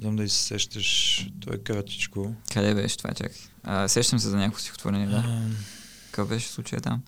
Знам 0.00 0.16
да 0.16 0.28
се 0.28 0.44
сещаш, 0.44 1.30
то 1.40 1.54
е 1.54 1.58
кратичко. 1.58 2.34
Къде 2.52 2.74
беше 2.74 2.98
това, 2.98 3.14
чакай? 3.14 3.36
А, 3.62 3.88
сещам 3.88 4.18
се 4.18 4.28
за 4.28 4.36
някакво 4.36 4.60
стихотворение, 4.60 5.06
да. 5.06 5.42
Какъв 6.06 6.28
беше 6.28 6.48
случая 6.48 6.80
там? 6.80 7.02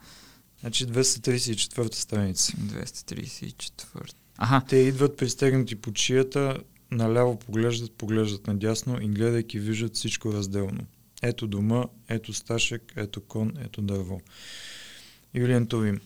Значи 0.61 0.87
234-та 0.87 1.97
страница. 1.97 2.53
234. 2.53 4.13
Аха. 4.39 4.63
Те 4.69 4.77
идват 4.77 5.17
пристегнати 5.17 5.77
по 5.77 5.93
чията, 5.93 6.59
наляво 6.91 7.39
поглеждат, 7.39 7.93
поглеждат 7.93 8.47
надясно 8.47 9.03
и 9.03 9.09
гледайки 9.09 9.59
виждат 9.59 9.95
всичко 9.95 10.33
разделно. 10.33 10.87
Ето 11.23 11.47
дома, 11.47 11.85
ето 12.09 12.33
сташек, 12.33 12.93
ето 12.97 13.21
кон, 13.21 13.53
ето 13.65 13.83
дърво. 13.83 14.21
Юлиан 15.35 15.67
Тувим. 15.67 16.01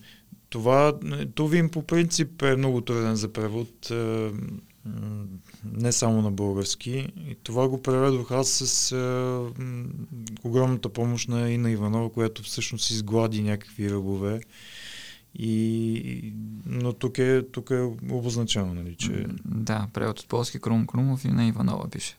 Това, 0.49 0.99
Тувим 1.35 1.69
по 1.69 1.81
принцип 1.81 2.41
е 2.41 2.55
много 2.55 2.81
труден 2.81 3.15
за 3.15 3.33
превод, 3.33 3.91
е, 3.91 4.31
не 5.73 5.91
само 5.91 6.21
на 6.21 6.31
български. 6.31 7.07
И 7.29 7.35
това 7.43 7.67
го 7.67 7.81
преведох 7.81 8.31
аз 8.31 8.49
с 8.49 8.91
е, 8.91 8.97
огромната 10.43 10.89
помощ 10.89 11.29
на 11.29 11.51
Ина 11.51 11.71
Иванова, 11.71 12.09
която 12.09 12.43
всъщност 12.43 12.89
изглади 12.89 13.41
някакви 13.41 13.91
ръбове. 13.91 14.41
И, 15.39 16.33
но 16.65 16.93
тук 16.93 17.17
е, 17.17 17.43
тук 17.51 17.69
е 17.69 17.81
обозначено, 18.11 18.73
нали, 18.73 18.95
че... 18.95 19.25
Да, 19.45 19.87
превод 19.93 20.19
от 20.19 20.27
полски 20.27 20.59
Крум 20.59 20.87
Крумов 20.87 21.25
и 21.25 21.27
на 21.27 21.47
Иванова 21.47 21.89
пише. 21.89 22.17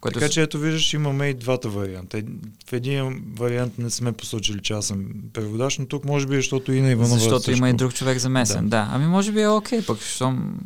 Което 0.00 0.18
така 0.18 0.30
че 0.30 0.42
ето 0.42 0.58
виждаш, 0.58 0.92
имаме 0.92 1.26
и 1.26 1.34
двата 1.34 1.68
варианта. 1.68 2.22
В 2.66 2.72
един 2.72 3.24
вариант 3.36 3.78
не 3.78 3.90
сме 3.90 4.12
посочили, 4.12 4.60
че 4.62 4.72
аз 4.72 4.86
съм 4.86 5.06
преводач, 5.32 5.78
но 5.78 5.86
тук 5.86 6.04
може 6.04 6.26
би, 6.26 6.36
защото 6.36 6.72
и 6.72 6.80
на 6.80 6.90
Иванова. 6.90 7.18
Защото 7.18 7.44
също. 7.44 7.58
има 7.58 7.70
и 7.70 7.72
друг 7.72 7.94
човек 7.94 8.18
замесен, 8.18 8.64
да. 8.64 8.68
да. 8.68 8.88
Ами 8.92 9.06
може 9.06 9.32
би 9.32 9.40
е 9.40 9.48
окей, 9.48 9.82
пък 9.86 10.00
щом... 10.00 10.58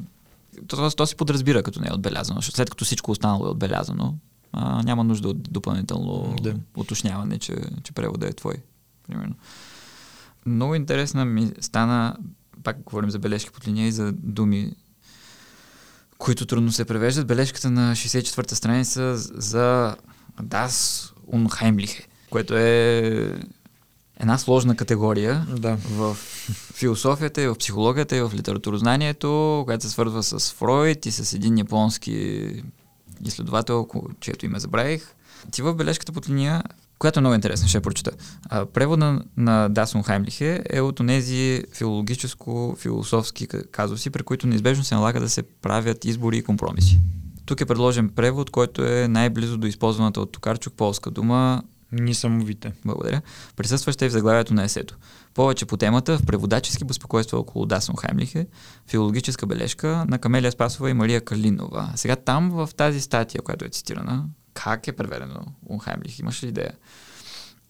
То, 0.67 0.91
то, 0.91 1.07
се 1.07 1.17
подразбира, 1.17 1.63
като 1.63 1.81
не 1.81 1.89
е 1.91 1.95
отбелязано, 1.95 2.43
след 2.43 2.71
като 2.71 2.85
всичко 2.85 3.11
останало 3.11 3.47
е 3.47 3.51
отбелязано, 3.51 4.15
а, 4.53 4.83
няма 4.83 5.05
нужда 5.05 5.29
от 5.29 5.53
допълнително 5.53 6.37
да. 6.43 6.55
уточняване, 6.77 7.39
че, 7.39 7.57
че 7.83 7.93
превода 7.93 8.29
е 8.29 8.33
твой, 8.33 8.55
примерно. 9.07 9.35
Много 10.47 10.75
интересна 10.75 11.25
ми 11.25 11.53
стана, 11.61 12.17
пак 12.63 12.83
говорим 12.83 13.11
за 13.11 13.19
бележки 13.19 13.51
под 13.51 13.69
линия 13.69 13.89
и 13.89 13.93
за 13.93 14.13
думи, 14.13 14.73
които 16.19 16.47
трудно 16.47 16.73
се 16.73 16.85
превеждат. 16.85 17.27
Бележката 17.27 17.71
на 17.71 17.97
64-та 17.97 18.57
страница 18.57 19.17
за 19.17 19.97
Das 20.43 21.11
Unheimliche, 21.33 22.07
което 22.31 22.57
е 22.57 23.41
една 24.21 24.39
сложна 24.39 24.77
категория 24.77 25.47
да. 25.57 25.77
в 25.77 26.15
философията 26.75 27.43
и 27.43 27.47
в 27.47 27.55
психологията 27.55 28.17
и 28.17 28.21
в 28.21 28.31
литературознанието, 28.35 29.63
която 29.65 29.85
се 29.85 29.91
свързва 29.91 30.23
с 30.23 30.53
Фройд 30.53 31.07
и 31.07 31.13
с 31.13 31.33
един 31.33 31.59
японски 31.59 32.47
изследовател, 33.25 33.89
чието 34.21 34.47
име 34.47 34.61
забравих. 34.61 35.15
Ти 35.51 35.63
в 35.63 35.75
бележката 35.75 36.13
под 36.13 36.29
линия 36.29 36.63
която 36.99 37.19
е 37.19 37.23
много 37.23 37.35
интересна, 37.35 37.69
ще 37.69 37.79
я 37.79 37.83
прочета. 37.83 38.11
А, 38.49 38.67
превода 38.67 39.23
на 39.37 39.69
Дасон 39.69 40.03
Хаймлихе 40.03 40.63
е 40.71 40.81
от 40.81 41.01
тези 41.07 41.63
филологическо-философски 41.75 43.71
казуси, 43.71 44.11
при 44.11 44.23
които 44.23 44.47
неизбежно 44.47 44.85
се 44.85 44.95
налага 44.95 45.21
да 45.21 45.29
се 45.29 45.43
правят 45.43 46.05
избори 46.05 46.37
и 46.37 46.43
компромиси. 46.43 46.99
Тук 47.47 47.61
е 47.61 47.67
предложен 47.67 48.09
превод, 48.09 48.51
който 48.51 48.85
е 48.85 49.09
най-близо 49.09 49.57
до 49.57 49.67
използваната 49.67 50.21
от 50.21 50.33
Токарчук 50.33 50.75
полска 50.75 51.11
дума 51.11 51.63
Нисамовите. 51.93 52.73
Благодаря. 52.85 53.23
Присъстваща 53.57 54.07
и 54.07 54.09
в 54.09 54.13
заглавието 54.13 54.55
на 54.55 54.65
есето. 54.65 54.97
Повече 55.35 55.67
по 55.67 55.77
темата 55.77 56.19
в 56.19 56.27
преводачески 56.27 56.85
безпокойства 56.85 57.39
около 57.39 57.67
Дасон 57.67 57.97
Хаймлихе, 57.97 58.47
филологическа 58.87 59.47
бележка 59.47 60.05
на 60.09 60.19
Камелия 60.19 60.53
Спасова 60.53 60.91
и 60.91 60.95
Мария 60.95 61.21
Калинова. 61.21 61.93
Сега 61.95 62.17
там 62.17 62.51
в 62.51 62.71
тази 62.77 63.01
статия, 63.01 63.43
която 63.43 63.65
е 63.65 63.69
цитирана, 63.69 64.25
как 64.55 64.89
е 64.89 64.93
преведено 64.93 65.41
Унхаймлих? 65.69 66.19
Имаш 66.19 66.43
ли 66.43 66.49
идея? 66.49 66.73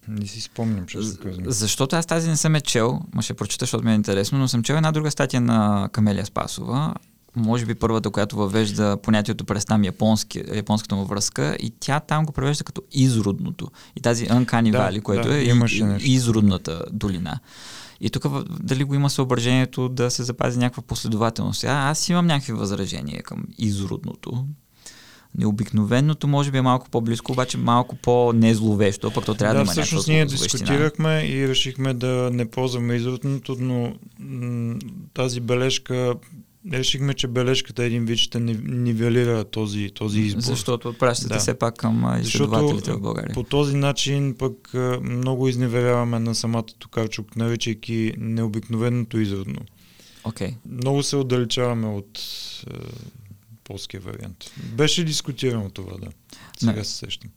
Не 0.08 0.26
си 0.26 0.40
спомням, 0.40 0.86
че 0.86 0.98
Защото 1.46 1.96
аз 1.96 2.06
тази 2.06 2.28
не 2.30 2.36
съм 2.36 2.54
е 2.54 2.60
чел, 2.60 3.00
ма 3.14 3.22
ще 3.22 3.34
прочета, 3.34 3.62
защото 3.62 3.84
ми 3.84 3.92
е 3.92 3.94
интересно, 3.94 4.38
но 4.38 4.48
съм 4.48 4.62
чел 4.62 4.74
една 4.74 4.92
друга 4.92 5.10
статия 5.10 5.40
на 5.40 5.88
Камелия 5.92 6.26
Спасова, 6.26 6.94
може 7.38 7.66
би 7.66 7.74
първата, 7.74 8.10
която 8.10 8.36
въвежда 8.36 8.96
понятието 9.02 9.44
през 9.44 9.64
там 9.64 9.84
японски, 9.84 10.42
японската 10.54 10.96
му 10.96 11.04
връзка 11.04 11.56
и 11.60 11.72
тя 11.80 12.00
там 12.00 12.26
го 12.26 12.32
превежда 12.32 12.64
като 12.64 12.82
изродното. 12.92 13.70
И 13.96 14.00
тази 14.00 14.26
Uncanny 14.26 14.70
да, 14.70 14.78
Valley, 14.78 15.02
което 15.02 15.28
да, 15.28 15.38
е 15.38 15.44
изродната 16.00 16.84
долина. 16.92 17.40
И 18.00 18.10
тук 18.10 18.26
дали 18.62 18.84
го 18.84 18.94
има 18.94 19.10
съображението 19.10 19.88
да 19.88 20.10
се 20.10 20.22
запази 20.22 20.58
някаква 20.58 20.82
последователност. 20.82 21.64
А, 21.64 21.90
аз 21.90 22.08
имам 22.08 22.26
някакви 22.26 22.52
възражения 22.52 23.22
към 23.22 23.44
изродното. 23.58 24.44
Необикновеното 25.38 26.28
може 26.28 26.50
би 26.50 26.58
е 26.58 26.62
малко 26.62 26.90
по-близко, 26.90 27.32
обаче 27.32 27.58
малко 27.58 27.96
по-незловещо, 27.96 29.10
пък 29.10 29.24
то 29.24 29.34
трябва 29.34 29.54
да, 29.54 29.58
да 29.58 29.64
има 29.64 29.72
всъщност 29.72 30.08
ние 30.08 30.26
дискутирахме 30.26 31.26
и 31.28 31.48
решихме 31.48 31.94
да 31.94 32.30
не 32.32 32.50
ползваме 32.50 32.94
изродното, 32.94 33.56
но 33.60 33.94
м- 34.18 34.76
тази 35.14 35.40
бележка 35.40 36.14
решихме, 36.72 37.14
че 37.14 37.26
бележката 37.26 37.84
един 37.84 38.04
вид 38.04 38.18
ще 38.18 38.40
нивелира 38.40 39.44
този, 39.44 39.90
този 39.94 40.20
избор. 40.20 40.42
Защото 40.42 40.88
отпращате 40.88 41.34
да. 41.34 41.40
все 41.40 41.58
пак 41.58 41.76
към 41.76 42.20
изследователите 42.20 42.92
в 42.92 43.00
България. 43.00 43.34
По 43.34 43.42
този 43.42 43.76
начин 43.76 44.34
пък 44.38 44.74
много 45.02 45.48
изневеряваме 45.48 46.18
на 46.18 46.34
самата 46.34 46.66
Токарчук, 46.78 47.36
наричайки 47.36 48.12
необикновеното 48.18 49.18
изродно. 49.18 49.60
Okay. 50.24 50.54
Много 50.66 51.02
се 51.02 51.16
отдалечаваме 51.16 51.86
от 51.86 52.20
полския 53.64 54.00
вариант. 54.00 54.50
Беше 54.72 55.04
дискутирано 55.04 55.70
това, 55.70 55.96
да. 55.96 56.08
Сега 56.58 56.72
не. 56.72 56.84
се 56.84 56.96
сещам. 56.96 57.30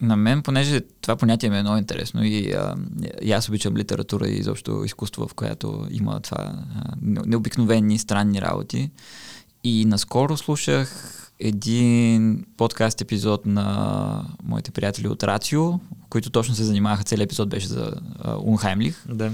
На 0.00 0.16
мен, 0.16 0.42
понеже 0.42 0.80
това 1.00 1.16
понятие 1.16 1.50
ми 1.50 1.58
е 1.58 1.62
много 1.62 1.76
интересно 1.76 2.24
и, 2.24 2.52
а, 2.52 2.76
и 3.22 3.32
аз 3.32 3.48
обичам 3.48 3.76
литература 3.76 4.28
и 4.28 4.38
изобщо 4.38 4.84
изкуство, 4.84 5.28
в 5.28 5.34
която 5.34 5.86
има 5.90 6.20
това 6.20 6.36
а, 6.38 6.94
необикновени, 7.02 7.98
странни 7.98 8.40
работи. 8.40 8.90
И 9.64 9.84
наскоро 9.84 10.36
слушах 10.36 11.14
един 11.40 12.44
подкаст 12.56 13.00
епизод 13.00 13.46
на 13.46 14.24
моите 14.42 14.70
приятели 14.70 15.08
от 15.08 15.22
Рацио, 15.22 15.72
които 16.10 16.30
точно 16.30 16.54
се 16.54 16.64
занимаваха, 16.64 17.04
целият 17.04 17.26
епизод 17.26 17.48
беше 17.48 17.66
за 17.66 17.92
Унхаймлих. 18.44 19.04
Да. 19.08 19.30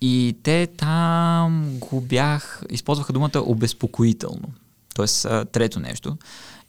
И 0.00 0.36
те 0.42 0.66
там 0.66 1.78
го 1.78 2.00
бях, 2.00 2.62
използваха 2.70 3.12
думата 3.12 3.42
обезпокоително. 3.46 4.48
Тоест, 4.94 5.26
трето 5.52 5.80
нещо. 5.80 6.16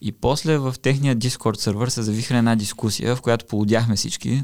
И 0.00 0.12
после 0.12 0.58
в 0.58 0.74
техния 0.82 1.16
Discord 1.16 1.56
сервер 1.56 1.88
се 1.88 2.02
завихра 2.02 2.36
една 2.36 2.56
дискусия, 2.56 3.16
в 3.16 3.20
която 3.20 3.46
полудяхме 3.46 3.96
всички 3.96 4.42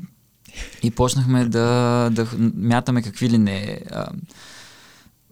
и 0.83 0.91
почнахме 0.91 1.45
да, 1.45 2.09
да 2.13 2.29
мятаме 2.55 3.03
какви 3.03 3.31
ли 3.31 3.39
не 3.39 3.81
а, 3.91 4.07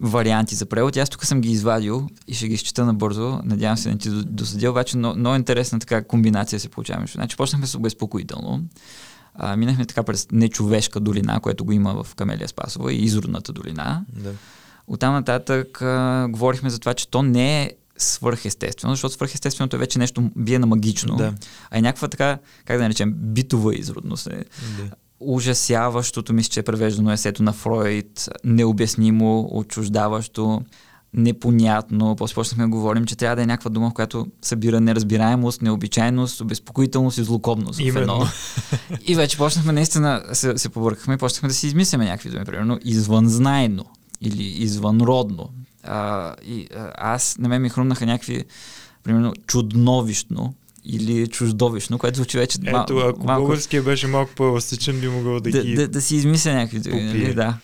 варианти 0.01 0.55
за 0.55 0.67
превод. 0.67 0.97
Аз 0.97 1.11
тук 1.11 1.25
съм 1.25 1.41
ги 1.41 1.51
извадил 1.51 2.09
и 2.29 2.35
ще 2.35 2.49
ги 2.49 2.55
изчета 2.55 2.85
набързо. 2.85 3.41
Надявам 3.45 3.77
се 3.77 3.89
да 3.89 3.95
не 3.95 3.99
ти 3.99 4.11
досъдя, 4.11 4.71
обаче 4.71 4.97
много, 4.97 5.19
много 5.19 5.37
интересна 5.37 5.79
така 5.79 6.05
комбинация 6.05 6.61
се 6.61 6.69
получава. 6.69 7.07
Значи 7.07 7.37
почнахме 7.37 7.67
с 7.67 7.75
обезпокоително. 7.75 8.63
А, 9.35 9.57
минахме 9.57 9.87
така 9.87 10.03
през 10.03 10.27
нечовешка 10.33 11.01
долина, 11.01 11.41
което 11.41 11.65
го 11.65 11.73
има 11.73 12.05
в 12.05 12.15
Камелия 12.15 12.49
Спасова 12.49 12.93
и 12.93 13.05
изродната 13.05 13.53
долина. 13.53 14.05
Да. 14.13 14.33
Оттам 14.87 15.13
нататък 15.13 15.83
а, 15.83 16.27
говорихме 16.31 16.71
за 16.71 16.79
това, 16.79 16.95
че 16.95 17.09
то 17.09 17.23
не 17.23 17.63
е 17.63 17.73
свърхестествено, 17.99 18.93
защото 18.93 19.15
свърхестественото 19.15 19.77
е 19.77 19.79
вече 19.79 19.99
нещо 19.99 20.31
бие 20.37 20.59
на 20.59 20.67
магично, 20.67 21.17
да. 21.17 21.35
а 21.71 21.79
е 21.79 21.83
някаква 21.83 22.09
така, 22.09 22.39
как 22.65 22.77
да 22.77 22.83
наречем, 22.83 23.15
битова 23.17 23.75
изродност. 23.75 24.27
Е. 24.27 24.45
Да. 24.79 24.91
Ужасяващото 25.21 26.33
мисля, 26.33 26.51
че 26.51 26.61
е 26.61 26.63
превеждано 26.63 27.13
есето 27.13 27.43
на 27.43 27.53
Фройд, 27.53 28.29
необяснимо, 28.45 29.49
отчуждаващо, 29.51 30.63
непонятно. 31.15 32.17
После 32.17 32.35
почнахме 32.35 32.65
да 32.65 32.69
говорим, 32.69 33.05
че 33.05 33.17
трябва 33.17 33.37
да 33.37 33.43
е 33.43 33.47
някаква 33.47 33.71
дума, 33.71 33.91
в 33.91 33.95
която 33.95 34.27
събира 34.43 34.81
неразбираемост, 34.81 35.63
необичайност, 35.63 36.41
обезпокоителност 36.41 37.19
и 37.19 37.23
злокобност. 37.23 37.81
Именно. 37.81 38.27
И 39.07 39.15
вече 39.15 39.37
почнахме 39.37 39.73
наистина, 39.73 40.23
се, 40.33 40.59
се 40.59 40.69
побъркахме 40.69 41.15
и 41.15 41.19
почнахме 41.19 41.49
да 41.49 41.55
си 41.55 41.67
измисляме 41.67 42.05
някакви 42.05 42.31
думи. 42.31 42.45
Примерно 42.45 42.79
извънзнайно 42.85 43.85
или 44.21 44.43
извънродно. 44.43 45.51
А, 45.89 46.35
и 46.47 46.69
а, 46.77 46.93
аз, 46.97 47.39
на 47.39 47.49
мен 47.49 47.63
ми 47.63 47.69
хрумнаха 47.69 48.07
някакви, 48.07 48.45
примерно, 49.03 49.33
чудновищно 49.47 50.55
или 50.85 51.27
чуждовищно, 51.27 51.99
което 51.99 52.17
звучи 52.17 52.39
вече 52.39 52.59
Ето, 52.67 52.99
ако 52.99 53.25
малко... 53.25 53.43
българския 53.43 53.83
беше 53.83 54.07
малко 54.07 54.31
по-еластичен, 54.37 55.01
би 55.01 55.09
могъл 55.09 55.41
да, 55.41 55.51
да 55.51 55.65
ги... 55.65 55.75
Да, 55.75 55.89
да 55.89 56.01
си 56.01 56.17
измисля 56.17 56.55
някакви 56.55 56.81
думи, 56.81 57.03
нали? 57.03 57.35
Да. 57.35 57.59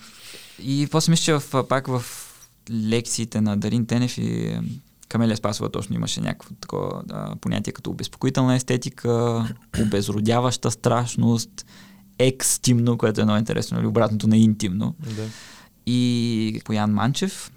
И 0.62 0.88
после 0.90 1.10
мисля, 1.10 1.24
че 1.24 1.32
в, 1.32 1.64
пак 1.68 1.86
в 1.86 2.04
лекциите 2.70 3.40
на 3.40 3.56
Дарин 3.56 3.86
Тенев 3.86 4.18
и 4.18 4.58
Камелия 5.08 5.36
Спасова 5.36 5.70
точно 5.70 5.96
имаше 5.96 6.20
някакво 6.20 6.54
такова 6.54 7.02
да, 7.06 7.34
понятие 7.40 7.72
като 7.72 7.90
обезпокоителна 7.90 8.54
естетика, 8.54 9.44
обезродяваща 9.82 10.70
страшност, 10.70 11.66
екстимно, 12.18 12.98
което 12.98 13.20
е 13.20 13.24
много 13.24 13.38
интересно, 13.38 13.74
или 13.74 13.82
нали? 13.82 13.88
обратното 13.88 14.26
на 14.26 14.36
интимно. 14.36 14.94
Да. 15.16 15.26
И 15.86 16.60
Поян 16.64 16.90
Манчев 16.90 17.50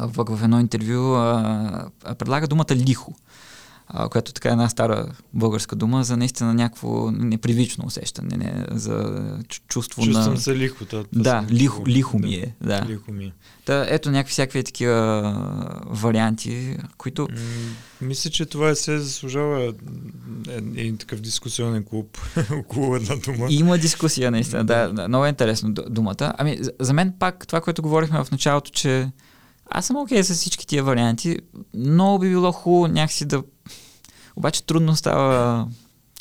в, 0.00 0.44
едно 0.44 0.60
интервю 0.60 1.14
а, 1.14 1.90
предлага 2.18 2.46
думата 2.46 2.74
лихо 2.74 3.14
а, 3.92 4.08
която 4.08 4.32
така 4.32 4.48
е 4.48 4.52
една 4.52 4.68
стара 4.68 5.06
българска 5.32 5.76
дума 5.76 6.04
за 6.04 6.16
наистина 6.16 6.54
някакво 6.54 7.10
непривично 7.10 7.86
усещане, 7.86 8.36
не, 8.36 8.64
за 8.70 9.22
чувство 9.68 10.02
Чувствам 10.02 10.06
на... 10.06 10.14
Чувствам 10.14 10.36
се 10.36 10.56
лихо. 10.56 10.84
Това, 10.84 11.04
да, 11.12 11.46
лихо, 11.50 11.86
лихо 11.86 12.18
ми 12.18 12.34
е. 12.34 12.54
Да. 12.60 12.86
Лихо 12.88 13.12
ми 13.12 13.24
е. 13.24 13.32
Та, 13.64 13.86
ето 13.88 14.10
някакви 14.10 14.32
всякакви 14.32 14.64
такива 14.64 15.32
варианти, 15.86 16.76
които... 16.98 17.28
М- 17.30 17.38
мисля, 18.00 18.30
че 18.30 18.46
това 18.46 18.68
е 18.68 18.74
се 18.74 18.98
заслужава 18.98 19.74
един 20.76 20.96
такъв 20.96 21.20
дискусионен 21.20 21.84
клуб 21.84 22.18
около 22.52 22.96
една 22.96 23.16
дума. 23.16 23.46
Има 23.50 23.78
дискусия, 23.78 24.30
наистина. 24.30 24.64
Да, 24.64 24.88
да, 24.88 25.08
много 25.08 25.26
е 25.26 25.28
интересно 25.28 25.72
думата. 25.72 26.34
Ами, 26.38 26.58
за 26.80 26.92
мен 26.92 27.12
пак 27.18 27.46
това, 27.46 27.60
което 27.60 27.82
говорихме 27.82 28.24
в 28.24 28.30
началото, 28.30 28.70
че 28.70 29.10
аз 29.70 29.86
съм 29.86 29.96
окей 29.96 30.18
okay 30.18 30.22
с 30.22 30.34
всички 30.34 30.66
тия 30.66 30.84
варианти. 30.84 31.38
Много 31.74 32.18
би 32.18 32.28
било 32.28 32.52
хубаво 32.52 32.86
някакси 32.86 33.24
да 33.24 33.42
обаче 34.36 34.62
трудно 34.62 34.96
става 34.96 35.66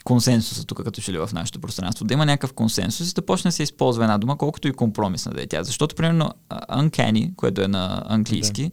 консенсуса 0.03 0.65
тук, 0.65 0.83
като 0.83 1.01
че 1.01 1.13
ли 1.13 1.17
в 1.17 1.29
нашето 1.33 1.59
пространство. 1.59 2.05
Да 2.05 2.13
има 2.13 2.25
някакъв 2.25 2.53
консенсус 2.53 3.11
и 3.11 3.13
да 3.13 3.21
почне 3.21 3.47
да 3.47 3.51
се 3.51 3.63
използва 3.63 4.03
една 4.03 4.17
дума, 4.17 4.37
колкото 4.37 4.67
и 4.67 4.73
компромисна 4.73 5.31
да 5.31 5.41
е 5.41 5.47
тя. 5.47 5.63
Защото, 5.63 5.95
примерно, 5.95 6.31
uncanny, 6.71 7.35
което 7.35 7.61
е 7.61 7.67
на 7.67 8.03
английски, 8.07 8.63
да 8.63 8.71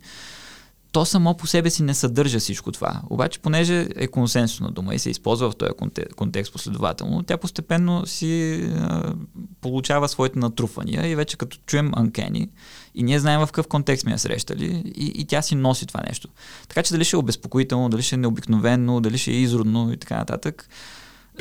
то 0.97 1.05
само 1.05 1.35
по 1.35 1.47
себе 1.47 1.70
си 1.70 1.83
не 1.83 1.95
съдържа 1.95 2.39
всичко 2.39 2.72
това. 2.72 3.03
Обаче, 3.11 3.39
понеже 3.39 3.89
е 3.97 4.07
консенсусна 4.07 4.70
дума 4.70 4.95
и 4.95 4.99
се 4.99 5.11
използва 5.11 5.51
в 5.51 5.57
този 5.57 5.70
контекст 6.16 6.53
последователно, 6.53 7.22
тя 7.22 7.37
постепенно 7.37 8.07
си 8.07 8.61
а, 8.77 9.14
получава 9.61 10.09
своите 10.09 10.39
натрупвания 10.39 11.07
и 11.07 11.14
вече 11.14 11.37
като 11.37 11.59
чуем 11.66 11.93
анкени 11.97 12.49
и 12.97 13.03
ние 13.03 13.19
знаем 13.19 13.41
в 13.41 13.47
какъв 13.47 13.67
контекст 13.67 14.03
сме 14.03 14.13
я 14.13 14.19
срещали 14.19 14.83
и, 14.97 15.13
и 15.15 15.25
тя 15.25 15.43
си 15.43 15.55
носи 15.55 15.87
това 15.87 16.01
нещо. 16.09 16.29
Така 16.69 16.83
че 16.83 16.93
дали 16.93 17.05
ще 17.05 17.17
е 17.17 17.19
обезпокоително, 17.19 17.89
дали 17.89 18.03
ще 18.03 18.15
е 18.15 18.19
необикновено, 18.19 19.01
дали 19.01 19.19
ще 19.19 19.31
е 19.31 19.35
изродно 19.35 19.93
и 19.93 19.97
така 19.97 20.17
нататък. 20.17 20.69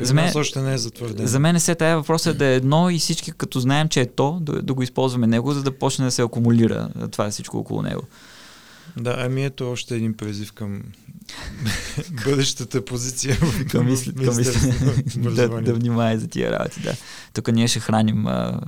За 0.00 0.14
мен, 0.14 0.32
още 0.36 0.60
не 0.60 0.74
е 0.74 0.78
затвърдено. 0.78 1.28
За 1.28 1.38
мен 1.38 1.60
се 1.60 1.74
тая 1.74 1.96
въпрос 1.96 2.26
е 2.26 2.32
да 2.32 2.46
е 2.46 2.54
едно 2.54 2.90
и 2.90 2.98
всички 2.98 3.32
като 3.32 3.60
знаем, 3.60 3.88
че 3.88 4.00
е 4.00 4.06
то, 4.06 4.38
да, 4.40 4.62
да 4.62 4.74
го 4.74 4.82
използваме 4.82 5.26
него, 5.26 5.52
за 5.52 5.62
да 5.62 5.78
почне 5.78 6.04
да 6.04 6.10
се 6.10 6.22
акумулира 6.22 6.88
това 7.10 7.30
всичко 7.30 7.58
около 7.58 7.82
него. 7.82 8.02
Да, 8.96 9.16
ами 9.18 9.44
ето 9.44 9.70
още 9.70 9.96
един 9.96 10.14
призив 10.16 10.52
към 10.52 10.82
бъдещата 12.24 12.84
позиция 12.84 13.36
в 13.40 13.66
към, 13.66 13.86
мисли, 13.86 14.14
към 14.14 14.36
мисли, 14.36 14.72
да, 15.16 15.48
да 15.48 15.74
внимае 15.74 16.18
за 16.18 16.28
тия 16.28 16.52
работи, 16.52 16.80
да. 16.80 16.94
Тук 17.32 17.52
ние 17.52 17.68
ще 17.68 17.80
храним 17.80 18.26
а, 18.26 18.60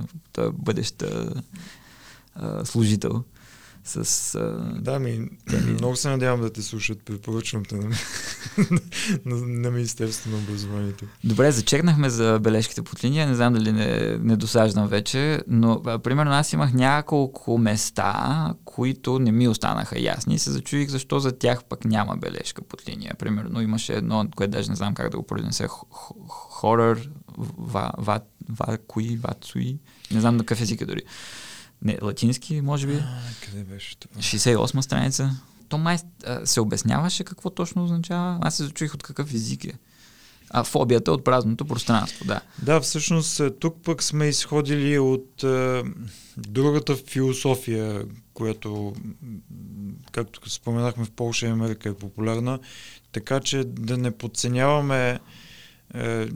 бъдеща 0.53 1.33
а, 2.35 2.65
служител 2.65 3.23
с... 3.83 4.35
А... 4.35 4.73
Да, 4.81 4.99
ми, 4.99 5.29
много 5.67 5.95
се 5.95 6.09
надявам 6.09 6.41
да 6.41 6.49
те 6.49 6.61
слушат. 6.61 7.03
Препоръчвам 7.05 7.65
те 7.65 7.75
на, 7.75 7.89
на, 9.25 9.35
на 9.35 9.71
Министерството 9.71 10.29
на 10.29 10.37
образованието. 10.43 11.05
Добре, 11.23 11.51
зачекнахме 11.51 12.09
за 12.09 12.39
бележките 12.41 12.81
под 12.81 13.03
линия. 13.03 13.27
Не 13.27 13.35
знам 13.35 13.53
дали 13.53 13.71
не, 13.71 14.17
не 14.17 14.35
досаждам 14.35 14.87
вече, 14.87 15.41
но 15.47 15.81
а, 15.85 15.99
примерно 15.99 16.31
аз 16.31 16.53
имах 16.53 16.73
няколко 16.73 17.57
места, 17.57 18.53
които 18.65 19.19
не 19.19 19.31
ми 19.31 19.47
останаха 19.47 19.99
ясни 19.99 20.35
и 20.35 20.39
се 20.39 20.51
зачуих 20.51 20.89
защо 20.89 21.19
за 21.19 21.37
тях 21.37 21.63
пък 21.63 21.85
няма 21.85 22.17
бележка 22.17 22.61
под 22.61 22.89
линия. 22.89 23.15
Примерно 23.19 23.61
имаше 23.61 23.93
едно, 23.93 24.27
което 24.35 24.51
даже 24.51 24.69
не 24.69 24.75
знам 24.75 24.93
как 24.93 25.11
да 25.11 25.17
го 25.17 25.23
произнеса, 25.23 25.67
хорър, 26.27 27.09
ва, 27.57 27.91
ва, 27.97 28.21
ва, 28.49 28.77
кои, 28.87 29.17
вацуи, 29.17 29.77
не 30.11 30.21
знам 30.21 30.37
на 30.37 30.43
какъв 30.43 30.61
език 30.61 30.81
е 30.81 30.85
дори 30.85 31.01
не, 31.81 31.97
латински, 32.01 32.61
може 32.61 32.87
би. 32.87 32.93
А, 32.93 33.19
къде 33.45 33.63
беше 33.63 33.97
това? 33.97 34.21
68 34.21 34.79
страница. 34.79 35.31
То 35.69 35.77
май 35.77 35.97
а, 36.25 36.45
се 36.45 36.61
обясняваше 36.61 37.23
какво 37.23 37.49
точно 37.49 37.83
означава. 37.83 38.37
Аз 38.41 38.55
се 38.55 38.63
зачуих 38.63 38.93
от 38.93 39.03
какъв 39.03 39.33
език 39.33 39.65
е. 39.65 39.73
А 40.49 40.63
фобията 40.63 41.11
от 41.11 41.23
празното 41.23 41.65
пространство, 41.65 42.25
да. 42.25 42.41
Да, 42.61 42.81
всъщност 42.81 43.41
тук 43.59 43.75
пък 43.83 44.03
сме 44.03 44.27
изходили 44.27 44.99
от 44.99 45.43
е, 45.43 45.83
другата 46.37 46.95
философия, 46.95 48.05
която, 48.33 48.95
както 50.11 50.49
споменахме 50.49 51.05
в 51.05 51.11
Польша 51.11 51.45
и 51.45 51.49
Америка 51.49 51.89
е 51.89 51.93
популярна, 51.93 52.59
така 53.11 53.39
че 53.39 53.63
да 53.63 53.97
не 53.97 54.11
подценяваме 54.11 55.09
е, 55.09 55.19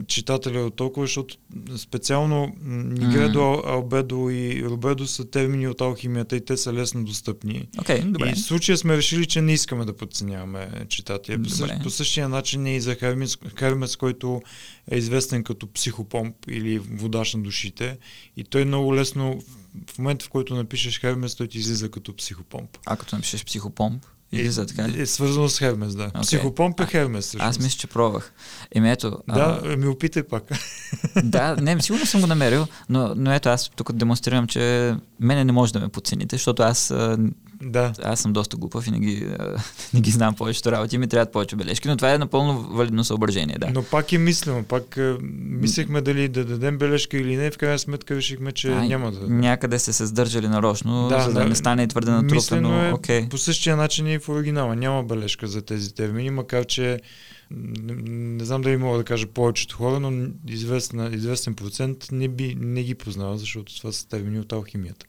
читателя 0.06 0.60
от 0.60 0.76
толкова, 0.76 1.06
защото 1.06 1.36
специално 1.76 2.56
Нигредо, 2.64 3.38
mm. 3.38 3.66
Албедо 3.66 4.30
и 4.30 4.64
Робедо 4.64 5.06
са 5.06 5.30
термини 5.30 5.68
от 5.68 5.80
алхимията 5.80 6.36
и 6.36 6.44
те 6.44 6.56
са 6.56 6.72
лесно 6.72 7.04
достъпни. 7.04 7.68
Okay, 7.76 8.04
добре. 8.04 8.30
И 8.30 8.32
в 8.32 8.40
случая 8.40 8.78
сме 8.78 8.96
решили, 8.96 9.26
че 9.26 9.40
не 9.40 9.52
искаме 9.52 9.84
да 9.84 9.96
подценяваме 9.96 10.70
читателя. 10.88 11.42
По, 11.42 11.48
същ, 11.50 11.74
по 11.82 11.90
същия 11.90 12.28
начин 12.28 12.66
е 12.66 12.76
и 12.76 12.80
за 12.80 12.94
Хермес, 12.94 13.38
Хермес, 13.58 13.96
който 13.96 14.42
е 14.90 14.96
известен 14.96 15.44
като 15.44 15.72
психопомп 15.72 16.36
или 16.48 16.78
водач 16.78 17.34
на 17.34 17.42
душите. 17.42 17.98
И 18.36 18.44
той 18.44 18.64
много 18.64 18.94
лесно, 18.94 19.42
в 19.90 19.98
момента 19.98 20.24
в 20.24 20.28
който 20.28 20.54
напишеш 20.54 21.00
Хермес, 21.00 21.34
той 21.34 21.48
ти 21.48 21.58
излиза 21.58 21.90
като 21.90 22.16
психопомп. 22.16 22.78
А 22.86 22.96
като 22.96 23.16
напишеш 23.16 23.44
психопомп? 23.44 24.04
Или 24.40 24.50
за 24.50 24.66
така 24.66 24.88
Е 24.96 25.06
свързано 25.06 25.48
с 25.48 25.58
Хермес, 25.58 25.94
да. 25.94 26.08
Okay. 26.08 26.20
Психопомп 26.22 26.80
е 26.80 26.86
Хермес. 26.86 27.24
Всъщност. 27.24 27.48
Аз 27.48 27.58
мисля, 27.58 27.78
че 27.78 27.86
пробвах. 27.86 28.32
Еми 28.74 28.90
ето. 28.90 29.18
Да, 29.28 29.60
а... 29.64 29.76
ми 29.76 29.86
опитай 29.86 30.22
пак. 30.22 30.42
да, 31.24 31.56
не, 31.56 31.80
сигурно 31.80 32.06
съм 32.06 32.20
го 32.20 32.26
намерил, 32.26 32.66
но, 32.88 33.14
но 33.16 33.32
ето 33.32 33.48
аз 33.48 33.70
тук 33.76 33.92
демонстрирам, 33.92 34.46
че 34.46 34.94
мене 35.20 35.44
не 35.44 35.52
може 35.52 35.72
да 35.72 35.80
ме 35.80 35.88
подцените, 35.88 36.36
защото 36.36 36.62
аз 36.62 36.94
Да. 37.64 37.92
Аз 38.02 38.20
съм 38.20 38.32
доста 38.32 38.56
глупав 38.56 38.86
и 38.86 38.90
не 38.90 38.98
ги, 38.98 39.26
а, 39.38 39.56
не 39.94 40.00
ги 40.00 40.10
знам 40.10 40.34
повечето 40.34 40.72
работи. 40.72 40.98
Ми 40.98 41.06
трябват 41.08 41.32
повече 41.32 41.56
бележки, 41.56 41.88
но 41.88 41.96
това 41.96 42.14
е 42.14 42.18
напълно 42.18 42.60
валидно 42.60 43.04
съображение. 43.04 43.56
Да. 43.60 43.70
Но 43.74 43.82
пак 43.82 44.12
е 44.12 44.18
мислено, 44.18 44.64
пак 44.64 44.96
е, 44.96 45.14
мислехме 45.42 46.00
дали 46.00 46.28
да 46.28 46.44
дадем 46.44 46.78
бележка 46.78 47.16
или 47.16 47.36
не, 47.36 47.50
в 47.50 47.58
крайна 47.58 47.78
сметка 47.78 48.16
решихме, 48.16 48.52
че 48.52 48.72
Ай, 48.72 48.88
няма 48.88 49.12
да. 49.12 49.28
Някъде 49.28 49.78
се 49.78 49.92
се 49.92 50.06
сдържали 50.06 50.48
нарочно, 50.48 51.08
Да, 51.08 51.20
за 51.20 51.32
да, 51.32 51.40
да. 51.40 51.48
не 51.48 51.54
стане 51.54 51.86
твърде 51.86 52.10
натрупано. 52.10 52.84
е 52.84 52.92
Окей. 52.92 53.28
по 53.28 53.38
същия 53.38 53.76
начин 53.76 54.06
и 54.06 54.18
в 54.18 54.28
оригинала. 54.28 54.76
Няма 54.76 55.02
бележка 55.02 55.46
за 55.46 55.62
тези 55.62 55.94
термини, 55.94 56.30
макар 56.30 56.64
че 56.64 57.00
не, 57.50 57.94
не 58.36 58.44
знам 58.44 58.62
дали 58.62 58.76
мога 58.76 58.98
да 58.98 59.04
кажа 59.04 59.26
повечето 59.26 59.76
хора, 59.76 60.00
но 60.00 60.26
известна, 60.48 61.10
известен 61.12 61.54
процент 61.54 62.08
не, 62.12 62.28
би, 62.28 62.56
не 62.60 62.82
ги 62.82 62.94
познава, 62.94 63.38
защото 63.38 63.76
това 63.76 63.92
са 63.92 64.08
термини 64.08 64.40
от 64.40 64.52
алхимията. 64.52 65.06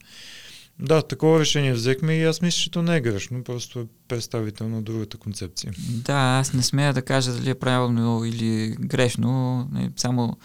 Да, 0.79 1.01
такова 1.01 1.39
решение 1.39 1.73
взехме 1.73 2.13
и 2.13 2.23
аз 2.23 2.41
мисля, 2.41 2.57
че 2.57 2.71
то 2.71 2.81
не 2.81 2.95
е 2.95 3.01
грешно, 3.01 3.43
просто 3.43 3.79
е 3.79 3.85
представител 4.07 4.69
на 4.69 4.81
другата 4.81 5.17
концепция. 5.17 5.73
Да, 5.89 6.39
аз 6.39 6.53
не 6.53 6.63
смея 6.63 6.93
да 6.93 7.01
кажа 7.01 7.33
дали 7.33 7.49
е 7.49 7.55
правилно 7.55 8.25
или 8.25 8.75
грешно. 8.79 9.67
Не, 9.71 9.91
Само 9.95 10.37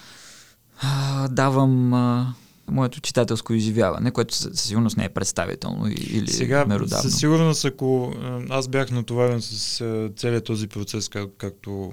а, 0.82 1.28
давам 1.28 1.94
а, 1.94 2.34
моето 2.70 3.00
читателско 3.00 3.54
изживяване, 3.54 4.10
което 4.10 4.34
със 4.34 4.60
сигурност 4.60 4.96
не 4.96 5.04
е 5.04 5.08
представително 5.08 5.88
или 5.88 6.28
Сега, 6.28 6.64
меродавно. 6.64 7.02
със 7.02 7.18
сигурност, 7.18 7.64
ако 7.64 8.14
аз 8.50 8.68
бях 8.68 8.90
натоварен 8.90 9.42
с 9.42 9.82
целият 10.16 10.44
този 10.44 10.66
процес, 10.66 11.08
как, 11.08 11.28
както 11.38 11.92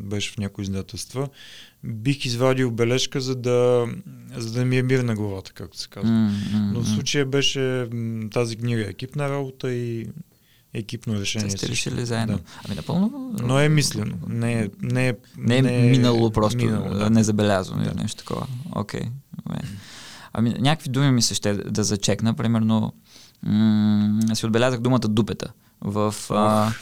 беше 0.00 0.32
в 0.32 0.38
някои 0.38 0.62
издателства, 0.62 1.28
бих 1.84 2.24
извадил 2.24 2.70
бележка, 2.70 3.20
за 3.20 3.34
да, 3.34 3.86
за 4.36 4.52
да 4.52 4.64
ми 4.64 4.78
е 4.78 4.82
мир 4.82 5.00
на 5.00 5.14
главата, 5.14 5.52
както 5.52 5.78
се 5.78 5.88
казва. 5.88 6.10
М, 6.10 6.32
Но 6.72 6.80
в 6.80 6.88
случая 6.88 7.26
беше 7.26 7.88
тази 8.30 8.56
книга 8.56 8.80
е 8.80 8.90
екипна 8.90 9.30
работа 9.30 9.72
и 9.72 10.06
екипно 10.74 11.14
решение. 11.14 11.48
Те 11.48 11.56
сте 11.56 11.68
решили 11.68 12.06
заедно. 12.06 12.36
Да. 12.36 12.42
Ами 12.64 12.74
напълно. 12.74 13.34
Но 13.42 13.60
е 13.60 13.68
мислено. 13.68 14.14
Не 14.28 14.52
е, 14.54 14.68
не 14.82 15.08
е, 15.08 15.14
Не 15.38 15.56
е 15.56 15.62
минало 15.82 16.30
просто, 16.30 16.56
минало, 16.58 16.90
да. 16.90 17.10
незабелязано 17.10 17.82
Да. 17.82 17.90
или 17.90 17.96
нещо 17.96 18.18
такова. 18.18 18.46
Окей. 18.72 19.02
добре. 19.38 19.58
Ами 20.38 20.54
някакви 20.58 20.90
думи 20.90 21.10
ми 21.10 21.22
се 21.22 21.34
ще 21.34 21.54
да 21.54 21.84
зачекна. 21.84 22.34
Примерно 22.34 22.92
м- 23.42 24.20
си 24.34 24.46
отбелязах 24.46 24.80
думата 24.80 24.98
дупета. 24.98 25.52
В, 25.80 26.14
а, 26.30 26.72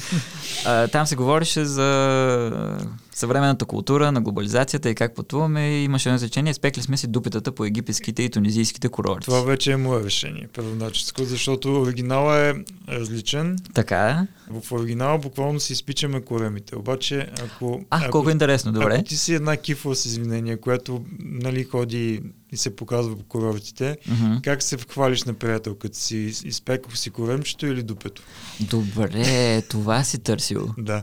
а, 0.66 0.88
там 0.88 1.06
се 1.06 1.16
говореше 1.16 1.64
за 1.64 2.78
съвременната 3.14 3.64
култура 3.64 4.12
на 4.12 4.20
глобализацията 4.20 4.90
и 4.90 4.94
как 4.94 5.14
пътуваме. 5.14 5.82
Имаше 5.82 6.08
едно 6.08 6.16
изречение, 6.16 6.54
спекли 6.54 6.82
сме 6.82 6.96
си 6.96 7.06
дупетата 7.06 7.52
по 7.52 7.64
египетските 7.64 8.22
и 8.22 8.30
тунизийските 8.30 8.88
курорти. 8.88 9.24
Това 9.24 9.40
вече 9.40 9.72
е 9.72 9.76
мое 9.76 10.04
решение, 10.04 10.48
първоначеско, 10.54 11.24
защото 11.24 11.80
оригинала 11.80 12.38
е 12.38 12.54
различен. 12.88 13.58
Така 13.74 14.08
е. 14.08 14.16
В 14.60 14.72
оригинала 14.72 15.18
буквално 15.18 15.60
си 15.60 15.72
изпичаме 15.72 16.20
коремите. 16.20 16.76
Обаче, 16.76 17.28
ако... 17.44 17.80
А, 17.90 18.02
ако, 18.02 18.10
колко 18.10 18.30
интересно, 18.30 18.72
добре. 18.72 18.94
Ако 18.94 19.04
ти 19.04 19.16
си 19.16 19.34
една 19.34 19.56
кифла 19.56 19.96
с 19.96 20.06
извинения, 20.06 20.60
която 20.60 21.04
нали, 21.18 21.64
ходи 21.64 22.20
и 22.52 22.56
се 22.56 22.76
показва 22.76 23.16
по 23.18 23.22
курортите, 23.24 23.96
Мгм. 24.08 24.34
как 24.42 24.62
се 24.62 24.76
хвалиш 24.90 25.24
на 25.24 25.34
приятелката 25.34 25.98
си? 25.98 26.16
Изпекох 26.44 26.96
си 26.96 27.10
коремчето 27.10 27.66
или 27.66 27.82
дупето? 27.82 28.22
Добре, 28.60 29.62
това 29.62 30.04
си 30.04 30.18
търсил. 30.18 30.68
Да. 30.78 31.02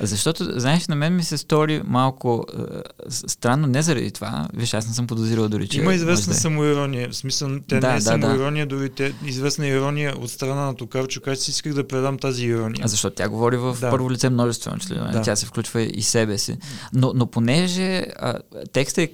Защото, 0.00 0.60
знаеш, 0.60 0.86
на 0.88 0.96
мен 0.96 1.16
ми 1.16 1.24
се 1.24 1.38
стори 1.46 1.82
малко 1.84 2.44
е, 2.58 2.62
странно, 3.08 3.66
не 3.66 3.82
заради 3.82 4.10
това. 4.10 4.48
Виж, 4.54 4.74
аз 4.74 4.88
не 4.88 4.94
съм 4.94 5.06
подозирал 5.06 5.48
дори, 5.48 5.68
че... 5.68 5.80
Има 5.80 5.94
известна 5.94 6.32
да 6.32 6.36
е. 6.36 6.40
самоирония. 6.40 7.08
В 7.10 7.16
смисъл, 7.16 7.48
те 7.68 7.80
Да, 7.80 7.88
не 7.88 7.92
е 7.92 7.96
да, 7.96 8.02
самоирония, 8.02 8.66
дори 8.66 8.90
те, 8.90 9.14
известна 9.24 9.66
ирония 9.66 10.14
от 10.18 10.30
страна 10.30 10.64
на 10.66 10.74
Токарчо, 10.74 11.20
как 11.20 11.38
си 11.38 11.50
исках 11.50 11.74
да 11.74 11.88
предам 11.88 12.18
тази 12.18 12.46
ирония. 12.46 12.84
А 12.84 12.88
защото 12.88 13.16
тя 13.16 13.28
говори 13.28 13.56
в 13.56 13.76
Да. 13.80 13.90
първо 13.90 14.10
лице 14.10 14.30
множествено 14.30 14.78
член. 14.78 15.08
Да. 15.12 15.22
Тя 15.22 15.36
се 15.36 15.46
включва 15.46 15.82
и 15.82 16.02
себе 16.02 16.38
си. 16.38 16.56
Но, 16.92 17.12
но 17.14 17.26
понеже 17.26 18.06
а, 18.18 18.34
текстът 18.72 18.98
е 18.98 19.12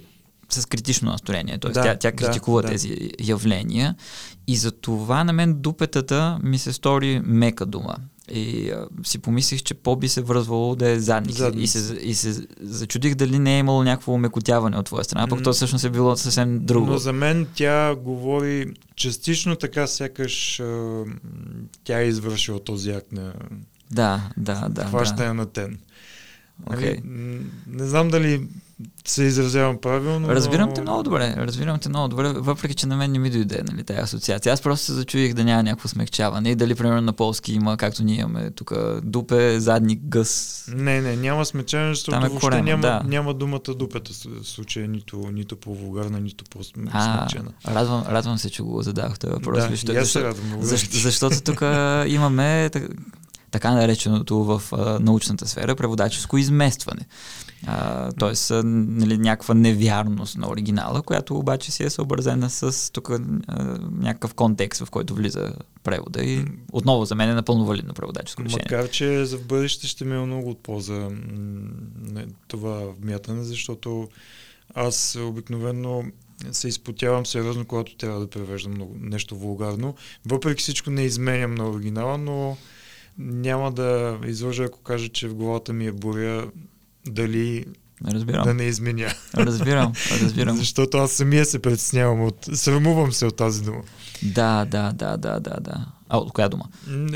с 0.49 0.65
критично 0.65 1.11
настроение, 1.11 1.57
т.е. 1.57 1.71
Да, 1.71 1.83
тя, 1.83 1.95
тя 1.95 2.11
да, 2.11 2.15
критикува 2.15 2.61
да. 2.61 2.67
тези 2.67 3.09
явления 3.19 3.95
и 4.47 4.55
за 4.55 4.71
това 4.71 5.23
на 5.23 5.33
мен 5.33 5.53
дупетата 5.53 6.39
ми 6.43 6.57
се 6.57 6.73
стори 6.73 7.21
мека 7.25 7.65
дума. 7.65 7.95
И 8.31 8.69
а, 8.71 8.87
си 9.03 9.19
помислих, 9.19 9.63
че 9.63 9.73
по-би 9.73 10.09
се 10.09 10.21
връзвало 10.21 10.75
да 10.75 10.89
е 10.89 10.99
задник. 10.99 11.35
И 11.35 11.37
Задница. 11.37 11.79
се, 11.79 11.93
и 11.95 12.15
се 12.15 12.47
зачудих 12.61 13.15
дали 13.15 13.39
не 13.39 13.55
е 13.55 13.59
имало 13.59 13.83
някакво 13.83 14.13
умекотяване 14.13 14.77
от 14.77 14.85
твоя 14.85 15.03
страна, 15.03 15.27
пък 15.27 15.43
то 15.43 15.53
всъщност 15.53 15.85
е 15.85 15.89
било 15.89 16.15
съвсем 16.15 16.65
друго. 16.65 16.85
Но 16.85 16.97
за 16.97 17.13
мен 17.13 17.47
тя 17.55 17.95
говори 17.95 18.73
частично 18.95 19.55
така, 19.55 19.87
сякаш 19.87 20.59
а, 20.59 21.03
тя 21.83 21.99
е 21.99 22.07
извършила 22.07 22.59
този 22.63 22.91
акт 22.91 23.11
на 23.11 23.33
Да, 23.91 24.29
да, 24.37 24.67
да. 24.69 24.85
хващане 24.85 25.27
да. 25.27 25.33
на 25.33 25.45
тен. 25.45 25.77
Окей. 26.65 26.97
Нали, 27.05 27.41
Не 27.67 27.85
знам 27.87 28.09
дали 28.09 28.47
се 29.05 29.23
изразявам 29.23 29.77
правилно. 29.77 30.29
Разбирам 30.29 30.69
но... 30.69 30.75
те 30.75 30.81
много 30.81 31.03
добре, 31.03 31.35
разбирам 31.37 31.79
те 31.79 31.89
много 31.89 32.07
добре, 32.07 32.29
въпреки 32.29 32.75
че 32.75 32.87
на 32.87 32.97
мен 32.97 33.11
не 33.11 33.19
ми 33.19 33.29
дойде 33.29 33.63
нали, 33.71 33.83
тази 33.83 33.99
асоциация. 33.99 34.53
Аз 34.53 34.61
просто 34.61 34.85
се 34.85 34.93
зачудих 34.93 35.33
да 35.33 35.43
няма 35.43 35.63
някакво 35.63 35.87
смягчаване 35.87 36.49
и 36.49 36.55
дали 36.55 36.75
примерно 36.75 37.01
на 37.01 37.13
полски 37.13 37.53
има, 37.53 37.77
както 37.77 38.03
ние 38.03 38.19
имаме 38.19 38.51
тук, 38.51 38.73
дупе, 39.03 39.59
задник, 39.59 39.99
гъс. 40.03 40.65
Не, 40.75 41.01
не, 41.01 41.15
няма 41.15 41.45
смечане, 41.45 41.89
защото 41.89 42.11
Там 42.11 42.25
е 42.25 42.27
въобще 42.27 42.47
корема, 42.47 42.63
няма, 42.63 42.81
да. 42.81 43.01
няма 43.05 43.33
думата 43.33 43.73
дупета 43.77 44.11
в 44.41 44.47
случая, 44.47 44.87
нито, 44.87 45.17
нито 45.33 45.55
по-вулгарна, 45.55 46.19
нито 46.19 46.45
А, 46.47 46.49
по-смечена. 46.49 47.51
радвам, 47.67 48.03
радвам 48.09 48.37
се, 48.37 48.49
че 48.49 48.63
го 48.63 48.81
задах 48.81 49.19
този 49.19 49.33
въпрос. 49.33 49.83
Да, 49.83 49.93
и 49.93 49.97
аз 49.97 50.09
се 50.09 50.23
радвам. 50.23 50.45
благодаря 50.49 50.67
защо, 50.67 50.91
ти. 50.91 50.97
защото 50.97 51.41
тук 51.41 51.61
имаме 52.07 52.69
так- 52.69 52.89
така 53.51 53.71
нареченото 53.71 54.43
в 54.43 54.61
а, 54.71 54.99
научната 54.99 55.47
сфера 55.47 55.75
преводаческо 55.75 56.37
изместване. 56.37 57.01
Тоест, 58.17 58.51
нали, 58.63 59.17
някаква 59.17 59.53
невярност 59.53 60.37
на 60.37 60.49
оригинала, 60.49 61.01
която 61.01 61.37
обаче 61.37 61.71
си 61.71 61.83
е 61.83 61.89
съобразена 61.89 62.49
с 62.49 62.91
тук 62.91 63.09
а, 63.09 63.19
някакъв 63.91 64.33
контекст, 64.33 64.85
в 64.85 64.89
който 64.89 65.15
влиза 65.15 65.53
превода 65.83 66.23
и 66.23 66.45
отново 66.71 67.05
за 67.05 67.15
мен 67.15 67.29
е 67.29 67.33
напълно 67.33 67.65
валидно 67.65 67.93
преводаческо 67.93 68.43
решение. 68.43 68.65
Макар, 68.71 68.89
че 68.89 69.25
за 69.25 69.37
в 69.37 69.45
бъдеще 69.45 69.87
ще 69.87 70.05
ми 70.05 70.15
е 70.15 70.19
много 70.19 70.49
от 70.49 70.63
полза 70.63 71.09
това 72.47 72.81
вмятане, 73.01 73.43
защото 73.43 74.09
аз 74.75 75.15
обикновено 75.15 76.03
се 76.51 76.67
изпотявам 76.67 77.25
сериозно, 77.25 77.65
когато 77.65 77.95
трябва 77.95 78.19
да 78.19 78.29
превеждам 78.29 78.71
много, 78.71 78.95
нещо 78.99 79.35
вулгарно. 79.35 79.95
Въпреки 80.25 80.61
всичко 80.61 80.89
не 80.89 81.01
изменям 81.01 81.55
на 81.55 81.69
оригинала, 81.69 82.17
но 82.17 82.57
няма 83.17 83.71
да 83.71 84.19
излъжа, 84.25 84.63
ако 84.63 84.79
кажа, 84.79 85.09
че 85.09 85.27
в 85.27 85.35
главата 85.35 85.73
ми 85.73 85.87
е 85.87 85.91
буря 85.91 86.51
дали 87.07 87.65
Разбирам. 88.07 88.43
да 88.43 88.53
не 88.53 88.63
изменя. 88.63 89.13
Разбирам, 89.35 89.93
разбирам. 90.11 90.57
Защото 90.57 90.97
аз 90.97 91.11
самия 91.11 91.45
се 91.45 91.59
притеснявам 91.59 92.21
от... 92.21 92.49
Срамувам 92.53 93.11
се 93.13 93.25
от 93.25 93.35
тази 93.35 93.63
дума. 93.63 93.81
Да, 94.23 94.65
да, 94.65 94.91
да, 94.91 95.17
да, 95.17 95.39
да, 95.39 95.57
да. 95.61 95.85
А 96.09 96.17
от 96.17 96.31
коя 96.31 96.49
дума? 96.49 96.63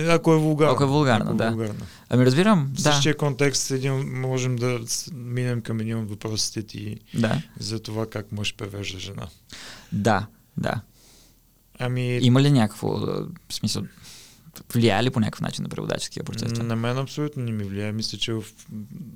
Ако 0.10 0.34
е 0.34 0.38
вулгарна. 0.38 0.74
Ако 0.74 0.84
е 0.84 0.88
вулгарна, 0.88 1.36
да. 1.36 1.50
вулгарна. 1.50 1.86
Ами 2.10 2.26
разбирам, 2.26 2.72
В 2.74 2.82
да. 2.82 2.82
същия 2.82 3.18
контекст 3.18 3.72
един, 3.72 4.20
можем 4.20 4.56
да 4.56 4.80
минем 5.14 5.62
към 5.62 5.80
един 5.80 5.98
от 5.98 6.10
въпросите 6.10 6.64
ти 6.64 7.00
Да, 7.14 7.42
за 7.60 7.80
това 7.80 8.10
как 8.10 8.32
мъж 8.32 8.56
превежда 8.56 9.00
жена. 9.00 9.28
да, 9.92 10.26
да. 10.58 10.82
Ами, 11.80 12.20
Има 12.22 12.42
ли 12.42 12.52
някакво 12.52 13.00
смисъл, 13.52 13.84
влияе 14.74 15.04
ли 15.04 15.10
по 15.10 15.20
някакъв 15.20 15.42
начин 15.42 15.64
на 15.64 15.70
преводаческия 15.70 16.24
процес? 16.24 16.52
на 16.60 16.76
мен 16.76 16.98
абсолютно 16.98 17.44
не 17.44 17.52
ми 17.52 17.64
влияе. 17.64 17.92
Мисля, 17.92 18.18
че 18.18 18.34
в 18.34 18.44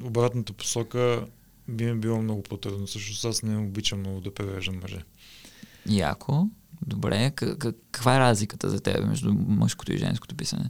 обратната 0.04 0.54
посока 0.54 1.26
би 1.68 1.86
ми 1.86 2.00
било 2.00 2.22
много 2.22 2.44
по-трудно. 2.44 2.88
Също 2.88 3.28
аз 3.28 3.44
не 3.44 3.58
обичам 3.58 4.00
много 4.00 4.22
да 4.22 4.34
превеждам 4.34 4.80
мъже. 4.82 5.04
Яко. 5.86 6.48
Добре. 6.88 7.32
Каква 7.36 8.16
е 8.16 8.20
разликата 8.20 8.70
за 8.70 8.80
теб 8.80 9.08
между 9.08 9.34
мъжкото 9.34 9.94
и 9.94 9.98
женското 9.98 10.36
писане? 10.36 10.70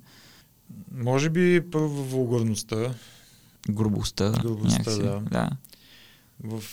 Може 0.92 1.30
би 1.30 1.62
първо 1.72 2.04
вулгарността. 2.04 2.94
Грубостта. 3.70 4.32
Грубостта, 4.42 4.78
някакси. 4.78 5.02
да. 5.02 5.22
да. 5.32 5.50
в 6.44 6.64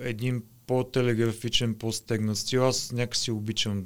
един 0.00 0.42
по-телеграфичен, 0.66 1.74
по-стегнат 1.74 2.38
стил. 2.38 2.66
Аз 2.66 2.92
някакси 2.92 3.30
обичам 3.30 3.84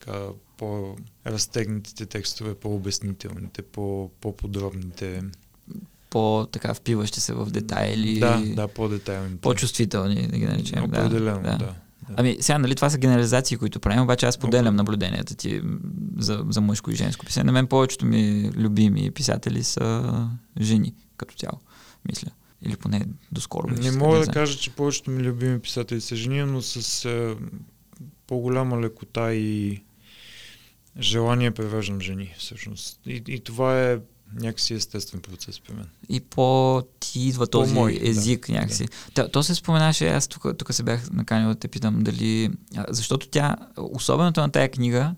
така 0.00 0.18
по-разтегнатите 0.58 2.06
текстове, 2.06 2.54
по-обяснителните, 2.54 3.62
по- 3.62 4.10
по-подробните. 4.20 5.22
По-така 6.10 6.74
впиващи 6.74 7.20
се 7.20 7.34
в 7.34 7.46
детайли. 7.46 8.18
Да, 8.20 8.42
да, 8.46 8.68
по-детайлните. 8.68 9.40
По-чувствителни, 9.40 10.26
да 10.26 10.38
ги 10.38 10.44
наречем. 10.46 10.78
да. 10.80 10.84
Определено, 10.84 11.42
да. 11.42 11.50
да. 11.50 11.58
да. 11.58 11.74
Ами 12.16 12.36
сега, 12.40 12.58
нали, 12.58 12.74
това 12.74 12.90
са 12.90 12.98
генерализации, 12.98 13.56
които 13.56 13.80
правим, 13.80 14.02
обаче 14.02 14.26
аз 14.26 14.38
поделям 14.38 14.76
наблюденията 14.76 15.34
ти 15.34 15.62
за, 16.18 16.44
за 16.48 16.60
мъжко 16.60 16.90
и 16.90 16.94
женско 16.94 17.26
писане. 17.26 17.44
На 17.44 17.52
мен 17.52 17.66
повечето 17.66 18.06
ми 18.06 18.50
любими 18.56 19.10
писатели 19.10 19.64
са 19.64 20.28
жени, 20.60 20.94
като 21.16 21.34
цяло, 21.34 21.58
мисля. 22.08 22.28
Или 22.62 22.76
поне 22.76 23.06
доскоро. 23.32 23.68
беше, 23.68 23.90
Не 23.90 23.96
мога 23.96 24.18
да 24.18 24.24
знам. 24.24 24.34
кажа, 24.34 24.58
че 24.58 24.70
повечето 24.70 25.10
ми 25.10 25.22
любими 25.22 25.60
писатели 25.60 26.00
са 26.00 26.16
жени, 26.16 26.42
но 26.42 26.62
с 26.62 27.04
е, 27.04 27.36
по-голяма 28.26 28.80
лекота 28.80 29.34
и 29.34 29.82
желание 30.98 31.50
превеждам 31.50 32.00
жени, 32.00 32.34
всъщност. 32.38 33.00
И, 33.06 33.22
и 33.28 33.40
това 33.40 33.82
е 33.82 33.98
някакси 34.34 34.74
естествен 34.74 35.20
процес 35.20 35.60
при 35.60 35.74
мен. 35.74 35.86
И 36.08 36.20
по 36.20 36.82
ти 37.00 37.20
идва 37.20 37.46
този 37.46 37.74
По-мой, 37.74 37.98
език 38.02 38.46
да, 38.46 38.52
някакси. 38.52 38.88
То, 39.14 39.28
то 39.28 39.42
се 39.42 39.54
споменаше, 39.54 40.08
аз 40.08 40.28
тук, 40.28 40.58
тук 40.58 40.74
се 40.74 40.82
бях 40.82 41.10
наканил 41.10 41.48
да 41.48 41.54
те 41.54 41.68
питам 41.68 42.02
дали... 42.02 42.50
Защото 42.88 43.28
тя, 43.28 43.56
особеното 43.76 44.40
на 44.40 44.50
тая 44.50 44.70
книга 44.70 45.14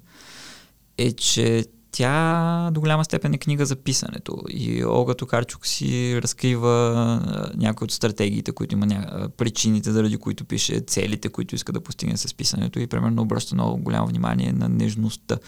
е, 0.99 1.13
че 1.13 1.67
тя 1.93 2.71
до 2.73 2.81
голяма 2.81 3.05
степен 3.05 3.35
е 3.35 3.39
книга 3.39 3.67
за 3.67 3.77
писането. 3.77 4.39
И 4.49 4.85
Олга 4.85 5.15
Токарчук 5.15 5.67
си 5.67 6.21
разкрива 6.23 7.51
някои 7.57 7.85
от 7.85 7.93
стратегиите, 7.93 8.53
които 8.53 8.75
има, 8.75 8.87
ня... 8.87 9.29
причините, 9.37 9.93
заради 9.93 10.17
които 10.17 10.45
пише, 10.45 10.81
целите, 10.81 11.29
които 11.29 11.55
иска 11.55 11.73
да 11.73 11.81
постигне 11.81 12.17
с 12.17 12.35
писането 12.35 12.79
и 12.79 12.87
примерно 12.87 13.23
обръща 13.23 13.55
много 13.55 13.83
голямо 13.83 14.07
внимание 14.07 14.53
на 14.53 14.69
нежността. 14.69 15.39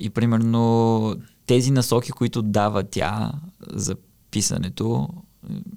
И 0.00 0.10
примерно 0.10 1.14
тези 1.46 1.70
насоки, 1.70 2.12
които 2.12 2.42
дава 2.42 2.82
тя 2.82 3.32
за 3.72 3.96
писането 4.30 5.08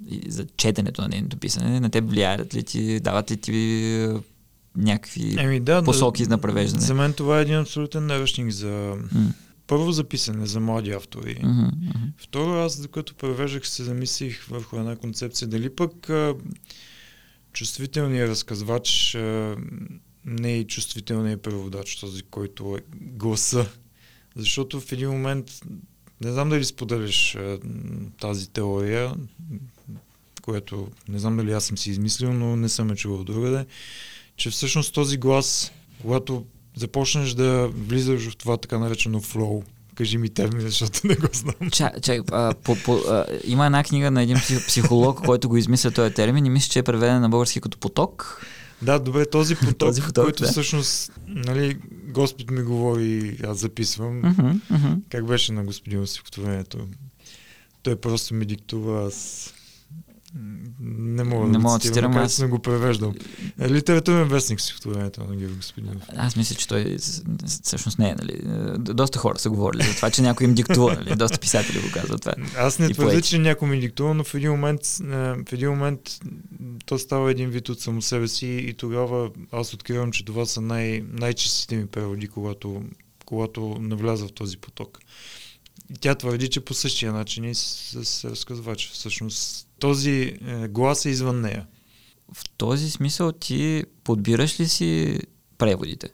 и 0.08 0.32
за 0.32 0.46
четенето 0.58 1.02
на 1.02 1.08
нейното 1.08 1.38
писане, 1.38 1.80
на 1.80 1.90
те 1.90 2.02
влияят 2.02 2.56
ли 2.56 2.64
ти, 2.64 3.00
дават 3.00 3.32
ли 3.32 3.38
ти 3.38 4.08
някакви 4.78 5.36
Еми 5.40 5.60
да, 5.60 5.84
посоки 5.84 6.24
да, 6.24 6.30
на 6.30 6.38
превеждане? 6.38 6.86
За 6.86 6.94
мен 6.94 7.14
това 7.14 7.40
е 7.40 7.42
един 7.42 7.56
абсолютен 7.56 8.06
наръчник 8.06 8.52
за... 8.52 8.96
М. 9.12 9.34
Първо 9.72 9.92
за 9.92 10.04
писане, 10.04 10.46
за 10.46 10.60
млади 10.60 10.92
автори. 10.92 11.40
Мгм. 11.44 11.68
Второ, 12.18 12.52
аз 12.52 12.82
докато 12.82 13.16
превеждах 13.16 13.68
се 13.68 13.84
замислих 13.84 14.46
върху 14.46 14.78
една 14.78 14.96
концепция. 14.96 15.48
Дали 15.48 15.76
пък 15.76 16.10
а, 16.10 16.36
чувствителният 17.54 18.30
разказвач 18.30 19.16
а, 19.16 19.56
не 20.26 20.54
е 20.54 20.60
и 20.60 20.68
чувствителният 20.68 21.42
преводач, 21.42 21.96
този, 21.96 22.24
който 22.24 22.78
е 22.78 22.84
гласа. 23.02 23.70
Защото 24.36 24.82
в 24.82 24.92
един 24.92 25.10
момент, 25.10 25.52
не 26.22 26.32
знам 26.32 26.50
дали 26.50 26.66
споделяш 26.66 27.36
а, 27.36 27.60
тази 28.20 28.50
теория, 28.50 29.14
което 30.42 30.92
не 31.10 31.20
знам 31.20 31.38
дали 31.38 31.52
аз 31.52 31.66
съм 31.66 31.78
си 31.78 31.90
измислил, 31.90 32.34
но 32.34 32.56
не 32.56 32.70
съм 32.70 32.92
е 32.92 32.96
чувал 32.96 33.24
другаде, 33.24 33.66
че 34.36 34.50
всъщност 34.50 34.94
този 34.94 35.18
глас, 35.18 35.72
когато 36.02 36.46
започнеш 36.76 37.34
да 37.34 37.68
влизаш 37.68 38.30
в 38.30 38.38
това 38.38 38.58
така 38.58 38.80
наречено 38.80 39.22
флоу, 39.22 39.64
кажи 39.96 40.18
ми 40.18 40.30
термин, 40.30 40.62
защото 40.62 41.08
не 41.08 41.16
го 41.16 41.28
знам. 41.34 41.70
Ча, 41.72 41.92
чай, 42.02 42.20
а, 42.32 42.54
по, 42.54 42.76
по, 42.76 42.94
а, 42.96 43.26
има 43.44 43.66
една 43.66 43.84
книга 43.84 44.12
на 44.12 44.24
един 44.24 44.38
псих- 44.38 44.68
психолог, 44.68 45.26
който 45.26 45.50
го 45.50 45.58
измисля 45.58 45.92
този 45.92 46.14
термин 46.14 46.46
и 46.46 46.50
мисля, 46.50 46.70
че 46.70 46.80
е 46.80 46.84
преведен 46.84 47.22
на 47.22 47.30
български 47.30 47.62
като 47.62 47.78
поток. 47.78 48.46
Да, 48.82 49.00
добре, 49.00 49.26
този 49.26 49.56
поток, 49.56 49.78
Този 49.78 50.02
поток, 50.02 50.24
който 50.24 50.44
да. 50.44 50.50
всъщност, 50.50 51.12
нали, 51.28 51.78
Господ 52.08 52.52
ми 52.52 52.62
говори, 52.64 53.38
аз 53.44 53.58
записвам. 53.58 54.18
Мгм, 54.20 54.48
мгм. 54.70 54.94
Как 55.10 55.26
беше 55.26 55.52
на 55.52 55.64
господин 55.64 56.08
стихотворението? 56.08 56.78
Той 57.84 57.96
просто 57.96 58.34
ми 58.34 58.46
диктува, 58.46 59.08
аз 59.08 59.54
не 60.80 61.24
мога 61.24 61.46
Не 61.46 61.52
да 61.52 61.60
мога 61.60 61.80
цитирам, 61.80 62.18
аз- 62.18 62.34
съм 62.34 62.50
го 62.50 62.60
превеждал. 62.60 63.14
Е, 63.60 63.70
Литературен 63.70 64.28
вестник 64.28 64.62
стихотворението 64.62 65.24
на 65.24 65.36
Георги 65.36 65.56
Господинов. 65.56 66.04
Аз 66.16 66.36
мисля, 66.36 66.56
че 66.56 66.68
той 66.68 66.98
всъщност 67.64 68.00
не 68.00 68.10
е, 68.10 68.16
нали. 68.16 68.32
Е, 68.34 68.78
Доста 68.78 69.20
хора 69.20 69.40
са 69.40 69.50
говорили 69.50 69.84
за 69.84 69.96
това, 69.96 70.10
че 70.12 70.22
някой 70.22 70.48
им 70.48 70.54
диктува, 70.54 70.94
нали. 70.96 71.16
Доста 71.16 71.40
писатели 71.40 71.80
го 71.80 71.88
казват 71.94 72.22
това. 72.22 72.34
Аз 72.58 72.80
не 72.80 72.90
твърдя, 72.90 73.22
че 73.22 73.38
някой 73.38 73.68
ми 73.70 73.80
диктува, 73.80 74.14
но 74.14 74.24
в 74.24 74.36
един 74.36 74.52
момент, 74.52 74.82
е, 74.82 75.06
в 75.44 75.54
един 75.54 75.70
момент 75.70 76.00
то 76.86 77.00
става 77.00 77.32
един 77.32 77.50
вид 77.50 77.70
от 77.70 77.80
само 77.82 78.02
себе 78.02 78.28
си 78.28 78.48
и 78.48 78.74
тогава 78.74 79.30
аз 79.52 79.74
откривам, 79.74 80.12
че 80.12 80.26
това 80.26 80.46
са 80.46 80.62
най- 80.62 81.04
най-чистите 81.12 81.76
ми 81.76 81.88
преводи, 81.88 82.28
когато, 82.28 82.84
когато 83.26 83.78
навляза 83.80 84.28
в 84.28 84.34
този 84.34 84.58
поток. 84.58 85.00
Тя 86.00 86.16
твърди, 86.16 86.50
че 86.50 86.62
по 86.62 86.74
същия 86.74 87.14
начин 87.14 87.44
и 87.44 87.56
с, 87.56 88.06
с 88.06 88.26
разказвач. 88.26 88.90
Всъщност 88.94 89.68
този 89.80 90.12
е, 90.48 90.68
глас 90.68 91.06
е 91.06 91.10
извън 91.10 91.42
нея. 91.42 91.68
В 92.34 92.44
този 92.58 92.92
смисъл 92.92 93.32
ти 93.32 93.84
подбираш 94.04 94.60
ли 94.60 94.68
си 94.68 95.20
преводите? 95.58 96.10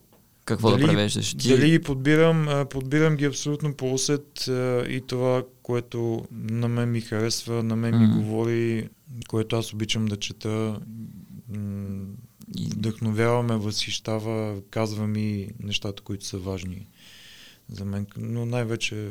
Какво 0.46 0.70
Дали- 0.72 0.82
да 0.82 0.88
превеждаш? 0.88 1.34
Ти... 1.38 1.48
Дали 1.48 1.70
ги 1.70 1.82
подбирам? 1.82 2.66
Подбирам 2.70 3.16
ги 3.16 3.26
абсолютно 3.26 3.74
по 3.74 3.94
усет 3.94 4.44
и 4.90 5.02
това, 5.08 5.44
което 5.64 6.26
на 6.32 6.68
мен 6.68 6.92
ми 6.92 7.02
харесва, 7.02 7.64
на 7.64 7.76
мен 7.76 8.00
ми 8.00 8.08
Мгм. 8.08 8.18
говори, 8.18 8.90
което 9.28 9.56
аз 9.56 9.74
обичам 9.74 10.06
да 10.06 10.18
чета, 10.18 10.80
м, 11.50 12.06
И... 12.58 12.66
вдъхновява 12.66 13.44
ме, 13.44 13.58
възхищава, 13.58 14.62
казва 14.70 15.08
ми 15.08 15.50
нещата, 15.64 16.04
които 16.04 16.26
са 16.26 16.38
важни 16.38 16.88
за 17.70 17.86
мен. 17.86 18.06
Но 18.18 18.46
най-вече, 18.46 19.10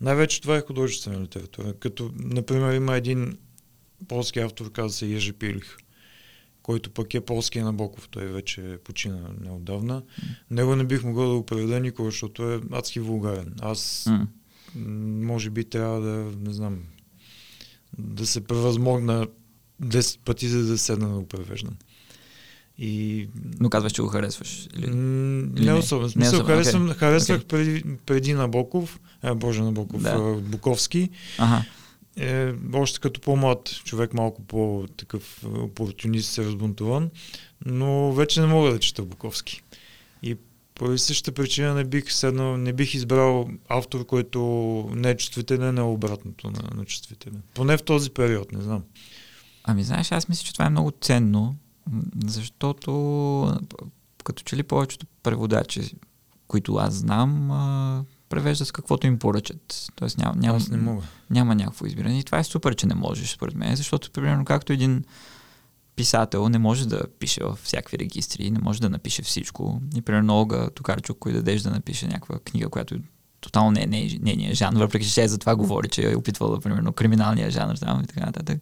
най-вече 0.00 0.42
това 0.42 0.56
е 0.56 0.60
художествена 0.60 1.20
литература. 1.20 1.74
Като, 1.74 2.10
например, 2.16 2.74
има 2.74 2.96
един 2.96 3.38
полски 4.08 4.38
автор, 4.38 4.72
казва 4.72 4.90
се 4.90 5.14
Ежи 5.14 5.32
Пилих, 5.32 5.76
който 6.62 6.90
пък 6.90 7.14
е 7.14 7.20
полски 7.20 7.60
Набоков. 7.60 8.08
Той 8.08 8.26
вече 8.26 8.78
почина 8.84 9.28
неотдавна. 9.40 10.02
Него 10.50 10.76
не 10.76 10.84
бих 10.84 11.04
могъл 11.04 11.28
да 11.30 11.36
го 11.36 11.46
преведа 11.46 11.80
никога, 11.80 12.10
защото 12.10 12.52
е 12.52 12.60
адски 12.72 13.00
вулгарен. 13.00 13.54
Аз 13.60 14.06
м, 14.08 14.26
може 15.26 15.50
би 15.50 15.64
трябва 15.64 16.00
да, 16.00 16.32
не 16.38 16.52
знам, 16.52 16.78
да 17.98 18.26
се 18.26 18.44
превъзмогна 18.44 19.26
10 19.82 20.18
пъти, 20.18 20.48
за 20.48 20.66
да 20.66 20.78
седна 20.78 21.08
да 21.08 21.14
го 21.14 21.28
превеждам. 21.28 21.76
И 22.78 23.28
Но 23.60 23.70
казваш, 23.70 23.92
че 23.92 24.02
го 24.02 24.08
харесваш. 24.08 24.68
Или... 24.78 24.90
не 24.90 25.72
особено. 25.72 26.08
В 26.08 26.16
Не 26.16 26.24
Смисъл, 26.24 26.34
особено, 26.34 26.46
харесвам, 26.56 26.84
окей. 26.84 26.94
харесвах 26.94 27.36
Окей. 27.38 27.48
преди, 27.48 27.84
преди 28.06 28.34
Набоков, 28.34 29.00
а, 29.22 29.34
Боже 29.34 29.62
Набоков, 29.62 30.02
Да. 30.02 30.10
а, 30.10 30.40
Буковски. 30.40 31.10
Ага. 31.38 31.64
Е, 32.16 32.52
още 32.74 33.00
като 33.00 33.20
по-млад 33.20 33.80
човек, 33.84 34.14
малко 34.14 34.42
по-такъв 34.42 35.44
опортунист 35.44 36.32
се 36.32 36.44
разбунтуван, 36.44 37.10
но 37.66 38.12
вече 38.12 38.40
не 38.40 38.46
мога 38.46 38.72
да 38.72 38.78
чета 38.78 39.02
Буковски. 39.02 39.62
И 40.22 40.36
поради 40.74 40.98
същата 40.98 41.32
причина 41.32 41.74
не 41.74 41.84
бих 41.84 42.12
седнал, 42.12 42.56
не 42.56 42.72
бих 42.72 42.94
избрал 42.94 43.48
автор, 43.68 44.06
който 44.06 44.40
не 44.94 45.10
е 45.10 45.16
чувствителен, 45.16 45.78
а 45.78 45.80
е 45.80 45.84
обратното 45.84 46.50
на, 46.50 46.62
на 46.74 46.84
чувствителен. 46.84 47.42
Поне 47.54 47.76
в 47.76 47.82
този 47.82 48.10
период, 48.10 48.52
не 48.52 48.62
знам. 48.62 48.82
Ами 49.64 49.84
знаеш, 49.84 50.12
аз 50.12 50.28
мисля, 50.28 50.44
че 50.44 50.52
това 50.52 50.66
е 50.66 50.70
много 50.70 50.92
ценно, 51.00 51.56
защото 52.26 52.90
като 54.24 54.42
че 54.42 54.56
ли 54.56 54.62
повечето 54.62 55.06
преводачи, 55.22 55.94
които 56.48 56.74
аз 56.74 56.94
знам, 56.94 57.50
а, 57.50 58.04
превеждат 58.28 58.72
каквото 58.72 59.06
им 59.06 59.18
поръчат. 59.18 59.88
Тоест 59.96 60.18
няма, 60.18 60.34
няма, 60.36 60.56
Аз 60.56 60.68
не 60.68 60.76
мога. 60.76 61.02
няма 61.30 61.54
някакво 61.54 61.86
избиране. 61.86 62.18
И 62.18 62.24
това 62.24 62.38
е 62.38 62.44
супер, 62.44 62.74
че 62.74 62.86
не 62.86 62.94
можеш, 62.94 63.30
според 63.30 63.54
мен, 63.54 63.76
защото, 63.76 64.10
примерно, 64.10 64.44
както 64.44 64.72
един 64.72 65.04
писател 65.96 66.48
не 66.48 66.58
може 66.58 66.88
да 66.88 67.02
пише 67.18 67.44
във 67.44 67.58
всякакви 67.58 67.98
регистри, 67.98 68.50
не 68.50 68.58
може 68.58 68.80
да 68.80 68.90
напише 68.90 69.22
всичко. 69.22 69.80
И, 69.96 70.02
примерно, 70.02 70.34
Олга 70.34 70.70
Токарчук, 70.70 71.18
кой 71.18 71.32
дадеш 71.32 71.62
да 71.62 71.70
напише 71.70 72.06
някаква 72.06 72.38
книга, 72.38 72.68
която 72.68 72.96
тотално 73.40 73.70
не 73.70 73.82
е 73.82 73.86
не, 73.86 74.18
нейният 74.20 74.56
жанр, 74.56 74.78
въпреки 74.78 75.08
че 75.08 75.14
тя 75.14 75.28
за 75.28 75.38
това 75.38 75.56
говори, 75.56 75.88
че 75.88 76.10
е 76.10 76.16
опитвала, 76.16 76.60
примерно, 76.60 76.92
криминалния 76.92 77.50
жанр 77.50 77.76
там 77.76 78.00
и 78.00 78.06
така 78.06 78.26
нататък. 78.26 78.60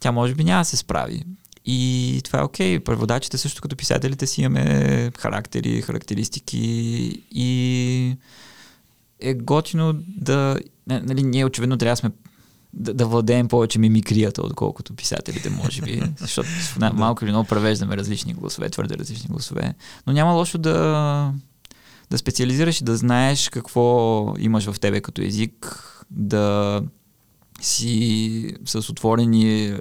Тя 0.00 0.12
може 0.12 0.34
би 0.34 0.44
няма 0.44 0.60
да 0.60 0.64
се 0.64 0.76
справи. 0.76 1.24
И 1.66 2.20
това 2.24 2.38
е 2.38 2.42
окей. 2.42 2.80
Преводачите 2.80 3.38
също 3.38 3.62
като 3.62 3.76
писателите 3.76 4.26
си 4.26 4.42
имаме 4.42 5.10
характери, 5.18 5.82
характеристики 5.82 6.58
и 7.30 8.16
е 9.20 9.34
готино 9.34 9.94
да... 10.06 10.58
Нали, 10.86 11.22
ние 11.22 11.44
очевидно 11.44 11.76
трябва 11.76 11.92
да 11.92 11.96
сме 11.96 12.10
да, 12.72 12.94
да 12.94 13.06
владеем 13.06 13.48
повече 13.48 13.78
мимикрията, 13.78 14.42
отколкото 14.42 14.94
писателите, 14.94 15.50
може 15.50 15.82
би. 15.82 16.02
Защото 16.18 16.48
на, 16.78 16.92
малко 16.92 17.24
или 17.24 17.30
много 17.30 17.48
превеждаме 17.48 17.96
различни 17.96 18.34
гласове, 18.34 18.70
твърде 18.70 18.98
различни 18.98 19.28
гласове. 19.30 19.74
Но 20.06 20.12
няма 20.12 20.32
лошо 20.32 20.58
да, 20.58 21.32
да 22.10 22.18
специализираш 22.18 22.80
и 22.80 22.84
да 22.84 22.96
знаеш 22.96 23.48
какво 23.48 24.34
имаш 24.38 24.70
в 24.70 24.80
тебе 24.80 25.00
като 25.00 25.22
език, 25.22 25.82
да 26.10 26.82
си 27.60 28.54
с 28.64 28.90
отворени 28.90 29.74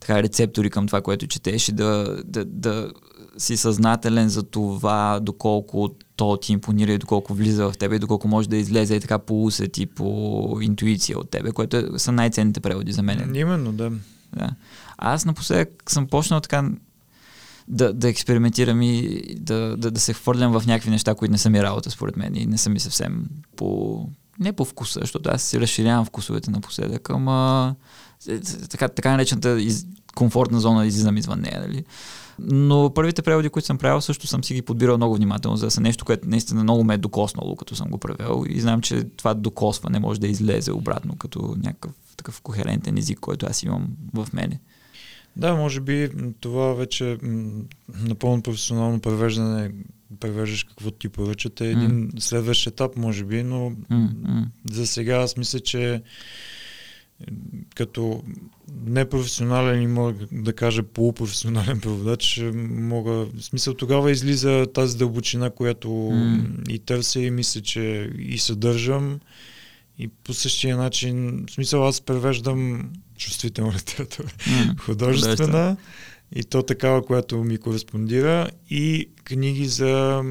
така, 0.00 0.22
рецептори 0.22 0.70
към 0.70 0.86
това, 0.86 1.00
което 1.00 1.26
четеш 1.26 1.68
и 1.68 1.72
да, 1.72 2.22
да, 2.24 2.44
да 2.44 2.92
си 3.38 3.56
съзнателен 3.56 4.28
за 4.28 4.42
това, 4.42 5.20
доколко 5.22 5.90
то 6.16 6.36
ти 6.36 6.52
импонира 6.52 6.92
и 6.92 6.98
доколко 6.98 7.34
влиза 7.34 7.70
в 7.70 7.78
тебе 7.78 7.96
и 7.96 7.98
доколко 7.98 8.28
може 8.28 8.48
да 8.48 8.56
излезе 8.56 8.94
и 8.94 9.00
така 9.00 9.18
по 9.18 9.44
усет 9.44 9.78
и 9.78 9.86
по 9.86 10.58
интуиция 10.60 11.18
от 11.18 11.30
тебе, 11.30 11.50
което 11.50 11.76
е, 11.76 11.84
са 11.96 12.12
най-ценните 12.12 12.60
преводи 12.60 12.92
за 12.92 13.02
мен. 13.02 13.34
Именно, 13.34 13.72
да. 13.72 13.92
Да. 14.36 14.50
Аз 14.98 15.24
напоследък 15.24 15.82
съм 15.88 16.06
почнал 16.06 16.40
така 16.40 16.70
да, 17.68 17.92
да 17.92 18.08
експериментирам 18.08 18.82
и 18.82 19.22
да, 19.36 19.76
да, 19.76 19.90
да 19.90 20.00
се 20.00 20.12
хвърлям 20.12 20.60
в 20.60 20.66
някакви 20.66 20.90
неща, 20.90 21.14
които 21.14 21.32
не 21.32 21.38
са 21.38 21.50
ми 21.50 21.62
работа, 21.62 21.90
според 21.90 22.16
мен, 22.16 22.36
и 22.36 22.46
не 22.46 22.58
са 22.58 22.70
ми 22.70 22.80
съвсем 22.80 23.24
по 23.56 24.08
не 24.40 24.52
по 24.52 24.64
вкуса, 24.64 25.00
защото 25.00 25.30
аз 25.32 25.42
си 25.42 25.60
разширявам 25.60 26.04
вкусовете 26.04 26.50
напоследък, 26.50 27.10
ама 27.10 27.74
така, 28.70 28.88
така 28.88 29.10
наречената 29.10 29.60
из, 29.60 29.86
комфортна 30.14 30.60
зона 30.60 30.86
излизам 30.86 31.16
извън 31.16 31.40
нея. 31.40 31.60
Нали? 31.60 31.84
Но 32.38 32.92
първите 32.94 33.22
преводи, 33.22 33.48
които 33.48 33.66
съм 33.66 33.78
правил, 33.78 34.00
също 34.00 34.26
съм 34.26 34.44
си 34.44 34.54
ги 34.54 34.62
подбирал 34.62 34.96
много 34.96 35.14
внимателно, 35.14 35.56
за 35.56 35.66
да 35.66 35.70
са 35.70 35.80
нещо, 35.80 36.04
което 36.04 36.28
наистина 36.28 36.62
много 36.62 36.84
ме 36.84 36.94
е 36.94 36.98
докоснало, 36.98 37.56
като 37.56 37.76
съм 37.76 37.88
го 37.88 37.98
превел. 37.98 38.44
И 38.48 38.60
знам, 38.60 38.80
че 38.80 39.04
това 39.04 39.34
докосване 39.34 39.98
може 39.98 40.20
да 40.20 40.28
излезе 40.28 40.72
обратно 40.72 41.16
като 41.16 41.56
някакъв 41.64 41.92
такъв 42.16 42.40
кохерентен 42.40 42.98
език, 42.98 43.20
който 43.20 43.46
аз 43.46 43.62
имам 43.62 43.88
в 44.14 44.28
мене. 44.32 44.60
Да, 45.36 45.54
може 45.54 45.80
би 45.80 46.10
това 46.40 46.74
вече 46.74 47.18
напълно 47.88 48.42
професионално 48.42 49.00
превеждане, 49.00 49.70
превеждаш 50.20 50.64
какво 50.64 50.90
ти 50.90 51.08
поръчат 51.08 51.60
е 51.60 51.70
един 51.70 52.10
mm. 52.10 52.20
следващ 52.20 52.66
етап, 52.66 52.96
може 52.96 53.24
би, 53.24 53.42
но 53.42 53.70
mm-hmm. 53.70 54.44
за 54.70 54.86
сега 54.86 55.16
аз 55.16 55.36
мисля, 55.36 55.60
че 55.60 56.02
като 57.74 58.22
непрофесионален 58.86 59.82
и 59.82 59.86
мога 59.86 60.14
да 60.32 60.52
кажа 60.52 60.82
полупрофесионален 60.82 61.80
преводач, 61.80 62.42
мога, 62.54 63.10
в 63.10 63.30
смисъл 63.40 63.74
тогава 63.74 64.10
излиза 64.10 64.66
тази 64.74 64.98
дълбочина, 64.98 65.50
която 65.50 65.88
mm. 65.88 66.68
и 66.68 66.78
търся 66.78 67.20
и 67.20 67.30
мисля, 67.30 67.60
че 67.60 68.10
и 68.18 68.38
съдържам. 68.38 69.20
И 69.98 70.08
по 70.08 70.34
същия 70.34 70.76
начин, 70.76 71.44
в 71.48 71.52
смисъл 71.52 71.86
аз 71.86 72.00
превеждам 72.00 72.90
чувствителна 73.16 73.72
литература, 73.76 74.28
mm. 74.28 74.80
художествена 74.80 75.76
и 76.32 76.44
то 76.44 76.62
такава, 76.62 77.06
която 77.06 77.44
ми 77.44 77.58
кореспондира 77.58 78.50
и 78.70 79.08
книги 79.24 79.66
за 79.66 80.22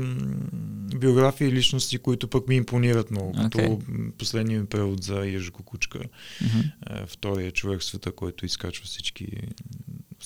биографии 0.98 1.48
и 1.48 1.52
личности, 1.52 1.98
които 1.98 2.28
пък 2.28 2.48
ми 2.48 2.56
импонират 2.56 3.12
много. 3.12 3.34
Okay. 3.34 3.52
Като 3.52 3.80
последния 4.18 4.60
ми 4.60 4.66
превод 4.66 5.04
за 5.04 5.28
Ежко 5.28 5.64
Кучка, 5.64 6.00
mm-hmm. 6.00 7.08
втория 7.08 7.52
човек 7.52 7.80
в 7.80 7.84
света, 7.84 8.12
който 8.12 8.46
изкачва 8.46 8.86
всички 8.86 9.28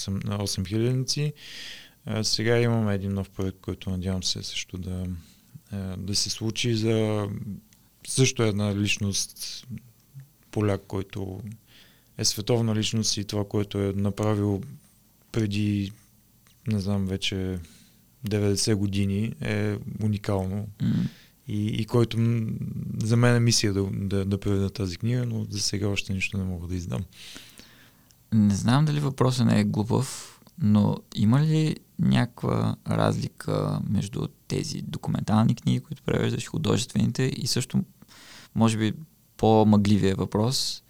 на 0.08 0.40
8 0.40 0.68
хилядници. 0.68 1.34
Сега 2.24 2.60
имаме 2.60 2.96
един 2.96 3.14
нов 3.14 3.30
проект, 3.30 3.58
който 3.62 3.90
надявам 3.90 4.24
се 4.24 4.44
също 4.44 4.78
да, 4.78 5.06
да 5.98 6.16
се 6.16 6.30
случи 6.30 6.76
за 6.76 7.28
също 8.08 8.44
една 8.44 8.76
личност, 8.76 9.68
поляк, 10.52 10.82
който 10.88 11.42
е 12.18 12.26
световна 12.26 12.76
личност 12.76 13.18
и 13.18 13.26
това, 13.26 13.48
което 13.48 13.80
е 13.80 13.94
направил 13.96 14.62
преди, 15.32 15.92
не 16.68 16.80
знам, 16.80 17.06
вече 17.06 17.60
90 18.28 18.76
години 18.76 19.34
е 19.42 19.78
уникално. 20.04 20.68
Mm. 20.80 21.08
И, 21.48 21.68
и 21.68 21.86
който 21.86 22.18
за 23.04 23.18
мен 23.18 23.36
е 23.36 23.40
мисия 23.40 23.74
да, 23.74 23.90
да, 23.94 24.26
да 24.26 24.40
преведа 24.40 24.70
тази 24.70 24.98
книга, 24.98 25.26
но 25.26 25.46
за 25.50 25.60
сега 25.60 25.88
още 25.88 26.14
нищо 26.14 26.38
не 26.38 26.44
мога 26.44 26.68
да 26.68 26.76
издам. 26.76 27.02
Не 28.34 28.56
знам 28.56 28.86
дали 28.86 29.00
въпросът 29.00 29.46
не 29.46 29.60
е 29.60 29.64
глупав, 29.64 30.40
но 30.62 30.98
има 31.16 31.42
ли 31.42 31.76
някаква 32.00 32.76
разлика 32.90 33.80
между 33.90 34.28
тези 34.48 34.82
документални 34.82 35.56
книги, 35.56 35.80
които 35.80 36.04
превеждаш, 36.04 36.48
художествените 36.48 37.32
и 37.38 37.48
също, 37.48 37.84
може 38.56 38.78
би, 38.78 38.94
по-мъгливия 39.38 40.16
въпрос, 40.16 40.84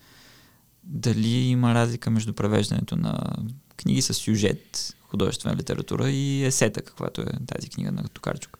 дали 0.84 1.30
има 1.30 1.74
разлика 1.74 2.12
между 2.12 2.34
превеждането 2.34 2.96
на 2.96 3.36
книги 3.82 4.02
с 4.02 4.14
сюжет, 4.14 4.96
художествена 5.02 5.56
литература 5.56 6.10
и 6.10 6.44
есета, 6.44 6.82
каквато 6.82 7.22
е 7.22 7.26
тази 7.48 7.70
книга 7.70 7.92
на 7.92 8.08
Токарчук. 8.08 8.58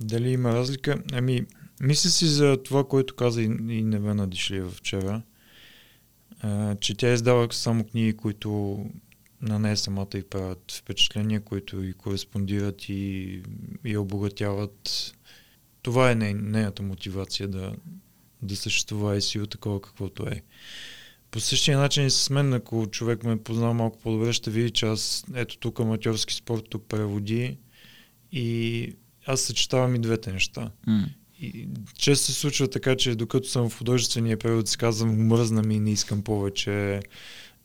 Дали 0.00 0.30
има 0.30 0.52
разлика? 0.52 1.02
Ами, 1.12 1.46
мисля 1.80 2.10
си 2.10 2.26
за 2.26 2.62
това, 2.62 2.84
което 2.84 3.16
каза 3.16 3.42
и, 3.42 3.44
и 3.44 3.82
Невена 3.82 4.26
Дишлиева 4.26 4.70
вчера, 4.70 5.22
а, 6.40 6.74
че 6.74 6.94
тя 6.94 7.12
издава 7.12 7.48
само 7.52 7.84
книги, 7.84 8.16
които 8.16 8.78
на 9.42 9.58
нея 9.58 9.76
самата 9.76 10.08
и 10.14 10.22
правят 10.22 10.72
впечатления, 10.72 11.40
които 11.40 11.84
и 11.84 11.92
кореспондират 11.92 12.88
и, 12.88 13.42
и 13.84 13.96
обогатяват. 13.96 15.12
Това 15.82 16.10
е 16.10 16.14
не, 16.14 16.34
нейната 16.34 16.82
мотивация 16.82 17.48
да, 17.48 17.72
да 18.42 18.56
съществува 18.56 19.16
и 19.16 19.22
си 19.22 19.46
такова 19.50 19.80
каквото 19.80 20.26
е. 20.26 20.42
По 21.36 21.40
същия 21.40 21.78
начин 21.78 22.06
и 22.06 22.10
с 22.10 22.30
мен, 22.30 22.52
ако 22.52 22.86
човек 22.86 23.24
ме 23.24 23.42
познава 23.42 23.74
малко 23.74 23.98
по-добре, 23.98 24.32
ще 24.32 24.50
види, 24.50 24.70
че 24.70 24.86
аз 24.86 25.24
ето 25.34 25.58
тук 25.58 25.80
аматьорски 25.80 26.34
спорт, 26.34 26.64
тук 26.70 26.84
преводи 26.88 27.58
и 28.32 28.92
аз 29.26 29.40
съчетавам 29.40 29.94
и 29.94 29.98
двете 29.98 30.32
неща. 30.32 30.70
Mm. 30.88 31.04
И 31.40 31.68
често 31.98 32.26
се 32.26 32.32
случва 32.32 32.70
така, 32.70 32.96
че 32.96 33.14
докато 33.14 33.48
съм 33.48 33.70
в 33.70 33.78
художествения 33.78 34.36
превод, 34.36 34.68
си 34.68 34.78
казвам, 34.78 35.26
мръзна 35.26 35.62
ми 35.62 35.74
и 35.74 35.80
не 35.80 35.90
искам 35.90 36.22
повече 36.22 37.00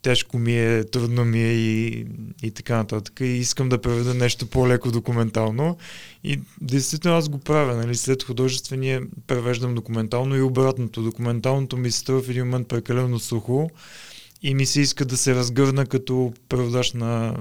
тежко 0.02 0.38
ми 0.38 0.58
е, 0.58 0.84
трудно 0.84 1.24
ми 1.24 1.42
е 1.42 1.52
и, 1.52 2.06
и 2.42 2.50
така 2.50 2.76
нататък. 2.76 3.20
И 3.20 3.24
искам 3.24 3.68
да 3.68 3.80
преведа 3.80 4.14
нещо 4.14 4.46
по-леко 4.46 4.90
документално. 4.90 5.76
И 6.24 6.40
действително 6.60 7.18
аз 7.18 7.28
го 7.28 7.38
правя. 7.38 7.76
Нали? 7.76 7.94
След 7.94 8.22
художествения 8.22 9.02
превеждам 9.26 9.74
документално 9.74 10.36
и 10.36 10.42
обратното. 10.42 11.02
Документалното 11.02 11.76
ми 11.76 11.90
се 11.90 11.98
струва 11.98 12.22
в 12.22 12.28
един 12.28 12.44
момент 12.44 12.68
прекалено 12.68 13.18
сухо 13.18 13.70
и 14.42 14.54
ми 14.54 14.66
се 14.66 14.80
иска 14.80 15.04
да 15.04 15.16
се 15.16 15.34
разгърна 15.34 15.86
като 15.86 16.32
преводач 16.48 16.92
на 16.92 17.36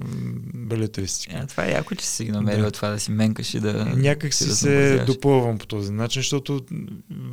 белетристика. 0.53 1.35
А, 1.37 1.47
това 1.47 1.65
е 1.65 1.71
яко, 1.71 1.95
че 1.95 2.05
си 2.05 2.25
ги 2.25 2.31
намерил 2.31 2.65
да. 2.65 2.71
това 2.71 2.89
да 2.89 2.99
си 2.99 3.11
менкаш 3.11 3.53
и 3.53 3.59
да... 3.59 3.85
Някак 3.95 4.33
си 4.33 4.47
да 4.47 4.55
се 4.55 5.03
допълвам 5.07 5.57
по 5.57 5.65
този 5.65 5.91
начин, 5.91 6.19
защото 6.19 6.65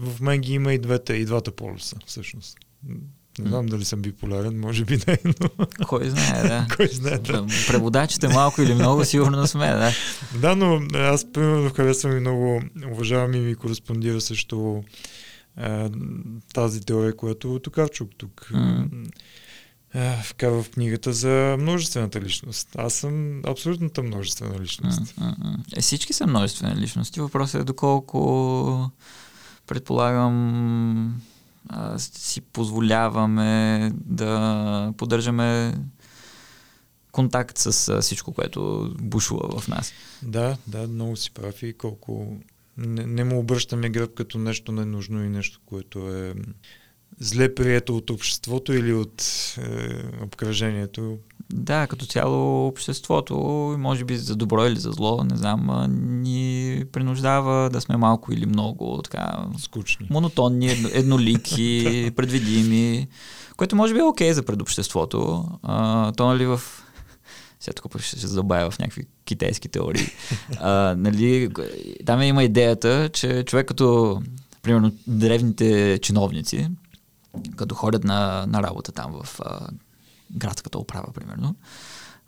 в 0.02 0.20
мен 0.20 0.40
ги 0.40 0.52
има 0.52 0.74
и 0.74 0.78
двете, 0.78 1.14
и 1.14 1.24
двата 1.24 1.50
полюса, 1.50 1.96
всъщност. 2.06 2.58
Не 3.38 3.48
знам 3.48 3.66
дали 3.66 3.84
съм 3.84 4.02
биполярен, 4.02 4.60
може 4.60 4.84
би 4.84 4.98
не, 5.06 5.18
но... 5.24 5.66
Кой 5.86 6.10
знае, 6.10 6.42
да. 6.42 6.66
Кой 6.76 6.86
знае, 6.86 7.18
да. 7.18 7.46
Преводачите 7.66 8.28
малко 8.28 8.62
или 8.62 8.74
много 8.74 9.04
сигурно 9.04 9.46
сме, 9.46 9.66
да. 9.66 9.92
Да, 10.40 10.56
но 10.56 10.80
аз 10.94 11.32
примерно 11.32 11.70
харесвам 11.70 12.16
и 12.16 12.20
много, 12.20 12.62
уважавам 12.90 13.34
и 13.34 13.38
ми 13.38 13.54
кореспондира 13.54 14.20
също 14.20 14.84
е, 15.60 15.90
тази 16.54 16.80
теория, 16.80 17.16
която 17.16 17.58
Токарчук 17.58 18.10
тук 18.18 18.50
mm. 18.54 19.10
е, 19.94 20.22
вкарва 20.22 20.62
в 20.62 20.70
книгата 20.70 21.12
за 21.12 21.56
множествената 21.58 22.20
личност. 22.20 22.68
Аз 22.78 22.94
съм 22.94 23.42
абсолютната 23.44 24.02
множествена 24.02 24.60
личност. 24.60 25.00
Mm-hmm. 25.00 25.76
Е, 25.76 25.80
всички 25.80 26.12
са 26.12 26.26
множествени 26.26 26.76
личности. 26.76 27.20
Въпросът 27.20 27.60
е 27.60 27.64
доколко 27.64 28.90
предполагам 29.66 31.20
а, 31.68 31.98
си 31.98 32.40
позволяваме 32.40 33.92
да 33.94 34.92
поддържаме 34.96 35.74
контакт 37.12 37.58
с 37.58 37.88
а, 37.88 38.00
всичко, 38.00 38.32
което 38.32 38.92
бушува 39.00 39.60
в 39.60 39.68
нас. 39.68 39.92
Да, 40.22 40.56
да, 40.66 40.88
много 40.88 41.16
си 41.16 41.30
прав 41.30 41.62
и 41.62 41.72
колко 41.72 42.36
не, 42.76 43.06
не 43.06 43.24
му 43.24 43.38
обръщаме 43.38 43.90
гръб 43.90 44.14
като 44.14 44.38
нещо 44.38 44.72
ненужно 44.72 45.24
и 45.24 45.28
нещо, 45.28 45.60
което 45.66 46.14
е 46.14 46.34
зле 47.20 47.54
прието 47.54 47.96
от 47.96 48.10
обществото 48.10 48.72
или 48.72 48.92
от 48.92 49.22
е, 49.58 50.22
обкръжението. 50.22 51.18
Да, 51.52 51.86
като 51.86 52.06
цяло 52.06 52.66
обществото, 52.66 53.36
може 53.78 54.04
би 54.04 54.16
за 54.16 54.36
добро 54.36 54.66
или 54.66 54.78
за 54.78 54.90
зло, 54.90 55.24
не 55.24 55.36
знам, 55.36 55.86
ни 56.22 56.57
принуждава 56.84 57.70
да 57.70 57.80
сме 57.80 57.96
малко 57.96 58.32
или 58.32 58.46
много 58.46 59.00
така... 59.04 59.46
Скучни. 59.58 60.06
Монотонни, 60.10 60.68
еднолики, 60.92 62.12
предвидими, 62.16 63.08
което 63.56 63.76
може 63.76 63.94
би 63.94 64.00
е 64.00 64.02
окей 64.02 64.30
okay 64.30 64.32
за 64.32 64.42
предобществото. 64.42 65.44
А, 65.62 66.12
то 66.12 66.26
нали 66.26 66.46
в 66.46 66.60
сега 67.60 67.74
тук 67.74 68.00
ще 68.00 68.20
се 68.20 68.26
забавя 68.26 68.70
в 68.70 68.78
някакви 68.78 69.06
китайски 69.24 69.68
теории. 69.68 70.06
А, 70.60 70.94
нали, 70.98 71.48
там 72.06 72.22
има 72.22 72.44
идеята, 72.44 73.08
че 73.12 73.44
човек 73.44 73.66
като, 73.66 74.22
примерно, 74.62 74.92
древните 75.06 75.98
чиновници, 76.02 76.68
като 77.56 77.74
ходят 77.74 78.04
на, 78.04 78.44
на 78.48 78.62
работа 78.62 78.92
там 78.92 79.22
в 79.22 79.40
а, 79.44 79.68
градската 80.30 80.78
управа, 80.78 81.12
примерно, 81.14 81.54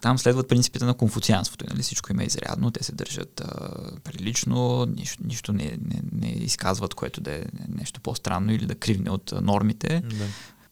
там 0.01 0.19
следват 0.19 0.49
принципите 0.49 0.85
на 0.85 0.95
конфуцианството. 0.95 1.65
Нали? 1.71 1.83
Всичко 1.83 2.13
има 2.13 2.25
изрядно, 2.25 2.71
те 2.71 2.85
се 2.85 2.93
държат 2.93 3.41
а, 3.41 3.71
прилично, 4.05 4.87
нищо, 4.97 5.23
нищо 5.27 5.53
не, 5.53 5.65
не, 5.65 6.03
не 6.13 6.29
изказват, 6.29 6.95
което 6.95 7.21
да 7.21 7.35
е 7.35 7.43
нещо 7.69 8.01
по-странно 8.01 8.53
или 8.53 8.67
да 8.67 8.75
кривне 8.75 9.11
от 9.11 9.33
а, 9.33 9.41
нормите. 9.41 10.03
Да. 10.19 10.25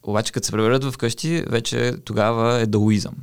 Обаче, 0.02 0.32
като 0.32 0.46
се 0.46 0.52
превърнат 0.52 0.84
в 0.84 0.96
къщи, 0.98 1.44
вече 1.48 1.94
тогава 2.04 2.60
е 2.60 2.66
даоизъм. 2.66 3.14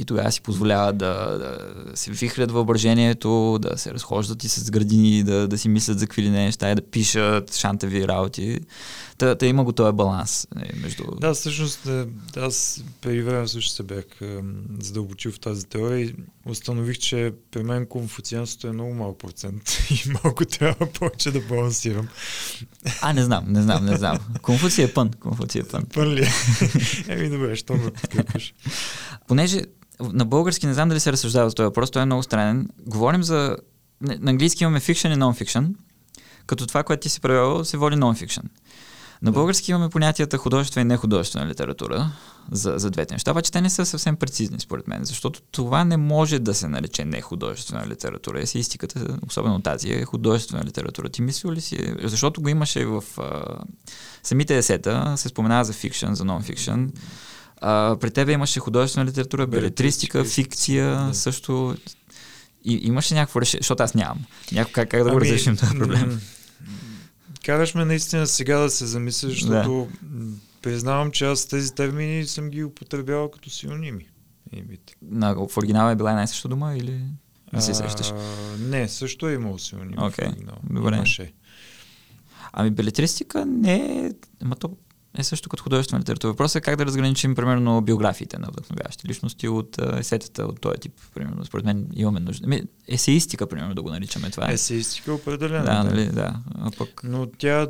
И 0.00 0.04
тогава 0.04 0.32
си 0.32 0.40
позволяват 0.40 0.98
да, 0.98 1.38
да 1.38 1.96
се 1.96 2.10
вихрят 2.10 2.50
въображението, 2.50 3.58
да 3.62 3.78
се 3.78 3.94
разхождат 3.94 4.44
и 4.44 4.48
с 4.48 4.70
градини, 4.70 5.22
да, 5.22 5.48
да 5.48 5.58
си 5.58 5.68
мислят 5.68 5.98
за 5.98 6.06
какви 6.06 6.22
ли 6.22 6.30
не 6.30 6.44
неща 6.44 6.70
и 6.70 6.74
да 6.74 6.82
пишат 6.82 7.54
шантави 7.54 8.08
работи. 8.08 8.60
Та, 9.18 9.34
та 9.34 9.46
има 9.46 9.64
го 9.64 9.72
този 9.72 9.92
баланс 9.92 10.48
е, 10.62 10.76
между... 10.76 11.04
Да, 11.20 11.34
всъщност 11.34 11.86
е, 11.86 12.06
аз 12.36 12.84
преди 13.00 13.22
време 13.22 13.48
също 13.48 13.70
се 13.70 13.82
бях 13.82 14.04
е, 14.20 14.40
задълбочил 14.80 15.32
в 15.32 15.40
тази 15.40 15.66
теория 15.66 16.00
и 16.00 16.14
установих, 16.46 16.98
че 16.98 17.32
при 17.50 17.62
мен 17.62 17.86
конфуцианството 17.86 18.66
е 18.66 18.72
много 18.72 18.94
малък 18.94 19.18
процент 19.18 19.78
и 19.90 20.10
малко 20.24 20.44
трябва 20.44 20.86
повече 20.86 21.30
да 21.30 21.40
балансирам. 21.40 22.08
А, 23.02 23.12
не 23.12 23.22
знам, 23.22 23.44
не 23.48 23.62
знам, 23.62 23.84
не 23.84 23.96
знам. 23.96 24.18
Конфуция 24.42 24.84
е 24.84 24.92
пън. 24.92 25.10
Конфуция 25.20 25.60
е 25.60 25.68
пън. 25.68 25.84
Пън 25.94 26.08
ли? 26.08 26.22
е? 26.22 26.28
Еми, 27.08 27.28
добре, 27.28 27.56
що 27.56 27.74
ме 27.74 27.90
подкрепиш? 27.90 28.54
Понеже 29.28 29.62
на 30.00 30.24
български 30.24 30.66
не 30.66 30.74
знам 30.74 30.88
дали 30.88 31.00
се 31.00 31.12
разсъждава 31.12 31.48
за 31.48 31.54
този 31.54 31.64
въпрос, 31.64 31.90
той 31.90 32.02
е 32.02 32.06
много 32.06 32.22
странен. 32.22 32.68
Говорим 32.86 33.22
за... 33.22 33.56
На 34.00 34.30
английски 34.30 34.64
имаме 34.64 34.80
fiction 34.80 35.14
и 35.14 35.18
non-fiction, 35.18 35.74
като 36.46 36.66
това, 36.66 36.82
което 36.82 37.00
ти 37.00 37.08
си 37.08 37.20
превел, 37.20 37.64
се 37.64 37.76
води 37.76 37.96
non-fiction. 37.96 38.42
На 39.24 39.32
български 39.32 39.70
имаме 39.70 39.88
понятията 39.88 40.38
художествена 40.38 40.82
и 40.82 40.84
нехудожествена 40.84 41.46
литература 41.46 42.10
за, 42.52 42.74
за 42.76 42.90
двете 42.90 43.14
неща, 43.14 43.30
обаче 43.30 43.52
те 43.52 43.60
не 43.60 43.70
са 43.70 43.86
съвсем 43.86 44.16
прецизни 44.16 44.60
според 44.60 44.88
мен, 44.88 45.04
защото 45.04 45.40
това 45.50 45.84
не 45.84 45.96
може 45.96 46.38
да 46.38 46.54
се 46.54 46.68
нарече 46.68 47.04
нехудожествена 47.04 47.86
литература. 47.86 48.42
Есеистиката, 48.42 49.18
особено 49.26 49.60
тази, 49.60 49.92
е 49.92 50.04
художествена 50.04 50.64
литература. 50.64 51.08
Ти 51.08 51.22
мислил 51.22 51.52
ли 51.52 51.60
си? 51.60 51.94
Защото 52.02 52.42
го 52.42 52.48
имаше 52.48 52.86
в 52.86 53.04
а, 53.18 53.42
самите 54.22 54.56
есета, 54.56 55.14
се 55.16 55.28
споменава 55.28 55.64
за 55.64 55.72
фикшн, 55.72 56.12
за 56.12 56.24
нон-фикшн. 56.24 56.90
А, 57.60 57.96
при 58.00 58.10
тебе 58.10 58.32
имаше 58.32 58.60
художествена 58.60 59.06
литература, 59.06 59.46
белетристика, 59.46 60.24
фикция, 60.24 61.06
да. 61.06 61.14
също. 61.14 61.76
И, 62.64 62.80
имаш 62.82 63.12
ли 63.12 63.14
някакво 63.14 63.40
решение? 63.40 63.62
Защото 63.62 63.82
аз 63.82 63.94
нямам. 63.94 64.24
Някакво 64.52 64.72
как, 64.72 64.88
как 64.88 65.04
да 65.04 65.10
го 65.10 65.16
ами, 65.16 65.26
разрешим 65.26 65.56
този 65.56 65.78
проблем? 65.78 66.20
Караш 67.44 67.74
ме 67.74 67.84
наистина 67.84 68.26
сега 68.26 68.58
да 68.58 68.70
се 68.70 68.86
замисля, 68.86 69.28
защото 69.28 69.88
да. 70.02 70.36
признавам, 70.62 71.10
че 71.10 71.24
аз 71.24 71.46
тези 71.46 71.74
термини 71.74 72.26
съм 72.26 72.50
ги 72.50 72.64
употребявал 72.64 73.30
като 73.30 73.50
синоними. 73.50 74.06
На, 75.02 75.34
в 75.34 75.56
оригинала 75.56 75.92
е 75.92 75.96
била 75.96 76.10
една 76.10 76.22
и 76.22 76.26
съща 76.28 76.48
дума 76.48 76.76
или 76.76 77.00
не 77.52 77.60
се 77.60 77.74
сещаш? 77.74 78.12
не, 78.58 78.88
също 78.88 79.28
е 79.28 79.34
имало 79.34 79.58
синоними. 79.58 79.96
Okay. 79.96 80.34
Добре. 80.70 80.96
Имаше. 80.96 81.32
Ами 82.52 82.70
белетристика 82.70 83.46
не 83.46 84.06
е... 84.06 84.10
Ама 84.42 84.56
то 84.56 84.76
е 85.18 85.24
също 85.24 85.48
като 85.48 85.62
художествена 85.62 86.00
литература. 86.00 86.32
Въпросът 86.32 86.56
е 86.56 86.60
как 86.60 86.76
да 86.76 86.86
разграничим, 86.86 87.34
примерно, 87.34 87.80
биографиите 87.80 88.38
на 88.38 88.48
вдъхновяващи 88.48 89.08
личности 89.08 89.48
от 89.48 89.78
есетата 89.98 90.46
от 90.46 90.60
този 90.60 90.78
тип. 90.78 90.92
Примерно, 91.14 91.44
според 91.44 91.64
мен 91.64 91.86
имаме 91.94 92.20
нужда. 92.20 92.44
Ами, 92.44 92.62
есеистика, 92.88 93.46
примерно, 93.46 93.74
да 93.74 93.82
го 93.82 93.90
наричаме 93.90 94.30
това. 94.30 94.50
Е. 94.50 94.54
Есеистика 94.54 95.14
определено. 95.14 95.64
Да, 95.64 95.84
нали, 95.84 96.06
да. 96.06 96.36
А 96.54 96.70
пък... 96.78 97.00
Но 97.04 97.26
тя 97.26 97.66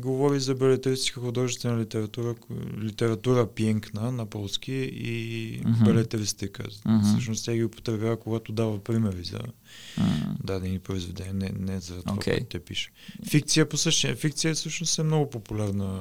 говори 0.00 0.40
за 0.40 0.54
белетристика, 0.54 1.20
художествена 1.20 1.80
литература, 1.80 2.34
литература 2.82 3.46
пиенкна 3.46 4.12
на 4.12 4.26
полски 4.26 4.72
и 4.72 5.60
uh-huh. 5.62 5.84
белетристика. 5.84 6.62
Uh-huh. 6.62 7.02
Всъщност 7.12 7.44
тя 7.44 7.54
ги 7.54 7.64
употребява, 7.64 8.20
когато 8.20 8.52
дава 8.52 8.84
примери 8.84 9.24
за 9.24 9.38
uh-huh. 9.38 10.02
дадени 10.44 10.78
произведения, 10.78 11.34
не, 11.34 11.52
не 11.58 11.80
за 11.80 12.02
това, 12.02 12.16
okay. 12.16 12.24
което 12.24 12.46
те 12.46 12.58
пише. 12.58 12.90
Фикция 13.28 13.68
по 13.68 13.76
същия. 13.76 14.16
Фикция 14.16 14.54
всъщност 14.54 14.98
е 14.98 15.02
много 15.02 15.30
популярна 15.30 16.00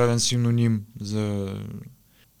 популярен 0.00 0.20
синоним 0.20 0.82
за 1.00 1.54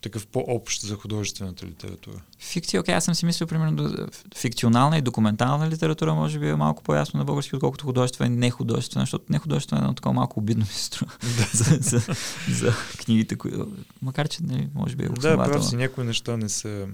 такъв 0.00 0.26
по-общ 0.26 0.86
за 0.86 0.94
художествената 0.94 1.66
литература. 1.66 2.20
Фикция, 2.38 2.80
окей, 2.80 2.94
аз 2.94 3.04
съм 3.04 3.14
си 3.14 3.26
мислил, 3.26 3.46
примерно, 3.46 4.08
фикционална 4.36 4.98
и 4.98 5.02
документална 5.02 5.70
литература 5.70 6.14
може 6.14 6.38
би 6.38 6.48
е 6.48 6.56
малко 6.56 6.82
по-ясно 6.82 7.18
на 7.18 7.24
български, 7.24 7.56
отколкото 7.56 7.84
художествена 7.84 8.34
и 8.34 8.38
нехудожествена, 8.38 9.02
защото 9.02 9.24
нехудожествена 9.28 9.80
е 9.80 9.84
едно 9.84 9.94
такова 9.94 10.12
малко 10.12 10.40
обидно 10.40 10.64
ми 10.64 10.72
се 10.72 10.84
струва. 10.84 11.12
За, 11.52 11.78
за, 11.80 12.14
за, 12.50 12.74
книгите, 13.04 13.36
които, 13.36 13.68
макар 14.02 14.28
че, 14.28 14.42
нали, 14.42 14.68
може 14.74 14.96
би 14.96 15.04
е 15.04 15.08
Да, 15.08 15.36
прав 15.36 15.66
си, 15.66 15.76
някои 15.76 16.04
неща 16.04 16.36
не 16.36 16.48
са, 16.48 16.86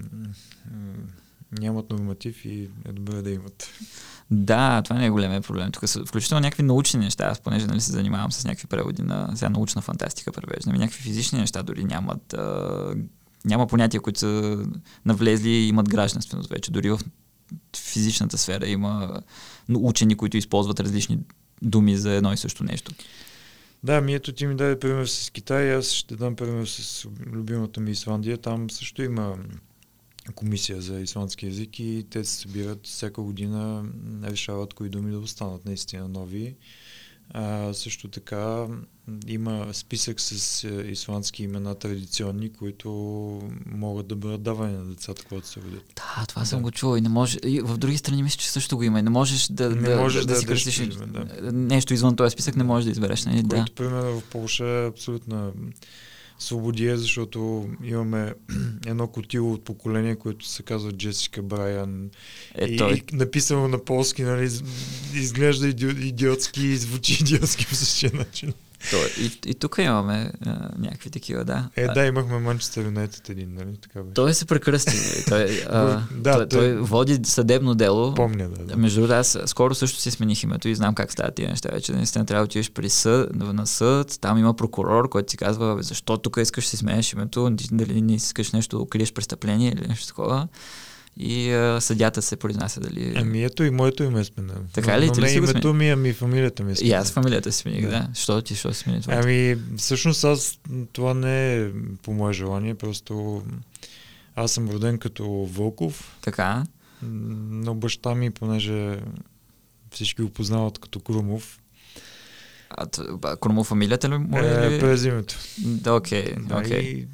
нямат 1.51 1.89
норматив 1.89 2.45
и 2.45 2.69
е 2.85 2.91
добре 2.91 3.21
да 3.21 3.29
имат. 3.31 3.69
Да, 4.31 4.81
това 4.81 4.95
не 4.95 5.05
е 5.05 5.09
големия 5.09 5.41
проблем. 5.41 5.71
Тук 5.71 5.89
са 5.89 6.05
включително 6.05 6.41
някакви 6.41 6.63
научни 6.63 6.99
неща. 6.99 7.25
Аз 7.25 7.39
понеже 7.39 7.67
нали, 7.67 7.81
се 7.81 7.91
занимавам 7.91 8.31
с 8.31 8.45
някакви 8.45 8.67
преводи 8.67 9.01
на 9.01 9.31
сега 9.35 9.49
научна 9.49 9.81
фантастика 9.81 10.31
превеждаме. 10.31 10.71
Ами 10.71 10.79
някакви 10.79 11.01
физични 11.01 11.39
неща 11.39 11.63
дори 11.63 11.85
нямат. 11.85 12.33
А, 12.33 12.95
няма 13.45 13.67
понятия, 13.67 14.01
които 14.01 14.19
са 14.19 14.63
навлезли 15.05 15.49
и 15.49 15.67
имат 15.67 15.89
гражданственост 15.89 16.49
вече. 16.49 16.71
Дори 16.71 16.89
в 16.89 16.99
физичната 17.77 18.37
сфера 18.37 18.67
има 18.67 19.21
учени, 19.75 20.15
които 20.15 20.37
използват 20.37 20.79
различни 20.79 21.19
думи 21.61 21.97
за 21.97 22.11
едно 22.11 22.33
и 22.33 22.37
също 22.37 22.63
нещо. 22.63 22.91
Да, 23.83 24.01
ми 24.01 24.13
ето 24.13 24.33
ти 24.33 24.47
ми 24.47 24.55
даде 24.55 24.79
пример 24.79 25.05
с 25.05 25.29
Китай, 25.29 25.75
аз 25.75 25.91
ще 25.91 26.15
дам 26.15 26.35
пример 26.35 26.65
с 26.65 27.07
любимата 27.25 27.79
ми 27.79 27.91
Исландия. 27.91 28.37
Там 28.37 28.69
също 28.69 29.03
има 29.03 29.35
комисия 30.35 30.81
за 30.81 30.99
исландски 30.99 31.45
язик 31.45 31.79
и 31.79 32.05
те 32.09 32.23
се 32.23 32.35
събират 32.35 32.87
всяка 32.87 33.21
година, 33.21 33.85
решават 34.23 34.73
кои 34.73 34.89
думи 34.89 35.11
да 35.11 35.19
останат 35.19 35.65
наистина 35.65 36.07
нови. 36.07 36.55
А, 37.29 37.73
също 37.73 38.07
така 38.07 38.67
има 39.27 39.73
списък 39.73 40.21
с 40.21 40.63
е, 40.63 40.67
исландски 40.67 41.43
имена 41.43 41.75
традиционни, 41.75 42.53
които 42.53 42.89
могат 43.65 44.07
да 44.07 44.15
бъдат 44.15 44.43
давани 44.43 44.77
на 44.77 44.85
децата, 44.85 45.23
когато 45.29 45.47
се 45.47 45.61
родят. 45.61 45.83
Да, 45.95 46.25
това 46.27 46.41
да. 46.41 46.45
съм 46.45 46.61
го 46.61 46.71
чувал 46.71 46.97
и 46.97 47.01
не 47.01 47.09
може. 47.09 47.37
И 47.45 47.61
в 47.61 47.77
други 47.77 47.97
страни 47.97 48.23
мисля, 48.23 48.37
че 48.37 48.51
също 48.51 48.77
го 48.77 48.83
има. 48.83 48.99
И 48.99 49.01
не 49.01 49.09
можеш 49.09 49.47
да, 49.47 49.69
не 49.69 49.89
да, 49.89 49.97
можеш 49.97 50.21
да, 50.21 50.27
да, 50.27 50.33
да 50.33 50.39
си 50.39 50.45
кръстиш 50.45 50.87
да. 50.87 51.51
нещо 51.51 51.93
извън 51.93 52.15
този 52.15 52.33
списък, 52.33 52.55
не 52.55 52.63
можеш 52.63 52.85
да 52.85 52.91
избереш. 52.91 53.25
Нали? 53.25 53.47
Което, 53.47 53.65
да. 53.65 53.75
примерно, 53.75 54.19
в 54.19 54.23
Польша 54.23 54.65
е 54.65 54.87
абсолютна 54.87 55.51
свободие, 56.39 56.97
защото 56.97 57.69
имаме 57.83 58.33
едно 58.87 59.07
котило 59.07 59.53
от 59.53 59.63
поколение, 59.63 60.15
което 60.15 60.45
се 60.45 60.63
казва 60.63 60.91
Джесика 60.91 61.41
Брайан. 61.41 62.09
Е, 62.55 62.65
и, 62.65 62.77
той... 62.77 62.93
и 62.93 63.15
написано 63.15 63.67
на 63.67 63.85
полски, 63.85 64.23
нали, 64.23 64.49
изглежда 65.13 65.67
идиотски 65.67 66.67
и 66.67 66.77
звучи 66.77 67.17
идиотски 67.21 67.65
по 67.65 67.75
същия 67.75 68.11
начин. 68.13 68.53
То, 68.91 68.97
и, 69.21 69.39
и 69.45 69.55
тук 69.55 69.75
имаме 69.79 70.31
а, 70.45 70.69
някакви 70.77 71.09
такива, 71.09 71.45
да. 71.45 71.69
Е, 71.75 71.87
да, 71.87 72.05
имахме 72.05 72.39
Манчестър 72.39 72.85
Юнайтед 72.85 73.29
един, 73.29 73.53
нали? 73.53 73.77
Така 73.81 73.99
беше. 73.99 74.13
Той 74.13 74.33
се 74.33 74.45
прекръсти. 74.45 75.23
Той, 75.29 75.63
а, 75.69 76.01
да, 76.11 76.31
той, 76.33 76.33
той, 76.33 76.47
той, 76.47 76.75
води 76.75 77.19
съдебно 77.23 77.75
дело. 77.75 78.13
Помня, 78.13 78.49
да. 78.49 78.63
да. 78.63 78.77
Между 78.77 79.01
другото, 79.01 79.13
аз 79.13 79.37
скоро 79.45 79.75
също 79.75 79.99
си 79.99 80.11
смених 80.11 80.43
името 80.43 80.69
и 80.69 80.75
знам 80.75 80.95
как 80.95 81.11
стават 81.11 81.35
тия 81.35 81.49
неща. 81.49 81.69
Вече 81.73 81.91
наистина 81.91 82.25
трябва 82.25 82.43
да 82.43 82.45
отидеш 82.45 82.71
при 82.71 82.89
съд, 82.89 83.35
на 83.35 83.67
съд, 83.67 84.17
там 84.21 84.37
има 84.37 84.53
прокурор, 84.53 85.09
който 85.09 85.29
ти 85.29 85.37
казва, 85.37 85.77
защо 85.83 86.17
тук 86.17 86.37
искаш 86.41 86.63
да 86.63 86.69
си 86.69 86.77
сменеш 86.77 87.13
името, 87.13 87.49
дали 87.71 88.01
не 88.01 88.13
искаш 88.13 88.51
нещо 88.51 88.79
да 88.79 88.89
криеш 88.89 89.13
престъпление 89.13 89.71
или 89.71 89.87
нещо 89.87 90.07
такова 90.07 90.47
и 91.19 91.51
а, 91.51 91.81
съдята 91.81 92.21
се 92.21 92.35
произнася 92.35 92.79
дали... 92.79 93.13
Ами 93.15 93.43
ето 93.43 93.63
и 93.63 93.69
моето 93.69 94.03
име 94.03 94.19
е 94.19 94.23
сменено. 94.23 94.59
Така 94.73 94.99
ли? 94.99 95.07
Но, 95.07 95.21
не 95.21 95.31
името 95.31 95.73
ми, 95.73 95.89
ами 95.89 96.13
фамилията 96.13 96.63
ми 96.63 96.71
е 96.71 96.75
сменена. 96.75 96.95
И 96.95 96.99
аз 96.99 97.11
фамилията 97.11 97.51
си 97.51 97.57
смених, 97.57 97.81
да. 97.81 97.89
да. 97.89 98.09
Що 98.13 98.41
ти, 98.41 98.55
що 98.55 98.73
смени 98.73 99.01
това? 99.01 99.13
Ами, 99.23 99.57
всъщност 99.77 100.23
аз, 100.23 100.59
това 100.93 101.13
не 101.13 101.55
е 101.55 101.69
по 102.03 102.13
мое 102.13 102.33
желание, 102.33 102.75
просто 102.75 103.43
аз 104.35 104.51
съм 104.51 104.69
роден 104.69 104.97
като 104.97 105.29
Вълков. 105.29 106.17
Така. 106.21 106.63
Но 107.01 107.75
баща 107.75 108.15
ми, 108.15 108.31
понеже 108.31 108.99
всички 109.91 110.21
го 110.21 110.29
познават 110.29 110.77
като 110.77 110.99
Крумов, 110.99 111.59
а, 112.69 112.87
Крумов 113.37 113.67
фамилията 113.67 114.09
ли 114.09 114.17
му 114.17 114.37
е? 114.37 114.75
Е, 114.75 114.79
през 114.79 115.03
името. 115.03 115.35
Да, 115.57 115.93
окей. 115.93 116.25
Okay, 116.25 116.47
okay. 116.47 116.81
И 116.81 117.07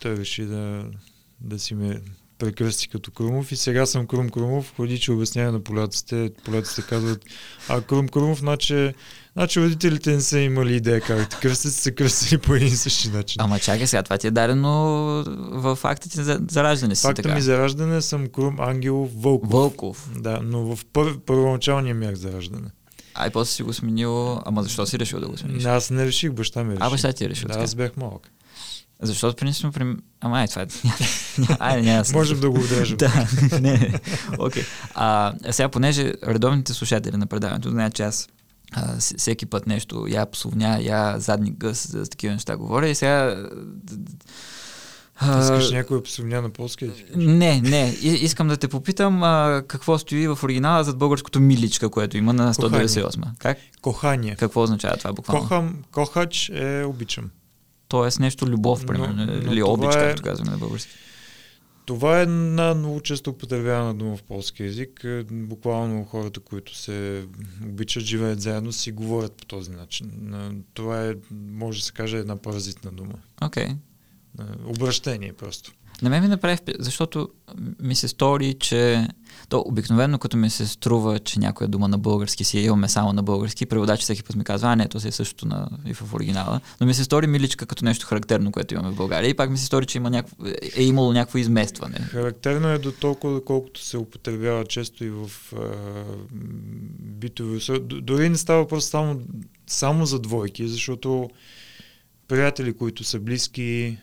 той 0.00 0.16
реши 0.16 0.44
да, 0.44 0.84
да 1.40 1.58
си 1.58 1.74
ме 1.74 2.00
прекръсти 2.38 2.88
като 2.88 3.10
Крумов 3.10 3.52
и 3.52 3.56
сега 3.56 3.86
съм 3.86 4.06
Крум 4.06 4.30
Крумов, 4.30 4.72
ходи, 4.76 4.98
че 4.98 5.12
обяснява 5.12 5.52
на 5.52 5.60
поляците. 5.60 6.30
Поляците 6.44 6.82
казват, 6.82 7.24
а 7.68 7.80
Крум 7.80 8.08
Крумов, 8.08 8.38
значи, 8.38 8.94
значи 9.32 9.60
родителите 9.60 10.10
не 10.10 10.20
са 10.20 10.38
имали 10.38 10.76
идея 10.76 11.00
как 11.00 11.18
да 11.18 11.26
кръстят, 11.26 11.72
се 11.72 11.94
кръстили 11.94 12.38
по 12.38 12.54
един 12.54 12.68
и 12.68 12.76
същи 12.76 13.08
начин. 13.08 13.42
Ама 13.42 13.58
чакай 13.58 13.86
сега, 13.86 14.02
това 14.02 14.18
ти 14.18 14.26
е 14.26 14.30
дадено 14.30 14.70
в 15.50 15.76
фактите 15.76 16.22
за, 16.22 16.40
за 16.50 16.62
раждане 16.62 16.94
си. 16.94 17.02
Факта 17.02 17.22
така. 17.22 17.34
ми 17.34 17.40
за 17.40 17.58
раждане 17.58 18.02
съм 18.02 18.26
Крум 18.26 18.60
Ангел 18.60 19.10
Вълков. 19.16 19.50
Вълков. 19.50 20.10
Да, 20.16 20.40
но 20.42 20.76
в 20.76 20.84
пър, 20.92 21.18
първоначалния 21.18 21.94
мях 21.94 22.14
за 22.14 22.32
раждане. 22.32 22.68
А 23.14 23.26
и 23.26 23.30
после 23.30 23.52
си 23.52 23.62
го 23.62 23.72
сменил. 23.72 24.40
Ама 24.44 24.62
защо 24.62 24.86
си 24.86 24.98
решил 24.98 25.20
да 25.20 25.28
го 25.28 25.36
смениш? 25.36 25.64
Аз 25.64 25.90
не 25.90 26.06
реших, 26.06 26.32
баща 26.32 26.64
ми 26.64 26.72
реши. 26.72 26.82
А 26.82 26.90
баща 26.90 27.12
ти 27.12 27.24
е 27.24 27.28
решил. 27.28 27.48
Да, 27.48 27.58
аз 27.58 27.74
бях 27.74 27.96
малък. 27.96 28.30
Защото 29.02 29.36
принципно 29.36 29.72
при... 29.72 29.96
Ама 30.20 30.38
ай, 30.38 30.48
това 30.48 30.62
е... 30.62 30.66
Ай, 31.58 31.82
няма 31.82 32.04
Можем 32.12 32.40
да 32.40 32.50
го 32.50 32.58
отрежем. 32.58 32.96
да, 32.98 33.26
не, 33.52 33.58
не. 33.60 34.00
Окей. 34.38 34.62
Okay. 34.62 34.66
А, 34.94 35.32
сега, 35.50 35.68
понеже 35.68 36.12
редовните 36.26 36.74
слушатели 36.74 37.16
на 37.16 37.26
предаването 37.26 37.70
знаят, 37.70 37.94
че 37.94 38.02
аз 38.02 38.28
а, 38.72 38.98
всеки 38.98 39.46
път 39.46 39.66
нещо, 39.66 40.06
я 40.08 40.26
псовня, 40.26 40.78
я 40.80 41.18
задни 41.18 41.50
гъс, 41.50 41.88
за 41.90 42.06
такива 42.06 42.34
неща 42.34 42.56
говоря 42.56 42.88
и 42.88 42.94
сега 42.94 43.46
А, 45.20 45.42
Искаш 45.42 45.70
някой 45.70 46.02
псовня 46.02 46.42
на 46.42 46.50
полски? 46.50 46.90
Не, 47.16 47.60
не. 47.60 47.96
И, 48.02 48.08
искам 48.08 48.48
да 48.48 48.56
те 48.56 48.68
попитам 48.68 49.22
а, 49.22 49.62
какво 49.68 49.98
стои 49.98 50.28
в 50.28 50.38
оригинала 50.42 50.84
зад 50.84 50.98
българското 50.98 51.40
миличка, 51.40 51.88
което 51.88 52.16
има 52.16 52.32
на 52.32 52.54
198. 52.54 53.24
Как? 53.38 53.58
Кохание. 53.80 54.36
Какво 54.36 54.62
означава 54.62 54.96
това 54.96 55.12
буквално? 55.12 55.42
Кохам, 55.42 55.76
кохач 55.92 56.50
е 56.54 56.84
обичам. 56.84 57.30
Тоест 57.88 58.20
нещо 58.20 58.46
любов, 58.46 58.80
Но- 58.80 58.86
примерно, 58.86 59.26
но 59.26 59.52
или 59.52 59.60
това 59.60 59.72
обич, 59.72 59.88
е- 59.88 59.98
както 59.98 60.22
казваме 60.22 60.50
на 60.50 60.58
български. 60.58 60.90
Това 61.86 62.18
е 62.18 62.22
една 62.22 62.74
много 62.74 63.00
често 63.00 63.30
употребявана 63.30 63.94
дума 63.94 64.16
в 64.16 64.22
полски 64.22 64.62
язик. 64.62 65.04
Е, 65.04 65.24
Буквално 65.24 66.04
хората, 66.04 66.40
които 66.40 66.76
се 66.76 67.26
обичат, 67.64 68.02
живеят 68.02 68.40
заедно, 68.40 68.72
си 68.72 68.92
говорят 68.92 69.32
по 69.32 69.44
този 69.44 69.70
начин. 69.70 70.10
На- 70.14 70.52
Това 70.74 71.06
е, 71.06 71.14
може 71.32 71.78
да 71.78 71.84
се 71.84 71.92
каже, 71.92 72.18
една 72.18 72.36
паразитна 72.36 72.90
дума. 72.90 73.14
Окей. 73.42 73.66
Okay. 73.66 73.76
Е, 74.40 74.66
Обращение 74.66 75.32
просто. 75.32 75.72
На 76.02 76.10
мен 76.10 76.22
ми 76.22 76.28
направи, 76.28 76.58
защото 76.78 77.28
ми 77.82 77.94
се 77.94 78.08
стори, 78.08 78.54
че 78.54 79.08
то 79.48 79.64
обикновено 79.66 80.18
като 80.18 80.36
ми 80.36 80.50
се 80.50 80.66
струва, 80.66 81.18
че 81.18 81.38
някоя 81.38 81.68
дума 81.68 81.88
на 81.88 81.98
български 81.98 82.44
си 82.44 82.58
имаме 82.58 82.88
само 82.88 83.12
на 83.12 83.22
български, 83.22 83.66
преводачи 83.66 84.02
всеки 84.02 84.22
път 84.22 84.36
ми 84.36 84.44
казва, 84.44 84.68
а 84.68 84.76
не, 84.76 84.88
то 84.88 85.00
си 85.00 85.08
е 85.08 85.12
същото 85.12 85.48
на, 85.48 85.68
и 85.86 85.94
в 85.94 86.14
оригинала. 86.14 86.60
Но 86.80 86.86
ми 86.86 86.94
се 86.94 87.04
стори 87.04 87.26
миличка 87.26 87.66
като 87.66 87.84
нещо 87.84 88.06
характерно, 88.06 88.52
което 88.52 88.74
имаме 88.74 88.90
в 88.90 88.96
България 88.96 89.28
и 89.28 89.34
пак 89.34 89.50
ми 89.50 89.58
се 89.58 89.66
стори, 89.66 89.86
че 89.86 89.98
има 89.98 90.10
някакво, 90.10 90.46
е 90.76 90.82
имало 90.82 91.12
някакво 91.12 91.38
изместване. 91.38 91.98
Характерно 91.98 92.68
е 92.68 92.78
до 92.78 92.92
толкова, 92.92 93.44
колкото 93.44 93.84
се 93.84 93.96
употребява 93.96 94.64
често 94.64 95.04
и 95.04 95.10
в 95.10 95.30
а, 95.56 95.58
битови. 97.00 97.60
Дори 97.80 98.28
не 98.28 98.36
става 98.36 98.62
въпрос 98.62 98.84
само, 98.84 99.20
само 99.66 100.06
за 100.06 100.18
двойки, 100.18 100.68
защото 100.68 101.30
приятели, 102.28 102.72
които 102.72 103.04
са 103.04 103.20
близки, 103.20 103.98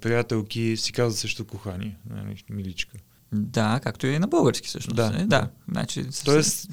приятелки, 0.00 0.76
си 0.76 0.92
казват 0.92 1.18
също 1.18 1.44
кохани, 1.44 1.96
нали, 2.10 2.42
миличка. 2.50 2.96
Да, 3.32 3.80
както 3.82 4.06
и 4.06 4.18
на 4.18 4.26
български 4.26 4.68
всъщност. 4.68 4.96
Да. 4.96 5.12
е, 5.18 5.24
да. 5.24 5.48
Значи, 5.70 6.04
с- 6.10 6.22
Тоест, 6.22 6.68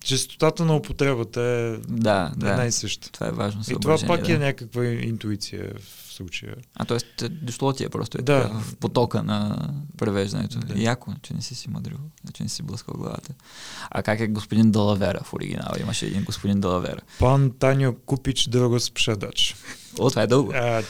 честотата 0.00 0.64
на 0.64 0.76
употребата 0.76 1.40
е 1.40 1.76
да, 1.88 2.32
да. 2.36 2.50
една 2.50 2.64
и 2.64 2.72
съща. 2.72 3.10
Това 3.12 3.26
е 3.26 3.30
важно 3.30 3.62
И 3.70 3.76
това 3.80 3.98
пак 4.06 4.22
да. 4.22 4.32
е 4.32 4.38
някаква 4.38 4.84
интуиция 4.84 5.72
в 5.80 6.12
случая. 6.12 6.54
А 6.74 6.84
т.е. 6.84 7.28
дошло 7.28 7.72
ти 7.72 7.84
е 7.84 7.88
просто 7.88 8.18
е 8.18 8.22
Да. 8.22 8.42
така, 8.42 8.54
в 8.54 8.76
потока 8.76 9.22
на 9.22 9.68
превеждането. 9.98 10.58
Да. 10.58 10.80
Яко, 10.80 11.12
че 11.22 11.34
не 11.34 11.42
си 11.42 11.54
си 11.54 11.70
мъдрил, 11.70 11.98
че 12.32 12.42
не 12.42 12.48
си 12.48 12.62
блъскал 12.62 12.94
главата. 12.94 13.34
А 13.90 14.02
как 14.02 14.20
е 14.20 14.26
господин 14.26 14.70
Далавера 14.70 15.20
в 15.24 15.34
оригинала? 15.34 15.76
Имаше 15.80 16.06
един 16.06 16.24
господин 16.24 16.60
Далавера. 16.60 17.00
Пан 17.18 17.52
Таньо 17.58 17.94
Купич 17.96 18.48
Дрогос 18.48 18.90
Пшадач. 18.90 19.56
О, 19.98 20.10
това 20.10 20.22
е 20.22 20.26
дълго. 20.26 20.52
А, 20.54 20.82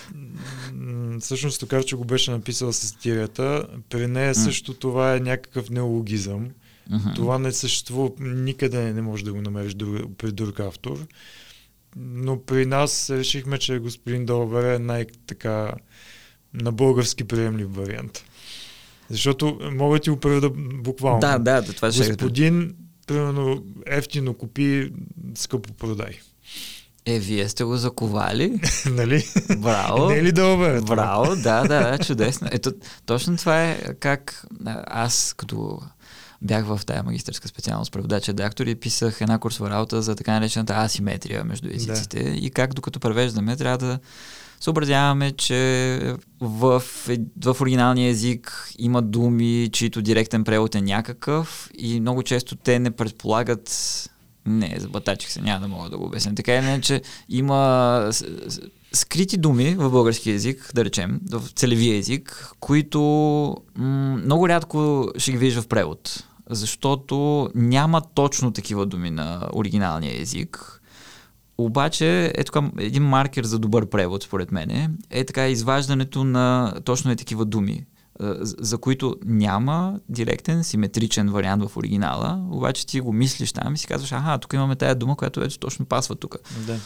всъщност 1.21 1.61
Токарчо 1.61 1.97
го 1.97 2.05
беше 2.05 2.31
написал 2.31 2.73
с 2.73 2.97
тирията. 2.99 3.67
При 3.89 4.07
нея 4.07 4.35
също 4.35 4.75
това 4.75 5.17
е 5.17 5.21
някакъв 5.21 5.71
неологизъм. 5.71 6.49
Мгм. 6.91 7.09
Това 7.15 7.39
не 7.39 7.53
съществува, 7.53 8.11
никъде 8.21 8.93
не 8.93 9.03
можеш 9.03 9.25
да 9.25 9.33
го 9.33 9.41
намериш 9.41 9.75
друг, 9.75 9.97
при 10.19 10.33
друг 10.33 10.61
автор. 10.61 10.99
Но 11.97 12.43
при 12.43 12.67
нас 12.67 13.11
решихме, 13.11 13.59
че 13.59 13.79
господин 13.79 14.27
Долбер 14.27 14.75
е 14.75 14.79
най-така 14.79 15.73
на 16.55 16.73
български 16.73 17.25
приемлив 17.25 17.75
вариант. 17.75 18.25
Защото 19.11 19.59
мога 19.73 19.99
ти 19.99 20.11
го 20.11 20.17
преведа 20.17 20.51
буквално. 20.75 21.21
Да, 21.21 21.39
да, 21.39 21.63
да, 21.63 21.73
това 21.73 21.93
ще 21.93 22.05
е. 22.05 22.09
Господин, 22.09 22.75
примерно, 23.07 23.65
ефтино 23.87 24.35
купи, 24.35 24.93
скъпо 25.35 25.73
продай. 25.73 26.21
Е, 27.07 27.19
вие 27.19 27.49
сте 27.49 27.65
го 27.65 27.77
заковали. 27.77 28.61
нали? 28.91 29.25
Браво. 29.59 30.09
Не 30.09 30.19
е 30.19 30.23
ли 30.23 30.35
това? 30.35 30.81
Браво, 30.81 31.37
да, 31.37 31.63
да, 31.63 31.99
чудесно. 31.99 32.49
Ето, 32.51 32.73
точно 33.07 33.37
това 33.37 33.65
е 33.65 33.79
как 34.01 34.47
аз 34.87 35.35
като 35.37 35.81
бях 36.43 36.65
в 36.67 36.81
тая 36.87 37.03
магистърска 37.03 37.49
специалност 37.49 37.93
преводач 37.93 38.29
редактор 38.29 38.67
и 38.67 38.75
писах 38.75 39.21
една 39.21 39.39
курсова 39.39 39.71
работа 39.71 40.03
за 40.03 40.17
така 40.17 40.33
наречената 40.33 40.75
асиметрия 40.75 41.45
между 41.45 41.69
езиците 41.73 42.23
да. 42.23 42.31
и 42.31 42.51
как 42.51 42.75
докато 42.75 43.01
превеждаме 43.01 43.57
трябва 43.57 43.79
да 43.79 43.99
съобразяваме, 44.61 45.33
че 45.33 46.17
в, 46.41 46.83
в 47.45 47.57
оригиналния 47.61 48.11
език 48.11 48.71
има 48.79 49.03
думи, 49.03 49.69
чието 49.73 50.03
директен 50.03 50.45
превод 50.45 50.75
е 50.75 50.81
някакъв 50.81 51.71
и 51.79 52.01
много 52.01 52.23
често 52.23 52.57
те 52.57 52.79
не 52.79 52.91
предполагат 52.91 53.71
не, 54.47 54.77
забатачих 54.79 55.31
се, 55.31 55.41
няма 55.41 55.61
да 55.61 55.69
мога 55.69 55.91
да 55.91 55.99
го 55.99 56.05
обясня. 56.05 56.35
Така 56.35 56.55
или 56.55 56.67
иначе, 56.67 57.03
има 57.29 58.11
скрити 58.93 59.37
думи 59.37 59.75
в 59.75 59.91
български 59.91 60.31
язик, 60.31 60.71
да 60.75 60.85
речем, 60.85 61.21
в 61.31 61.43
целевия 61.55 61.97
език, 61.97 62.53
които 62.61 63.01
м- 63.77 64.17
много 64.25 64.49
рядко 64.49 65.09
ще 65.17 65.31
ги 65.31 65.39
видиш 65.39 65.59
в 65.59 65.69
превод. 65.69 66.25
Защото 66.51 67.49
няма 67.55 68.03
точно 68.15 68.53
такива 68.53 68.87
думи 68.87 69.11
на 69.11 69.49
оригиналния 69.53 70.21
език. 70.23 70.81
Обаче, 71.59 72.33
ето 72.35 72.53
към 72.53 72.73
един 72.79 73.03
маркер 73.03 73.45
за 73.45 73.59
добър 73.59 73.87
превод, 73.87 74.23
според 74.23 74.53
мен, 74.53 74.97
е 75.11 75.25
така 75.25 75.49
изваждането 75.49 76.25
на 76.25 76.75
точно 76.85 77.11
е 77.11 77.17
такива 77.17 77.45
думи, 77.45 77.85
за 78.21 78.55
за 78.59 78.79
които 78.79 79.17
няма 79.25 80.01
директен, 80.09 80.65
симетричен 80.65 81.29
вариант 81.29 81.65
в 81.65 81.77
оригинала, 81.77 82.47
обаче 82.51 82.87
ти 82.87 83.01
го 83.01 83.13
мислиш 83.13 83.53
там 83.53 83.75
и 83.75 83.79
си 83.79 83.87
казваш, 83.87 84.13
аха, 84.13 84.39
тук 84.39 84.53
имаме 84.53 84.77
тая 84.77 84.95
дума, 84.95 85.17
която 85.17 85.41
ето 85.41 85.59
точно 85.59 85.85
пасва 85.85 86.15
тук. 86.15 86.37
Да. 86.67 86.79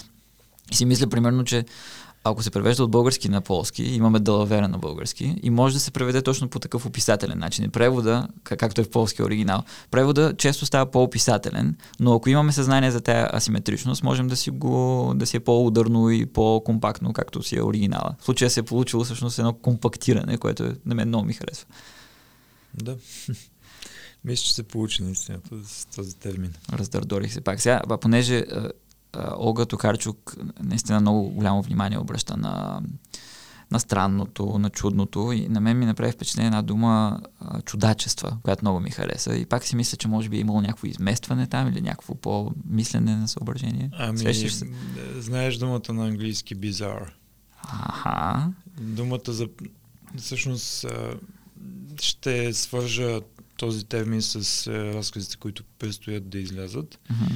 И 0.71 0.75
си 0.75 0.85
мисля, 0.85 1.07
примерно, 1.07 1.45
че 1.45 1.65
ако 2.25 2.43
се 2.43 2.51
превежда 2.51 2.85
от 2.85 2.91
български 2.91 3.29
на 3.29 3.41
полски, 3.41 3.83
имаме 3.83 4.21
далавера 4.21 4.69
на 4.69 4.79
български 4.79 5.37
и 5.43 5.51
може 5.51 5.75
да 5.75 5.81
се 5.81 5.91
преведе 5.91 6.23
точно 6.23 6.49
по 6.49 6.59
такъв 6.59 6.87
описателен 6.87 7.39
начин. 7.39 7.65
И 7.65 7.69
превода, 7.69 8.29
как- 8.45 8.59
както 8.59 8.81
е 8.81 8.85
в 8.85 8.91
полски 8.91 9.23
оригинал, 9.23 9.63
превода 9.91 10.35
често 10.39 10.67
става 10.67 10.91
по-описателен, 10.91 11.77
но 12.01 12.15
ако 12.15 12.29
имаме 12.29 12.53
съзнание 12.53 12.91
за 12.91 13.01
тази 13.01 13.29
асиметричност, 13.33 14.03
можем 14.03 14.29
да 14.29 14.37
си 14.37 14.51
го, 14.51 15.13
да 15.17 15.27
си 15.27 15.37
е 15.37 15.41
по-ударно 15.41 16.11
и 16.11 16.27
по-компактно, 16.27 17.13
както 17.13 17.43
си 17.43 17.57
е 17.57 17.63
оригинала. 17.63 18.15
В 18.19 18.25
случая 18.25 18.51
се 18.51 18.61
е 18.61 18.63
получило 18.63 19.05
всъщност 19.05 19.39
едно 19.39 19.53
компактиране, 19.53 20.39
което 20.39 20.65
е, 20.65 20.75
на 20.87 20.95
мен 20.95 21.09
много 21.09 21.27
ми 21.27 21.33
харесва. 21.33 21.67
Да. 22.75 22.97
Мисля, 24.25 24.45
че 24.45 24.55
се 24.55 24.63
получи 24.63 25.03
наистина 25.03 25.41
този, 25.49 25.87
този 25.97 26.17
термин. 26.17 26.55
Раздърдорих 26.73 27.33
се 27.33 27.41
пак. 27.41 27.61
Сега, 27.61 27.81
понеже 28.01 28.45
Олга 29.39 29.65
Токарчук 29.65 30.37
наистина 30.61 31.01
много 31.01 31.31
голямо 31.31 31.63
внимание 31.63 31.99
обръща 31.99 32.37
на, 32.37 32.83
на 33.71 33.81
странното, 33.81 34.59
на 34.59 34.71
чудното 34.71 35.33
и 35.33 35.49
на 35.49 35.61
мен 35.61 35.79
ми 35.79 35.87
направи 35.87 36.13
впечатление 36.13 36.47
една 36.47 36.63
дума 36.63 37.21
а, 37.41 37.61
чудачества, 37.61 38.39
която 38.43 38.65
много 38.65 38.81
ми 38.81 38.91
хареса 38.91 39.37
и 39.37 39.47
пак 39.47 39.65
си 39.65 39.77
мисля, 39.77 39.97
че 39.97 40.09
може 40.09 40.29
би 40.29 40.37
е 40.37 40.41
имало 40.41 40.61
някакво 40.61 40.87
изместване 40.87 41.47
там 41.47 41.69
или 41.69 41.81
някакво 41.81 42.15
по-мислене 42.15 43.17
на 43.17 43.29
съображение. 43.29 43.91
Ами, 43.99 44.35
се? 44.35 44.65
е, 44.65 45.21
знаеш 45.21 45.57
думата 45.57 45.93
на 45.93 46.07
английски 46.07 46.57
bizarre. 46.57 47.11
Аха. 47.63 48.53
Думата 48.81 49.21
за... 49.29 49.49
Всъщност 50.17 50.87
ще 52.01 52.55
свържа 52.55 53.21
този 53.57 53.85
термин 53.85 54.23
с 54.23 54.67
разказите, 54.95 55.37
които 55.37 55.65
предстоят 55.79 56.29
да 56.29 56.39
излязат. 56.39 56.99
Мгм. 57.11 57.35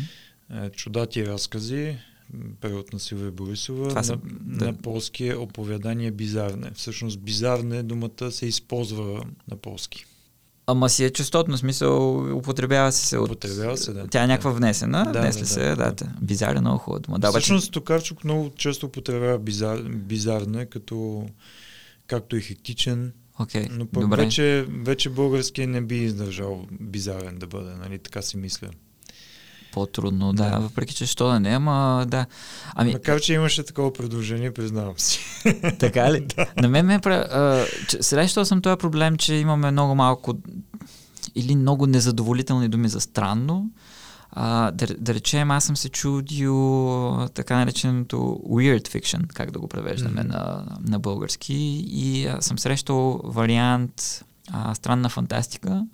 Е, 0.55 0.70
Чудати 0.70 1.27
разкази, 1.27 1.97
превод 2.61 2.93
на 2.93 2.99
Силвия 3.01 3.31
Борисова. 3.31 3.89
Това 3.89 4.03
са- 4.03 4.12
на, 4.12 4.20
да. 4.59 4.65
на 4.65 4.74
полски 4.74 5.27
е 5.27 5.37
оповядание 5.37 6.11
бизарне. 6.11 6.70
Всъщност 6.74 7.20
бизарне 7.20 7.83
думата 7.83 8.31
се 8.31 8.47
използва 8.47 9.24
на 9.51 9.57
полски. 9.57 10.05
Ама 10.66 10.89
си 10.89 11.05
е 11.05 11.11
частотно, 11.11 11.59
смисъл 11.59 12.16
употребява 12.39 12.93
се, 12.93 13.07
се 13.07 13.19
от... 13.19 13.27
Употребява 13.27 13.77
се, 13.77 13.93
да. 13.93 14.07
Тя 14.09 14.24
е 14.24 14.27
някаква 14.27 14.51
внесена, 14.51 15.11
Да, 15.12 15.20
внесли 15.20 15.41
да, 15.41 15.47
се, 15.47 15.61
да, 15.61 15.77
да, 15.77 15.93
да. 15.93 16.07
Бизар 16.23 16.57
е 16.57 16.61
много 16.61 16.79
хубава 16.79 16.99
дума. 17.01 17.19
Да, 17.19 17.31
Всъщност 17.31 17.73
Токарчук 17.73 18.24
много 18.24 18.51
често 18.51 18.87
употребява 18.87 19.39
бизар, 19.39 19.83
бизарне, 19.83 20.66
като, 20.66 21.27
както 22.07 22.37
и 22.37 22.41
хектичен, 22.41 23.12
Окей, 23.39 23.66
но 23.70 23.87
пък 23.87 24.03
добре. 24.03 24.24
вече, 24.24 24.66
вече 24.69 25.11
български 25.11 25.66
не 25.66 25.81
би 25.81 25.97
издържал 25.97 26.66
бизарен 26.73 27.39
да 27.39 27.47
бъде, 27.47 27.70
нали? 27.70 27.99
Така 27.99 28.23
си 28.23 28.37
мисля. 28.37 28.69
По-трудно, 29.73 30.32
да, 30.32 30.51
Да. 30.51 30.59
въпреки 30.59 30.94
че 30.94 31.07
що 31.07 31.28
да 31.28 31.40
не, 31.40 31.51
ама 31.51 32.05
да. 32.09 32.27
Ами, 32.74 32.93
Макар, 32.93 33.20
че 33.20 33.35
имаше 33.35 33.62
такова 33.62 33.93
предложение, 33.93 34.55
признавам 34.55 34.94
си. 34.99 35.19
Така 35.78 36.12
ли? 36.12 36.27
На 36.57 36.69
мен 36.69 36.86
ме... 36.86 36.94
а, 37.05 37.65
че- 37.89 38.03
Срещал 38.03 38.44
съм 38.44 38.62
този 38.62 38.77
проблем, 38.77 39.16
че 39.16 39.35
имаме 39.35 39.70
много 39.70 39.94
малко 39.94 40.35
или 41.35 41.57
много 41.57 41.86
незадоволителни 41.86 42.69
думи 42.69 42.89
за 42.89 43.01
странно. 43.01 43.70
А, 44.32 44.70
да, 44.70 44.86
да 44.99 45.15
речем, 45.15 45.51
аз 45.51 45.65
съм 45.65 45.77
се 45.77 45.89
чудил 45.89 46.55
така 47.35 47.57
нареченото 47.57 48.16
weird 48.47 48.89
fiction, 48.89 49.27
как 49.27 49.51
да 49.51 49.59
го 49.59 49.69
превеждаме 49.69 50.20
Мгм. 50.20 50.28
на, 50.28 50.65
на 50.81 50.99
български. 50.99 51.55
И 51.86 52.27
а, 52.27 52.43
съм 52.43 52.59
срещал 52.59 53.20
вариант 53.24 54.24
а, 54.51 54.74
странна 54.74 55.09
фантастика. 55.09 55.86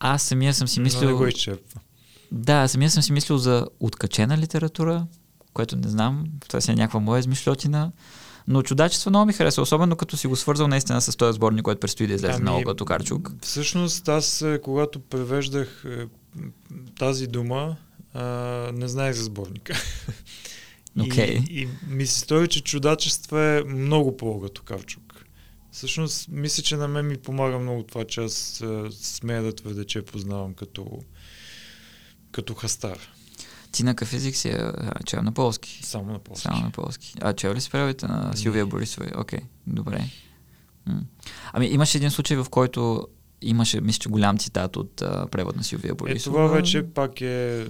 Аз 0.00 0.22
самия 0.22 0.54
съм 0.54 0.68
си 0.68 0.80
Но 0.80 0.84
мислил... 0.84 1.08
не 1.08 1.14
го 1.14 1.26
изчерпва. 1.26 1.80
Да, 2.32 2.68
самия 2.68 2.90
съм 2.90 3.02
си 3.02 3.12
мислил 3.12 3.38
за 3.38 3.66
откачена 3.80 4.38
литература, 4.38 5.06
което 5.52 5.76
не 5.76 5.88
знам, 5.88 6.24
това 6.48 6.60
си 6.60 6.70
е 6.70 6.74
някаква 6.74 7.00
моя 7.00 7.20
измишлетина. 7.20 7.92
Но 8.48 8.62
чудачество 8.62 9.10
много 9.10 9.26
ми 9.26 9.32
хареса, 9.32 9.62
особено 9.62 9.96
като 9.96 10.16
си 10.16 10.26
го 10.26 10.36
свързал 10.36 10.68
наистина 10.68 11.00
с 11.00 11.16
този 11.16 11.36
сборник, 11.36 11.62
който 11.62 11.80
предстои 11.80 12.06
да 12.06 12.14
излезе 12.14 12.34
ами, 12.36 12.44
на 12.44 12.56
Олга 12.56 12.74
Токарчук. 12.74 13.32
Всъщност 13.42 14.08
аз, 14.08 14.42
е, 14.42 14.60
когато 14.62 15.00
превеждах 15.00 15.84
е, 15.86 16.06
тази 16.98 17.26
дума, 17.26 17.76
а, 18.14 18.22
не 18.74 18.88
знаех 18.88 19.16
за 19.16 19.24
сборника. 19.24 19.74
Okay. 20.98 21.48
И, 21.50 21.62
и 21.62 21.68
ми 21.88 22.06
се 22.06 22.18
стори, 22.18 22.48
че 22.48 22.62
чудачество 22.62 23.38
е 23.38 23.64
много 23.66 24.16
по 24.16 24.26
Олга 24.26 24.48
Токарчук. 24.48 25.24
Всъщност, 25.72 26.28
мисля, 26.28 26.62
че 26.62 26.76
на 26.76 26.88
мен 26.88 27.06
ми 27.06 27.16
помага 27.16 27.58
много 27.58 27.82
това, 27.82 28.04
че 28.04 28.20
аз 28.20 28.60
е, 28.60 28.84
смея 28.90 29.42
да 29.42 29.54
твърда, 29.54 29.84
че 29.84 29.98
я 29.98 30.04
познавам 30.04 30.54
като, 30.54 30.98
като 32.32 32.54
хастар. 32.54 32.98
Ти 33.72 33.82
на 33.82 33.94
какъв 33.94 34.12
език 34.12 34.36
си 34.36 34.48
е 34.48 34.58
чел 35.04 35.22
на 35.22 35.32
полски? 35.32 35.80
Само 35.82 36.12
на 36.12 36.18
полски. 36.18 36.42
Само 36.42 36.62
на 36.62 36.70
полски. 36.70 37.14
А 37.20 37.32
чел 37.32 37.54
ли 37.54 37.60
си 37.60 37.70
правите 37.70 38.06
на 38.06 38.36
Силвия 38.36 38.66
Борисова? 38.66 39.06
Окей, 39.16 39.38
okay, 39.38 39.42
добре. 39.66 40.04
М. 40.86 41.00
Ами 41.52 41.66
имаше 41.66 41.98
един 41.98 42.10
случай, 42.10 42.36
в 42.36 42.46
който 42.50 43.08
имаше, 43.42 43.80
мисля, 43.80 43.98
че 43.98 44.08
голям 44.08 44.38
цитат 44.38 44.76
от 44.76 45.02
а, 45.02 45.26
превод 45.26 45.56
на 45.56 45.64
Силвия 45.64 45.94
Борисова. 45.94 46.38
Е, 46.38 46.46
това 46.46 46.56
вече 46.56 46.82
пак 46.82 47.20
е 47.20 47.66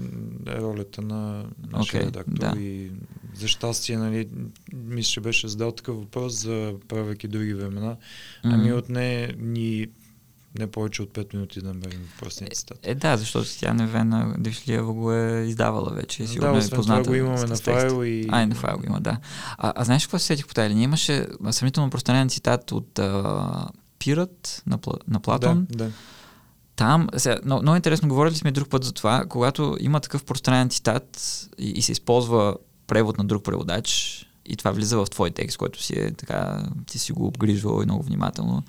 ролята 0.47 1.02
на 1.02 1.44
нашия 1.70 2.02
okay, 2.02 2.06
редактор 2.06 2.32
да. 2.32 2.60
и 2.60 2.90
за 3.34 3.48
щастие, 3.48 3.97
нали, 3.97 4.28
мисля, 4.72 5.10
че 5.10 5.20
беше 5.20 5.48
задал 5.48 5.72
такъв 5.72 5.97
въпрос 5.97 6.32
за 6.32 6.74
правейки 6.89 7.28
други 7.28 7.55
времена. 7.55 7.97
Mm-hmm. 7.97 8.55
Ами 8.55 8.72
от 8.72 8.89
не 8.89 9.34
ни 9.39 9.86
не 10.59 10.66
повече 10.66 11.03
от 11.03 11.11
5 11.11 11.35
минути 11.35 11.61
да 11.61 11.69
намерим 11.69 12.09
въпросния 12.12 12.51
цитат. 12.51 12.87
Е, 12.87 12.91
е, 12.91 12.95
да, 12.95 13.16
защото 13.16 13.59
тя 13.59 13.74
Невена 13.74 14.35
Дишлиева 14.39 14.93
го 14.93 15.12
е 15.12 15.45
издавала 15.49 15.91
вече. 15.91 16.27
Сигурно 16.27 16.53
да, 16.53 16.66
е 16.66 16.70
позната. 16.70 17.03
Това 17.03 17.12
го 17.12 17.15
имаме 17.15 17.45
на 17.45 17.57
файл 17.57 18.05
и... 18.05 18.27
А, 18.31 18.43
и 18.43 18.47
на 18.47 18.55
файл 18.55 18.79
го 18.79 18.87
има, 18.87 19.01
да. 19.01 19.19
А, 19.59 19.73
а 19.77 19.85
знаеш 19.85 20.07
какво 20.07 20.19
се 20.19 20.27
сетих 20.27 20.47
по 20.47 20.55
тази 20.55 20.70
линия? 20.70 20.85
Имаше 20.85 21.27
сравнително 21.51 21.91
пространен 21.91 22.29
цитат 22.29 22.73
от 22.73 22.99
а, 22.99 23.69
Пират 23.99 24.62
на, 24.66 24.79
на 25.09 25.20
Платон. 25.20 25.66
Да, 25.70 25.85
да. 25.85 25.91
Там, 26.77 27.09
сега, 27.16 27.39
много, 27.45 27.62
много 27.62 27.77
интересно, 27.77 28.09
говорили 28.09 28.35
сме 28.35 28.51
друг 28.51 28.69
път 28.69 28.85
за 28.85 28.93
това, 28.93 29.24
когато 29.29 29.77
има 29.81 30.01
такъв 30.01 30.24
пространен 30.24 30.70
цитат 30.70 31.20
и, 31.59 31.70
и 31.70 31.83
се 31.83 31.93
използва 31.93 32.57
превод 32.87 33.19
на 33.19 33.24
друг 33.24 33.45
преводач, 33.45 34.19
и 34.47 34.57
това 34.57 34.70
влиза 34.70 34.97
в 34.97 35.11
твой 35.11 35.31
текст, 35.31 35.59
който 35.59 35.83
си 35.83 35.95
е 35.99 36.12
така, 36.12 36.66
ти 36.87 36.99
си 36.99 37.12
го 37.12 37.27
обгрижвал 37.27 37.83
и 37.83 37.85
много 37.85 38.03
внимателно. 38.03 38.62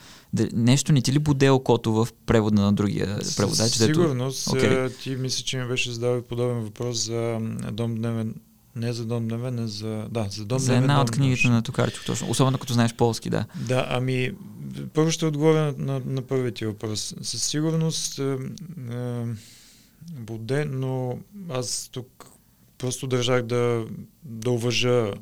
Нещо 0.54 0.92
не 0.92 1.02
ти 1.02 1.14
ли 1.14 1.20
буде 1.20 1.50
окото 1.50 1.94
в 1.94 2.08
превода 2.26 2.62
на 2.62 2.74
другия 2.74 3.20
преводач? 3.38 3.72
Сигурно. 3.72 4.32
Okay. 4.32 5.00
Ти 5.04 5.16
мисля, 5.16 5.44
че 5.44 5.58
ми 5.58 5.68
беше 5.68 5.92
задал 5.92 6.22
подобен 6.22 6.60
въпрос 6.60 7.06
за 7.06 7.40
Дом 7.72 7.96
дневен 7.96 8.36
не 8.76 8.94
за 8.94 9.06
Дом 9.06 9.28
дневен, 9.28 9.56
не 9.56 9.68
за... 9.68 10.08
Да, 10.12 10.28
за 10.30 10.46
Дом 10.46 10.60
За 10.60 10.76
една 10.76 11.02
от 11.02 11.12
книгите 11.12 11.48
на 11.48 11.62
Токарчук, 11.62 12.06
точно. 12.06 12.30
Особено 12.30 12.58
като 12.58 12.74
знаеш 12.74 12.94
полски, 12.94 13.30
да. 13.30 13.46
Да, 13.68 13.88
ами 13.90 14.32
първо 14.94 15.12
ще 15.12 15.26
отговоря 15.26 15.74
на, 15.78 15.94
на, 15.94 16.02
на 16.06 16.22
първият 16.22 16.56
ти 16.56 16.66
въпрос. 16.66 17.16
Със 17.22 17.44
сигурност 17.44 18.20
е, 18.20 18.38
е, 18.92 19.26
буде, 20.10 20.66
но 20.66 21.18
аз 21.50 21.90
тук 21.92 22.26
просто 22.78 23.08
държах 23.08 23.42
да, 23.42 23.86
да 24.24 24.52
уважа 24.52 25.14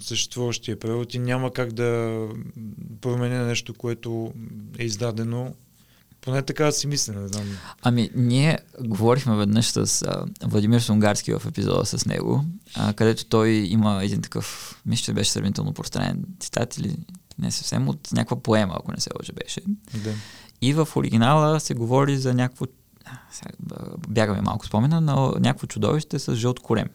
съществуващия 0.00 0.78
превод 0.78 1.14
и 1.14 1.18
няма 1.18 1.52
как 1.52 1.72
да 1.72 2.20
променя 3.00 3.44
нещо, 3.44 3.74
което 3.74 4.32
е 4.78 4.84
издадено. 4.84 5.54
Поне 6.20 6.42
така 6.42 6.72
си 6.72 6.86
мисля, 6.86 7.12
не 7.12 7.28
знам. 7.28 7.44
Ами, 7.82 8.10
ние 8.14 8.58
говорихме 8.80 9.36
веднъж 9.36 9.66
с 9.66 10.02
а, 10.02 10.24
Владимир 10.42 10.80
Сунгарски 10.80 11.32
в 11.32 11.42
епизода 11.48 11.86
с 11.86 12.06
него, 12.06 12.44
а, 12.76 12.92
където 12.92 13.24
той 13.24 13.50
има 13.50 14.04
един 14.04 14.22
такъв, 14.22 14.76
мисля, 14.86 15.04
че 15.04 15.12
беше 15.12 15.30
сравнително 15.30 15.72
пространен 15.72 16.24
цитат 16.40 16.78
или 16.78 16.96
не 17.38 17.50
съвсем 17.50 17.88
от 17.88 18.12
някаква 18.12 18.42
поема, 18.42 18.74
ако 18.76 18.92
не 18.92 19.00
се 19.00 19.10
лъжа 19.18 19.32
беше. 19.32 19.60
Да. 20.04 20.14
И 20.62 20.72
в 20.72 20.88
оригинала 20.96 21.60
се 21.60 21.74
говори 21.74 22.18
за 22.18 22.34
някакво, 22.34 22.66
бягаме 24.08 24.40
малко 24.40 24.66
спомена, 24.66 25.00
но 25.00 25.34
някакво 25.40 25.66
чудовище 25.66 26.18
с 26.18 26.34
жълт 26.34 26.60
корем. 26.60 26.88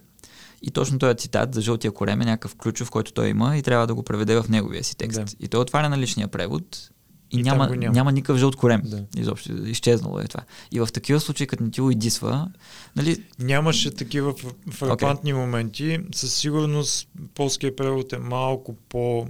И 0.66 0.72
точно 0.72 1.00
този 1.00 1.16
цитат 1.16 1.54
за 1.54 1.62
жълтия 1.62 1.92
корем 1.92 2.22
е 2.22 2.26
някакъв 2.26 2.56
ключов, 2.56 2.92
който 2.92 3.14
той 3.14 3.30
има 3.30 3.58
и 3.58 3.62
трябва 3.62 3.88
да 3.88 3.96
го 3.96 4.04
преведе 4.04 4.36
в 4.36 4.46
неговия 4.50 4.84
си 4.84 4.98
текст. 4.98 5.26
Да. 5.26 5.26
И 5.40 5.48
той 5.48 5.62
отваря 5.62 5.90
на 5.90 5.98
личния 5.98 6.28
превод 6.28 6.92
и, 7.32 7.40
и 7.40 7.44
няма, 7.44 7.68
няма. 7.70 7.94
няма 7.94 8.12
никакъв 8.12 8.38
жълт 8.38 8.56
корем. 8.56 8.82
Да. 8.86 9.06
Изобщо, 9.18 9.52
изчезнало 9.68 10.20
е 10.20 10.28
това. 10.28 10.44
И 10.72 10.80
в 10.80 10.88
такива 10.94 11.20
случаи, 11.20 11.48
като 11.48 11.64
не 11.64 11.72
ти 11.72 11.82
уидисва, 11.82 12.52
нали... 12.96 13.24
Нямаше 13.40 13.92
такива 13.92 14.34
фрапантни 14.72 15.34
okay. 15.34 15.38
моменти. 15.38 16.00
Със 16.16 16.34
сигурност 16.34 17.10
полския 17.36 17.76
превод 17.76 18.14
е 18.14 18.18
малко 18.18 18.76
по 18.90 19.28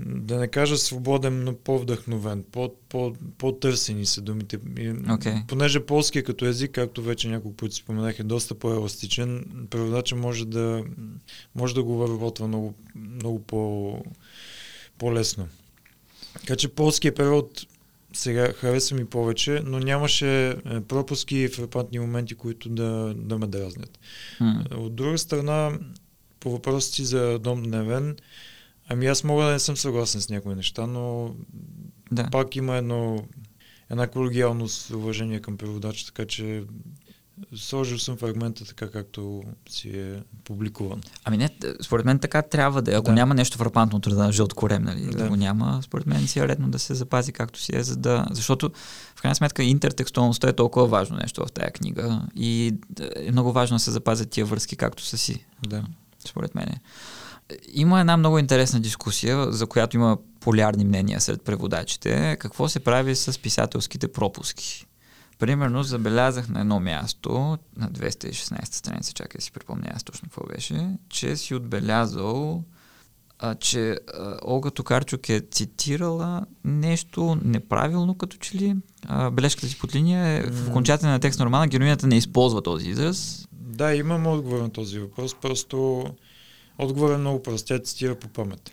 да 0.00 0.36
не 0.36 0.48
кажа 0.48 0.78
свободен, 0.78 1.44
но 1.44 1.54
по-вдъхновен, 1.54 2.44
по, 2.52 2.74
по, 2.88 3.14
по-търсени 3.38 4.06
са 4.06 4.20
думите. 4.20 4.58
Okay. 4.58 5.46
Понеже 5.46 5.80
полски 5.80 6.18
е 6.18 6.22
като 6.22 6.44
език, 6.46 6.70
както 6.70 7.02
вече 7.02 7.28
няколко 7.28 7.56
пъти 7.56 7.76
споменах, 7.76 8.18
е 8.18 8.22
доста 8.22 8.54
по-еластичен, 8.54 9.44
преводача 9.70 10.16
може 10.16 10.46
да, 10.46 10.84
може 11.54 11.74
да 11.74 11.82
го 11.82 11.96
върботва 11.96 12.48
много, 12.48 12.74
много 12.94 13.38
по, 13.38 14.02
по-лесно. 14.98 15.48
Така 16.34 16.56
че 16.56 16.68
полският 16.68 17.16
превод 17.16 17.66
сега 18.12 18.52
харесва 18.52 18.96
ми 18.96 19.06
повече, 19.06 19.62
но 19.64 19.78
нямаше 19.78 20.48
е, 20.48 20.56
пропуски 20.80 21.36
и 21.36 21.48
фрапантни 21.48 21.98
моменти, 21.98 22.34
които 22.34 22.68
да, 22.68 23.14
да 23.16 23.38
ме 23.38 23.46
дразнят. 23.46 23.98
Hmm. 24.40 24.74
От 24.74 24.94
друга 24.94 25.18
страна, 25.18 25.78
по 26.40 26.50
въпросите 26.50 27.04
за 27.04 27.38
Дом 27.38 27.62
Дневен, 27.62 28.16
Ами 28.92 29.06
аз 29.06 29.24
мога 29.24 29.44
да 29.44 29.50
не 29.50 29.58
съм 29.58 29.76
съгласен 29.76 30.20
с 30.20 30.28
някои 30.28 30.54
неща, 30.54 30.86
но 30.86 31.34
да. 32.12 32.30
пак 32.30 32.56
има 32.56 32.76
едно, 32.76 33.24
една 33.90 34.06
колегиалност, 34.06 34.90
уважение 34.90 35.40
към 35.40 35.56
преводача, 35.56 36.06
така 36.06 36.26
че 36.26 36.64
сложил 37.56 37.98
съм 37.98 38.16
фрагмента 38.16 38.64
така, 38.64 38.90
както 38.90 39.42
си 39.68 39.88
е 39.88 40.22
публикуван. 40.44 41.00
Ами 41.24 41.36
не, 41.36 41.50
според 41.82 42.06
мен 42.06 42.18
така 42.18 42.42
трябва 42.42 42.82
да 42.82 42.92
е. 42.92 42.94
Ако 42.94 43.06
да. 43.06 43.12
няма 43.12 43.34
нещо 43.34 43.58
фрапантно 43.58 43.96
от 43.96 44.06
рода 44.06 44.24
на 44.24 44.32
жълт 44.32 44.54
корем, 44.54 44.82
нали, 44.82 45.06
да. 45.06 45.28
го 45.28 45.36
няма, 45.36 45.80
според 45.82 46.06
мен 46.06 46.26
си 46.26 46.38
е 46.38 46.48
редно 46.48 46.68
да 46.68 46.78
се 46.78 46.94
запази 46.94 47.32
както 47.32 47.60
си 47.60 47.76
е, 47.76 47.82
за 47.82 47.96
да... 47.96 48.26
Защото 48.30 48.70
в 49.16 49.22
крайна 49.22 49.34
сметка 49.34 49.62
интертекстуалността 49.62 50.48
е 50.48 50.52
толкова 50.52 50.86
важно 50.86 51.16
нещо 51.16 51.46
в 51.46 51.52
тази 51.52 51.72
книга 51.72 52.22
и 52.36 52.74
е 53.16 53.32
много 53.32 53.52
важно 53.52 53.74
да 53.74 53.80
се 53.80 53.90
запазят 53.90 54.30
тия 54.30 54.46
връзки 54.46 54.76
както 54.76 55.02
са 55.02 55.18
си. 55.18 55.46
Да. 55.66 55.84
Според 56.24 56.54
мен. 56.54 56.68
Има 57.72 58.00
една 58.00 58.16
много 58.16 58.38
интересна 58.38 58.80
дискусия, 58.80 59.52
за 59.52 59.66
която 59.66 59.96
има 59.96 60.18
полярни 60.40 60.84
мнения 60.84 61.20
сред 61.20 61.42
преводачите. 61.42 62.36
Какво 62.40 62.68
се 62.68 62.80
прави 62.80 63.16
с 63.16 63.38
писателските 63.38 64.12
пропуски? 64.12 64.86
Примерно 65.38 65.82
забелязах 65.82 66.48
на 66.48 66.60
едно 66.60 66.80
място, 66.80 67.58
на 67.76 67.90
216 67.90 68.64
страница, 68.64 69.12
чакай 69.12 69.38
да 69.38 69.42
си 69.42 69.52
припомня 69.52 69.90
аз 69.94 70.04
точно 70.04 70.28
какво 70.28 70.46
беше, 70.54 70.88
че 71.08 71.36
си 71.36 71.54
отбелязал, 71.54 72.64
а, 73.38 73.54
че 73.54 73.90
а, 73.90 74.36
Олга 74.46 74.70
Токарчук 74.70 75.28
е 75.28 75.40
цитирала 75.50 76.46
нещо 76.64 77.38
неправилно, 77.44 78.14
като 78.14 78.36
че 78.36 78.54
ли. 78.54 78.76
А, 79.06 79.30
бележката 79.30 79.68
си 79.68 79.78
под 79.78 79.94
линия 79.94 80.26
е 80.26 80.42
в 80.42 80.68
окончателен 80.68 81.20
текст 81.20 81.38
на 81.38 81.46
романа, 81.46 81.68
героинята 81.68 82.06
не 82.06 82.16
използва 82.16 82.62
този 82.62 82.90
израз. 82.90 83.48
Да, 83.52 83.94
имам 83.94 84.26
отговор 84.26 84.60
на 84.60 84.70
този 84.70 84.98
въпрос, 84.98 85.34
просто 85.34 86.04
Отговорът 86.80 87.14
е 87.14 87.20
много 87.20 87.42
прост. 87.42 87.66
Тя 87.66 87.78
цитира 87.78 88.14
по 88.14 88.28
памет. 88.28 88.72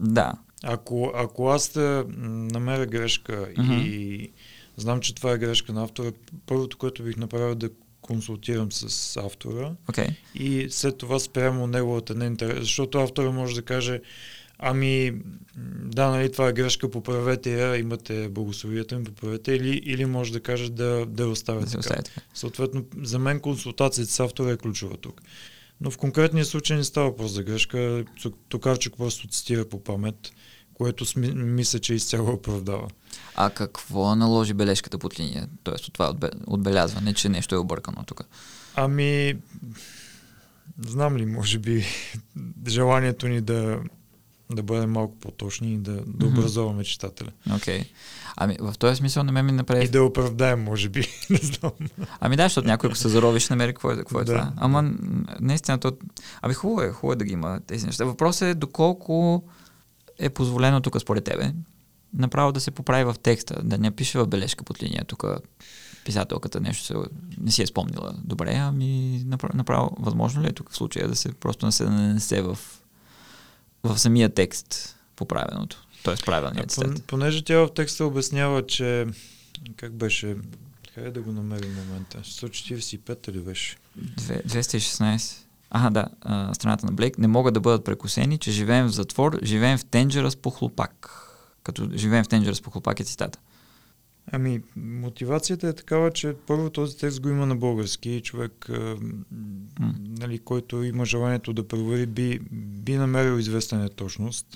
Да. 0.00 0.32
Ако, 0.62 1.12
ако 1.14 1.48
аз 1.48 1.68
да 1.68 2.06
намеря 2.52 2.86
грешка 2.86 3.32
mm-hmm. 3.32 3.82
и 3.82 4.30
знам, 4.76 5.00
че 5.00 5.14
това 5.14 5.32
е 5.32 5.38
грешка 5.38 5.72
на 5.72 5.84
автора, 5.84 6.12
първото, 6.46 6.78
което 6.78 7.02
бих 7.02 7.16
направил 7.16 7.52
е 7.52 7.54
да 7.54 7.70
консултирам 8.00 8.72
с 8.72 9.16
автора 9.16 9.72
okay. 9.86 10.14
и 10.34 10.66
след 10.70 10.98
това 10.98 11.18
спрямо 11.18 11.66
неговата 11.66 12.14
неинтерес, 12.14 12.58
защото 12.58 12.98
автора 12.98 13.30
може 13.30 13.54
да 13.54 13.62
каже 13.62 14.00
ами 14.58 15.12
да, 15.84 16.10
нали, 16.10 16.32
това 16.32 16.48
е 16.48 16.52
грешка, 16.52 16.90
поправете 16.90 17.60
я, 17.60 17.76
имате 17.76 18.28
благословията 18.28 18.98
ми, 18.98 19.04
поправете 19.04 19.52
или, 19.52 19.82
или 19.84 20.04
може 20.04 20.32
да 20.32 20.40
каже 20.40 20.70
да, 20.70 21.06
да 21.06 21.28
оставя 21.28 21.60
да 21.60 21.70
така. 21.70 22.02
така. 22.02 22.20
Съответно, 22.34 22.84
за 23.02 23.18
мен 23.18 23.40
консултацията 23.40 24.12
с 24.12 24.20
автора 24.20 24.50
е 24.50 24.56
ключова 24.56 24.96
тук. 24.96 25.22
Но 25.80 25.90
в 25.90 25.98
конкретния 25.98 26.44
случай 26.44 26.76
не 26.76 26.84
става 26.84 27.06
въпрос 27.06 27.32
за 27.32 27.42
грешка. 27.42 28.04
Токарчик 28.48 28.94
просто 28.96 29.28
цитира 29.28 29.68
по 29.68 29.84
памет, 29.84 30.32
което 30.74 31.06
сми, 31.06 31.32
мисля, 31.34 31.78
че 31.78 31.94
изцяло 31.94 32.32
оправдава. 32.32 32.88
А 33.34 33.50
какво 33.50 34.16
наложи 34.16 34.54
бележката 34.54 34.98
под 34.98 35.20
линия? 35.20 35.48
Тоест 35.62 35.86
от 35.86 35.92
това 35.92 36.14
отбелязване, 36.46 37.14
че 37.14 37.28
нещо 37.28 37.54
е 37.54 37.58
объркано 37.58 38.04
тук? 38.06 38.24
Ами, 38.74 39.36
знам 40.78 41.16
ли, 41.16 41.26
може 41.26 41.58
би 41.58 41.86
желанието 42.68 43.28
ни 43.28 43.40
да 43.40 43.80
да 44.50 44.62
бъдем 44.62 44.90
малко 44.90 45.16
по-точни 45.16 45.72
и 45.72 45.78
да, 45.78 46.02
да 46.06 46.26
образоваме 46.26 46.84
читателя. 46.84 47.30
Окей. 47.54 47.84
Ами 48.36 48.56
в 48.60 48.74
този 48.78 48.96
смисъл 48.96 49.22
на 49.24 49.32
мен 49.32 49.46
ми 49.46 49.52
направи... 49.52 49.84
И 49.84 49.88
да 49.88 50.02
оправдаем, 50.02 50.62
може 50.62 50.88
би. 50.88 51.06
Не 51.30 51.36
знам. 51.38 51.72
Ами 52.20 52.36
да, 52.36 52.42
защото 52.42 52.66
някой, 52.66 52.88
ако 52.88 52.96
се 52.96 53.08
заровиш, 53.08 53.48
намери 53.48 53.72
какво 53.72 53.90
е, 53.90 53.96
какво 53.96 54.20
е 54.20 54.24
Да. 54.24 54.32
това. 54.32 54.52
Ама 54.56 54.92
наистина, 55.40 55.78
то... 55.78 55.92
Ами 56.42 56.54
хубаво 56.54 56.82
е, 56.82 56.90
хубаво 56.90 57.12
е 57.12 57.16
да 57.16 57.24
ги 57.24 57.32
има 57.32 57.60
тези 57.66 57.86
неща. 57.86 58.04
Въпросът 58.04 58.42
е 58.42 58.54
доколко 58.54 59.44
е 60.18 60.28
позволено 60.28 60.80
тук 60.80 61.00
според 61.00 61.24
тебе 61.24 61.52
направо 62.14 62.52
да 62.52 62.60
се 62.60 62.70
поправи 62.70 63.04
в 63.04 63.16
текста, 63.22 63.62
да 63.62 63.78
не 63.78 63.90
пише 63.90 64.18
в 64.18 64.26
бележка 64.26 64.64
под 64.64 64.82
линия 64.82 65.04
тук 65.04 65.24
писателката 66.04 66.60
нещо 66.60 66.84
се, 66.84 66.94
не 67.40 67.50
си 67.50 67.62
е 67.62 67.66
спомнила 67.66 68.14
добре, 68.24 68.54
ами 68.54 69.22
направо, 69.26 69.56
направо 69.56 69.96
възможно 69.98 70.42
ли 70.42 70.46
е 70.46 70.52
тук 70.52 70.70
в 70.70 70.76
случая 70.76 71.08
да 71.08 71.16
се 71.16 71.32
просто 71.32 71.66
не 71.66 71.72
се 71.72 71.84
нанесе 71.84 72.42
в, 72.42 72.58
в 73.84 73.98
самия 73.98 74.28
текст 74.28 74.96
поправеното, 75.16 75.84
т.е. 76.04 76.14
правилният 76.16 76.66
Пон- 76.66 76.74
цитат. 76.88 77.04
понеже 77.04 77.44
тя 77.44 77.56
в 77.56 77.74
текста 77.74 78.04
обяснява, 78.04 78.66
че 78.66 79.06
как 79.76 79.92
беше, 79.92 80.36
хайде 80.94 81.10
да 81.10 81.20
го 81.20 81.32
намерим 81.32 81.74
момента, 81.76 82.18
145 82.18 83.28
ли 83.28 83.40
беше? 83.40 83.76
Две- 83.96 84.42
216. 84.42 85.36
Ага, 85.70 85.90
да, 85.90 86.08
а, 86.20 86.54
страната 86.54 86.86
на 86.86 86.92
Блейк. 86.92 87.18
Не 87.18 87.28
могат 87.28 87.54
да 87.54 87.60
бъдат 87.60 87.84
прекусени, 87.84 88.38
че 88.38 88.50
живеем 88.50 88.86
в 88.86 88.90
затвор, 88.90 89.38
живеем 89.42 89.78
в 89.78 89.84
тенджера 89.84 90.30
с 90.30 90.36
похлопак. 90.36 91.10
Като 91.62 91.88
живеем 91.94 92.24
в 92.24 92.28
тенджера 92.28 92.54
с 92.54 92.62
похлопак 92.62 93.00
е 93.00 93.04
цитата. 93.04 93.38
Ами, 94.32 94.60
мотивацията 94.76 95.68
е 95.68 95.72
такава, 95.72 96.10
че 96.10 96.34
първо 96.46 96.70
този 96.70 96.96
текст 96.96 97.20
го 97.20 97.28
има 97.28 97.46
на 97.46 97.56
български 97.56 98.10
и 98.10 98.20
човек, 98.20 98.68
а, 98.68 98.96
м, 99.80 99.94
нали, 100.18 100.38
който 100.38 100.82
има 100.82 101.04
желанието 101.04 101.52
да 101.52 101.68
провери, 101.68 102.06
би, 102.06 102.38
би 102.52 102.96
намерил 102.96 103.38
известна 103.38 103.78
неточност. 103.78 104.46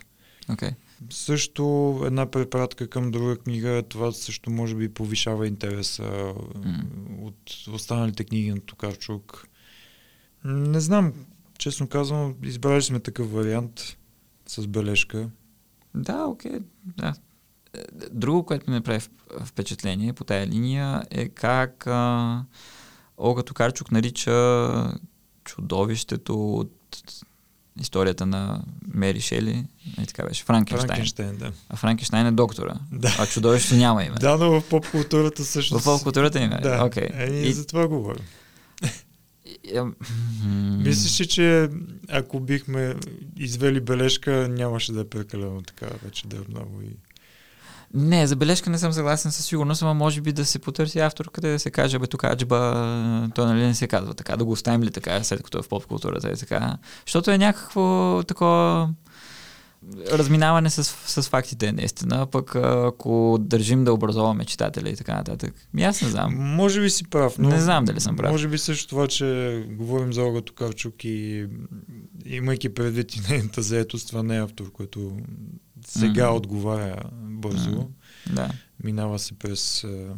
Окей. 0.49 0.70
Също 1.11 2.01
една 2.05 2.31
препратка 2.31 2.89
към 2.89 3.11
друга 3.11 3.36
книга, 3.36 3.82
това 3.89 4.12
също 4.12 4.51
може 4.51 4.74
би 4.74 4.89
повишава 4.89 5.47
интереса 5.47 6.35
М. 6.65 6.85
от 7.20 7.66
останалите 7.73 8.24
книги 8.24 8.51
на 8.51 8.61
Токарчук. 8.61 9.49
Не 10.44 10.81
знам, 10.81 11.12
честно 11.59 11.89
казвам, 11.89 12.35
избрали 12.43 12.82
сме 12.82 13.01
такъв 13.01 13.32
вариант 13.32 13.97
с 14.47 14.66
бележка. 14.66 15.31
Да, 15.94 16.24
окей. 16.24 16.59
Да. 16.85 17.15
Друго, 18.11 18.47
което 18.47 18.70
ми 18.70 18.77
направи 18.77 19.01
впечатление 19.44 20.12
по 20.12 20.24
тая 20.24 20.47
линия 20.47 21.03
е 21.11 21.28
как 21.28 21.86
а, 21.86 22.44
Олга 23.19 23.43
Токарчук 23.43 23.90
нарича 23.90 24.94
чудовището 25.44 26.55
от 26.55 26.73
историята 27.81 28.27
на 28.27 28.62
Мери 28.94 29.20
Шели, 29.20 29.66
и 30.03 30.07
така 30.07 30.24
беше, 30.24 30.44
Франкенштайн. 30.44 30.89
Франкенштайн, 30.89 31.36
да. 31.36 31.53
А 31.69 31.77
Франкенштайн 31.77 32.27
е 32.27 32.32
доктора. 32.32 32.74
Да. 32.93 33.16
А 33.19 33.27
чудовището 33.27 33.74
няма 33.74 34.05
име. 34.05 34.16
Да, 34.20 34.36
но 34.36 34.61
в 34.61 34.69
поп-културата 34.69 35.44
също. 35.44 35.78
В 35.78 35.85
поп-културата 35.85 36.40
им 36.43 36.53
е? 36.53 36.61
Да, 36.61 36.85
Окей. 36.85 37.09
е, 37.15 37.31
И- 37.31 37.49
и... 37.49 37.53
за 37.53 37.66
това 37.66 37.89
говоря. 37.89 38.20
Мислиш 40.78 41.20
ли, 41.20 41.27
че 41.27 41.69
ако 42.09 42.40
бихме 42.40 42.94
извели 43.36 43.81
бележка, 43.81 44.49
нямаше 44.49 44.93
да 44.93 45.01
е 45.01 45.05
прекалено 45.09 45.62
така, 45.62 45.86
вече 46.05 46.27
да 46.27 46.36
е 46.36 46.40
много 46.49 46.82
и... 46.82 46.97
Не, 47.94 48.27
за 48.27 48.36
бележка 48.36 48.70
не 48.70 48.78
съм 48.78 48.93
съгласен 48.93 49.32
със 49.32 49.47
сигурност, 49.47 49.82
ама 49.82 49.94
може 49.94 50.20
би 50.20 50.32
да 50.32 50.44
се 50.44 50.59
потърси 50.59 50.98
автор, 50.98 51.31
къде 51.32 51.52
да 51.52 51.59
се 51.59 51.70
каже, 51.70 51.98
бе, 51.98 52.06
тук 52.06 52.24
аджба, 52.24 53.31
то 53.35 53.47
нали 53.47 53.66
не 53.66 53.74
се 53.74 53.89
казва 53.89 54.14
така, 54.14 54.36
да 54.36 54.44
го 54.44 54.52
оставим 54.52 54.82
ли 54.82 54.90
така, 54.90 55.24
след 55.24 55.43
като 55.43 55.59
е 55.59 55.62
в 55.62 55.69
поп-културата 55.69 56.28
е 56.28 56.36
така. 56.36 56.78
Защото 57.06 57.31
е 57.31 57.39
някакво 57.39 58.23
такова 58.27 58.89
разминаване 60.13 60.71
с, 60.71 60.85
с 60.85 61.29
фактите, 61.29 61.73
наистина, 61.73 62.27
пък 62.27 62.55
ако 62.57 63.39
държим 63.41 63.85
да 63.85 63.93
образоваме 63.93 64.45
читателя 64.45 64.89
и 64.89 64.97
така 64.97 65.15
нататък. 65.15 65.55
Ми 65.75 65.83
аз 65.85 66.03
не 66.03 66.09
знам. 66.09 66.35
Може 66.35 66.81
би 66.81 66.91
си 66.91 67.05
прав, 67.11 67.39
но... 67.39 67.49
Не 67.49 67.61
знам 67.61 67.85
дали 67.85 68.01
съм 68.01 68.17
прав. 68.17 68.31
Може 68.31 68.49
би 68.49 68.59
също 68.59 68.89
това, 68.89 69.07
че 69.09 69.67
говорим 69.71 70.13
за 70.13 70.23
Олга 70.23 70.41
Токарчук 70.41 71.05
и 71.05 71.47
имайки 72.27 72.75
предвид 72.75 73.17
и 73.17 73.21
нейната 73.29 73.63
заетост, 73.63 74.09
това 74.09 74.23
не 74.23 74.37
е 74.37 74.43
автор, 74.43 74.73
който 74.73 75.17
сега 75.87 76.27
Мгм. 76.27 76.37
отговаря 76.37 77.03
бързо. 77.15 77.71
Мгм. 77.71 77.81
Да. 78.35 78.51
Минава 78.85 79.19
се 79.19 79.39
през 79.39 79.85
а, 79.85 80.15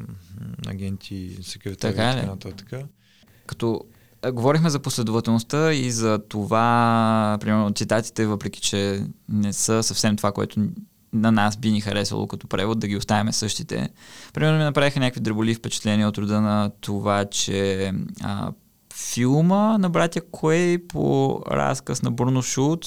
агенти, 0.66 1.38
секретари 1.42 1.94
Така 1.94 2.10
и 2.10 2.14
така 2.14 2.26
нататък. 2.26 2.72
като 3.46 3.80
говорихме 4.26 4.70
за 4.70 4.78
последователността 4.78 5.72
и 5.72 5.90
за 5.90 6.18
това, 6.20 7.38
примерно, 7.40 7.70
цитатите, 7.70 8.26
въпреки 8.26 8.60
че 8.60 9.02
не 9.28 9.52
са 9.52 9.82
съвсем 9.82 10.16
това, 10.16 10.32
което 10.32 10.60
на 11.12 11.32
нас 11.32 11.56
би 11.56 11.70
ни 11.70 11.80
харесало 11.80 12.26
като 12.26 12.46
превод, 12.46 12.78
да 12.78 12.88
ги 12.88 12.96
оставяме 12.96 13.32
същите. 13.32 13.88
Примерно 14.32 14.58
ми 14.58 14.64
направиха 14.64 15.00
някакви 15.00 15.20
дреболи 15.20 15.54
впечатления 15.54 16.08
от 16.08 16.18
рода 16.18 16.40
на 16.40 16.70
това, 16.80 17.24
че 17.24 17.92
а, 18.22 18.52
филма 18.94 19.78
на 19.78 19.90
братя 19.90 20.20
Куей 20.22 20.78
по 20.78 21.40
разказ 21.48 22.02
на 22.02 22.10
Бурно 22.10 22.42
Шулц 22.42 22.86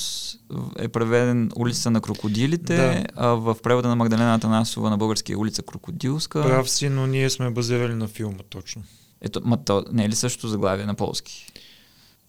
в- 0.50 0.72
е 0.78 0.88
преведен 0.88 1.52
Улица 1.56 1.92
на 1.92 2.02
крокодилите, 2.02 2.76
Да. 2.78 3.04
а 3.16 3.28
в 3.28 3.58
превода 3.64 3.88
на 3.88 3.96
Магдалена 3.96 4.34
Атанасова 4.34 4.90
на 4.90 4.98
български 4.98 5.32
е 5.32 5.38
Улица 5.38 5.62
Крокодилска. 5.64 6.44
Прав 6.44 6.70
си, 6.70 6.90
но 6.90 7.08
ние 7.08 7.30
сме 7.30 7.50
базирали 7.50 7.94
на 7.94 8.08
филма 8.08 8.38
точно. 8.50 8.82
Ето, 9.22 9.42
ма 9.46 9.64
то 9.64 9.86
не 9.92 10.06
е 10.06 10.10
ли 10.10 10.16
също 10.16 10.48
заглавие 10.48 10.86
на 10.86 10.96
полски? 10.96 11.52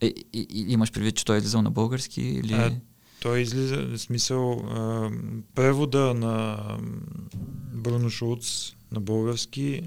Е, 0.00 0.06
и, 0.06 0.46
и, 0.50 0.72
имаш 0.72 0.92
предвид, 0.92 1.16
че 1.16 1.24
той 1.24 1.36
е 1.36 1.38
излизал 1.38 1.62
на 1.62 1.70
български 1.70 2.22
или... 2.22 2.52
А, 2.52 2.76
Той 3.22 3.40
излиза, 3.40 3.76
в 3.76 3.98
смисъл, 3.98 4.52
а, 4.52 5.10
превода 5.54 6.14
на 6.14 6.58
Бруно 7.74 8.10
Шулц 8.10 8.72
на 8.92 9.00
български, 9.00 9.82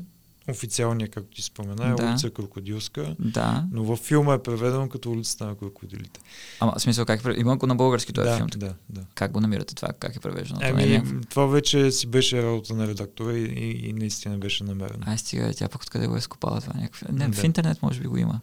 официалния, 0.52 1.07
както 1.07 1.30
ти 1.30 1.41
спомена, 1.41 1.88
е 1.88 1.94
Да. 1.94 2.06
улица 2.06 2.30
Крокодилска, 2.30 3.15
Да. 3.19 3.64
но 3.72 3.84
във 3.84 3.99
филма 3.99 4.34
е 4.34 4.40
преведено 4.40 4.90
като 4.90 5.11
улицата 5.11 5.45
на 5.45 5.56
крокодилите. 5.56 6.19
Ама, 6.60 6.73
в 6.78 6.82
смисъл, 6.82 7.06
как 7.06 7.26
е... 7.26 7.34
Има 7.38 7.57
го 7.57 7.68
на 7.68 7.76
български 7.76 8.14
този 8.14 8.30
да, 8.30 8.38
филм. 8.38 8.48
да, 8.56 8.73
да. 8.90 9.02
Как 9.15 9.32
го 9.32 9.40
намирате 9.41 9.76
това? 9.76 9.90
Как 9.90 10.15
е 10.15 10.19
превеждано? 10.19 10.60
Това 10.61 10.82
е 10.82 10.84
Еми, 10.84 10.94
някакво- 10.94 11.30
това 11.30 11.45
вече 11.45 11.91
си 11.91 12.07
беше 12.07 12.44
работа 12.44 12.73
на 12.73 12.88
редактора 12.88 13.34
и, 13.34 13.44
и, 13.44 13.90
и 13.90 13.94
наистина 13.94 14.38
беше 14.38 14.64
намерено. 14.64 15.03
Ай, 15.06 15.18
стига, 15.18 15.53
тя 15.53 15.68
пък 15.68 15.82
откъде 15.82 16.07
го 16.07 16.15
е 16.15 16.22
скопала 16.22 16.61
това? 16.61 16.73
Някакво... 16.76 17.06
Не, 17.11 17.28
в 17.28 17.32
Да. 17.32 17.45
интернет 17.45 17.82
може 17.82 17.99
би 17.99 18.07
го 18.07 18.18
има. 18.18 18.40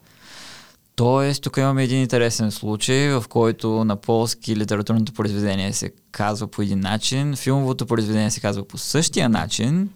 Тоест, 0.97 1.43
тук 1.43 1.57
имаме 1.57 1.85
един 1.85 2.01
интересен 2.01 2.51
случай, 2.51 3.09
в 3.11 3.25
който 3.29 3.85
на 3.85 3.97
полски 3.97 4.57
литературното 4.57 5.13
произведение 5.13 5.73
се 5.73 5.93
казва 6.11 6.47
по 6.47 6.63
един 6.63 6.81
начин, 6.81 7.37
филмовото 7.37 7.87
произведение 7.87 8.31
се 8.31 8.41
казва 8.41 8.65
по 8.65 8.79
същия 8.79 9.29
начин, 9.29 9.89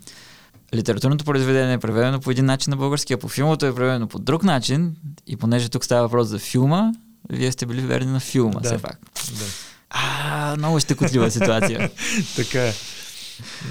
литературното 0.74 1.24
произведение 1.24 1.74
е 1.74 1.78
преведено 1.78 2.20
по 2.20 2.31
един 2.31 2.44
начин 2.44 2.70
на 2.70 2.77
български, 2.77 3.12
а 3.12 3.19
по 3.19 3.28
филмото 3.28 3.66
е 3.66 3.74
преведено 3.74 4.09
по 4.09 4.19
друг 4.19 4.43
начин. 4.43 4.97
И 5.27 5.36
понеже 5.36 5.69
тук 5.69 5.85
става 5.85 6.03
въпрос 6.03 6.28
за 6.28 6.39
филма, 6.39 6.93
вие 7.31 7.53
сте 7.53 7.66
били 7.66 7.81
верни 7.81 8.12
на 8.12 8.20
филма, 8.20 8.61
Да. 8.61 8.69
все 8.69 8.78
пак. 8.78 8.99
Да. 9.39 9.44
А, 9.90 10.55
много 10.59 10.81
щекотлива 10.81 11.31
ситуация. 11.31 11.90
така 12.36 12.66
е. 12.66 12.73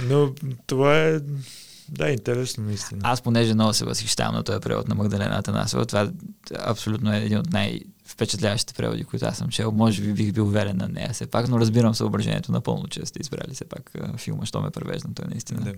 Но 0.09 0.31
това 0.67 0.97
е, 0.97 1.19
да, 1.89 2.09
интересно 2.09 2.63
наистина. 2.63 3.01
Аз 3.03 3.21
понеже 3.21 3.53
много 3.53 3.73
се 3.73 3.85
възхищавам 3.85 4.35
на 4.35 4.43
този 4.43 4.59
превод 4.59 4.87
на 4.87 4.95
Магдалена 4.95 5.37
Атанасова, 5.37 5.85
това 5.85 6.11
абсолютно 6.59 7.13
е 7.13 7.17
един 7.17 7.37
от 7.37 7.53
най-впечатляващите 7.53 8.73
преводи, 8.73 9.03
които 9.03 9.25
аз 9.25 9.37
съм 9.37 9.49
чел. 9.49 9.71
Може 9.71 10.01
би 10.01 10.13
бих 10.13 10.31
бил 10.33 10.45
верен 10.45 10.77
на 10.77 10.87
нея 10.87 11.09
все 11.13 11.27
пак, 11.27 11.47
но 11.47 11.59
разбирам 11.59 11.95
съображението 11.95 12.51
напълно, 12.51 12.87
че 12.87 13.05
сте 13.05 13.19
избрали 13.21 13.53
все 13.53 13.65
пак 13.65 13.91
филма, 14.17 14.45
що 14.45 14.61
ме 14.61 14.69
превежда. 14.69 15.09
Той 15.15 15.25
наистина. 15.29 15.61
Да. 15.61 15.73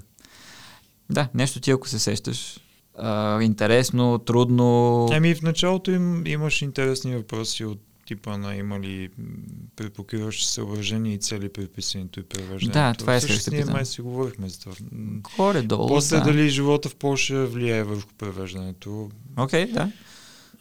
Да, 1.14 1.28
нещо 1.34 1.60
ти, 1.60 1.72
ако 1.72 1.90
се 1.90 2.00
сещаш. 2.00 2.60
А, 2.98 3.42
интересно, 3.42 4.20
трудно. 4.20 5.08
Ами 5.12 5.36
в 5.36 5.42
началото 5.42 5.92
им, 5.92 6.28
имаш 6.28 6.62
интересни 6.62 7.16
въпроси 7.16 7.66
от 7.66 7.80
типа 8.06 8.38
на 8.38 8.56
има 8.56 8.80
ли 8.80 9.10
препокриващи 9.76 10.46
съображения 10.46 11.14
и 11.14 11.18
цели 11.18 11.50
при 11.50 11.68
писането 11.68 12.20
и 12.20 12.24
превеждането. 12.24 12.80
Да, 12.80 12.94
това 12.94 13.14
да 13.14 13.20
Всъщност 13.20 13.52
ние 13.52 13.66
май 13.66 13.86
си 13.86 14.02
говорихме 14.02 14.50
за 14.50 14.60
това. 14.60 14.76
Горе-долу. 15.38 15.88
После 15.88 16.18
да. 16.18 16.24
дали 16.24 16.50
живота 16.50 16.90
в 16.90 16.96
Польша 16.96 17.46
влияе 17.46 17.84
върху 17.84 18.10
превеждането. 18.18 19.10
Окей, 19.38 19.66
да. 19.66 19.92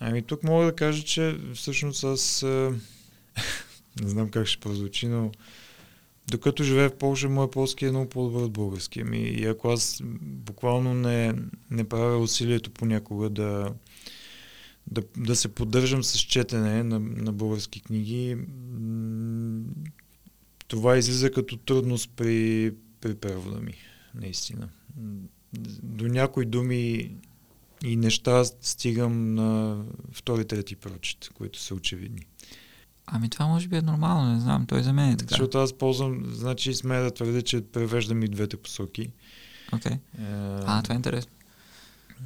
Ами 0.01 0.23
тук 0.23 0.43
мога 0.43 0.65
да 0.65 0.75
кажа, 0.75 1.03
че 1.05 1.37
всъщност 1.55 2.05
аз 2.05 2.43
не 4.03 4.09
знам 4.09 4.31
как 4.31 4.47
ще 4.47 4.61
прозвучи, 4.61 5.07
но 5.07 5.31
докато 6.31 6.65
живея 6.65 6.91
в 6.91 6.99
Польша, 6.99 7.29
моят 7.29 7.51
полски 7.51 7.85
е 7.85 7.91
много 7.91 8.09
по-добър 8.09 8.43
от 8.43 8.53
български. 8.53 9.01
Ами, 9.01 9.19
и 9.19 9.45
ако 9.45 9.69
аз 9.69 10.01
буквално 10.23 10.95
не, 10.95 11.35
не 11.71 11.89
правя 11.89 12.19
усилието 12.19 12.71
понякога 12.71 13.31
да, 13.31 13.75
да, 14.87 15.03
да 15.17 15.37
се 15.37 15.49
поддържам 15.49 16.05
с 16.05 16.19
четене 16.19 16.83
на, 16.83 16.99
на 16.99 17.33
български 17.33 17.83
книги, 17.83 18.37
това 20.69 20.97
излиза 20.97 21.31
като 21.31 21.57
трудност 21.57 22.11
при, 22.17 22.73
при 23.01 23.15
превода 23.15 23.61
ми, 23.61 23.75
наистина. 24.15 24.69
До 25.83 26.09
някои 26.09 26.45
думи 26.45 27.15
и 27.85 27.97
неща 27.97 28.45
стигам 28.45 29.35
на 29.35 29.83
втори, 30.13 30.45
трети 30.45 30.77
прочит, 30.77 31.31
които 31.35 31.61
са 31.61 31.75
очевидни. 31.75 32.27
Ами 33.07 33.31
това 33.31 33.47
може 33.47 33.69
би 33.69 33.77
е 33.77 33.83
нормално, 33.83 34.35
не 34.35 34.41
знам, 34.41 34.67
той 34.67 34.83
за 34.83 34.93
мен 34.93 35.11
е 35.11 35.17
така. 35.17 35.29
Защото 35.29 35.59
аз 35.59 35.73
ползвам, 35.73 36.23
значи 36.27 36.75
смея 36.75 37.03
да 37.03 37.11
твърдя, 37.11 37.43
че 37.43 37.61
превеждам 37.61 38.23
и 38.23 38.29
двете 38.29 38.57
посоки. 38.57 39.11
Окей. 39.73 39.93
Е, 39.93 40.01
А, 40.67 40.83
това 40.83 40.95
е 40.95 40.97
интересно. 40.97 41.33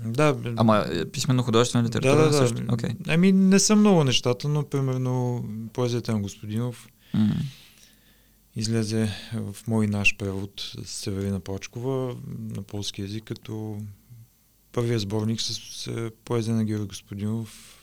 Да, 0.04 0.36
Ама 0.56 0.86
е, 0.92 1.04
писменно 1.04 1.42
художествена 1.42 1.82
да, 1.82 1.88
литература 1.88 2.24
да, 2.24 2.30
да. 2.30 2.36
също. 2.36 2.62
Окей. 2.72 2.90
Ами 3.08 3.32
не 3.32 3.58
са 3.58 3.76
много 3.76 4.04
нещата, 4.04 4.48
но 4.48 4.64
примерно 4.64 5.44
поезията 5.72 6.12
на 6.12 6.20
Господинов 6.20 6.88
М. 7.14 7.34
излезе 8.56 9.10
в 9.34 9.56
мой 9.66 9.86
наш 9.86 10.16
превод 10.16 10.72
с 10.84 10.88
Северина 10.88 11.40
Почкова 11.40 12.16
на 12.38 12.62
полски 12.62 13.02
язик, 13.02 13.24
като 13.24 13.78
първия 14.72 14.98
сборник 14.98 15.40
с, 15.40 15.54
с 15.54 16.10
поезия 16.24 16.54
на 16.54 16.64
Георги 16.64 16.86
Господинов 16.86 17.78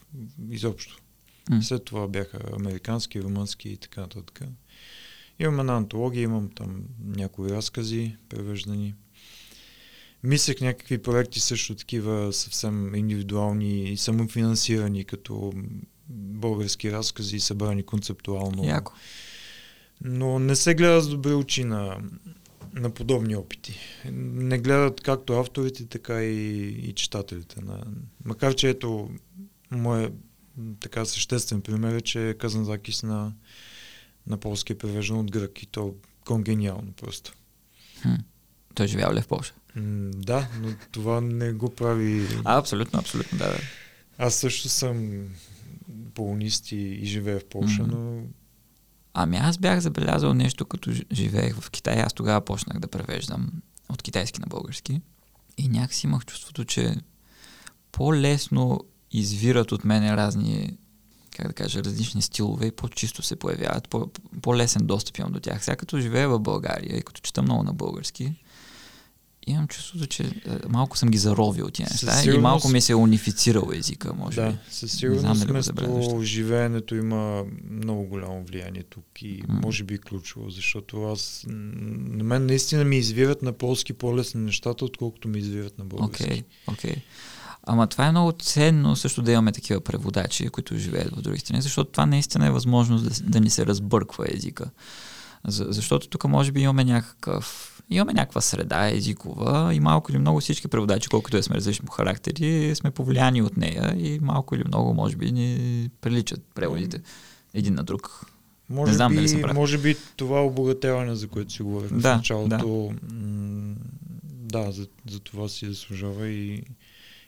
изобщо. 0.49 1.02
М. 1.49 1.63
След 1.63 1.85
това 1.85 2.07
бяха 2.07 2.39
американски, 2.59 3.21
румънски 3.21 3.69
и 3.69 3.77
така 3.77 4.01
нататък. 4.01 4.41
Имам 5.39 5.59
една 5.59 5.77
антология, 5.77 6.23
имам 6.23 6.49
там 6.49 6.83
някои 7.05 7.49
разкази, 7.49 8.17
превеждани. 8.29 8.93
Мислех 10.23 10.61
някакви 10.61 10.97
проекти 10.97 11.39
също 11.39 11.75
такива 11.75 12.33
съвсем 12.33 12.95
индивидуални 12.95 13.83
и 13.83 13.97
самофинансирани, 13.97 15.03
като 15.03 15.53
български 16.09 16.91
разкази, 16.91 17.39
събрани 17.39 17.83
концептуално. 17.83 18.65
Яко. 18.65 18.93
Но 20.01 20.39
не 20.39 20.55
се 20.55 20.75
гледа 20.75 21.01
с 21.01 21.09
добри 21.09 21.33
очи 21.33 21.63
на, 21.63 21.97
на 22.73 22.89
подобни 22.89 23.35
опити. 23.35 23.79
Не 24.11 24.57
гледат 24.57 25.01
както 25.01 25.33
авторите, 25.33 25.85
така 25.85 26.23
и, 26.23 26.67
и 26.67 26.93
читателите. 26.93 27.61
На, 27.61 27.83
макар, 28.25 28.55
че 28.55 28.69
ето, 28.69 29.09
моят 29.71 30.13
така 30.79 31.05
съществен 31.05 31.61
пример 31.61 31.95
е, 31.95 32.01
че 32.01 32.35
Казанзакис 32.39 33.03
на, 33.03 33.33
на 34.27 34.37
полски 34.37 34.73
е 34.73 34.77
превеждан 34.77 35.17
от 35.17 35.31
грък 35.31 35.63
и 35.63 35.65
то 35.65 35.95
конгениално 36.25 36.91
просто. 36.91 37.33
Хм. 38.01 38.15
Той 38.75 38.87
живял 38.87 39.13
ли 39.13 39.21
в 39.21 39.27
Польша? 39.27 39.53
М, 39.75 40.11
да, 40.15 40.49
но 40.61 40.69
това 40.91 41.21
не 41.21 41.53
го 41.53 41.75
прави... 41.75 42.27
А, 42.43 42.57
абсолютно, 42.57 42.99
абсолютно, 42.99 43.37
да. 43.37 43.47
да. 43.47 43.59
Аз 44.17 44.35
също 44.35 44.69
съм 44.69 45.27
полонист 46.13 46.71
и, 46.71 46.75
и 46.75 47.05
живея 47.05 47.39
в 47.39 47.45
Польша, 47.45 47.83
но 47.87 48.23
Ами 49.13 49.37
аз 49.37 49.57
бях 49.57 49.79
забелязал 49.79 50.33
нещо, 50.33 50.65
като 50.65 50.91
живеех 51.11 51.55
в 51.59 51.71
Китай. 51.71 52.01
Аз 52.01 52.13
тогава 52.13 52.45
почнах 52.45 52.79
да 52.79 52.87
превеждам 52.87 53.51
от 53.89 54.01
китайски 54.01 54.39
на 54.39 54.47
български. 54.47 55.01
И 55.57 55.67
някакси 55.67 56.07
имах 56.07 56.25
чувството, 56.25 56.65
че 56.65 56.95
по-лесно 57.91 58.79
извират 59.13 59.71
от 59.71 59.85
мене 59.85 60.17
разни, 60.17 60.77
как 61.35 61.47
да 61.47 61.53
кажа, 61.53 61.83
различни 61.83 62.21
стилове 62.21 62.65
и 62.65 62.71
по-чисто 62.71 63.21
се 63.21 63.35
появяват. 63.35 63.89
По- 63.89 64.09
по-лесен 64.41 64.85
достъп 64.85 65.17
имам 65.17 65.31
до 65.31 65.39
тях. 65.39 65.63
Сега 65.63 65.75
като 65.75 65.99
живея 65.99 66.29
в 66.29 66.39
България 66.39 66.97
и 66.97 67.01
като 67.01 67.21
чета 67.21 67.41
много 67.41 67.63
на 67.63 67.73
български, 67.73 68.33
имам 69.47 69.67
чувството, 69.67 70.07
че 70.07 70.23
е, 70.23 70.29
малко 70.69 70.97
съм 70.97 71.09
ги 71.09 71.17
заровил 71.17 71.69
тия 71.69 71.87
неща 71.91 72.31
и 72.31 72.37
малко 72.37 72.69
ми 72.69 72.81
се 72.81 72.91
е 72.91 72.95
унифицирал 72.95 73.69
езика, 73.73 74.13
може 74.13 74.35
да, 74.35 74.49
би. 74.51 74.57
със 74.69 74.91
сигурност 74.91 75.45
вместо 75.45 76.21
живеенето 76.23 76.95
има 76.95 77.43
много 77.69 78.03
голямо 78.03 78.43
влияние 78.43 78.83
тук 78.83 79.21
и 79.21 79.43
М. 79.47 79.59
може 79.63 79.83
би 79.83 79.97
ключово, 79.97 80.49
защото 80.49 81.03
аз 81.03 81.45
на 81.47 82.23
мен 82.23 82.45
наистина 82.45 82.83
ми 82.83 82.97
извират 82.97 83.41
на 83.41 83.53
полски 83.53 83.93
по-лесни 83.93 84.41
нещата, 84.41 84.85
отколкото 84.85 85.27
ми 85.27 85.39
извират 85.39 85.79
на 85.79 85.85
български. 85.85 86.23
Окей, 86.23 86.43
окей. 86.67 86.95
Ама 87.63 87.87
това 87.87 88.07
е 88.07 88.11
много 88.11 88.31
ценно 88.31 88.95
също 88.95 89.21
да 89.21 89.31
имаме 89.31 89.51
такива 89.51 89.81
преводачи, 89.81 90.49
които 90.49 90.77
живеят 90.77 91.15
в 91.15 91.21
други 91.21 91.39
страни, 91.39 91.61
защото 91.61 91.91
това 91.91 92.05
наистина 92.05 92.47
е 92.47 92.51
възможност 92.51 93.03
да, 93.03 93.29
да 93.29 93.39
ни 93.39 93.49
се 93.49 93.65
разбърква 93.65 94.25
езика. 94.29 94.69
За, 95.47 95.65
защото 95.69 96.07
тук 96.07 96.23
може 96.23 96.51
би 96.51 96.61
имаме 96.61 96.83
някакъв 96.83 97.69
имаме 97.89 98.13
някаква 98.13 98.41
среда 98.41 98.89
езикова 98.89 99.73
и 99.73 99.79
малко 99.79 100.11
или 100.11 100.19
много 100.19 100.39
всички 100.39 100.67
преводачи, 100.67 101.09
колкото 101.09 101.37
да 101.37 101.43
сме 101.43 101.55
различни 101.55 101.85
по 101.85 101.91
характери, 101.91 102.75
сме 102.75 102.91
повлияни 102.91 103.41
от 103.41 103.57
нея 103.57 103.95
и 103.97 104.19
малко 104.21 104.55
или 104.55 104.63
много 104.67 104.93
може 104.93 105.15
би 105.15 105.31
ни 105.31 105.89
приличат 106.01 106.41
преводите 106.55 107.01
един 107.53 107.73
на 107.73 107.83
друг. 107.83 108.25
Може, 108.69 108.93
знам 108.93 109.11
би, 109.11 109.15
дали 109.15 109.29
съм 109.29 109.41
прав. 109.41 109.55
може 109.55 109.77
би 109.77 109.95
това 110.15 110.45
обогатяване, 110.45 111.15
за 111.15 111.27
което 111.27 111.53
си 111.53 111.63
говорих 111.63 111.93
Да, 111.93 112.13
в 112.13 112.17
началото, 112.17 112.93
м, 113.11 113.75
да, 114.23 114.71
за, 114.71 114.87
за 115.09 115.19
това 115.19 115.49
си 115.49 115.65
заслужава 115.65 116.27
и, 116.27 116.63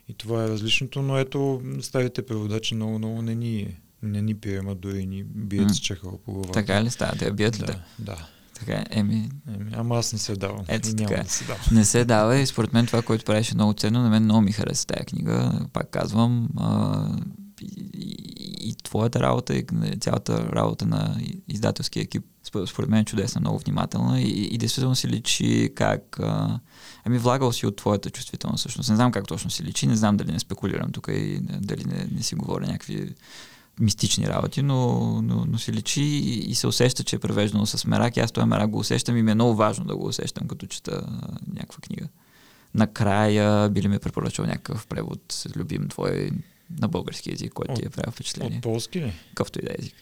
и 0.10 0.14
това 0.14 0.44
е 0.44 0.48
различното, 0.48 1.02
но 1.02 1.18
ето 1.18 1.62
старите 1.82 2.26
преводачи 2.26 2.76
много, 2.76 2.98
много 2.98 3.22
не 3.22 3.36
ни, 3.36 3.76
не 4.04 4.22
ни 4.22 4.36
приемат, 4.36 4.80
дори 4.80 5.06
ни 5.06 5.24
бият 5.24 5.68
М. 5.68 5.74
с 5.74 5.78
чехъл 5.80 6.20
по 6.26 6.32
главата. 6.32 6.52
Така 6.52 6.84
ли 6.84 6.90
става? 6.90 7.18
Те 7.18 7.32
бият 7.32 7.60
ли 7.60 7.66
Да, 7.66 7.80
да. 8.00 8.28
Така 8.60 8.74
е. 8.74 8.86
Еми, 8.90 9.30
Еми, 9.56 9.72
ама 9.74 9.98
аз 9.98 10.14
не 10.14 10.20
се 10.20 10.36
давам. 10.36 10.66
Ето 10.68 10.90
и 10.90 10.94
няма 10.94 11.08
така 11.10 11.22
е. 11.22 11.24
да 11.24 11.30
се 11.30 11.46
давам. 11.46 11.62
не 11.72 11.86
се 11.86 12.06
дава 12.06 12.38
и 12.38 12.46
според 12.46 12.74
мен 12.74 12.86
това, 12.86 13.02
което 13.02 13.26
правеше 13.26 13.56
много 13.56 13.74
ценно, 13.74 14.04
на 14.04 14.10
мен 14.10 14.24
много 14.24 14.42
ми 14.42 14.52
хареса 14.52 14.88
тази 14.88 15.06
книга. 15.06 15.68
Пак 15.74 15.90
казвам, 15.90 16.50
а, 16.58 17.08
и, 17.62 17.90
и, 17.94 18.70
и 18.70 18.76
твоята 18.84 19.20
работа, 19.20 19.56
и 19.56 19.66
цялата 20.00 20.50
работа 20.52 20.86
на 20.86 21.18
издателския 21.48 22.04
екип, 22.04 22.26
според, 22.44 22.70
според 22.70 22.90
мен 22.90 23.00
е 23.00 23.06
чудесна, 23.06 23.42
много 23.42 23.60
внимателна 23.60 24.22
и, 24.22 24.46
и 24.46 24.58
действително 24.58 24.96
си 24.96 25.08
личи 25.08 25.72
как... 25.76 26.20
А, 26.20 26.60
ами 27.06 27.18
влагал 27.18 27.52
си 27.52 27.66
от 27.66 27.76
твоята 27.76 28.10
чувствителност 28.10 28.60
всъщност. 28.60 28.90
Не 28.90 28.96
знам 28.96 29.12
как 29.12 29.28
точно 29.28 29.50
си 29.50 29.64
личи, 29.64 29.88
не 29.88 29.96
знам 29.96 30.18
дали 30.18 30.32
не 30.32 30.40
спекулирам 30.40 30.92
тук 30.92 31.08
и 31.12 31.40
дали 31.42 31.84
не, 31.84 32.08
не 32.12 32.24
си 32.24 32.36
говоря 32.36 32.68
някакви 32.68 33.14
мистични 33.80 34.28
работи, 34.28 34.62
но, 34.62 35.00
но, 35.22 35.46
но 35.48 35.58
си 35.58 35.74
личи 35.74 36.02
и, 36.02 36.40
и 36.40 36.56
се 36.56 36.68
усеща, 36.68 37.04
че 37.04 37.16
е 37.16 37.20
превеждано 37.20 37.66
с 37.66 37.86
мерак. 37.86 38.18
И 38.18 38.20
аз 38.20 38.32
този 38.32 38.48
мерак 38.48 38.70
го 38.70 38.80
усещам 38.80 39.18
и 39.18 39.24
ми 39.24 39.32
е 39.32 39.36
много 39.36 39.56
важно 39.56 39.86
да 39.86 39.96
го 39.96 40.08
усещам, 40.08 40.48
като 40.48 40.66
чета 40.68 41.08
някаква 41.54 41.80
книга. 41.82 42.08
Накрая 42.74 43.70
би 43.70 43.82
ли 43.82 43.88
ми 43.88 44.00
препоръчал 44.00 44.46
някакъв 44.46 44.88
превод, 44.88 45.46
любим 45.56 45.88
твой 45.90 46.30
на 46.80 46.88
български 46.88 47.32
язик, 47.32 47.54
който 47.54 47.74
ти 47.74 47.86
е 47.86 47.90
правил 47.90 48.12
впечатление? 48.12 48.58
От 48.58 48.64
полски 48.64 49.02
ли? 49.02 49.14
Какъвто 49.30 49.60
и 49.60 49.62
да 49.62 49.72
е 49.72 49.76
език. 49.80 49.94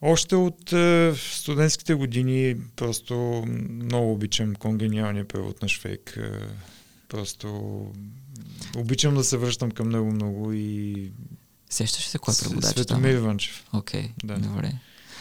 Още 0.00 0.36
от 0.36 0.72
е, 0.72 1.12
студентските 1.16 1.94
години 1.94 2.56
просто 2.76 3.44
много 3.70 4.12
обичам 4.12 4.54
конгениалния 4.54 5.28
превод 5.28 5.62
на 5.62 5.68
Швейк. 5.68 6.16
Е, 6.16 6.30
просто 7.08 7.48
обичам 8.76 9.14
да 9.14 9.24
се 9.24 9.36
връщам 9.36 9.70
към 9.70 9.88
него 9.88 10.06
много 10.06 10.52
и 10.52 11.12
Сещаш 11.70 12.06
се 12.06 12.18
кой 12.18 12.34
е 12.34 12.42
преводач? 12.42 12.70
Светомир 12.70 13.14
Иванчев. 13.14 13.64
Окей, 13.72 14.08
Да. 14.24 14.38
добре. 14.38 14.72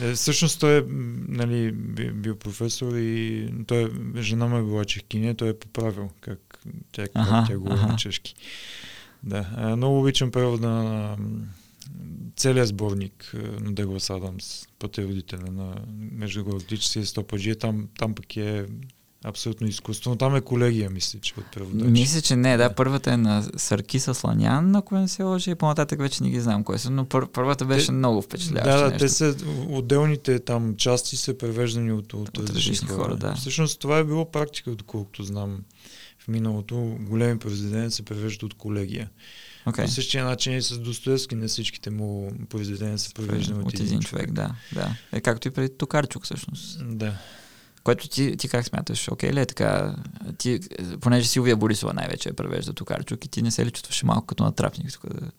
Е, 0.02 0.14
всъщност 0.14 0.60
той 0.60 0.78
е 0.78 0.84
нали, 1.28 1.72
би- 1.72 2.12
бил 2.12 2.36
професор 2.36 2.94
и 2.94 3.50
той, 3.68 3.92
жена 4.18 4.48
му 4.48 4.58
е 4.58 4.64
била 4.64 4.86
чехкиня, 4.86 5.36
той 5.36 5.50
е 5.50 5.60
поправил 5.60 6.10
как 6.22 6.60
тя, 6.92 7.04
как 7.04 7.12
Аха, 7.16 7.46
тя 7.48 7.58
говори 7.58 7.74
аха. 7.74 7.88
на 7.88 7.96
чешки. 7.96 8.36
Да, 9.24 9.46
е, 9.58 9.76
много 9.76 10.00
обичам 10.02 10.32
превода 10.32 10.68
на 10.70 11.18
целият 12.38 12.68
сборник 12.68 13.32
е, 13.34 13.38
на 13.38 13.74
Деглас 13.74 14.10
Адамс, 14.10 14.68
пътя 14.80 15.04
родителя 15.04 15.52
на 15.52 15.76
междугалактическия 16.12 17.06
стопаджи. 17.06 17.56
Там, 17.56 17.88
там 18.00 18.16
пък 18.16 18.38
е 18.38 18.66
абсолютно 19.24 19.68
изкуство. 19.68 20.10
Но 20.10 20.16
там 20.16 20.36
е 20.36 20.42
колегия, 20.42 20.90
мисля, 20.90 21.20
че 21.20 21.34
от 21.38 21.52
преводачи. 21.52 21.92
Мисля, 21.92 22.22
че 22.22 22.36
не, 22.36 22.58
да, 22.58 22.76
първата 22.76 23.12
е 23.14 23.18
на 23.18 23.44
Саркиса 23.58 24.14
Сланян, 24.14 24.76
ако 24.76 24.96
не 24.96 25.08
се 25.08 25.24
лъжи, 25.24 25.52
и 25.52 25.56
по-нататък 25.56 26.00
вече 26.00 26.24
не 26.24 26.30
ги 26.30 26.40
знам 26.40 26.64
кое 26.64 26.78
са, 26.78 26.90
но 26.90 27.06
пър, 27.06 27.28
първата 27.28 27.66
беше 27.66 27.86
Те- 27.86 27.92
много 27.92 28.22
впечатляваща. 28.22 28.72
Да, 28.72 28.84
да, 28.84 28.90
нещо. 28.90 29.00
те 29.00 29.10
са 29.10 29.36
отделните 29.70 30.40
там 30.40 30.76
части 30.76 31.18
са 31.18 31.38
превеждани 31.38 31.92
от, 31.92 32.14
от, 32.14 32.38
От 32.38 32.50
различни 32.50 32.88
хора, 32.88 33.16
да. 33.16 33.36
Всъщност 33.36 33.80
това 33.80 33.98
е 33.98 34.04
било 34.04 34.32
практика, 34.32 34.72
доколкото 34.72 35.24
знам. 35.24 35.64
В 36.20 36.28
миналото 36.28 36.98
големи 37.00 37.40
произведения 37.40 37.92
се 37.92 38.06
превеждат 38.06 38.44
от 38.44 38.54
колегия. 38.54 39.10
Okay. 39.68 39.86
По 39.86 39.92
същия 39.92 40.26
начин 40.26 40.54
и 40.54 40.62
с 40.62 40.78
Достоевски 40.78 41.36
не 41.36 41.48
всичките 41.48 41.90
му 41.90 42.32
произведения 42.50 42.98
са 42.98 43.14
превеждани 43.14 43.64
от 43.64 43.80
един 43.80 44.00
човек, 44.00 44.32
да, 44.32 44.56
да. 44.74 44.96
Е 45.12 45.22
както 45.22 45.48
и 45.48 45.52
преди 45.52 45.78
Токарчук 45.78 46.24
всъщност. 46.24 46.98
Да. 46.98 47.18
Което 47.84 48.10
ти, 48.10 48.38
ти 48.38 48.50
как 48.50 48.66
смяташ? 48.66 49.12
Окей 49.12 49.34
ли 49.34 49.40
е 49.40 49.46
така? 49.46 49.96
Ти, 50.38 50.60
понеже 51.02 51.28
Силвия 51.28 51.56
Борисова 51.56 51.94
най-вече 51.94 52.30
е 52.30 52.34
превежда 52.34 52.74
Токарчук 52.74 53.26
и 53.26 53.28
ти 53.28 53.42
не 53.42 53.52
се 53.52 53.66
ли 53.66 53.72
чувстваш 53.72 54.04
малко 54.04 54.28
като 54.28 54.44
натрапник 54.44 54.92
тук? 54.92 55.06
Да... 55.14 55.32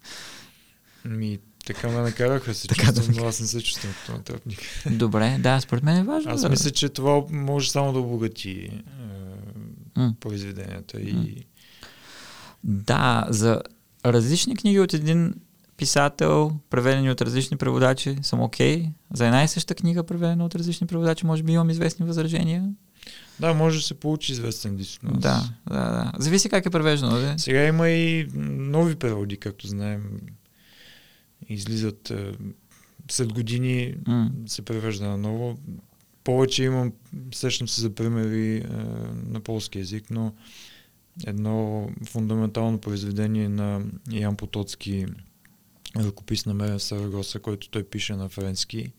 Ми, 1.08 1.38
така 1.66 1.88
ме 1.88 2.00
накараха 2.00 2.54
се 2.54 2.68
Така 2.68 2.86
чувствам, 2.86 3.16
но 3.16 3.26
аз 3.26 3.40
не 3.40 3.46
се 3.46 3.62
чувствам 3.62 3.92
като 3.92 4.12
натрапник. 4.12 4.60
Добре, 4.90 5.38
да, 5.40 5.60
според 5.60 5.82
мен 5.82 5.96
е 5.96 6.04
важно. 6.04 6.32
Аз 6.32 6.40
да... 6.40 6.48
мисля, 6.48 6.70
че 6.70 6.88
това 6.88 7.22
може 7.30 7.70
само 7.70 7.92
да 7.92 7.98
обогати 7.98 8.50
е, 9.98 10.10
произведенията 10.20 11.00
и 11.00 11.46
Да, 12.64 13.26
за 13.30 13.60
различни 14.04 14.56
книги 14.56 14.80
от 14.80 14.94
един 14.94 15.34
писател, 15.76 16.52
преведени 16.70 17.10
от 17.10 17.22
различни 17.22 17.56
преводачи, 17.56 18.16
съм 18.22 18.42
окей. 18.42 18.82
Okay. 18.82 18.90
За 19.14 19.26
една 19.26 19.44
и 19.44 19.48
съща 19.48 19.74
книга, 19.74 20.04
преведена 20.04 20.44
от 20.44 20.54
различни 20.54 20.86
преводачи, 20.86 21.26
може 21.26 21.42
би 21.42 21.52
имам 21.52 21.70
известни 21.70 22.06
възражения. 22.06 22.70
да, 23.40 23.54
може 23.54 23.78
да 23.78 23.84
се 23.84 23.94
получи 23.94 24.32
известен 24.32 24.76
диссонанс. 24.76 25.18
Да, 25.18 25.42
да, 25.68 25.74
да. 25.74 26.12
Зависи 26.18 26.48
как 26.48 26.66
е 26.66 26.70
превеждано. 26.70 27.16
Да? 27.16 27.34
Сега 27.38 27.64
има 27.64 27.88
и 27.88 28.28
нови 28.34 28.94
преводи, 28.94 29.36
както 29.36 29.66
знаем. 29.66 30.02
Излизат 31.48 32.10
е, 32.10 32.32
след 33.10 33.32
години 33.32 33.94
М. 34.06 34.30
се 34.46 34.62
превежда 34.62 35.08
наново. 35.08 35.58
Повече 36.24 36.64
имам, 36.64 36.92
сещам 37.34 37.68
се 37.68 37.80
за 37.80 37.90
примери 37.90 38.56
е, 38.56 38.64
на 39.26 39.40
полски 39.40 39.78
язик, 39.78 40.04
но 40.10 40.32
едно 41.26 41.88
фундаментално 42.04 42.78
произведение 42.78 43.48
на 43.48 43.82
Ян 44.10 44.36
Потоцки, 44.36 45.06
ръкопис 45.96 46.46
на 46.46 46.54
Мерен 46.54 46.80
Сарагоса, 46.80 47.40
който 47.40 47.68
той 47.68 47.84
пише 47.84 48.14
на 48.14 48.28
френски, 48.28 48.92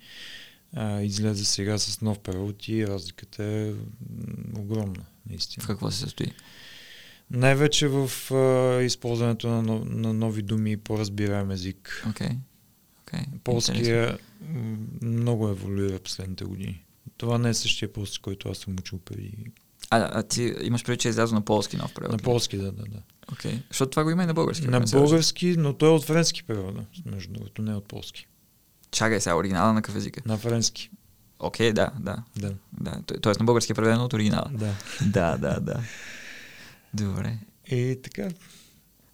а, 0.73 1.01
излезе 1.01 1.45
сега 1.45 1.77
с 1.77 2.01
нов 2.01 2.19
превод 2.19 2.67
и 2.67 2.87
разликата 2.87 3.43
е 3.43 3.73
огромна, 4.57 5.05
наистина. 5.29 5.63
В 5.63 5.67
какво 5.67 5.91
се 5.91 5.99
състои? 5.99 6.31
Най-вече 7.31 7.87
в 7.87 8.31
а, 8.33 8.83
използването 8.83 9.47
на, 9.47 9.61
но- 9.61 9.85
на 9.85 10.13
нови 10.13 10.41
думи 10.41 10.71
и 10.71 10.77
по-разбираем 10.77 11.51
език. 11.51 12.05
Okay. 12.07 12.35
Okay. 13.05 13.25
Полския 13.43 14.17
много 15.01 15.49
еволюира 15.49 15.99
последните 15.99 16.43
години. 16.43 16.85
Това 17.17 17.37
не 17.37 17.49
е 17.49 17.53
същия 17.53 17.93
полски, 17.93 18.19
който 18.19 18.49
аз 18.49 18.57
съм 18.57 18.75
учил 18.79 18.99
преди. 18.99 19.35
А, 19.91 20.10
а 20.20 20.24
ти 20.24 20.56
имаш 20.61 20.84
преди, 20.84 20.98
че 20.98 21.07
е 21.07 21.10
излязъл 21.10 21.36
на 21.36 21.45
полски 21.45 21.78
нов 21.78 21.94
превод? 21.94 22.11
На 22.11 22.18
полски, 22.18 22.57
да, 22.57 22.72
да, 22.72 22.84
да. 22.84 22.98
Окей. 23.32 23.52
Okay. 23.52 23.61
Защото 23.70 23.90
това 23.90 24.03
го 24.03 24.10
има 24.10 24.24
и 24.24 24.26
на 24.26 24.34
български. 24.34 24.68
На 24.68 24.80
български, 24.80 25.56
но 25.57 25.74
той 25.74 25.90
е 25.90 25.91
от 25.91 26.06
френски 26.06 26.44
превода, 26.44 26.86
между 27.06 27.34
другото, 27.34 27.61
не 27.61 27.76
от 27.76 27.88
полски. 27.88 28.28
Чакай 28.91 29.22
сега, 29.22 29.36
оригинала 29.36 29.74
на 29.74 29.82
какъв 29.82 29.95
език 29.95 30.18
е? 30.18 30.22
На 30.26 30.38
френски, 30.38 30.90
Окей, 31.40 31.70
okay, 31.70 31.74
да, 31.74 31.91
да. 31.99 32.24
да. 32.38 32.53
да. 32.82 33.02
То- 33.06 33.20
Тоест 33.22 33.40
на 33.40 33.45
български 33.45 33.72
е 33.72 33.76
преведено 33.76 34.06
от 34.06 34.14
оригинала. 34.14 34.49
да. 34.53 34.74
да, 35.06 35.38
да, 35.38 35.60
да. 35.60 35.80
Добре. 36.94 37.38
И 37.72 37.99
така, 38.03 38.30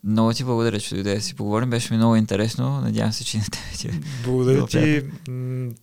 Много 0.06 0.34
ти 0.34 0.44
благодаря, 0.44 0.80
че 0.80 0.96
дойде 0.96 1.16
да 1.16 1.22
си 1.22 1.36
поговорим. 1.36 1.70
Беше 1.70 1.94
ми 1.94 1.98
много 1.98 2.16
интересно. 2.16 2.82
Надявам 2.82 3.14
се, 3.14 3.24
че 3.24 3.38
на 3.38 3.44
тебе 3.44 3.78
ти. 3.78 3.88
е. 3.88 3.92
благодаря 4.24 4.66
ти. 4.66 5.04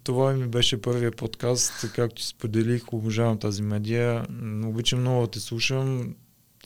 Това 0.05 0.33
ми 0.33 0.47
беше 0.47 0.81
първия 0.81 1.11
подкаст. 1.11 1.93
Както 1.95 2.27
споделих, 2.27 2.93
обожавам 2.93 3.39
тази 3.39 3.63
медия. 3.63 4.27
Обичам 4.65 5.01
много 5.01 5.21
да 5.21 5.31
те 5.31 5.41
слушам. 5.41 6.15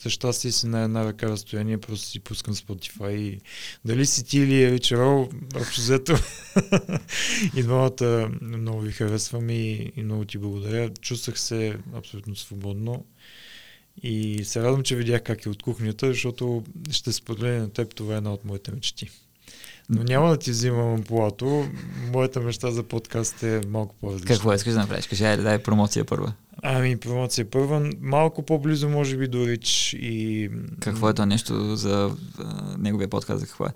За 0.03 0.11
щастие 0.11 0.53
си 0.53 0.67
на 0.67 0.81
една 0.81 1.05
ръка 1.05 1.27
разстояние, 1.27 1.79
просто 1.79 2.07
си 2.07 2.21
пускам 2.21 2.55
Spotify 2.55 3.11
и 3.11 3.41
дали 3.85 4.07
си 4.07 4.25
ти 4.25 4.39
или 4.39 4.63
Ерич 4.63 4.93
Рол, 4.93 5.29
общо 5.57 5.81
взето 5.81 6.15
и 7.57 7.63
двамата 7.63 8.31
много 8.41 8.81
ви 8.81 8.93
харесвам 8.93 9.51
и, 9.51 9.93
и 9.97 10.03
много 10.03 10.25
ти 10.25 10.39
благодаря. 10.39 10.91
Чувствах 10.91 11.41
се 11.41 11.79
абсолютно 11.95 12.37
свободно 12.37 13.05
и 14.03 14.45
се 14.45 14.63
радвам, 14.63 14.83
че 14.83 14.97
видях 14.97 15.23
как 15.23 15.47
е 15.47 15.49
от 15.49 15.63
кухнята, 15.63 16.07
защото 16.07 16.65
ще 16.91 17.13
споделя 17.13 17.59
на 17.59 17.71
теб, 17.71 17.95
това 17.95 18.15
е 18.15 18.17
една 18.17 18.33
от 18.33 18.45
моите 18.45 18.71
мечти. 18.73 19.11
Но 19.89 20.03
няма 20.03 20.31
да 20.31 20.37
ти 20.37 20.51
взимам 20.51 21.03
плато. 21.03 21.69
Моята 22.13 22.41
мечта 22.41 22.71
за 22.71 22.83
подкаст 22.83 23.43
е 23.43 23.61
малко 23.69 23.95
по-различна. 24.01 24.35
Какво 24.35 24.53
искаш 24.53 24.73
да 24.73 24.79
направиш? 24.79 25.07
Кажи, 25.07 25.25
айде, 25.25 25.43
дай 25.43 25.63
промоция 25.63 26.05
първа. 26.05 26.33
Ами, 26.63 26.97
промоция 26.97 27.51
първа. 27.51 27.91
Малко 28.01 28.43
по-близо, 28.43 28.89
може 28.89 29.17
би, 29.17 29.29
до 29.29 29.47
Рич 29.47 29.93
и... 29.93 30.51
Какво 30.81 31.11
е 31.11 31.15
това 31.15 31.27
нещо 31.27 31.77
за 31.77 32.17
а, 32.39 32.77
неговия 32.79 33.09
подкаст? 33.09 33.41
За 33.41 33.47
какво 33.47 33.67
е? 33.67 33.71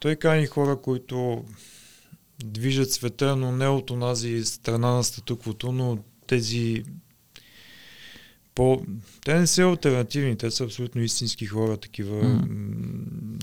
Той 0.00 0.16
кани 0.16 0.46
хора, 0.46 0.76
които 0.76 1.44
движат 2.44 2.92
света, 2.92 3.36
но 3.36 3.52
не 3.52 3.68
от 3.68 3.90
онази 3.90 4.44
страна 4.44 4.94
на 4.94 5.04
статуквото, 5.04 5.72
но 5.72 5.98
тези 6.26 6.84
по... 8.58 8.82
Те 9.24 9.38
не 9.38 9.46
са 9.46 9.62
альтернативни, 9.62 10.36
те 10.36 10.50
са 10.50 10.64
абсолютно 10.64 11.02
истински 11.02 11.46
хора, 11.46 11.76
такива 11.76 12.22
м- 12.22 12.46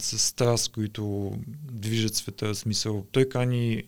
с 0.02 0.20
страст, 0.20 0.72
които 0.72 1.34
движат 1.72 2.16
света, 2.16 2.56
смисъл. 2.56 3.06
Той 3.12 3.30
кани 3.30 3.84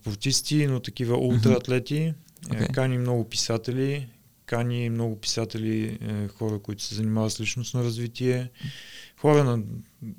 спортисти, 0.00 0.66
но 0.66 0.80
такива 0.80 1.16
ултраатлети, 1.16 2.14
Окей. 2.50 2.60
okay. 2.60 2.74
кани 2.74 2.98
много 2.98 3.28
писатели, 3.28 4.08
кани 4.46 4.90
много 4.90 5.20
писатели, 5.20 5.98
е, 6.02 6.28
хора, 6.28 6.58
които 6.58 6.82
се 6.82 6.94
занимават 6.94 7.32
с 7.32 7.40
личностно 7.40 7.84
развитие, 7.84 8.50
хора 9.20 9.44
на 9.44 9.62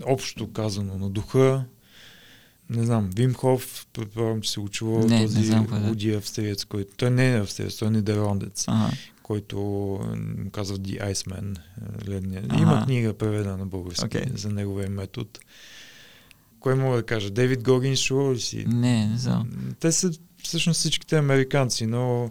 общо 0.05 0.51
казано 0.51 0.97
на 0.97 1.09
духа, 1.09 1.65
не 2.69 2.85
знам, 2.85 3.09
Вимхов, 3.15 3.87
предполагам, 3.93 4.41
че 4.41 4.51
се 4.51 4.59
го 4.59 4.69
чува 4.69 5.05
Не, 5.05 5.19
не 5.19 5.25
този 5.25 5.45
знам 5.45 5.67
кой 5.67 6.11
е. 6.11 6.15
австриец, 6.15 6.65
който... 6.65 6.95
Той 6.97 7.11
не 7.11 7.33
е 7.33 7.39
австриец, 7.39 7.77
той 7.77 7.87
е 7.87 7.91
нидерландец, 7.91 8.65
Ага. 8.67 8.91
Който 9.25 9.99
казва 10.51 10.77
The 10.77 11.11
Iceman. 11.11 11.59
е. 12.33 12.43
Ага. 12.49 12.61
Има 12.61 12.83
книга 12.85 13.13
преведена 13.13 13.57
на 13.57 13.65
български 13.65 14.05
Окей. 14.05 14.25
за 14.35 14.49
неговия 14.49 14.89
метод. 14.89 15.29
Кой 16.59 16.75
мога 16.75 16.97
да 16.97 17.03
кажа? 17.03 17.29
Дейвид 17.29 17.63
Гогин 17.63 17.95
ли 18.33 18.39
си? 18.39 18.65
Не, 18.67 19.07
не 19.07 19.17
знам. 19.17 19.49
Те 19.79 19.91
са 19.91 20.11
всъщност 20.43 20.79
всичките 20.79 21.17
американци, 21.17 21.85
но 21.85 22.29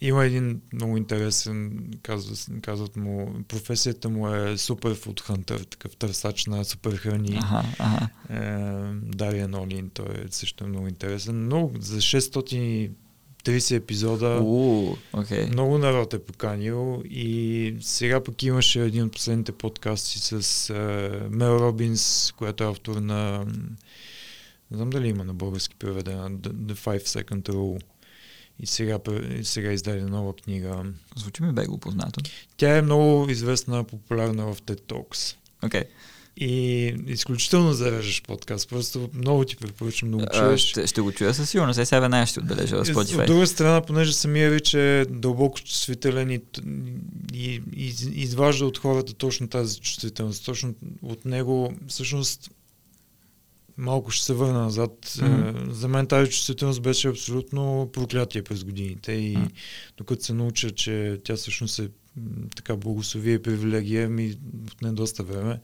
има 0.00 0.24
един 0.24 0.60
много 0.72 0.96
интересен, 0.96 1.88
казва, 2.02 2.60
казват 2.62 2.96
му, 2.96 3.34
професията 3.48 4.08
му 4.08 4.34
е 4.34 4.58
суперфуд 4.58 5.20
хантър, 5.20 5.60
такъв 5.60 5.96
търсач 5.96 6.46
на 6.46 6.64
супер 6.64 6.96
храни. 6.96 7.38
Ага, 7.42 7.68
ага. 7.78 8.08
Е, 8.30 8.38
Дариан 9.16 9.54
Олин, 9.54 9.90
той 9.94 10.06
е 10.06 10.24
също 10.30 10.66
много 10.66 10.88
интересен. 10.88 11.48
Но 11.48 11.70
за 11.78 12.00
630 13.44 13.76
епизода 13.76 14.40
У, 14.42 14.96
окей. 15.12 15.46
много 15.46 15.78
народ 15.78 16.14
е 16.14 16.18
поканил 16.18 17.02
и 17.10 17.76
сега 17.80 18.22
пък 18.22 18.42
имаше 18.42 18.82
един 18.82 19.04
от 19.04 19.12
последните 19.12 19.52
подкасти 19.52 20.18
с 20.18 20.70
е, 20.70 21.10
Мел 21.30 21.58
Робинс, 21.60 22.32
която 22.36 22.64
е 22.64 22.66
автор 22.66 22.96
на 22.96 23.46
не 24.70 24.76
знам 24.76 24.90
дали 24.90 25.08
има 25.08 25.24
на 25.24 25.34
български 25.34 25.76
преведена 25.76 26.30
The, 26.30 26.74
Five 26.74 27.06
Second 27.06 27.48
Rule. 27.48 27.82
И 28.60 28.66
сега, 28.66 28.98
сега 29.42 29.72
издаде 29.72 30.02
нова 30.02 30.36
книга. 30.36 30.84
Звучи 31.16 31.42
ми 31.42 31.52
бегло 31.52 31.78
познато. 31.78 32.20
Тя 32.56 32.76
е 32.76 32.82
много 32.82 33.30
известна, 33.30 33.84
популярна 33.84 34.54
в 34.54 34.62
TED 34.62 34.80
Talks. 34.80 35.36
Окей. 35.62 35.84
И 36.36 36.84
изключително 37.06 37.72
зареждаш 37.72 38.22
подкаст. 38.22 38.68
Просто 38.68 39.10
много 39.14 39.44
ти 39.44 39.56
препоръчвам 39.56 40.10
да 40.10 40.16
го 40.16 40.24
чуеш. 40.34 40.60
Ще, 40.60 40.86
ще 40.86 41.00
го 41.00 41.12
чуя 41.12 41.34
със 41.34 41.50
сигурност. 41.50 41.78
Е, 41.78 41.86
сега 41.86 42.00
веднага 42.00 42.26
ще 42.26 42.40
отбележа 42.40 42.76
в 42.76 42.80
От 42.80 42.86
Spotify. 42.86 43.26
друга 43.26 43.46
страна, 43.46 43.80
понеже 43.80 44.12
самия 44.12 44.50
Рич 44.50 44.74
е 44.74 45.06
дълбоко 45.10 45.60
чувствителен 45.60 46.30
и, 46.30 46.40
и, 47.34 47.62
и 47.76 47.92
изважда 48.14 48.66
от 48.66 48.78
хората 48.78 49.14
точно 49.14 49.48
тази 49.48 49.80
чувствителност. 49.80 50.44
Точно 50.44 50.74
от 51.02 51.24
него, 51.24 51.74
всъщност, 51.88 52.50
малко 53.76 54.10
ще 54.10 54.24
се 54.24 54.32
върна 54.32 54.60
назад. 54.60 55.18
Е, 55.22 55.52
За 55.70 55.88
мен 55.88 56.06
тази 56.06 56.30
чувствителност 56.30 56.82
беше 56.82 57.08
абсолютно 57.08 57.90
проклятие 57.92 58.42
през 58.42 58.64
годините 58.64 59.12
и 59.12 59.36
Мгм. 59.36 59.46
докато 59.96 60.24
се 60.24 60.32
науча, 60.34 60.70
че 60.70 61.20
тя 61.24 61.36
всъщност 61.36 61.78
е 61.78 61.88
така 62.56 62.76
благословие 62.76 63.34
и 63.34 63.42
привилегия, 63.42 64.08
ми 64.08 64.34
отне 64.72 64.92
доста 64.92 65.22
време. 65.22 65.60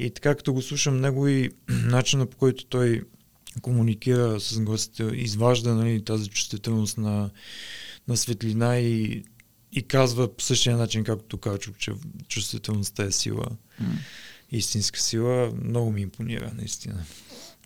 И 0.00 0.10
така 0.10 0.34
като 0.34 0.52
го 0.52 0.62
слушам 0.62 1.00
него 1.00 1.28
и 1.28 1.50
начина 1.68 2.26
по 2.26 2.36
който 2.36 2.66
той 2.66 3.02
комуникира 3.62 4.40
с 4.40 4.60
гостите, 4.60 5.02
изважда 5.02 5.74
нали, 5.74 6.04
тази 6.04 6.28
чувствителност 6.28 6.98
на, 6.98 7.30
на 8.08 8.16
светлина 8.16 8.78
и, 8.78 9.24
и 9.72 9.82
казва 9.82 10.36
по 10.36 10.44
същия 10.44 10.76
начин, 10.76 11.04
както 11.04 11.38
Качук, 11.38 11.78
че 11.78 11.92
чувствителността 12.28 13.04
е 13.04 13.10
сила, 13.10 13.46
М. 13.80 13.86
истинска 14.52 15.00
сила, 15.00 15.52
много 15.64 15.90
ми 15.90 16.00
импонира, 16.00 16.50
наистина. 16.56 17.04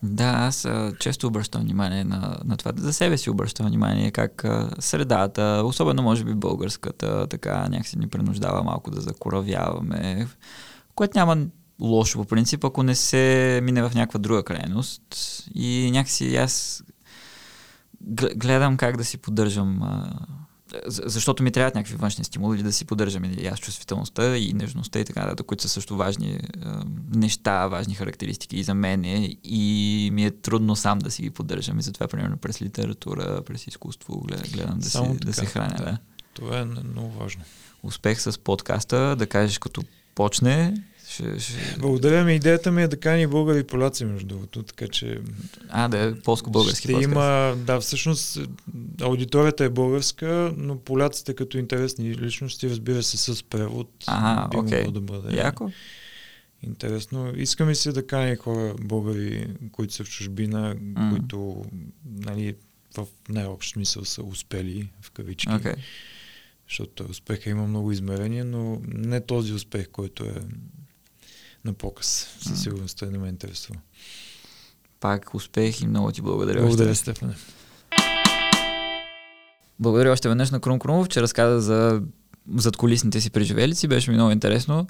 Да, 0.02 0.24
аз 0.24 0.64
а, 0.64 0.92
често 1.00 1.26
обръщам 1.26 1.62
внимание 1.62 2.04
на, 2.04 2.38
на 2.44 2.56
това. 2.56 2.72
За 2.76 2.92
себе 2.92 3.18
си 3.18 3.30
обръщам 3.30 3.66
внимание 3.66 4.10
как 4.10 4.44
а, 4.44 4.70
средата, 4.78 5.62
особено 5.64 6.02
може 6.02 6.24
би 6.24 6.34
българската, 6.34 7.26
така 7.26 7.68
някакси 7.68 7.98
ни 7.98 8.08
принуждава 8.08 8.62
малко 8.62 8.90
да 8.90 9.00
закоравяваме, 9.00 10.28
което 10.94 11.18
няма 11.18 11.46
лошо 11.80 12.18
по 12.18 12.24
принцип, 12.24 12.64
ако 12.64 12.82
не 12.82 12.94
се 12.94 13.60
мине 13.62 13.82
в 13.82 13.94
някаква 13.94 14.18
друга 14.18 14.42
крайност. 14.42 15.02
И 15.54 15.90
някакси 15.92 16.36
аз 16.36 16.84
гледам 18.36 18.76
как 18.76 18.96
да 18.96 19.04
си 19.04 19.18
поддържам 19.18 19.82
а, 19.82 20.10
защото 20.86 21.42
ми 21.42 21.52
трябват 21.52 21.74
някакви 21.74 21.96
външни 21.96 22.24
стимули 22.24 22.62
да 22.62 22.72
си 22.72 22.84
поддържам 22.84 23.24
и 23.24 23.46
аз 23.46 23.58
чувствителността 23.58 24.36
и 24.36 24.52
нежността 24.52 25.00
и 25.00 25.04
така 25.04 25.20
нататък, 25.20 25.46
които 25.46 25.62
са 25.62 25.68
също 25.68 25.96
важни 25.96 26.40
а, 26.62 26.84
неща, 27.14 27.66
важни 27.66 27.94
характеристики 27.94 28.56
и 28.56 28.62
за 28.62 28.74
мене 28.74 29.36
и 29.44 30.10
ми 30.12 30.24
е 30.24 30.30
трудно 30.30 30.76
сам 30.76 30.98
да 30.98 31.10
си 31.10 31.22
ги 31.22 31.30
поддържам 31.30 31.78
и 31.78 31.82
затова 31.82 32.08
примерно 32.08 32.36
през 32.36 32.62
литература, 32.62 33.42
през 33.46 33.66
изкуство 33.66 34.20
гледам, 34.20 34.50
гледам 34.52 34.78
да, 34.78 34.90
си, 34.90 34.98
да 34.98 35.18
така, 35.18 35.32
се 35.32 35.46
храня. 35.46 35.74
да. 35.78 35.84
Да. 35.84 35.98
Това 36.34 36.58
е 36.58 36.64
много 36.64 37.10
важно. 37.10 37.42
Успех 37.82 38.20
с 38.20 38.38
подкаста, 38.38 39.16
да 39.16 39.26
кажеш 39.26 39.58
като 39.58 39.82
почне, 40.14 40.74
ще, 41.14 41.40
ще... 41.40 41.76
Благодаря 41.78 42.24
ми. 42.24 42.34
Идеята 42.34 42.72
ми 42.72 42.82
е 42.82 42.88
да 42.88 42.96
кани 42.96 43.26
българи 43.26 43.58
и 43.58 43.64
поляци, 43.64 44.04
между 44.04 44.26
другото, 44.26 44.62
така 44.62 44.88
че 44.88 45.20
А, 45.68 45.88
да 45.88 46.02
е 46.02 46.14
полско-български 46.14 46.78
ще 46.78 46.92
подкаст. 46.92 47.12
има, 47.12 47.56
да, 47.66 47.80
всъщност 47.80 48.40
аудиторията 49.00 49.64
е 49.64 49.68
българска, 49.68 50.54
но 50.56 50.78
поляците 50.78 51.34
като 51.34 51.58
интересни 51.58 52.14
личности, 52.14 52.70
разбира 52.70 53.02
се, 53.02 53.16
с 53.16 53.42
превод. 53.42 53.90
Ага, 54.06 54.48
би 54.48 54.56
могло 54.56 54.90
да 54.90 55.00
бъде 55.00 55.36
Яко? 55.36 55.70
интересно. 56.62 57.32
Искам 57.36 57.70
и 57.70 57.74
се 57.74 57.92
да 57.92 58.06
каня 58.06 58.36
хора 58.36 58.74
българи, 58.80 59.46
които 59.72 59.94
са 59.94 60.04
в 60.04 60.08
чужбина, 60.08 60.76
mm. 60.76 61.10
които 61.10 61.64
нали, 62.04 62.54
в 62.96 63.06
най-общ 63.28 63.72
смисъл 63.72 64.04
са 64.04 64.22
успели 64.22 64.88
в 65.00 65.10
кавички. 65.10 65.48
Okay. 65.48 65.76
Защото 66.68 67.04
успеха 67.10 67.50
има 67.50 67.66
много 67.66 67.92
измерения, 67.92 68.44
но 68.44 68.80
не 68.86 69.20
този 69.20 69.52
успех, 69.52 69.88
който 69.88 70.24
е 70.24 70.34
на 71.64 71.72
показ. 71.72 72.28
Със 72.40 72.62
сигурност 72.62 72.98
той 72.98 73.08
не 73.08 73.18
ме 73.18 73.28
интересува. 73.28 73.78
Пак 75.00 75.34
успех 75.34 75.80
и 75.80 75.86
много 75.86 76.12
ти 76.12 76.22
благодаря. 76.22 76.60
Благодаря, 76.60 76.90
още. 76.90 77.00
Стефане. 77.00 77.34
Благодаря 79.80 80.12
още 80.12 80.28
веднъж 80.28 80.50
на 80.50 80.60
Крум 80.60 80.78
Крумов, 80.78 81.08
че 81.08 81.22
разказа 81.22 81.60
за 81.60 82.02
задколисните 82.56 83.20
си 83.20 83.30
преживелици. 83.30 83.88
Беше 83.88 84.10
ми 84.10 84.16
много 84.16 84.30
интересно. 84.30 84.86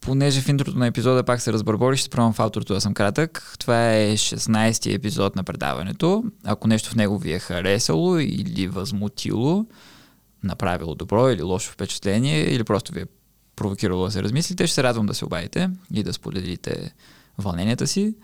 Понеже 0.00 0.40
в 0.40 0.48
интрото 0.48 0.78
на 0.78 0.86
епизода 0.86 1.22
пак 1.22 1.40
се 1.40 1.52
разбърбори, 1.52 1.96
ще 1.96 2.06
спробвам 2.06 2.32
в 2.32 2.40
ауторото 2.40 2.74
да 2.74 2.80
съм 2.80 2.94
кратък. 2.94 3.54
Това 3.58 3.94
е 3.94 4.16
16-ти 4.16 4.92
епизод 4.92 5.36
на 5.36 5.44
предаването. 5.44 6.24
Ако 6.44 6.68
нещо 6.68 6.90
в 6.90 6.94
него 6.94 7.18
ви 7.18 7.32
е 7.32 7.38
харесало 7.38 8.18
или 8.18 8.66
възмутило, 8.66 9.66
направило 10.42 10.94
добро 10.94 11.30
или 11.30 11.42
лошо 11.42 11.72
впечатление, 11.72 12.54
или 12.54 12.64
просто 12.64 12.92
ви 12.92 13.00
е 13.00 13.06
провокирало 13.62 14.04
да 14.04 14.10
се 14.10 14.22
размислите, 14.22 14.66
ще 14.66 14.74
се 14.74 14.82
радвам 14.82 15.06
да 15.06 15.14
се 15.14 15.24
обадите 15.24 15.70
и 15.94 16.02
да 16.02 16.12
споделите 16.12 16.94
вълненията 17.38 17.86
си. 17.86 18.14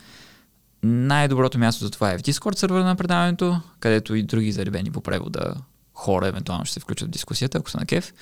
Най-доброто 0.82 1.58
място 1.58 1.84
за 1.84 1.90
това 1.90 2.12
е 2.12 2.18
в 2.18 2.22
Discord 2.22 2.58
сервера 2.58 2.84
на 2.84 2.96
предаването, 2.96 3.60
където 3.80 4.14
и 4.14 4.22
други 4.22 4.52
заребени 4.52 4.90
по 4.90 5.00
превода 5.00 5.54
хора 5.94 6.28
евентуално 6.28 6.64
ще 6.64 6.74
се 6.74 6.80
включат 6.80 7.08
в 7.08 7.10
дискусията, 7.10 7.58
ако 7.58 7.70
са 7.70 7.78
на 7.78 7.86
кеф. 7.86 8.14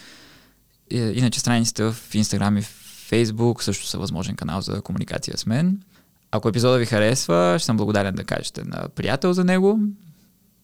И- 0.90 0.96
Иначе 0.96 1.40
страниците 1.40 1.84
в 1.84 1.96
Instagram 2.12 2.58
и 2.58 2.62
Facebook 3.10 3.62
също 3.62 3.86
са 3.86 3.98
възможен 3.98 4.36
канал 4.36 4.60
за 4.60 4.82
комуникация 4.82 5.38
с 5.38 5.46
мен. 5.46 5.82
Ако 6.30 6.48
епизода 6.48 6.78
ви 6.78 6.86
харесва, 6.86 7.56
ще 7.58 7.66
съм 7.66 7.76
благодарен 7.76 8.14
да 8.14 8.24
кажете 8.24 8.64
на 8.64 8.88
приятел 8.88 9.32
за 9.32 9.44
него. 9.44 9.78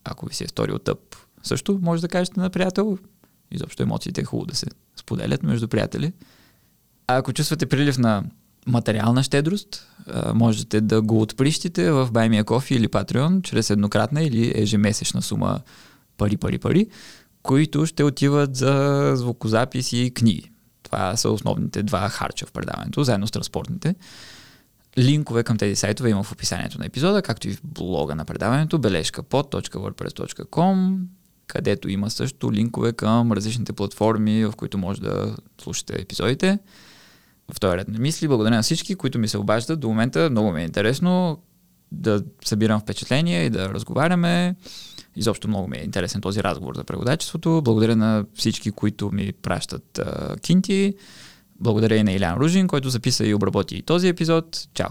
Ако 0.04 0.26
ви 0.26 0.34
се 0.34 0.44
е 0.44 0.48
сторил 0.48 0.78
тъп, 0.78 0.98
също 1.42 1.78
може 1.82 2.02
да 2.02 2.08
кажете 2.08 2.40
на 2.40 2.50
приятел. 2.50 2.98
Изобщо 3.50 3.82
емоциите 3.82 4.20
е 4.20 4.24
хубаво 4.24 4.46
да 4.46 4.54
се 4.54 4.66
споделят 4.96 5.42
между 5.42 5.68
приятели. 5.68 6.12
А 7.06 7.16
ако 7.16 7.32
чувствате 7.32 7.66
прилив 7.66 7.98
на 7.98 8.24
материална 8.66 9.22
щедрост, 9.22 9.86
можете 10.34 10.80
да 10.80 11.02
го 11.02 11.22
отприщите 11.22 11.90
в 11.90 12.10
a 12.12 12.44
Coffee 12.44 12.76
или 12.76 12.88
Patreon 12.88 13.42
чрез 13.42 13.70
еднократна 13.70 14.22
или 14.22 14.52
ежемесечна 14.56 15.22
сума 15.22 15.60
пари, 16.18 16.36
пари, 16.36 16.58
пари, 16.58 16.86
които 17.42 17.86
ще 17.86 18.04
отиват 18.04 18.56
за 18.56 19.12
звукозапис 19.16 19.92
и 19.92 20.12
книги. 20.14 20.50
Това 20.82 21.16
са 21.16 21.30
основните 21.30 21.82
два 21.82 22.08
харча 22.08 22.46
в 22.46 22.52
предаването, 22.52 23.04
заедно 23.04 23.26
с 23.26 23.30
транспортните. 23.30 23.94
Линкове 24.98 25.42
към 25.42 25.58
тези 25.58 25.76
сайтове 25.76 26.10
има 26.10 26.22
в 26.22 26.32
описанието 26.32 26.78
на 26.78 26.86
епизода, 26.86 27.22
както 27.22 27.48
и 27.48 27.54
в 27.54 27.60
блога 27.64 28.14
на 28.14 28.24
предаването 28.24 28.78
бележкапод.wordpress.com, 28.78 30.98
където 31.46 31.88
има 31.88 32.10
също 32.10 32.52
линкове 32.52 32.92
към 32.92 33.32
различните 33.32 33.72
платформи, 33.72 34.44
в 34.44 34.52
които 34.56 34.78
може 34.78 35.00
да 35.00 35.36
слушате 35.62 36.02
епизодите. 36.02 36.58
В 37.54 37.60
този 37.60 37.76
ред 37.76 37.88
на 37.88 37.98
мисли, 37.98 38.28
благодаря 38.28 38.54
на 38.54 38.62
всички, 38.62 38.94
които 38.94 39.18
ми 39.18 39.28
се 39.28 39.38
обаждат. 39.38 39.80
До 39.80 39.88
момента 39.88 40.30
много 40.30 40.52
ми 40.52 40.60
е 40.60 40.64
интересно 40.64 41.38
да 41.92 42.22
събирам 42.44 42.80
впечатления 42.80 43.44
и 43.44 43.50
да 43.50 43.68
разговаряме. 43.68 44.54
Изобщо 45.16 45.48
много 45.48 45.68
ми 45.68 45.76
е 45.76 45.84
интересен 45.84 46.20
този 46.20 46.42
разговор 46.42 46.76
за 46.76 46.84
преводачеството. 46.84 47.60
Благодаря 47.64 47.96
на 47.96 48.24
всички, 48.34 48.70
които 48.70 49.10
ми 49.12 49.32
пращат 49.42 49.98
а, 49.98 50.36
кинти. 50.36 50.94
Благодаря 51.60 51.96
и 51.96 52.02
на 52.02 52.12
Илян 52.12 52.38
Ружин, 52.38 52.68
който 52.68 52.88
записа 52.88 53.26
и 53.26 53.34
обработи 53.34 53.76
и 53.76 53.82
този 53.82 54.08
епизод. 54.08 54.68
Чао! 54.74 54.90